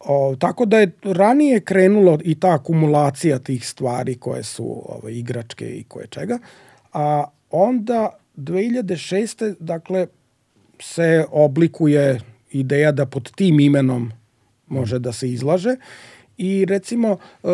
[0.00, 5.66] O, tako da je ranije krenulo i ta akumulacija tih stvari koje su ove, igračke
[5.66, 6.38] i koje čega,
[6.92, 9.54] a onda 2006.
[9.60, 10.06] dakle
[10.80, 12.20] se oblikuje
[12.50, 14.12] ideja da pod tim imenom
[14.66, 15.76] može da se izlaže
[16.36, 17.48] i recimo e,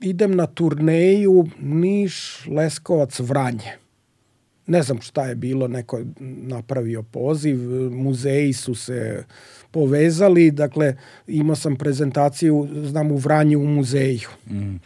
[0.00, 3.80] idem na turneju Niš, Leskovac, Vranje
[4.70, 7.58] ne znam šta je bilo, neko je napravio poziv,
[7.90, 9.24] muzeji su se
[9.70, 14.76] povezali, dakle imao sam prezentaciju, znam u Vranju u muzeju, mm.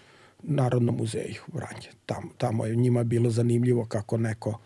[0.42, 1.88] Narodnom muzeju Vranje.
[2.06, 4.58] Tam, tamo je njima bilo zanimljivo kako neko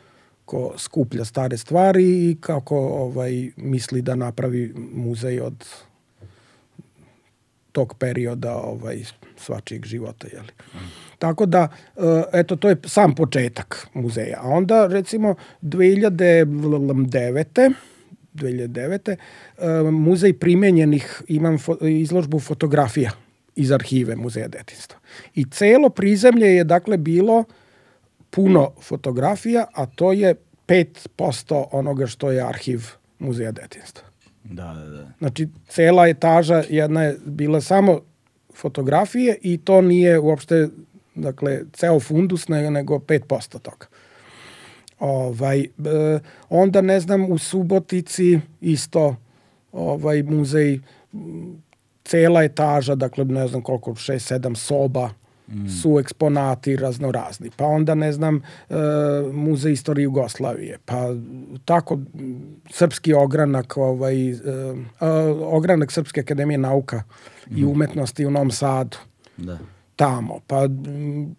[0.45, 5.65] ko skuplja stare stvari i kako ovaj misli da napravi muzej od
[7.73, 9.03] tog perioda ovaj
[9.37, 10.53] svačijeg života je li.
[11.19, 12.01] Tako da e,
[12.33, 14.39] eto to je sam početak muzeja.
[14.43, 17.73] A onda recimo 2009
[18.39, 19.17] 2009.
[19.59, 23.11] e, muzej primenjenih imam fo, izložbu fotografija
[23.57, 24.99] iz arhive Muzeja detinstva.
[25.35, 27.45] I celo prizemlje je dakle bilo
[28.31, 30.35] puno fotografija, a to je
[30.69, 32.81] 5% onoga što je arhiv
[33.19, 34.05] Muzeja detinstva.
[34.45, 35.07] Da, da, da.
[35.19, 38.01] Znači, cela etaža jedna je bila samo
[38.55, 40.69] fotografije i to nije uopšte,
[41.15, 43.87] dakle, ceo fundus, nego 5% toga.
[44.99, 45.69] Ovaj, e,
[46.49, 49.17] onda, ne znam, u Subotici isto
[49.73, 50.81] ovaj muzej,
[52.05, 55.11] cela etaža, dakle, ne znam koliko, 6-7 soba,
[55.49, 55.69] mm.
[55.69, 57.51] su eksponati raznorazni.
[57.57, 58.75] Pa onda, ne znam, e,
[59.33, 61.15] muzej istorije Jugoslavije, pa
[61.65, 61.99] tako
[62.71, 65.09] srpski ogranak, ovaj, e, e,
[65.43, 67.03] ogranak Srpske akademije nauka
[67.51, 68.97] i umetnosti u Novom Sadu.
[69.37, 69.59] da.
[69.97, 70.41] tamo.
[70.47, 70.69] Pa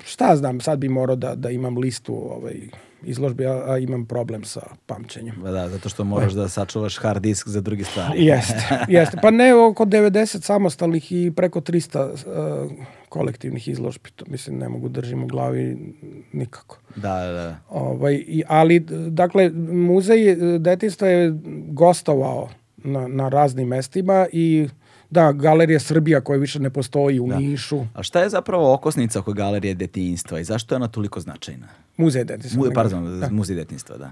[0.06, 2.70] šta znam, sad bi morao da, da imam listu ovaj,
[3.04, 5.36] izložbe, a, a imam problem sa pamćenjem.
[5.44, 8.26] Pa da, zato što moraš da sačuvaš hard disk za druge stvari.
[8.26, 9.18] Jeste, jeste.
[9.22, 12.72] Pa ne oko 90 samostalnih i preko 300 uh,
[13.10, 14.10] kolektivnih izložbi.
[14.16, 15.94] To, mislim, ne mogu držim u glavi
[16.34, 16.80] nikako.
[16.96, 17.56] Da, da, da.
[17.70, 18.80] Ovaj, i, ali,
[19.10, 21.34] dakle, muzej e, detinstva je
[21.68, 24.68] gostovao na, na raznim mestima i
[25.10, 27.40] da, Galerija Srbija koja više ne postoji u Da.
[27.40, 27.86] Nišu.
[27.94, 31.68] A šta je zapravo okosnica oko galerije detinjstva i zašto je ona toliko značajna?
[31.98, 32.60] Muzej detinstva.
[32.60, 33.20] Mu, ne pardon.
[33.20, 33.30] Da.
[33.30, 34.12] muzej detinjstva, da.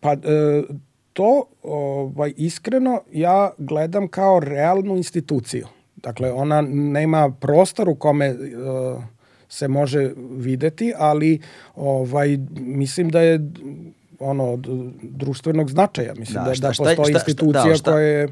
[0.00, 0.16] Pa e,
[1.12, 5.66] to ovaj, iskreno ja gledam kao realnu instituciju.
[5.96, 8.36] Dakle, ona nema prostor u kome e,
[9.48, 11.40] se može videti, ali
[11.76, 13.50] ovaj, mislim da je
[14.18, 14.66] ono od
[15.02, 16.14] društvenog značaja.
[16.14, 18.28] Mislim Da, da, da, šta- da šta- postoji šta- šta- institucija da, šta- koja je...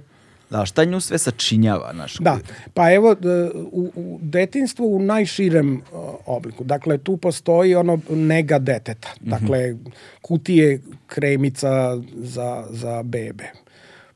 [0.51, 2.19] Da, šta nju sve sačinjava, naš?
[2.19, 2.39] Da,
[2.75, 3.17] pa evo,
[3.55, 6.65] u, u detinstvu u najširem uh, obliku.
[6.65, 9.09] Dakle, tu postoji ono nega deteta.
[9.21, 9.75] Dakle,
[10.23, 13.45] kutije kremica za, za bebe.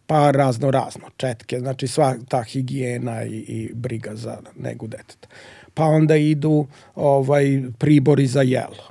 [0.07, 5.29] Pa razno razno, četke, znači sva ta higijena i, i briga za negu deteta.
[5.75, 8.90] Pa onda idu ovaj pribori za jelo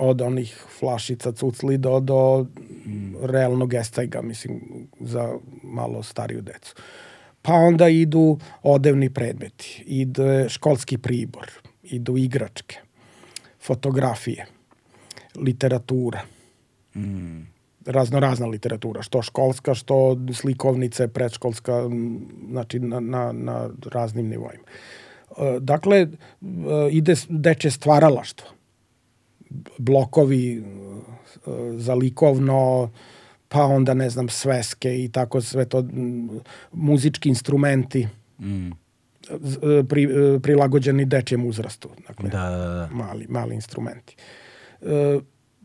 [0.00, 2.46] od onih flašica cucli do, do
[3.22, 4.60] realnog estajga, mislim,
[5.00, 6.74] za malo stariju decu.
[7.42, 11.50] Pa onda idu odevni predmeti, ide školski pribor,
[11.82, 12.76] idu igračke,
[13.62, 14.46] fotografije,
[15.36, 16.20] literatura,
[17.86, 21.88] razno razna literatura, što školska, što slikovnice, predškolska,
[22.50, 24.64] znači na, na, na raznim nivoima.
[25.38, 26.08] E, Dakle, e,
[26.90, 28.59] ide deče stvaralaštvo
[29.78, 30.62] blokovi e,
[31.72, 32.90] za likovno,
[33.48, 35.84] pa onda ne znam sveske i tako sve to
[36.72, 38.08] muzički instrumenti
[38.40, 38.68] Mm.
[38.68, 38.72] e,
[39.84, 41.88] pri, e, prilagođeni dečijem uzrastu.
[42.08, 42.88] Dakle, Da, da, da.
[42.92, 44.16] mali, mali instrumenti.
[44.82, 45.20] E,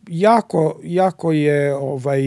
[0.07, 2.21] jako, jako je ovaj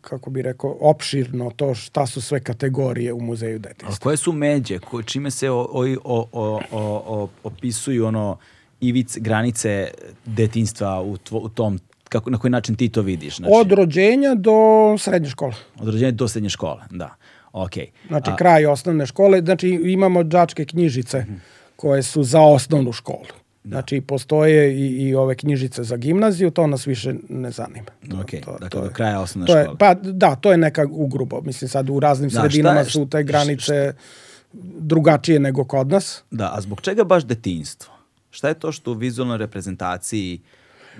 [0.00, 4.02] kako bi rekao opširno to šta su sve kategorije u muzeju detinjstva.
[4.02, 6.60] koje su međe, ko, čime se o, o, o, o,
[7.06, 8.36] o- opisuju ono
[8.80, 9.90] ivice, granice
[10.26, 13.36] detinjstva u, tvo, u tom, kako, na koji način ti to vidiš?
[13.36, 14.52] Znači, Od rođenja do
[14.98, 15.54] srednje škole.
[15.76, 17.14] od rođenja do srednje škole, da.
[17.52, 17.90] Okej.
[18.08, 21.24] Znači A- kraj osnovne škole, znači imamo đačke knjižice
[21.76, 23.26] koje su za osnovnu školu.
[23.64, 27.86] Znači postoje i, i ove knjižice za gimnaziju, to nas više ne zanima.
[28.10, 29.78] To, Okej, to, dakle, to do je- kraja osnovne to je, škole.
[29.78, 31.40] Pa da, to je neka ugrubo.
[31.40, 33.92] Mislim sad u raznim Da, šta sredinama je- su te šta- granice
[34.78, 36.22] drugačije nego kod nas.
[36.30, 37.92] Da, a zbog čega baš detinjstvo?
[38.38, 40.40] Šta je to što u vizualnoj reprezentaciji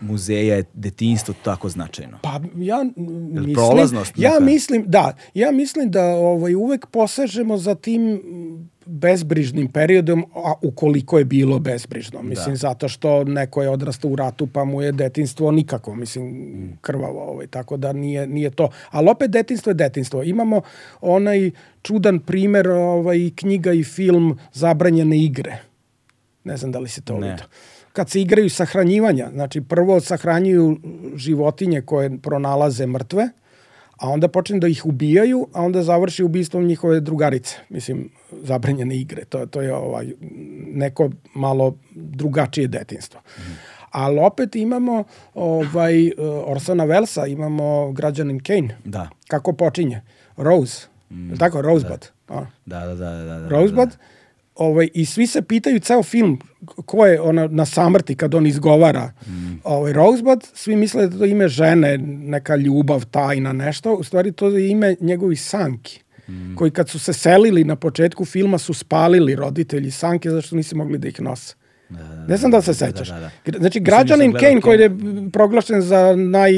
[0.01, 2.19] muzeja je detinjstvo tako značajno?
[2.23, 8.23] Pa ja mislim, prolaznost ja mislim, da, ja mislim da ovaj uvek posežemo za tim
[8.87, 12.23] bezbrižnim periodom, a ukoliko je bilo bezbrižno.
[12.23, 17.23] Mislim, zato što neko je odrastao u ratu, pa mu je detinstvo nikako, mislim, krvavo.
[17.23, 18.71] Ovaj, tako da nije, nije to.
[18.91, 20.23] Ali opet detinstvo je detinstvo.
[20.23, 20.61] Imamo
[21.01, 21.51] onaj
[21.83, 25.68] čudan primer, ovaj, knjiga i film Zabranjene igre.
[26.45, 27.31] Ne znam da li se to Ne.
[27.31, 27.45] vidio
[27.99, 30.79] kad se igraju sahranjivanja, znači prvo sahranjuju
[31.15, 33.29] životinje koje pronalaze mrtve,
[33.97, 37.57] a onda počnu da ih ubijaju, a onda završi ubistvom njihove drugarice.
[37.69, 38.11] Mislim,
[38.43, 39.25] zabranjene igre.
[39.25, 40.13] To, to je ovaj,
[40.67, 43.21] neko malo drugačije detinstvo.
[43.91, 46.15] Ali opet imamo ovaj, eh,
[46.47, 48.79] Orsona Velsa, imamo građanin Kane.
[48.85, 50.03] Da, Kako počinje?
[50.37, 50.87] Rose.
[51.11, 51.37] Mm.
[51.37, 52.07] Tako, Rosebud.
[52.29, 52.45] A?
[52.67, 53.11] da, da, da.
[53.11, 53.89] da, da Rosebud.
[54.59, 56.39] Ovaj, I svi se pitaju ceo film
[56.77, 59.13] ko je ona na samrti kad on izgovara
[59.65, 63.95] ovaj, Rosebud, svi misle da to ime žene, neka ljubav, tajna, nešto.
[63.95, 66.01] U stvari to je ime njegovih sanki.
[66.55, 70.99] Koji kad su se selili na početku filma su spalili roditelji sanke zašto nisu mogli
[70.99, 71.55] da ih nose.
[72.29, 73.09] Ne znam da se sećaš.
[73.09, 73.31] da, da.
[73.47, 74.91] Gra- Znači, Mislim, građanin Kane koji je
[75.33, 76.53] proglašen za naj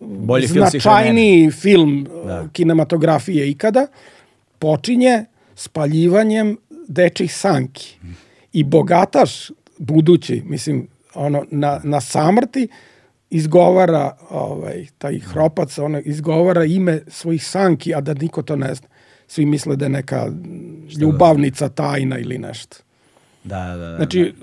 [0.00, 2.40] Bolji film značajniji film Da.
[2.40, 3.86] uh, kinematografije ikada,
[4.58, 5.24] počinje
[5.54, 6.56] spaljivanjem
[6.90, 7.96] dečih sanki.
[8.52, 12.68] I bogataš budući, mislim, ono, na, na samrti
[13.30, 18.88] izgovara ovaj, taj hropac, ono, izgovara ime svojih sanki, a da niko to ne zna.
[19.26, 20.26] Svi misle da je neka
[21.00, 22.76] ljubavnica tajna ili nešto.
[23.44, 23.96] Da, da, da.
[23.96, 24.34] Znači,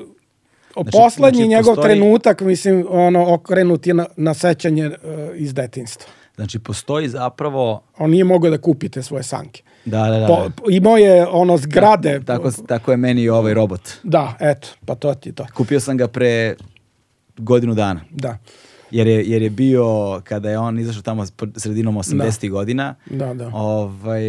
[0.75, 4.93] o Znači- poslednji znači njegov postoji- trenutak, mislim, ono, okrenut je na, na sećanje uh,
[5.35, 6.11] iz detinstva.
[6.35, 7.81] Znači, postoji zapravo...
[7.97, 9.61] On nije mogao da kupi te svoje sanke.
[9.87, 10.27] Da, da, da.
[10.27, 12.21] Po, po- imao je ono zgrade.
[12.25, 13.81] Tako, tako je meni i ovaj robot.
[14.03, 15.45] Da, eto, pa to ti je to.
[15.53, 16.55] Kupio sam ga pre
[17.37, 18.01] godinu dana.
[18.11, 18.37] Da,
[18.91, 19.85] Jer je, jer je bio,
[20.23, 21.25] kada je on izašao tamo
[21.55, 22.49] sredinom 80.
[22.49, 23.51] godina, Da, da.
[23.53, 24.23] Ovaj,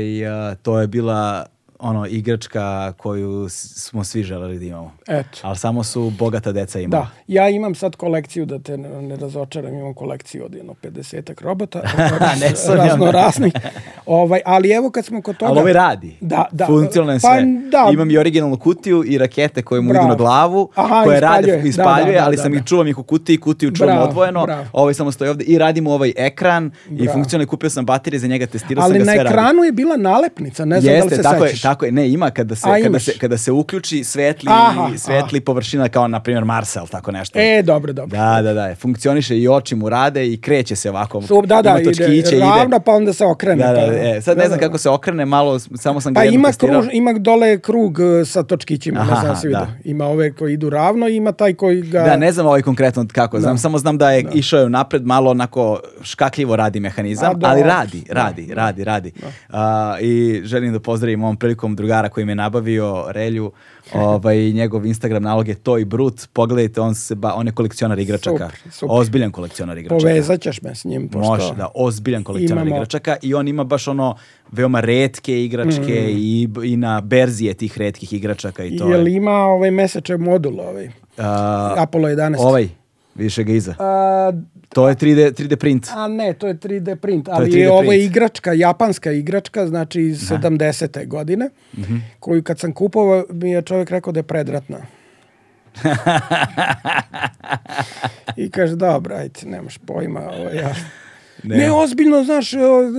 [0.63, 1.47] to je bila
[1.81, 4.93] ono igračka koju smo svi želeli da imamo.
[5.09, 5.39] Eto.
[5.43, 7.03] Ali samo su bogata deca imala.
[7.03, 11.43] Da, ja imam sad kolekciju, da te ne ne razočaram, imam kolekciju od jedno 50
[11.43, 11.83] robota,
[12.41, 13.53] Ne razno raznih.
[14.07, 15.51] Ovaj, ali evo kad smo kod toga...
[15.51, 16.17] Ali ovaj radi.
[16.21, 16.67] Da, da.
[16.67, 17.43] Funkcionalno je Pa, sve.
[17.71, 17.91] da.
[17.93, 20.03] Imam i originalnu kutiju i rakete koje mu Bravo.
[20.03, 21.21] idu na glavu, Aha, koje ispaljuje.
[21.53, 22.59] rade, Da, ispaljuje, da, da, ali da, sam da.
[22.59, 24.65] ih čuvam ih u kutiji, kutiju čuvam Bravo, odvojeno, bravo.
[24.73, 28.47] ovaj samo stoji ovde i radimo ovaj ekran i funkcionalno kupio sam baterije za njega,
[28.47, 29.35] testirao ali sam ga na sve radi.
[29.35, 31.61] ekranu je bila nalepnica, ne znam da li Jeste, se sećaš.
[31.69, 31.93] Tako je.
[31.93, 36.09] Ne, ima kada se, A, kada se, kada se uključi svetli, Aha, svetli površina kao,
[36.09, 37.39] na primjer, Marsel, tako nešto.
[37.39, 38.19] E, dobro, dobro.
[38.19, 38.75] Da, da, da.
[38.75, 41.23] Funkcioniše i oči mu rade i kreće se ovako.
[41.23, 43.65] Su, da, da, Ima ide točkiće, ravno, pa onda se okrene.
[43.65, 44.67] Da, da, pa, e, sad ne Da, znam da.
[44.67, 46.81] kako se okrene, malo, samo sam ga Pa jednom ima, testirao.
[46.81, 49.61] kruž, ima dole krug e, sa točkićima, ne Aha, znam da si vidio.
[49.61, 49.67] da.
[49.85, 52.03] Ima ove koji idu ravno i ima taj koji ga...
[52.03, 55.31] Da, ne znam ovaj konkretno kako, znam, samo znam da je išao je napred, malo
[55.31, 58.55] onako škakljivo radi mehanizam, A, ali radi, Da, radi, da.
[58.55, 59.13] radi, radi.
[60.01, 63.53] I želim da pozdravim ovom prilikom drugara koji mi je nabavio Relju,
[63.95, 67.99] ovaj, njegov Instagram nalog je to i brut, pogledajte, on, se ba, on je kolekcionar
[67.99, 68.89] igračaka, Super, super.
[68.91, 69.99] ozbiljan kolekcionar igračaka.
[70.01, 71.09] Povezat ćeš me s njim.
[71.09, 74.15] Pošto Može, da, ozbiljan kolekcionar imamo- igračaka i on ima baš ono
[74.53, 76.11] veoma retke igračke Mm.
[76.11, 79.15] i, i na berzi je tih retkih igračaka i to Jel je.
[79.15, 82.37] ima ovaj mesečev modul, ovaj, A, Apollo 11?
[82.39, 82.69] ovaj,
[83.19, 83.75] više ga iza.
[83.79, 84.33] A,
[84.69, 85.87] To je 3D, 3D print.
[85.91, 90.21] a ne, to je 3D print, ali 3D ovo je igračka, japanska igračka, znači iz
[90.23, 91.07] 70.
[91.07, 91.97] godine, Mhm.
[92.21, 94.79] koju kad sam kupovao mi je čovjek rekao da je predratna.
[98.37, 100.75] I kaže, dobro, ajde, nemaš pojma, ovo ja...
[101.43, 101.57] Ne.
[101.57, 102.51] Ne, ozbiljno, znaš,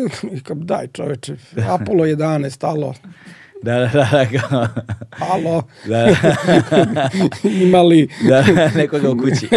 [0.56, 1.36] daj čoveče,
[1.70, 2.94] Apollo 11, alo,
[3.62, 4.68] Da, da, da, kao-
[5.32, 6.08] alo, da,
[7.64, 8.10] imali...
[8.28, 8.44] da,
[8.76, 9.50] nekoga u kući.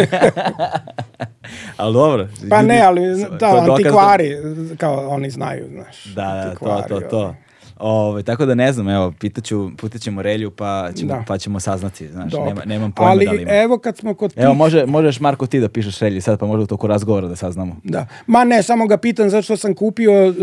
[1.77, 2.27] ali dobro.
[2.49, 4.35] Pa ljudi- ne, ali da, dokaz antikvari,
[4.77, 6.05] kao oni znaju, znaš.
[6.05, 7.35] Da, da, to, to, to.
[7.79, 11.23] Ove, tako da ne znam, evo, pitaću, pitaćemo Relju pa ćemo, Da.
[11.27, 12.45] pa ćemo saznati, znaš, Dobro.
[12.49, 13.51] nema, nemam pojma Ali da li ima.
[13.53, 14.43] evo kad smo kod tih...
[14.43, 17.35] Evo, može, možeš Marko ti da pišeš Relji sad, pa možda u toku razgovora da
[17.35, 17.75] saznamo.
[17.83, 18.07] Da.
[18.27, 20.35] Ma ne, samo ga pitam zašto sam kupio uh,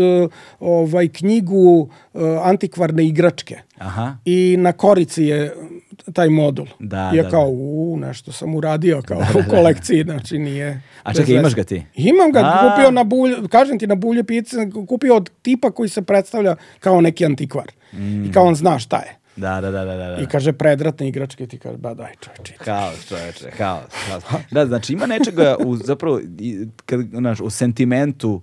[0.59, 1.79] ovaj knjigu
[2.13, 3.57] uh, antikvarne igračke.
[3.77, 4.15] Aha.
[4.25, 5.55] I na korici je
[6.13, 6.65] taj modul.
[6.79, 7.51] Da, I ja da, kao, da.
[7.51, 10.81] u, nešto sam uradio kao u kolekciji, znači nije...
[11.03, 11.85] A čekaj, imaš ga ti?
[11.95, 12.69] Imam ga, A.
[12.69, 14.57] kupio na bulje, kažem ti, na bulje pice,
[14.87, 17.71] kupio od tipa koji se predstavlja kao neki antikvar.
[18.25, 19.21] I kao on zna šta je.
[19.35, 20.17] Da, da, da, da, da.
[20.21, 22.53] I kaže, predratne igračke, ti kaže, ba daj čovječe.
[22.65, 24.23] Haos, čoveče, haos, haos.
[24.51, 26.19] Da, znači ima nečega u, zapravo,
[26.85, 28.41] kad, znaš, u sentimentu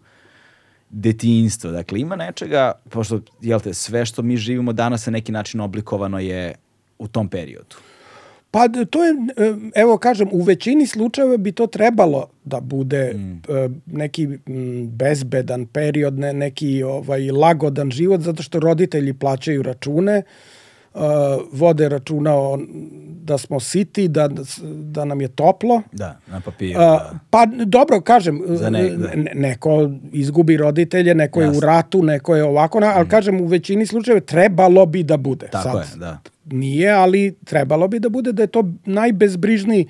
[0.91, 1.71] detinjstva.
[1.71, 6.19] Dakle, ima nečega, pošto, jel te, sve što mi živimo danas na neki način oblikovano
[6.19, 6.55] je
[6.99, 7.77] u tom periodu.
[8.51, 13.33] Pa to je, e, evo kažem, u većini slučajeva bi to trebalo da bude Mm.
[13.49, 14.29] e, neki
[14.85, 20.23] bezbedan period, ne, neki ovaj lagodan život, zato što roditelji plaćaju račune, e,
[21.53, 22.59] vode računa o,
[23.23, 25.83] da smo siti, da, da, da nam je toplo.
[25.93, 26.79] Da, na papiru.
[26.81, 27.13] Da.
[27.31, 29.09] pa dobro, kažem, Za ne- da.
[29.09, 33.87] ne- neko izgubi roditelje, neko je u ratu, neko je ovako, ali kažem, u većini
[33.87, 35.47] slučajeva trebalo bi da bude.
[35.47, 36.19] Tako Sad, je, da.
[36.51, 39.87] Nije, ali trebalo bi da bude da je to najbezbrižniji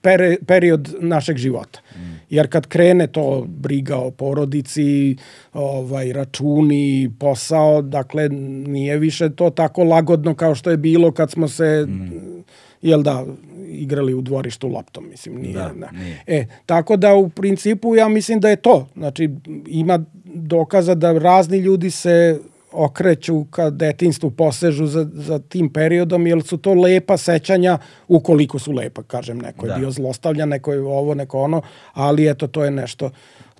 [0.00, 1.80] pere, period našeg života.
[1.96, 1.98] Mm.
[2.30, 5.16] Jer kad krene to briga o porodici,
[5.52, 11.48] ovaj računi, posao, dakle nije više to tako lagodno kao što je bilo kad smo
[11.48, 12.44] se Mm.
[12.82, 13.24] jel da
[13.68, 15.54] igrali u dvorištu loptom, mislim, nije.
[15.54, 15.90] Da, da.
[15.90, 16.22] nije.
[16.26, 18.88] E, tako da u principu ja mislim da je to.
[18.96, 19.30] Znači,
[19.66, 22.38] ima dokaza da razni ljudi se
[22.72, 28.72] okreću ka detinstvu, posežu za, za tim periodom, jer su to lepa sećanja, ukoliko su
[28.72, 29.78] lepa, kažem, neko je Da.
[29.78, 33.10] bio zlostavljan, neko je ovo, neko ono, ali eto, to je nešto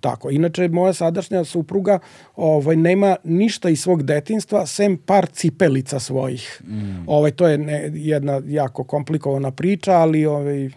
[0.00, 0.30] tako.
[0.30, 1.98] Inače, moja sadašnja supruga
[2.36, 6.62] ovaj, nema ništa iz svog detinstva, sem par cipelica svojih.
[7.06, 10.70] Ovaj, to je ne, jedna jako komplikovana priča, ali ovaj,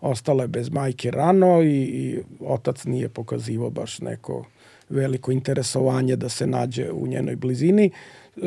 [0.00, 4.44] ostala je bez majke rano i, i otac nije pokazivao baš neko
[4.90, 7.90] veliko interesovanje da se nađe u njenoj blizini.
[8.36, 8.40] E,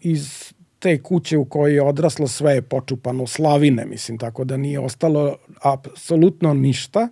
[0.00, 4.80] iz te kuće u kojoj je odraslo sve je počupano slavine, mislim, tako da nije
[4.80, 7.08] ostalo apsolutno ništa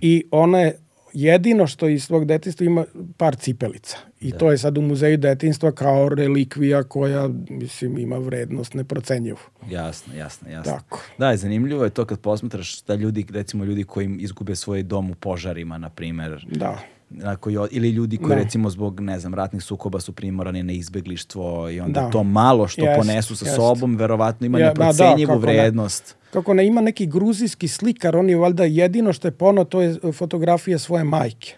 [0.00, 0.78] i ona je
[1.12, 2.84] jedino što iz svog detinstva ima
[3.16, 3.96] par cipelica.
[4.20, 9.38] I to je sad u muzeju detinstva kao relikvija koja, mislim, ima vrednost neprocenjivu.
[9.70, 10.72] Jasno, jasno, jasno.
[10.72, 11.00] Tako.
[11.18, 15.10] Da, i zanimljivo je to kad posmatraš da ljudi, recimo ljudi koji izgube svoj dom
[15.10, 16.78] u požarima, na primer, Da.
[17.10, 18.34] Na koji, ili ljudi koji Da.
[18.34, 22.10] recimo zbog, ne znam, ratnih sukoba su primorani na izbeglištvo i onda Da.
[22.10, 23.56] to malo što Jest, ponesu sa jest.
[23.56, 25.38] sobom, verovatno ima Ja, ma da, neprocenjivu ne.
[25.38, 26.16] vrednost.
[26.32, 29.96] Kako ne ima neki gruzijski slikar, on je valjda jedino što je pono, to je
[30.12, 31.54] fotografija svoje majke.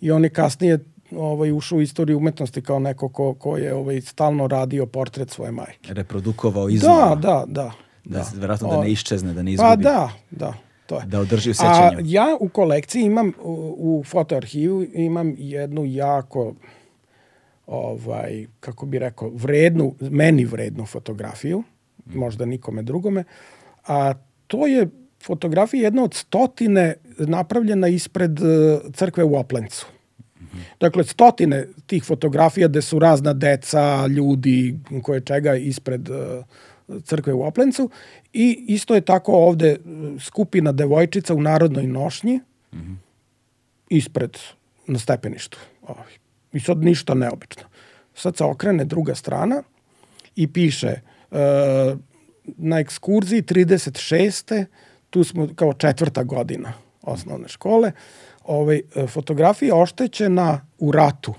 [0.00, 0.78] I on je kasnije
[1.12, 5.52] ovaj, ušao u istoriju umetnosti kao neko ko, ko je ovaj, stalno radio portret svoje
[5.52, 5.94] majke.
[5.94, 7.08] Reprodukovao iznova.
[7.08, 7.72] Da, da, da.
[8.04, 8.24] Da, da.
[8.34, 9.68] verovatno da ne iščezne, da ne izgubi.
[9.68, 10.54] Pa da, da.
[10.92, 11.06] To je.
[11.06, 11.98] Da održi u A sećanju.
[12.04, 16.54] ja u kolekciji imam, u, u fotoarhivu imam jednu jako,
[17.66, 21.62] ovaj, kako bi rekao, vrednu, meni vrednu fotografiju,
[22.04, 23.24] možda nikome drugome,
[23.86, 24.14] a
[24.46, 24.88] to je
[25.22, 28.42] fotografija jedna od stotine napravljena ispred e,
[28.92, 29.86] crkve u Oplencu.
[30.80, 36.42] Dakle, stotine tih fotografija gde su razna deca, ljudi, koje čega ispred e,
[37.04, 37.90] crkve u Oplencu
[38.32, 39.76] i isto je tako ovde
[40.20, 42.40] skupina devojčica u narodnoj nošnji
[43.88, 44.38] ispred
[44.86, 45.58] na stepeništu.
[45.82, 46.12] Ovaj.
[46.52, 47.62] I sad ništa neobično.
[48.14, 49.62] Sad se okrene druga strana
[50.36, 51.00] i piše e,
[52.44, 54.64] na ekskurziji 36.
[55.10, 57.92] tu smo kao četvrta godina osnovne škole,
[58.44, 61.34] ovaj, fotografija oštećena u ratu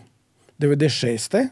[0.59, 1.47] 96.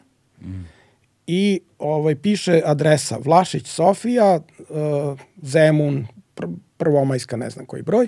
[1.28, 6.46] I ovaj piše adresa Vlašić Sofija, uh, Zemun, pr
[6.78, 8.08] prvomajska, ne znam koji broj,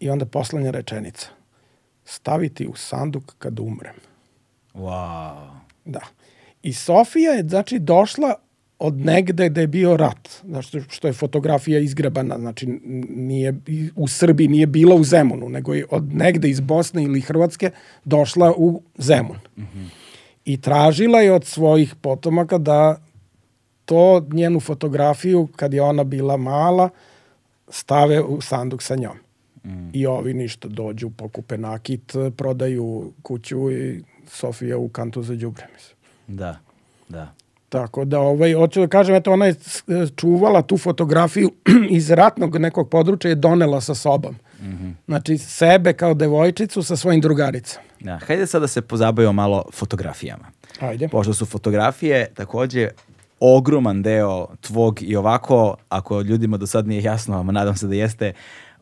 [0.00, 1.28] i onda poslednja rečenica.
[2.04, 3.94] Staviti u sanduk kad umrem.
[4.74, 5.50] Wow.
[5.84, 6.00] Da.
[6.62, 8.34] I Sofija je, znači, došla
[8.78, 12.66] od negde gde je bio rat, znači što je fotografija izgrebana, znači
[13.10, 13.54] nije
[13.96, 17.70] u Srbiji nije bila u Zemunu, nego je od negde iz Bosne ili Hrvatske
[18.04, 19.38] došla u Zemun.
[20.44, 23.00] I tražila je od svojih potomaka da
[23.84, 26.88] to njenu fotografiju kad je ona bila mala
[27.68, 29.16] stave u sanduk sa njom.
[29.92, 35.96] I ovi ništa dođu, pokupe nakit, prodaju kuću i Sofija u kantu za đubre, mislim.
[36.26, 36.58] Da,
[37.08, 37.34] da.
[37.72, 39.82] Tako da, ovaj, hoću da kažem, eto, ona je s-
[40.16, 41.50] čuvala tu fotografiju
[41.90, 44.34] iz ratnog nekog područja i donela sa sobom.
[45.06, 47.84] Znači, sebe kao devojčicu sa svojim drugaricama.
[48.00, 50.44] Da, hajde sad da se pozabavimo malo fotografijama.
[50.80, 51.08] Ajde.
[51.08, 52.88] Pošto su fotografije takođe
[53.40, 57.94] ogroman deo tvog i ovako, ako ljudima do sad nije jasno, a nadam se da
[57.94, 58.32] jeste,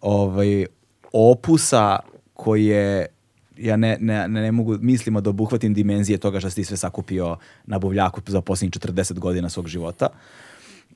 [0.00, 0.66] ovaj,
[1.12, 1.98] opusa
[2.34, 3.06] koji je
[3.60, 7.36] ja ne, ne, ne, mogu, mislimo da obuhvatim dimenzije toga što si ti sve sakupio
[7.66, 10.08] na buvljaku za posljednjih 40 godina svog života.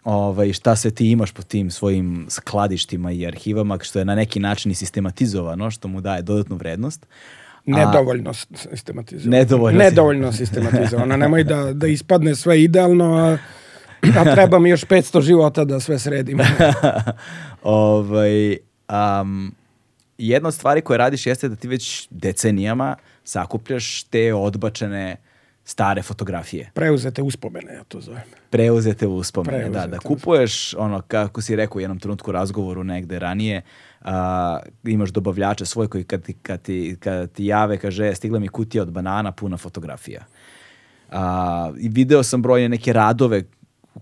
[0.05, 4.41] Ovaj, šta sve ti imaš po tim svojim skladištima i arhivama, što je na neki
[4.41, 7.07] način i sistematizovano, što mu daje dodatnu vrednost.
[7.67, 9.36] Nedovoljno sistematizovano.
[9.36, 11.17] Nedovoljno Nedovoljno sistematizovano.
[11.17, 13.39] Nemoj da, da ispadne sve idealno, a,
[14.18, 16.39] a treba mi još 500 života da sve sredim.
[17.62, 18.57] ovaj,
[18.89, 19.55] um,
[20.18, 25.17] jedna od stvari koje radiš jeste da ti već decenijama sakupljaš te odbačene
[25.65, 26.70] stare fotografije.
[26.75, 28.23] Preuzete uspomene, ja to zovem.
[28.51, 33.18] Preuzete uspomene, Preuzete da, da kupuješ, ono, kako si rekao u jednom trenutku razgovoru negde
[33.18, 33.62] ranije,
[34.01, 38.39] a, imaš dobavljače svoj koji kad ti, kad, ti, kad ti jave, kaže, "E, stigla
[38.39, 40.25] mi kutija od banana puna fotografija.
[41.10, 43.43] A, I video sam brojne neke radove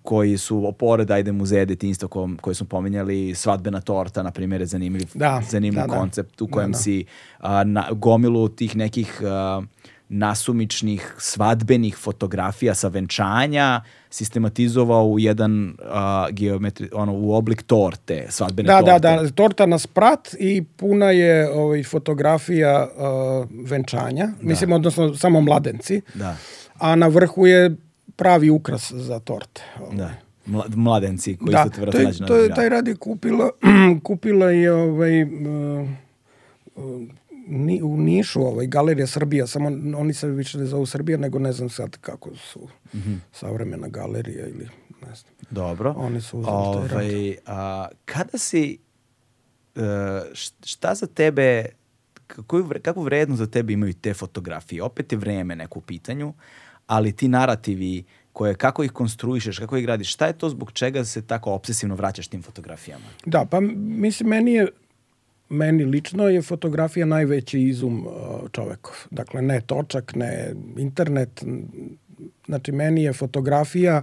[0.03, 4.67] koji su pored ajde muzeja detinjstva ko, koje smo pominjali, svadbena torta, na primjer, je
[4.67, 5.99] zanimljiv, Da, zanimljiv da, da.
[5.99, 6.79] koncept u Da, kojem da.
[6.79, 7.05] si
[7.39, 9.63] a, na, gomilu tih nekih a,
[10.09, 13.81] nasumičnih svadbenih fotografija sa venčanja
[14.11, 18.99] sistematizovao u jedan a, geometri, ono, u oblik torte, svadbene Da, torte.
[18.99, 25.41] da, da, torta na sprat i puna je ovaj, fotografija uh, venčanja, mislim, odnosno samo
[25.41, 26.37] mladenci, Da,
[26.79, 27.77] a na vrhu je
[28.23, 29.63] pravi ukras za torte.
[29.79, 29.97] Ovaj.
[29.97, 30.11] da.
[30.47, 33.51] Mla, mladenci koji Da, te to na to je, taj rad je kupila,
[34.03, 35.89] kupila je ovaj, uh,
[36.77, 37.03] uh,
[37.47, 41.53] ni, u Nišu, ovaj, Galerija Srbija, samo oni se više ne zovu Srbija, nego ne
[41.53, 43.15] znam sad kako su Mhm.
[43.33, 44.69] savremena galerija ili
[45.03, 45.33] ne znam.
[45.51, 45.91] Dobro.
[45.93, 48.79] Oni su uzeli ovaj, a, kada si,
[50.33, 51.65] š- šta za tebe,
[52.47, 54.83] koju, kakvu vrednost za tebe imaju te fotografije?
[54.83, 56.33] Opet je vreme neko u pitanju,
[56.93, 61.05] ali ti narativi koje, kako ih konstruišeš, kako ih gradiš, šta je to zbog čega
[61.05, 63.05] se tako obsesivno vraćaš tim fotografijama?
[63.27, 64.67] Da, pa mislim, meni je
[65.49, 68.95] meni lično je fotografija najveći izum uh, čovekov.
[69.11, 71.45] Dakle, ne točak, ne internet.
[72.47, 74.03] Znači, meni je fotografija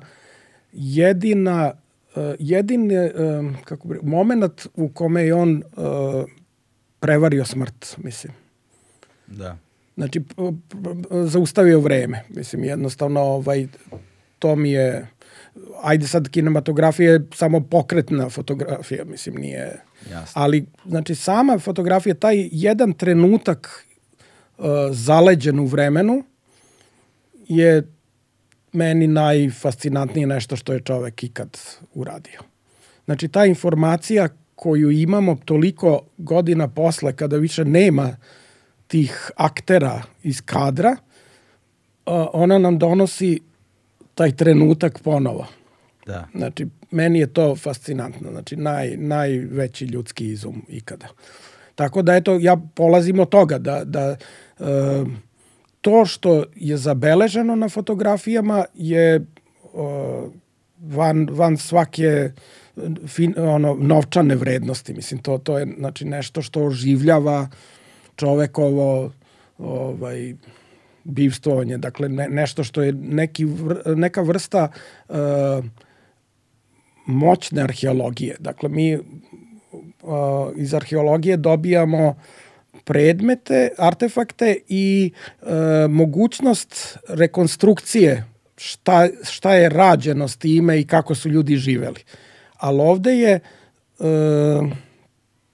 [0.72, 1.74] jedina,
[2.16, 6.26] uh, jedin je, um, kako bi, moment u kome je on uh,
[7.00, 8.34] prevario smrt, mislim.
[9.28, 9.58] Da.
[10.00, 10.22] Znači,
[11.26, 12.24] zaustavio vreme.
[12.30, 13.68] Mislim, jednostavno, ovaj,
[14.40, 15.08] to mi je...
[15.84, 19.82] Ajde sad, kinematografija je samo pokretna fotografija, mislim, nije...
[20.12, 20.42] Jasno.
[20.42, 23.86] Ali, znači, sama fotografija, taj jedan trenutak
[24.58, 26.24] uh, zaleđen u vremenu
[27.48, 27.88] je
[28.74, 31.58] meni najfascinantnije nešto što je čovek ikad
[31.94, 32.40] uradio.
[33.06, 38.16] Znači, ta informacija koju imamo toliko godina posle, kada više nema
[38.90, 40.96] tih aktera iz kadra,
[42.34, 43.40] ona nam donosi
[44.16, 45.46] taj trenutak ponovo.
[46.06, 46.28] Da.
[46.36, 48.32] Znači, meni je to fascinantno.
[48.32, 51.08] Znači, naj, najveći ljudski izum ikada.
[51.76, 54.16] Tako da, eto, ja polazim od toga da, da e,
[55.82, 59.22] to što je zabeleženo na fotografijama je e,
[60.80, 62.32] van, van svake
[63.08, 64.94] fin, ono, novčane vrednosti.
[64.94, 67.48] Mislim, to, to je znači, nešto što oživljava
[68.20, 69.12] čovekovo
[69.58, 70.34] ovaj,
[71.04, 71.78] bivstvovanje.
[71.78, 74.68] Dakle, ne, nešto što je neki, vr, neka vrsta
[75.10, 75.16] uh,
[77.06, 78.36] moćne arheologije.
[78.40, 79.04] Dakle, mi uh,
[80.56, 82.16] iz arheologije dobijamo
[82.84, 85.48] predmete, artefakte i uh,
[85.90, 88.26] mogućnost rekonstrukcije
[88.58, 92.04] šta, šta je rađeno s time i kako su ljudi živeli.
[92.58, 93.40] Ali ovde je
[94.00, 94.08] uh,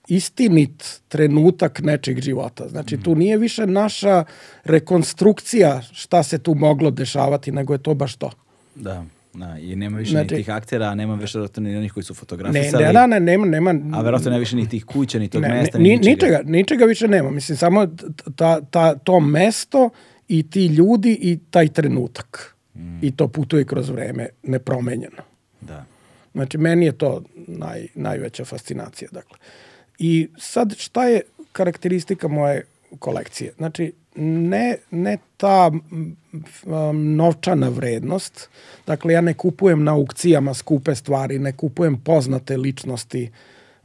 [0.08, 2.68] istinit trenutak nečeg života.
[2.68, 4.24] Znači, tu nije više naša
[4.64, 8.30] rekonstrukcija šta se tu moglo dešavati, nego je to baš to.
[8.74, 9.04] Da.
[9.34, 12.84] Da, i nema više Znači- ni tih aktera, nema više ni onih koji su fotografisali.
[12.84, 15.42] Ne, ne, ne, ne, nema, nema, A verovatno nema više ni tih kuća, ni tog
[15.42, 16.10] ne, mesta, ni ni, ničega.
[16.10, 17.30] ničega, ničega više nema.
[17.30, 17.86] Mislim, samo
[18.36, 19.90] ta, ta, to mesto
[20.28, 22.56] i ti ljudi i taj trenutak.
[22.74, 22.98] Mm.
[23.02, 25.22] I to putuje kroz vreme nepromenjeno.
[25.60, 25.84] Da.
[26.32, 29.08] Znači, meni je to naj, najveća fascinacija.
[29.12, 29.38] Dakle.
[29.98, 31.20] I sad, šta je
[31.52, 32.66] karakteristika moje
[32.98, 33.52] kolekcije?
[33.56, 38.48] Znači, ne, ne ta m, m, novčana vrednost.
[38.86, 43.30] Dakle, ja ne kupujem na aukcijama skupe stvari, ne kupujem poznate ličnosti,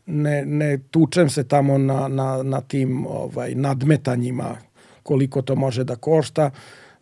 [0.05, 4.57] ne, ne tučem se tamo na, na, na tim ovaj, nadmetanjima
[5.03, 6.51] koliko to može da košta.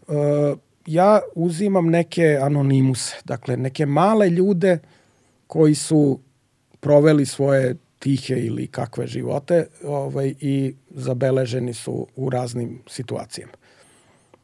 [0.07, 0.13] E,
[0.85, 4.79] ja uzimam neke anonimuse, dakle neke male ljude
[5.47, 6.19] koji su
[6.79, 13.53] proveli svoje tihe ili kakve živote ovaj, i zabeleženi su u raznim situacijama.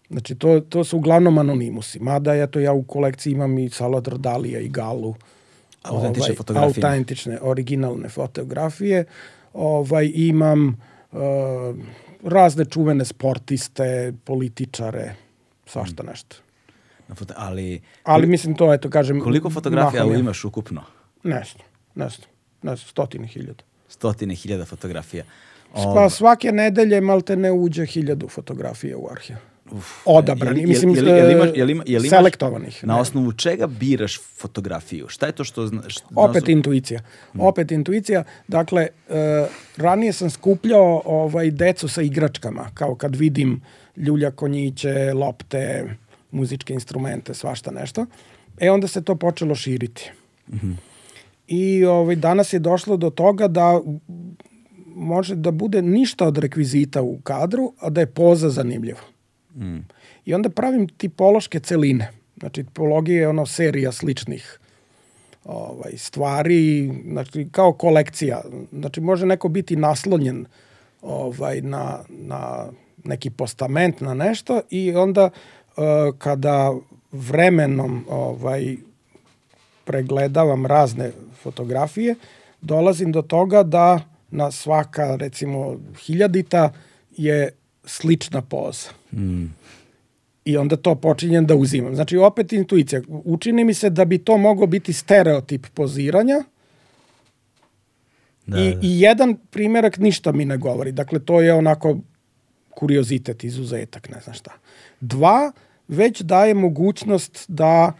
[0.10, 2.00] Znači, to, to su uglavnom anonimusi.
[2.00, 5.16] Mada, eto, ja u kolekciji imam i Salvador Dalija i Galu.
[5.84, 6.86] Autentične fotografije.
[6.86, 9.06] Autentične, originalne fotografije.
[9.54, 11.20] Ovaj, imam uh,
[12.24, 15.16] razne čuvene sportiste, političare,
[15.66, 16.08] svašta Mm.
[16.08, 16.36] nešto.
[17.36, 19.22] Ali Ali mislim to, eto, kažem...
[19.22, 20.84] koliko fotografija imaš ukupno?
[21.24, 21.64] Nešto,
[21.96, 22.28] nešto,
[22.66, 23.64] nešto, stotine hiljada.
[23.90, 25.24] Stotine hiljada fotografija.
[25.74, 29.36] Pa svake nedelje malte ne uđe hiljadu fotografija u arhiv.
[29.72, 32.84] Uf, Odabrani, jel- mislim, jel- jel imaš- jel ima- jel imaš- selektovanih.
[32.84, 33.02] Na ne.
[33.02, 35.08] osnovu čega biraš fotografiju?
[35.08, 35.96] Šta je to što znaš?
[36.16, 37.02] Opet intuicija.
[37.40, 38.24] Opet intuicija.
[38.48, 39.46] Dakle, e,
[39.78, 43.62] ranije sam skupljao ovaj, decu sa igračkama, kao kad vidim
[43.98, 45.96] ljulja konjiće, lopte,
[46.32, 48.06] muzičke instrumente, svašta nešto.
[48.60, 50.12] E, onda se to počelo širiti.
[51.48, 53.82] I ovaj, danas je došlo do toga da
[54.96, 59.02] može da bude ništa od rekvizita u kadru, a da je poza zanimljiva.
[59.56, 59.78] Mm.
[60.26, 62.12] I onda pravim tipološke celine.
[62.40, 64.60] Znači, tipologija je ono serija sličnih
[65.46, 68.42] ovaj, stvari, znači, kao kolekcija.
[68.72, 70.46] Znači, može neko biti naslonjen
[71.02, 72.66] ovaj, na, na
[73.04, 75.30] neki postament, na nešto i onda
[75.78, 75.84] uh,
[76.18, 76.74] kada
[77.12, 78.78] vremenom ovaj,
[79.86, 82.16] pregledavam razne fotografije,
[82.62, 84.00] dolazim do toga da
[84.32, 86.74] na svaka, recimo, hiljadita
[87.18, 87.52] je
[87.86, 88.90] slična poza.
[89.14, 89.46] Mm.
[90.46, 91.96] I onda to počinjem da uzimam.
[91.96, 93.02] Znači, opet intuicija.
[93.08, 96.44] Učini mi se da bi to moglo biti stereotip poziranja
[98.46, 98.80] Da, i, da.
[98.82, 100.92] i jedan primjerak ništa mi ne govori.
[100.92, 101.98] Dakle, to je onako
[102.70, 104.52] kuriozitet, izuzetak, ne znam šta.
[105.02, 105.52] Dva,
[105.88, 107.94] već daje mogućnost da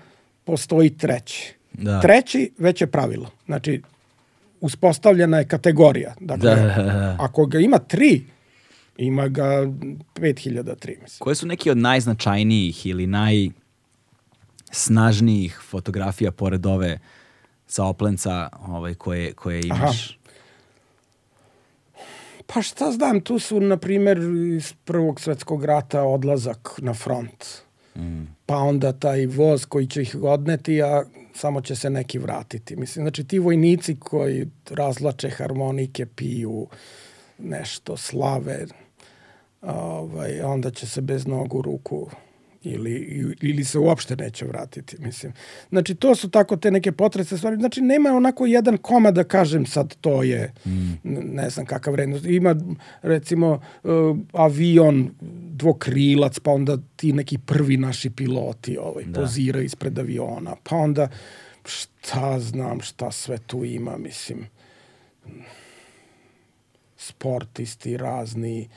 [0.44, 1.55] postoji treći.
[1.78, 2.02] Da.
[2.02, 3.30] Treći već je pravilo.
[3.46, 3.82] Znači,
[4.62, 6.16] uspostavljena je kategorija.
[6.20, 7.18] Dakle, Da, da, da.
[7.20, 8.24] ako ga ima tri,
[8.98, 11.20] ima ga 5003, mislim.
[11.20, 17.00] Koje su neki od najznačajnijih ili najsnažnijih fotografija pored ove
[17.68, 20.20] sa Oplenca ovaj, koje, koje imaš?
[22.48, 24.20] Pa šta znam, tu su, na primjer,
[24.58, 27.46] iz Prvog svetskog rata odlazak na front.
[27.96, 28.24] Mm.
[28.46, 31.04] Pa onda taj voz koji će ih odneti, a
[31.36, 32.76] samo će se neki vratiti.
[32.76, 36.68] Mislim, znači ti vojnici koji razlače harmonike, piju
[37.38, 38.66] nešto, slave,
[39.62, 42.10] ovaj, onda će se bez nogu ruku
[42.70, 45.34] ili, ili se uopšte neće vratiti, mislim.
[45.70, 47.56] Znači, to su tako te neke potrese stvari.
[47.56, 50.94] Znači, nema onako jedan koma da kažem sad to je, mm.
[51.04, 52.26] ne znam kakav vrednost.
[52.26, 52.56] Ima,
[53.02, 55.10] recimo, uh, avion
[55.52, 59.22] dvokrilac, pa onda ti neki prvi naši piloti ovaj, Da.
[59.22, 61.08] poziraju ispred aviona, pa onda
[61.66, 64.48] šta znam šta sve tu ima, mislim
[66.98, 68.70] sportisti razni,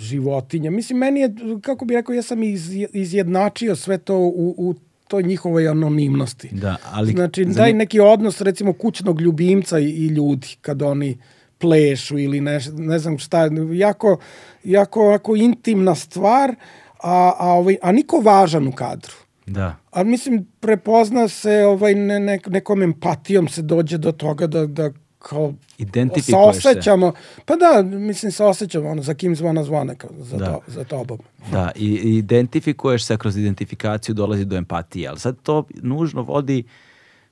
[0.00, 0.70] životinja.
[0.70, 4.74] Mislim, meni je, kako bih rekao, ja sam iz, izjednačio sve to u, u
[5.08, 6.48] toj njihovoj anonimnosti.
[6.52, 7.12] Da, ali...
[7.12, 11.18] Znači, daj neki odnos, recimo, kućnog ljubimca i, i ljudi, kad oni
[11.58, 14.18] plešu ili ne, ne znam šta, jako,
[14.64, 16.54] jako, jako intimna stvar,
[17.02, 19.12] a, a, ovaj, a niko važan u kadru.
[19.46, 19.76] Da.
[19.90, 24.90] A mislim, prepozna se ovaj, ne, ne, nekom empatijom se dođe do toga da, da
[25.28, 27.12] kao Identifikuješ saosećamo.
[27.44, 30.46] Pa da, mislim, saosećamo ono, za kim zvona zvona, kao, za, Da.
[30.46, 31.18] to, za tobom.
[31.52, 36.64] Da, i i identifikuješ se kroz identifikaciju dolazi do empatije, ali sad to nužno vodi,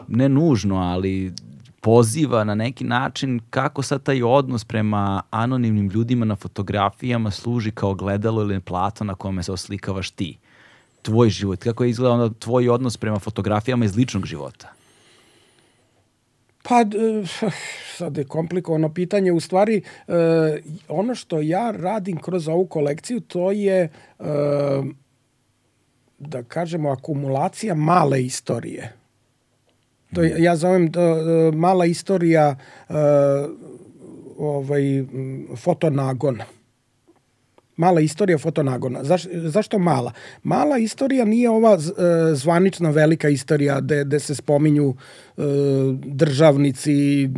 [0.08, 1.32] ne nužno, ali
[1.80, 7.94] poziva na neki način kako sad taj odnos prema anonimnim ljudima na fotografijama služi kao
[7.94, 10.38] gledalo ili plato na kome se oslikavaš ti.
[11.02, 14.72] Tvoj život, kako je izgleda onda tvoj odnos prema fotografijama iz ličnog života?
[16.62, 16.84] Pa,
[17.96, 19.32] sad je komplikovano pitanje.
[19.32, 20.12] U stvari, e,
[20.88, 23.88] ono što ja radim kroz ovu kolekciju, to je, e,
[26.18, 28.92] da kažemo, akumulacija male istorije.
[30.14, 30.90] To ja zovem e,
[31.52, 32.56] mala istorija
[34.38, 35.04] ovaj,
[35.56, 36.44] fotonagona.
[37.76, 39.04] Mala istorija fotonagona.
[39.04, 40.12] Zaš, zašto mala?
[40.42, 45.42] Mala istorija nije ova e, zvanična velika istorija gde, se spominju e,
[46.04, 47.28] državnici,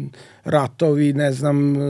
[0.44, 1.80] ratovi, ne znam, e,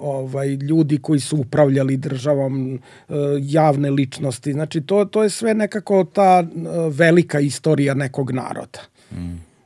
[0.00, 4.52] ovaj ljudi koji su upravljali državom, e, javne ličnosti.
[4.52, 6.44] Znači to to je sve nekako ta
[6.90, 8.80] velika istorija nekog naroda.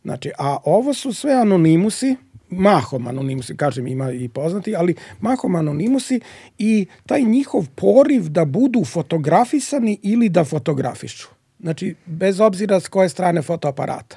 [0.05, 2.17] Znači, a ovo su sve anonimusi,
[2.59, 6.21] mahom anonimusi, kažem ima i poznati, ali mahom anonimusi
[6.59, 11.29] i taj njihov poriv da budu fotografisani ili da fotografišu.
[11.61, 14.17] Znači, bez obzira s koje strane fotoaparata.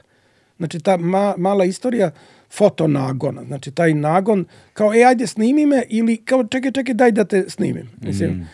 [0.58, 2.12] Znači, ta ma, mala istorija
[2.50, 3.44] fotonagona.
[3.44, 7.50] Znači, taj nagon kao, e, ajde snimi me ili kao, čekaj, čekaj, daj da te
[7.50, 7.90] snimim.
[8.02, 8.48] Mislim,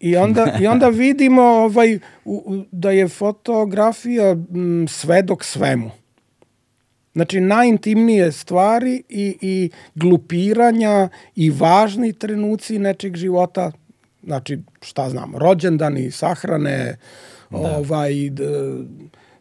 [0.00, 5.90] I onda, I onda vidimo ovaj, u, u, da je fotografija m, svedok svemu.
[7.12, 13.72] Znači, najintimnije stvari i, i glupiranja i važni trenuci nečeg života,
[14.24, 16.96] znači, šta znam, rođendani, sahrane,
[17.50, 18.44] ovaj, d,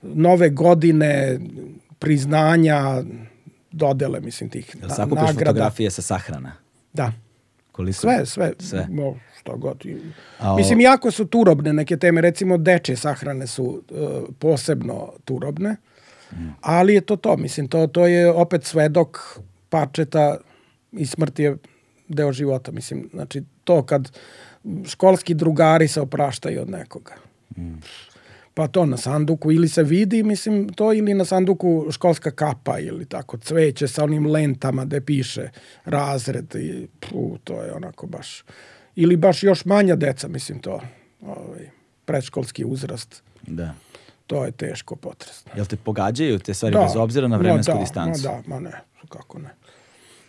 [0.01, 1.39] nove godine,
[1.99, 3.03] priznanja,
[3.71, 5.39] dodele, mislim, tih Jel na- sakupiš nagrada.
[5.45, 6.51] fotografije sa sahrana?
[6.93, 7.11] Da.
[7.71, 7.99] Koliko?
[7.99, 8.53] Sve, sve.
[8.59, 8.87] Sve.
[8.89, 9.83] Mo, šta god.
[10.39, 12.21] A o- Mislim, jako su turobne neke teme.
[12.21, 14.07] Recimo, dečje sahrane su uh,
[14.39, 15.75] posebno turobne.
[16.61, 17.37] Ali je to to.
[17.37, 20.37] Mislim, to, to je opet svedok parčeta
[20.91, 21.57] i smrt je
[22.07, 22.71] deo života.
[22.71, 24.11] Mislim, znači, to kad
[24.85, 27.15] školski drugari se opraštaju od nekoga.
[28.53, 33.05] Pa to na sanduku ili se vidi, mislim, to ili na sanduku školska kapa ili
[33.05, 35.49] tako, cveće sa onim lentama gde piše
[35.85, 38.43] razred i pu, to je onako baš,
[38.95, 40.81] ili baš još manja deca, mislim to,
[41.21, 41.69] ovaj,
[42.05, 43.73] predškolski uzrast, Da.
[44.29, 45.51] To je teško potresno.
[45.55, 48.27] Jel te pogađaju te stvari bez obzira na vremensku ma da, distancu?
[48.27, 49.49] Ma da, ma ne, kako ne.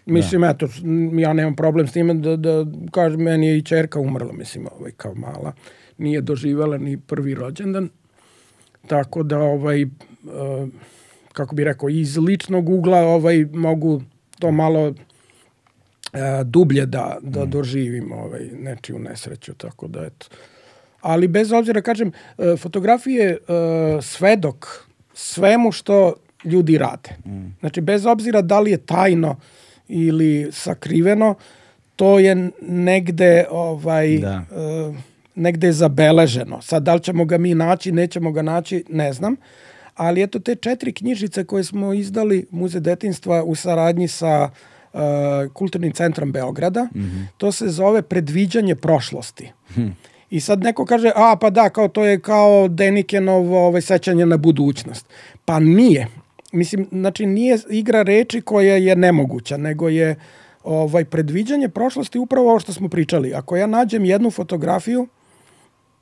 [0.07, 4.01] Mislim, eto, m, ja nemam problem s time da, da kažem, meni je i čerka
[4.01, 5.53] umrla, mislim, ovaj, kao mala.
[5.99, 7.89] Nije doživela ni prvi rođendan.
[8.87, 9.87] Tako da, ovaj, e,
[11.33, 14.03] kako bi rekao, iz ličnog ugla ovaj, mogu
[14.39, 14.95] to malo e,
[16.45, 20.27] dublje da, da doživim ovaj, nečiju nesreću, tako da eto.
[21.01, 23.39] Ali bez obzira, kažem, e, fotografije e,
[24.03, 26.15] svedok svemu što
[26.45, 27.11] ljudi rade.
[27.61, 29.37] Znači, bez obzira da li je tajno
[29.89, 31.35] ili sakriveno,
[31.97, 34.43] to je negde ovaj Da.
[35.35, 36.63] negde je zabeleženo.
[36.63, 39.37] Sad, da li ćemo ga mi naći, nećemo ga naći, ne znam.
[39.95, 44.51] Ali eto, te četiri knjižice koje smo izdali Muze detinstva u saradnji sa
[44.95, 44.99] e,
[45.53, 46.89] Kulturnim centrom Beograda,
[47.37, 49.53] to se zove Predviđanje prošlosti.
[50.31, 54.37] I sad neko kaže, a pa da, kao to je kao Denikenovo ovaj, sećanje na
[54.37, 55.07] budućnost.
[55.45, 56.07] Pa nije.
[56.53, 60.17] Mislim, znači nije igra reči koja je nemoguća, nego je
[60.65, 63.35] ovaj predviđanje prošlosti upravo ovo što smo pričali.
[63.35, 65.09] Ako ja nađem jednu fotografiju,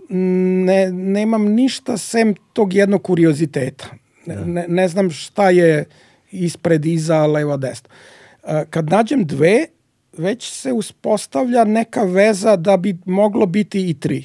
[0.08, 3.86] ne, nemam ništa sem tog jednog kurioziteta.
[4.26, 5.84] Ne, ne, ne znam šta je
[6.30, 7.88] ispred, iza, levo, desno.
[8.70, 9.66] Kad nađem dve,
[10.18, 14.24] već se uspostavlja neka veza da bi moglo biti i tri.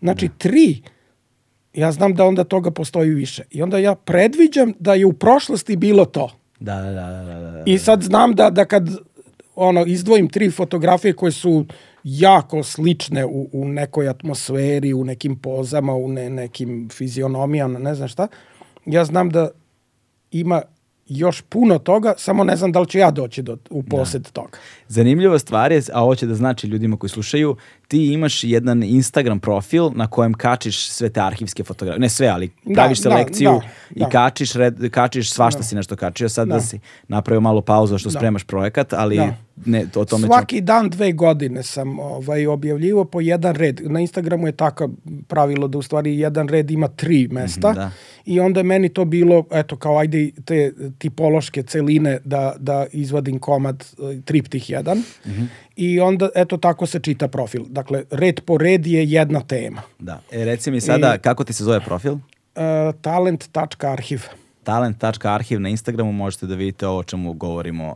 [0.00, 0.82] Znači, tri,
[1.74, 3.42] ja znam da onda toga postoji više.
[3.50, 6.30] I onda ja predviđam da je u prošlosti bilo to.
[6.60, 7.62] Da, da, da, da, da, da.
[7.66, 8.88] I sad znam da, da kad
[9.54, 11.64] ono, izdvojim tri fotografije koje su
[12.04, 18.08] jako slične u, u nekoj atmosferi, u nekim pozama, u ne, nekim fizionomijama, ne znam
[18.08, 18.28] šta,
[18.86, 19.48] ja znam da
[20.30, 20.62] ima
[21.10, 24.58] još puno toga, samo ne znam da li ću ja doći do, u posed toga.
[24.88, 27.56] Zanimljiva stvar je, a ovo će da znači ljudima koji slušaju,
[27.90, 32.00] ti imaš jedan Instagram profil na kojem kačiš sve te arhivske fotografije.
[32.00, 33.60] Ne sve, ali Da, praviš da, selekciju da,
[33.90, 34.08] i da.
[34.08, 36.28] kačiš, red, kačiš svašta si nešto kačio.
[36.28, 36.60] Sad da, Da.
[36.60, 36.78] si
[37.08, 39.34] napravio malu pauzu što spremaš projekat, ali Da.
[39.66, 43.80] ne, o tome ćemo- Svaki dan dve godine sam ovaj, objavljivo po jedan red.
[43.82, 44.90] Na Instagramu je tako
[45.28, 47.90] pravilo da u stvari jedan red ima tri mesta da.
[48.24, 53.38] i onda je meni to bilo, eto kao ajde te tipološke celine da, da izvadim
[53.38, 55.02] komad eh, triptih jedan
[55.80, 57.64] i onda eto tako se čita profil.
[57.68, 59.82] Dakle, red po red je jedna tema.
[59.98, 60.20] Da.
[60.30, 62.12] E, reci mi sada, I- kako ti se zove profil?
[62.12, 62.20] Uh,
[63.00, 64.22] talent.arhiv.
[64.64, 67.94] talent.arhiv na Instagramu možete da vidite ovo o čemu govorimo,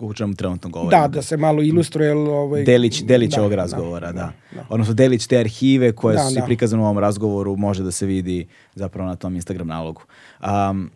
[0.00, 1.02] o čemu trenutno govorimo.
[1.02, 2.12] Da, da se malo ilustruje.
[2.12, 4.20] Ovaj, Delić, delić da, ovog da, razgovora, da.
[4.20, 4.66] da, da.
[4.68, 6.44] Odnosno delić te arhive koje Da, su da.
[6.44, 10.02] prikazane u ovom razgovoru može da se vidi zapravo na tom Instagram nalogu.
[10.70, 10.90] Um,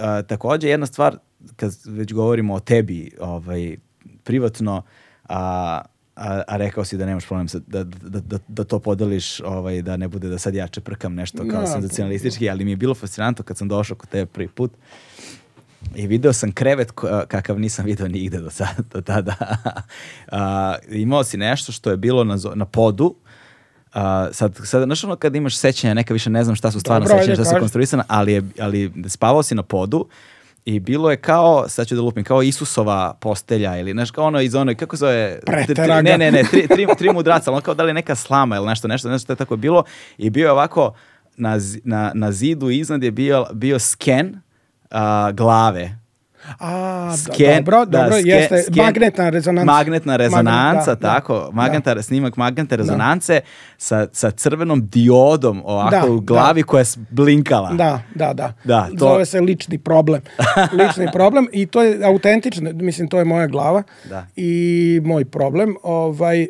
[0.00, 1.18] a, takođe jedna stvar,
[1.56, 3.76] kad već govorimo o tebi ovaj,
[4.24, 4.82] privatno,
[5.28, 5.80] a,
[6.16, 9.82] a, a rekao si da nemaš problem sa, da, da, da, da to podeliš, ovaj,
[9.82, 11.66] da ne bude da sad ja čeprkam nešto kao Da.
[11.66, 14.72] senzacionalistički, ali mi je bilo fascinantno kad sam došao kod tebe prvi put,
[15.94, 16.92] i video sam krevet
[17.28, 19.34] kakav nisam video nigde do, sada, do tada.
[20.32, 23.14] A, imao si nešto što je bilo na, na podu,
[23.94, 27.06] A, sad, sad, znaš ono kad imaš sećanja, neka više ne znam šta su stvarno
[27.06, 30.08] Dobro, sećanja, šta su konstruisana, ali, je, ali spavao si na podu
[30.64, 34.40] i bilo je kao, sad ću da lupim, kao Isusova postelja ili znaš kao ono
[34.40, 35.40] iz one, kako se zove?
[35.46, 36.02] Preteraga.
[36.02, 38.66] Ne, ne, ne, tri, tri, tri mudraca, ono kao da li je neka slama ili
[38.66, 39.84] nešto, nešto, nešto je tako bilo
[40.18, 40.94] i bio je ovako,
[41.36, 44.40] na, na, na zidu iznad je bio, bio sken
[44.90, 46.03] a, glave
[46.58, 46.70] A,
[47.06, 49.64] da, Sken- dobro, da, dobro, sken- jeste, sken- magnetna rezonanca.
[49.66, 50.50] Magnetna rezonanca,
[50.80, 53.40] Magnet- da, tako, da, magnetna, snimak magnetne rezonance
[53.78, 57.72] sa, sa crvenom diodom ovako Da, u glavi koja je blinkala.
[57.72, 58.52] Da, da, da.
[58.64, 60.20] Da, to- Zove se lični problem.
[60.78, 64.26] lični problem i to je autentično, mislim, to je moja glava Da.
[64.36, 64.60] i
[65.04, 65.74] moj problem.
[65.82, 66.48] Ovaj, uh,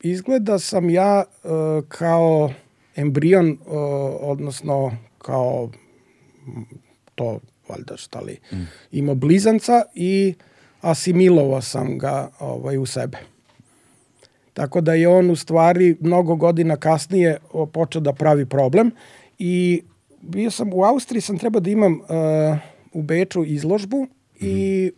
[0.00, 1.50] izgleda sam ja uh,
[1.88, 2.50] kao
[2.96, 3.56] embrion, uh,
[4.20, 5.70] odnosno kao
[7.14, 7.40] to
[7.74, 8.66] valjda šta li, Mm.
[8.92, 10.34] imao blizanca i
[10.80, 13.18] asimilovao sam ga ovaj, u sebe.
[14.54, 17.38] Tako da je on u stvari mnogo godina kasnije
[17.72, 18.90] počeo da pravi problem
[19.38, 19.82] i
[20.20, 22.58] bio sam u Austriji, sam trebao da imam uh,
[22.92, 24.06] u Beču izložbu
[24.40, 24.92] i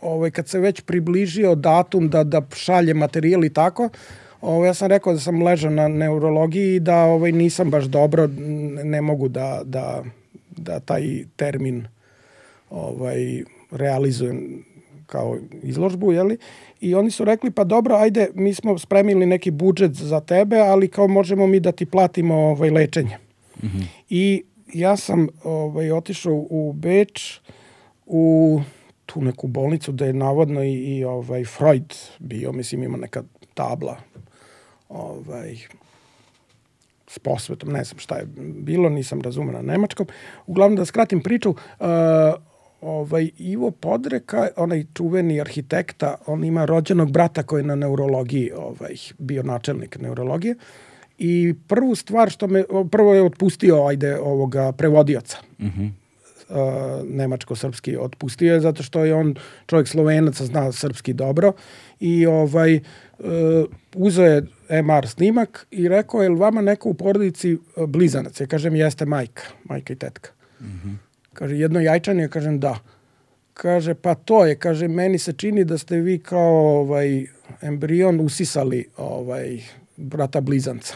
[0.00, 3.88] ovaj, kad se već približio datum da, da šalje materijal i tako,
[4.40, 8.26] ovaj, ja sam rekao da sam ležao na neurologiji i da ovaj, nisam baš dobro,
[8.84, 10.04] ne mogu da, da,
[10.58, 11.86] da taj termin
[12.70, 14.64] ovaj, realizujem
[15.06, 16.38] kao izložbu, jeli?
[16.80, 20.88] I oni su rekli, pa dobro, ajde, mi smo spremili neki budžet za tebe, ali
[20.88, 23.18] kao možemo mi da ti platimo ovaj, lečenje.
[24.10, 24.42] I
[24.74, 27.40] ja sam ovaj, otišao u Beč,
[28.06, 28.60] u
[29.06, 33.22] tu neku bolnicu da je navodno i, i ovaj Freud bio, mislim ima neka
[33.54, 33.96] tabla
[34.88, 35.56] ovaj
[37.08, 40.06] s posvetom, ne znam šta je bilo, nisam razumeo na nemačkom.
[40.46, 41.86] Uglavnom da skratim priču, uh,
[42.80, 48.94] ovaj Ivo Podreka, onaj čuveni arhitekta, on ima rođenog brata koji je na neurologiji, ovaj
[49.18, 50.54] bio načelnik neurologije.
[51.18, 55.38] I prvu stvar što me prvo je otpustio ajde ovoga prevodioca.
[55.60, 55.86] Mhm.
[56.48, 56.56] Uh,
[57.04, 59.34] nemačko-srpski otpustio je zato što je on
[59.66, 61.52] čovjek slovenac, zna srpski dobro
[62.00, 63.24] i ovaj uh,
[63.94, 68.40] uzeo je MR snimak i rekao je li vama neko u porodici uh, blizanac?
[68.40, 70.30] Ja kažem jeste majka, majka i tetka.
[71.32, 72.78] Kaže jedno jajčanje, ja kažem da.
[73.54, 76.48] Kaže pa to je, kaže meni se čini da ste vi kao
[76.78, 77.26] ovaj
[77.62, 79.60] embrion usisali ovaj
[79.96, 80.94] brata blizanca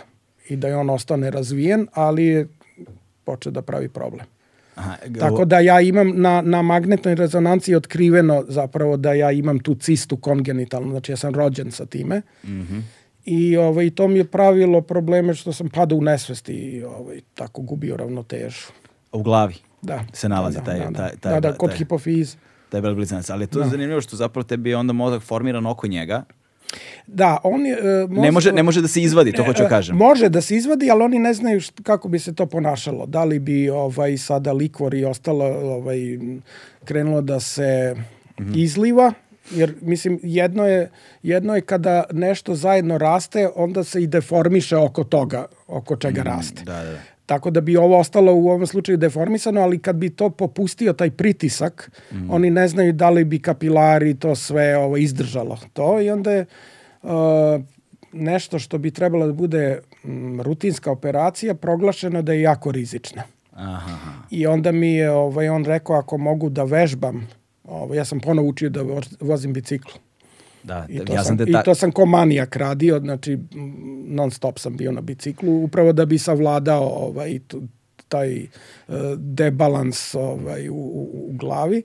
[0.49, 2.47] i da je on ostao nerazvijen, ali je
[3.25, 4.26] počeo da pravi problem.
[4.75, 9.59] Aha, g- Tako da ja imam na, na magnetnoj rezonanci otkriveno zapravo da ja imam
[9.59, 12.23] tu cistu kongenitalnu, znači ja sam rođen sa time.
[12.44, 12.78] Mhm.
[13.25, 17.62] I ovaj, to mi je pravilo probleme što sam padao u nesvesti i ovaj, tako
[17.62, 18.67] gubio ravnotežu.
[19.12, 20.05] u glavi Da.
[20.12, 20.99] se nalazi da, taj, da, da.
[20.99, 22.36] taj, taj, da, da, kod taj- hipofize.
[22.68, 23.31] taj brat blizanac.
[23.31, 26.25] Ali to je zanimljivo što zapravo tebi je onda mozak formiran oko njega.
[27.07, 27.73] Da, on je...
[27.73, 29.97] e, Ne može, ne može da se izvadi, to hoću da E, kažem.
[29.97, 33.07] Može da se izvadi, ali oni ne znaju št, kako bi se to ponašalo.
[33.07, 35.99] Da li bi ovaj sada likvor i ostalo ovaj
[36.84, 37.97] krenulo da se
[38.41, 38.52] Mhm.
[38.55, 39.12] izliva,
[39.50, 40.90] jer mislim jedno je
[41.22, 46.62] jedno je kada nešto zajedno raste, onda se i deformiše oko toga, oko čega raste.
[46.64, 46.98] Da, da, da.
[47.26, 51.10] Tako da bi ovo ostalo u ovom slučaju deformisano, ali kad bi to popustio taj
[51.10, 52.30] pritisak, Mhm.
[52.30, 55.58] oni ne znaju da li bi kapilari to sve ovo izdržalo.
[55.72, 56.46] To i onda je
[57.02, 57.10] uh,
[58.12, 63.22] nešto što bi trebalo da bude mm, rutinska operacija proglašeno da je jako rizična.
[63.52, 63.96] Aha.
[64.30, 67.28] I onda mi je ovaj, on rekao ako mogu da vežbam,
[67.65, 69.91] ovaj, ja sam ponovo učio da voz- vozim bicikl.
[70.62, 73.39] Da, I to, ja sam, sam te I to sam ko manijak radio, znači
[74.07, 77.41] non stop sam bio na biciklu, upravo da bi savladao ovaj,
[78.08, 78.49] taj e,
[79.16, 81.82] debalans ovaj, u, u, u glavi.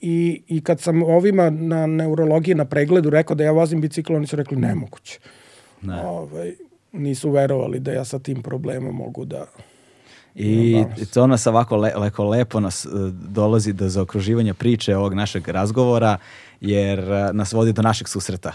[0.00, 4.26] I, I kad sam ovima na neurologiji na pregledu rekao da ja vozim bicikl, oni
[4.26, 5.18] su rekli nemoguće.
[5.82, 6.00] Ne.
[6.00, 6.54] Ovaj,
[6.92, 9.46] nisu verovali da ja sa tim problemom mogu da...
[10.38, 10.84] I
[11.14, 16.18] to nas ovako le, leko lepo nas e, dolazi do zaokruživanja priče ovog našeg razgovora,
[16.60, 18.52] jer e, nas vodi do našeg susreta.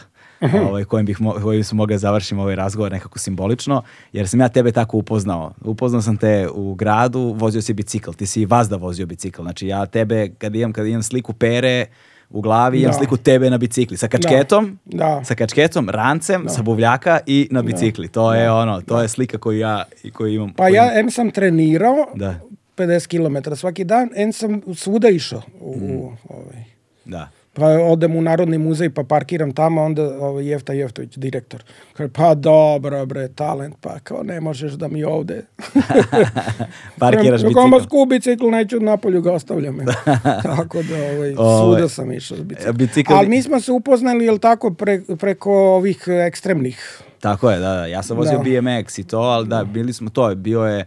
[0.68, 3.82] ovaj, kojim, bih kojim su mogli da završim ovaj razgovor nekako simbolično,
[4.14, 5.53] jer sam ja tebe tako upoznao.
[5.61, 9.42] Upoznao sam te u gradu, vozio si bicikl, ti si i vazda vozio bicikl.
[9.42, 11.85] Znači ja tebe, kad imam, kad imam sliku pere
[12.32, 12.98] u glavi, imam Da.
[12.98, 15.24] sliku tebe na bicikli, sa kačketom, Da.
[15.24, 18.08] sa kačketom, rancem, sa buvljaka i na bicikli.
[18.08, 20.53] To je ono, to je slika koju ja i koju imam.
[20.53, 22.40] Pa koju ja, em sam trenirao Da.
[22.77, 25.42] 50 km svaki dan, em sam svuda išao.
[25.60, 26.64] U, u, ovaj.
[27.06, 27.30] Da.
[27.53, 31.63] Pa odem u Narodni muzej pa parkiram tamo, onda ovaj Jefta Jeftović, direktor.
[31.93, 35.41] Kaže, pa dobro bre, talent, pa kao ne možeš da mi ovde...
[36.99, 37.59] Parkiraš bicikl.
[37.83, 39.80] sku bicikl, neću napolju ga ostavljam.
[39.80, 39.85] je.
[40.55, 42.75] tako da, ovaj, svuda sam išao s biciklom.
[42.77, 46.99] bicikl- Ali mi smo se upoznali, jel tako, pre, preko ovih ekstremnih.
[47.19, 47.85] Tako je, da, da.
[47.85, 48.43] Ja sam vozio Da.
[48.43, 50.35] BMX i to, ali da, bili smo to.
[50.35, 50.85] Bio je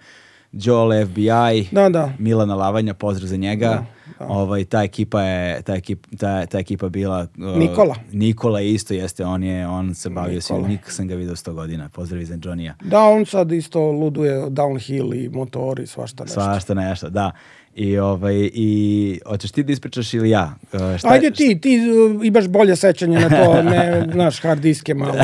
[0.55, 2.13] Joel FBI, Da, da.
[2.19, 3.85] Milana Lavanja, pozdrav za njega.
[4.19, 7.27] Ovaj, ta ekipa je, ta, ekip, ta, ta ekipa bila...
[7.39, 7.95] uh, Nikola.
[8.13, 10.69] Nikola isto jeste, on je, on se bavio Nikola.
[10.69, 11.89] nikad sam ga vidio sto godina.
[11.89, 12.75] Pozdrav iz Johnny-a.
[12.85, 16.41] Da, on sad isto luduje downhill i motori, svašta nešto.
[16.41, 17.31] Svašta nešto, da.
[17.75, 20.55] I, ovaj, i hoćeš ti da ispričaš ili ja?
[20.73, 21.79] Uh, šta, Ajde ti, ti
[22.17, 25.15] uh, imaš bolje sećanje na to, ne, naš hard disk je malo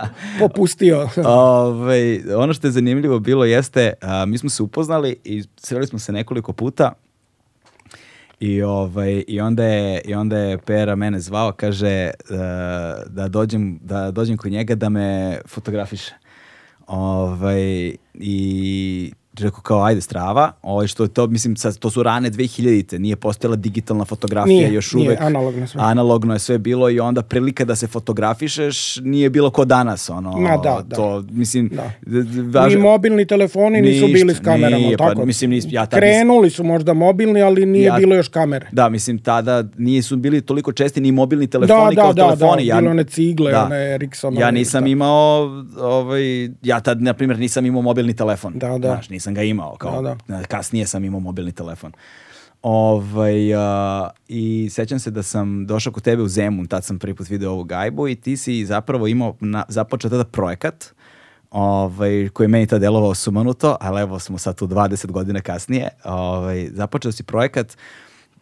[0.40, 1.08] popustio.
[1.24, 5.98] Ovaj, ono što je zanimljivo bilo jeste, a, mi smo se upoznali i sreli smo
[5.98, 6.92] se nekoliko puta
[8.40, 12.10] i, ovaj, i, onda, je, i onda je Pera mene zvao, kaže
[13.06, 16.14] da, dođem, da dođem kod njega da me fotografiše.
[16.86, 22.30] Ovaj, I rekao kao ajde strava, ovaj što je to mislim sad to su rane
[22.30, 25.20] 2000-te, nije postojala digitalna fotografija Nije, još nije, uvek.
[25.20, 25.80] analogno sve.
[25.82, 28.42] Analogno je sve bilo i onda prilika da se fotografišeš
[28.96, 30.32] nije bilo ko danas ono.
[30.32, 30.96] Ma da, da.
[30.96, 31.90] To mislim Da.
[32.50, 35.26] važe- Ni mobilni telefoni nisu Ništa, bili s kamerama, nije, pa, tako?
[35.26, 38.66] mislim, nis- ja tad Krenuli su možda mobilni, ali nije Ja- bilo još kamere.
[38.72, 42.66] Da, mislim, tada nisu bili toliko česti ni mobilni telefoni Da, kao da, da, telefoni.
[42.66, 45.42] da, bilo one cigle, one Ericssonove Ja nisam imao,
[45.78, 46.22] ovaj,
[46.62, 48.52] ja tad, na primjer, nisam imao mobilni telefon.
[48.54, 48.88] Da, da.
[48.88, 49.76] Znaš, nisam ga imao.
[49.76, 51.92] Kao, Da, Kasnije sam imao mobilni telefon.
[52.62, 57.14] Ovaj, a, I sećam se da sam došao kod tebe u Zemun, tad sam prvi
[57.14, 60.94] put video ovu gajbu i ti si zapravo imao na, započeo tada projekat
[61.50, 65.88] ovaj, koji je meni tad delovao sumanuto, ali evo smo sad tu 20 godina kasnije.
[66.04, 67.76] Ovaj, započeo si projekat,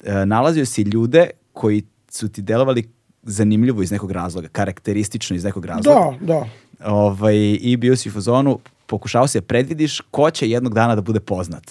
[0.05, 2.89] e, nalazio si ljude koji su ti delovali
[3.23, 6.17] zanimljivo iz nekog razloga, karakteristično iz nekog razloga.
[6.21, 6.47] Da, da.
[6.91, 8.59] Ovaj, I bio si u fazonu,
[8.91, 11.71] pokušao se predvidiš ko će jednog dana da bude poznat.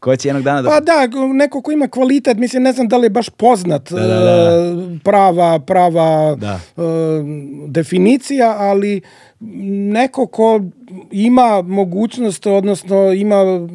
[0.00, 0.68] Ko će jednog dana da...
[0.68, 4.00] Pa da, neko ko ima kvalitet, mislim, ne znam da li je baš poznat Da,
[4.00, 4.30] da, da.
[4.30, 6.60] e, prava, prava Da.
[6.76, 6.82] e,
[7.68, 9.00] definicija, ali
[9.92, 10.60] neko ko
[11.10, 13.68] ima mogućnost, odnosno ima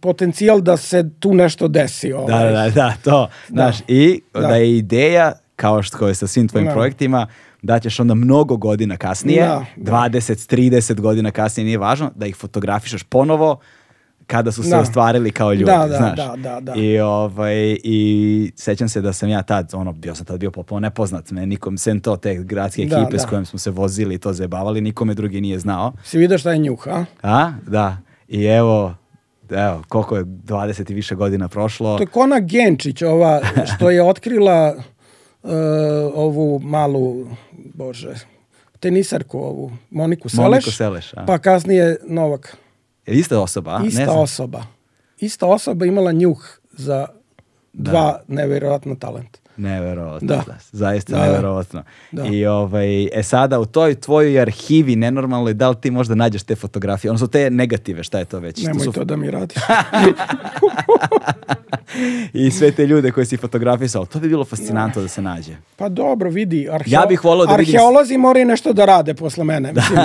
[0.00, 2.08] potencijal da se tu nešto desi.
[2.10, 2.44] Da, Ovaj.
[2.44, 3.28] da, da, da, to.
[3.48, 4.40] Znaš, i da.
[4.40, 4.56] Da.
[4.56, 6.72] je ideja, kao što je sa svim tvojim Da.
[6.74, 7.26] projektima,
[7.62, 9.92] da ćeš onda mnogo godina kasnije, Da, da.
[9.92, 13.58] 20, 30 godina kasnije, nije važno, da ih fotografišeš ponovo
[14.26, 14.80] kada su se Da.
[14.80, 16.16] ostvarili kao ljudi, Da, da, znaš.
[16.16, 16.74] da, da, da.
[16.74, 17.54] I, ovaj,
[17.84, 21.46] I sećam se da sam ja tad, ono, bio sam tad bio potpuno nepoznat, me
[21.46, 23.28] nikom, sem to te gradske Da, ekipe s da.
[23.28, 25.92] kojim smo se vozili i to zajebavali, nikome drugi nije znao.
[26.04, 27.04] Si vidio šta je njuh, a?
[27.22, 27.52] A?
[27.66, 27.96] Da.
[28.28, 28.94] I evo,
[29.50, 31.96] evo, koliko je 20 i više godina prošlo.
[31.96, 33.40] To je Kona Genčić, ova
[33.74, 34.74] što je otkrila
[35.44, 35.48] e,
[36.14, 37.26] ovu malu,
[37.74, 38.14] bože,
[38.80, 40.44] tenisarku ovu, Moniku Seleš.
[40.44, 41.26] Moniku Seleš, a?
[41.26, 42.56] Pa kasnije Novak.
[43.06, 43.86] Je ista osoba, a?
[43.86, 44.18] Ista ne znam.
[44.18, 44.62] osoba.
[45.18, 47.06] Ista osoba imala njuh za
[47.72, 49.38] dva nevjerojatna talenta.
[49.58, 50.42] Neverovatno, Da.
[50.46, 50.54] da.
[50.72, 51.26] zaista Da, da.
[51.26, 51.82] neverovatno.
[52.12, 52.24] Da.
[52.24, 56.56] I ovaj, e sada u toj tvojoj arhivi nenormalnoj, da li ti možda nađeš te
[56.56, 57.10] fotografije?
[57.10, 58.62] Ono su te negative, šta je to već?
[58.62, 59.56] Nemoj su, to da mi radiš.
[62.34, 64.06] I sve te ljude koje si fotografisao.
[64.06, 65.52] To bi bilo fascinantno da se nađe.
[65.76, 66.68] Pa dobro, vidi.
[66.70, 66.92] Arheo...
[66.92, 69.72] Ja bih volao da vidim- Arheolozi moraju nešto da rade posle mene.
[69.72, 69.98] Mislim,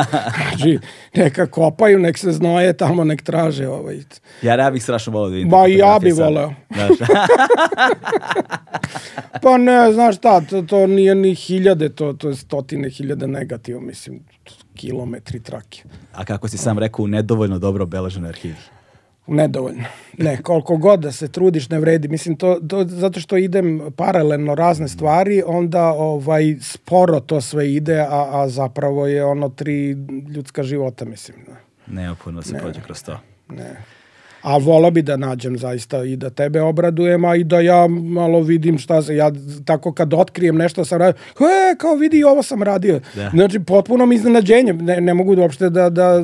[0.49, 0.79] znači,
[1.15, 3.67] neka kopaju, nek se znoje tamo, nek traže.
[3.67, 3.99] Ovaj.
[4.41, 5.49] Ja, ja bih strašno volao da vidim.
[5.49, 6.25] Ba, ja fotografije bi sada.
[6.25, 6.53] voleo.
[6.69, 6.89] Znaš,
[9.43, 13.81] Pa ne, znaš šta, to, to nije ni hiljade, to, to je stotine hiljade negativa,
[13.81, 14.19] mislim,
[14.75, 15.83] kilometri trake.
[16.13, 18.55] a kako si sam rekao, nedovoljno dobro obeleženoj arhivi.
[19.27, 19.83] Nedovoljno.
[20.17, 22.07] Ne, koliko god da se trudiš ne vredi.
[22.07, 27.99] Mislim, to, to zato što idem paralelno razne stvari, onda ovaj, sporo to sve ide,
[27.99, 29.95] a, a zapravo je ono tri
[30.35, 31.37] ljudska života, mislim.
[31.47, 31.55] Ne.
[32.01, 32.59] Neophodno da se Ne.
[32.59, 33.19] prođe kroz to.
[33.49, 33.75] Ne.
[34.43, 38.41] A vola bi da nađem zaista i da tebe obradujem, a i da ja malo
[38.41, 39.31] vidim šta se, ja
[39.65, 42.99] tako kad otkrijem nešto sam radio, e, kao vidi ovo sam radio.
[43.15, 43.29] Da.
[43.29, 46.23] Znači, potpuno mi iznenađenje, ne, ne mogu da uopšte da, da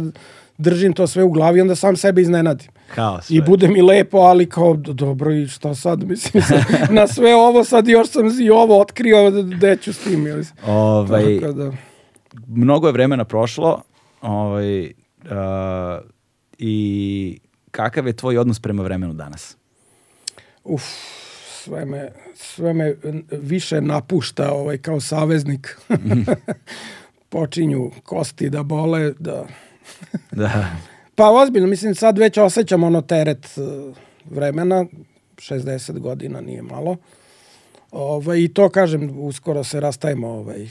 [0.57, 2.67] držim to sve u glavi, onda sam sebe iznenadim.
[2.95, 3.37] Kao sve.
[3.37, 6.63] I bude mi lepo, ali kao, dobro, i šta sad, mislim, sad,
[6.97, 10.45] na sve ovo sad još sam i ovo otkrio, gde ću s tim, ili?
[10.67, 11.71] Ovaj, Tako da,
[12.47, 13.81] mnogo je vremena prošlo
[14.21, 14.89] ovaj, uh,
[16.57, 17.39] i
[17.83, 19.57] kakav je tvoj odnos prema vremenu danas?
[20.63, 20.83] uf,
[21.63, 22.95] sve me, sve me
[23.31, 25.77] više napušta ovaj, kao saveznik.
[27.29, 29.45] Počinju kosti da bole, da...
[30.31, 30.65] Da.
[31.15, 33.93] Pa ozbiljno, mislim, sad već osjećam ono teret eh,
[34.25, 34.85] vremena,
[35.35, 36.97] 60 godina nije malo.
[37.91, 40.69] Ovaj, I to kažem, uskoro se rastajemo, ovaj,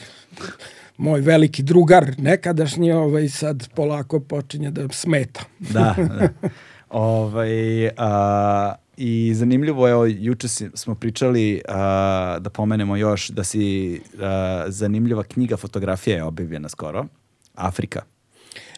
[0.96, 5.40] moj veliki drugar nekadašnji, ovaj, sad polako počinje da smeta.
[5.58, 6.28] da, da.
[6.91, 14.65] Ovaj, a, I zanimljivo je, juče smo pričali, a, da pomenemo još, da si a,
[14.68, 17.07] zanimljiva knjiga fotografija je objavljena skoro.
[17.55, 18.02] Afrika.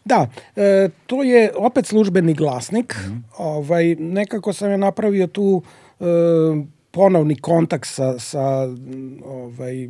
[0.05, 2.97] Da, e, to je opet službeni glasnik.
[3.39, 5.63] ovaj, nekako sam je napravio tu
[6.01, 6.05] e,
[6.91, 8.69] ponovni kontakt sa, sa
[9.25, 9.89] ovaj,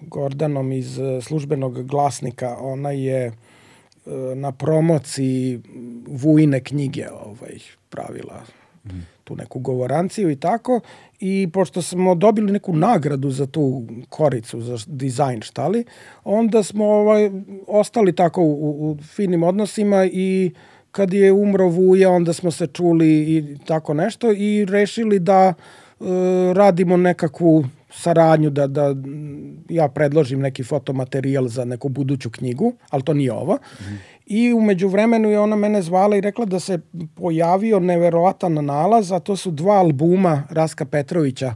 [0.00, 2.56] Gordanom iz e, službenog glasnika.
[2.60, 3.32] Ona je e,
[4.34, 5.60] na promociji
[6.06, 7.58] Vujine knjige ovaj,
[7.88, 8.42] pravila
[9.24, 10.80] tu neku govoranciju i tako.
[11.20, 15.84] I pošto smo dobili neku nagradu za tu koricu za dizajn štali,
[16.24, 17.30] onda smo ovaj,
[17.66, 20.50] ostali tako u, u finim odnosima i
[20.90, 25.54] kad je umro Vuja, onda smo se čuli i tako nešto i rešili da e,
[26.54, 27.64] radimo nekakvu
[27.96, 28.94] saradnju da, da
[29.68, 33.58] ja predložim neki fotomaterijal za neku buduću knjigu, ali to nije ovo.
[34.26, 36.78] I umeđu vremenu je ona mene zvala i rekla da se
[37.14, 41.54] pojavio neverovatan nalaz, a to su dva albuma Raska Petrovića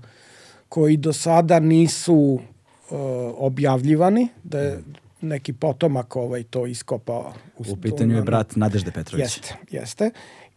[0.69, 2.95] koji do sada nisu e,
[3.37, 4.83] objavljivani, da je
[5.21, 7.33] neki potomak ovaj to iskopao.
[7.59, 9.25] U pitanju je brat Nadežde Petrović.
[9.25, 10.11] Jeste, jeste.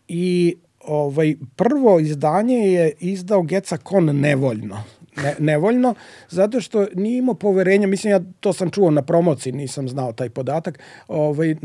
[0.08, 4.84] I ovaj, prvo izdanje je izdao Geca Kon nevoljno.
[5.18, 5.96] Ne, nevoljno,
[6.30, 10.30] zato što nije imao poverenja, mislim ja to sam čuo na promociji, nisam znao taj
[10.30, 11.58] podatak, ovaj, e,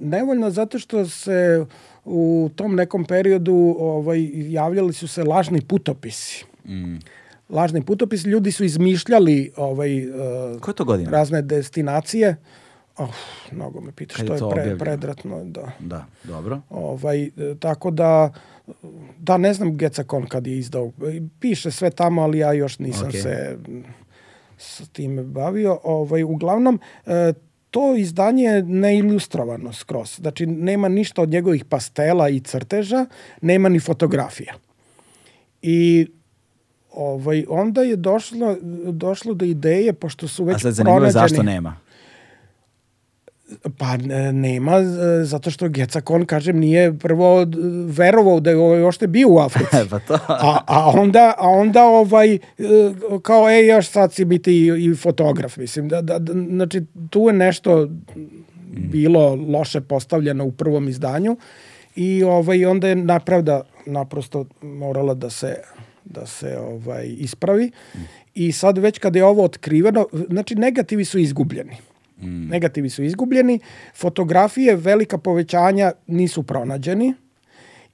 [0.00, 1.64] nevoljno zato što se
[2.04, 6.44] u tom nekom periodu ovaj, javljali su se lažni putopisi.
[6.68, 6.96] Mm.
[7.48, 10.10] Lažni putopisi, ljudi su izmišljali ovaj, e,
[10.60, 11.10] Koje je to godina?
[11.10, 12.36] razne destinacije.
[12.96, 13.14] Oh,
[13.52, 15.72] mnogo me pitaš, Kad je to je pre, predratno, da.
[15.78, 16.60] Da, dobro.
[16.70, 18.32] Ovaj, e, tako da,
[19.18, 20.92] da ne znam Gecakon kad je izdao.
[21.40, 23.12] Piše sve tamo, ali ja još nisam Ok.
[23.12, 23.58] se
[24.58, 25.78] s time bavio.
[25.84, 27.32] Ovaj, uglavnom, e,
[27.70, 30.16] to izdanje je neilustrovano skroz.
[30.16, 33.06] Znači, nema ništa od njegovih pastela i crteža,
[33.40, 34.54] nema ni fotografija.
[35.62, 36.06] I
[36.92, 41.34] ovaj, onda je došlo, došlo do ideje, pošto su već A sad zanimljivo je zašto
[41.34, 41.76] pronađeni- nema.
[43.78, 47.46] Pa ne- nema, e, zato što Gecakon, kažem, nije prvo
[47.86, 49.76] verovao da je ovaj ošte bio u Africi.
[49.90, 50.14] pa to.
[50.28, 52.38] A, a onda, a onda ovaj, e,
[53.22, 55.88] kao, ej, još sad si biti i, i fotograf, mislim.
[55.88, 57.88] Da, da, da, znači, tu je nešto
[58.70, 61.36] bilo loše postavljeno u prvom izdanju
[61.96, 65.56] i ovaj, onda je napravda naprosto morala da se
[66.04, 67.70] da se ovaj ispravi
[68.34, 71.76] i sad već kada je ovo otkriveno, znači negativi su izgubljeni.
[72.22, 73.60] Negativi su izgubljeni,
[73.94, 77.14] fotografije velika povećanja nisu pronađeni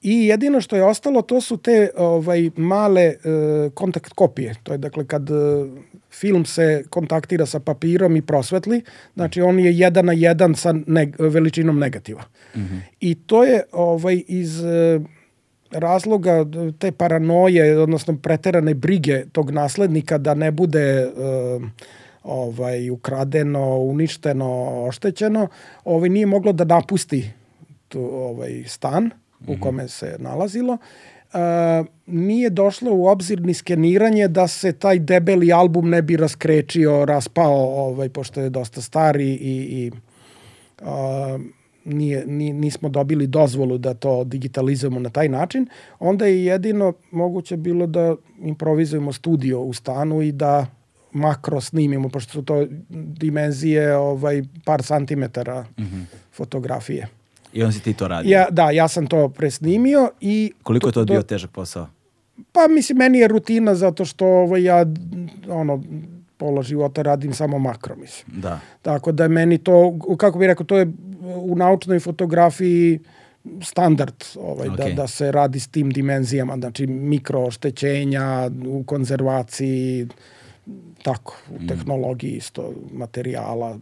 [0.01, 3.15] i jedino što je ostalo to su te ovaj male e,
[3.73, 4.53] kontakt kopije.
[4.63, 5.33] To je dakle kad e,
[6.11, 8.81] film se kontaktira sa papirom i prosvetli,
[9.13, 12.23] znači on je jedan na jedan sa neg- veličinom negativa.
[12.99, 14.99] I to je ovaj iz e,
[15.71, 16.45] razloga
[16.79, 21.09] te paranoje, odnosno preterane brige tog naslednika da ne bude e,
[22.25, 25.47] ovaj ukradeno, uništeno, oštećeno,
[25.85, 27.29] ovaj nije moglo da napusti
[27.87, 29.09] tu, ovaj stan
[29.47, 30.77] u kome se nalazilo.
[31.33, 31.37] E,
[32.05, 37.85] nije došlo u obzir ni skeniranje da se taj debeli album ne bi raskrečio, raspao,
[37.87, 39.91] ovaj, pošto je dosta stari i, i
[40.81, 41.39] a,
[41.85, 45.67] nije, ni, nismo dobili dozvolu da to digitalizujemo na taj način,
[45.99, 50.65] onda je jedino moguće bilo da improvizujemo studio u stanu i da
[51.15, 55.65] makro snimimo, pošto su to dimenzije ovaj, par santimetara
[56.33, 57.07] fotografije.
[57.53, 58.31] I on si ti to radio.
[58.31, 60.51] Ja, da, ja sam to presnimio i...
[60.63, 61.87] Koliko je to bio težak posao?
[62.51, 64.85] Pa mislim, meni je rutina zato što ovaj, ja
[65.49, 65.83] ono,
[66.37, 68.41] pola života radim samo makro, mislim.
[68.41, 68.59] Da.
[68.81, 70.87] Tako da je meni to, kako bih rekao, to je
[71.21, 72.99] u naučnoj fotografiji
[73.61, 74.77] standard ovaj, Ok.
[74.77, 80.07] da, da se radi s tim dimenzijama, znači mikro oštećenja u konzervaciji,
[81.05, 83.79] tako, u tehnologiji isto, materijala,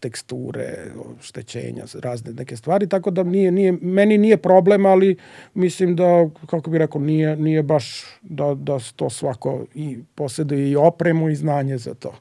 [0.00, 0.74] teksture,
[1.20, 5.16] oštećenja, razne neke stvari, tako da nije, nije, meni nije problem, ali
[5.54, 10.76] mislim da, kako bih rekao, nije, nije baš da, da to svako i posjeduje i
[10.76, 12.14] opremu i znanje za to.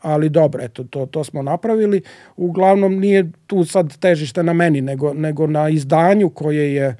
[0.00, 2.02] Ali dobro, eto, to, to smo napravili.
[2.36, 6.96] Uglavnom nije tu sad težište na meni, nego, nego na izdanju koje je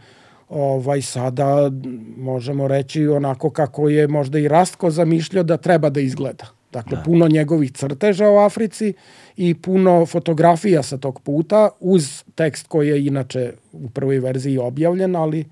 [0.55, 1.71] ovaj sada
[2.17, 6.45] možemo reći onako kako je možda i Rastko zamišljao da treba da izgleda.
[6.73, 8.95] Dakle, puno njegovih crteža u Africi
[9.37, 15.17] i puno fotografija sa tog puta uz tekst koji je inače u prvoj verziji objavljen,
[15.17, 15.45] ali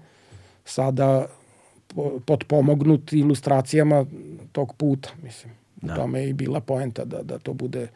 [0.65, 1.27] sada
[1.95, 4.07] po- potpomognut ilustracijama
[4.53, 5.53] tog puta, mislim.
[5.77, 5.93] Da.
[5.93, 7.89] U tome je i bila poenta da, da to bude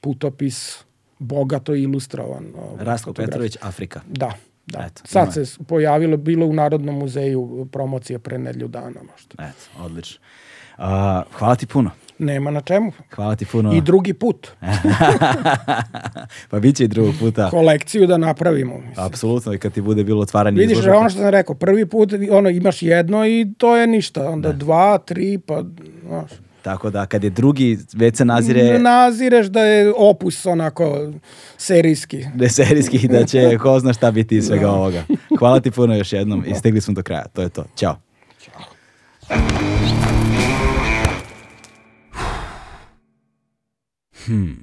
[0.00, 0.84] putopis
[1.18, 2.46] bogato ilustrovan.
[2.56, 3.12] ovaj, Rastko.
[3.12, 4.00] Petrović, Afrika.
[4.06, 4.32] Da,
[4.66, 4.78] da.
[4.78, 5.46] Eto, ima Sad je.
[5.46, 9.44] se pojavilo, bilo u Narodnom muzeju promocija pre nedlju dana možda.
[9.44, 10.20] Eto, odlično.
[10.78, 11.90] A, hvala ti puno.
[12.18, 12.92] Nema na čemu.
[13.14, 13.72] Hvala ti puno.
[13.74, 14.48] I drugi put.
[16.50, 17.50] pa bit će i drugog puta.
[17.50, 18.78] Kolekciju da napravimo.
[18.78, 19.06] Mislim.
[19.06, 20.98] Apsolutno, i kad ti bude bilo otvaranje Vidiš, izložaka.
[20.98, 24.30] ono što sam rekao, prvi put ono, imaš jedno i to je ništa.
[24.30, 25.62] Onda dva, tri, pa
[26.06, 26.30] znaš.
[26.64, 31.12] Tako da, kad je drugi, već se nazire Nazireš da je opus onako
[31.56, 32.24] serijski.
[32.34, 35.04] deserijski da će ko zna šta biti iz svega ovoga.
[35.38, 37.24] Hvala ti puno još jednom i stigli smo do kraja.
[37.32, 37.64] To je to.
[37.76, 37.96] Ćao.
[44.26, 44.62] Hmm.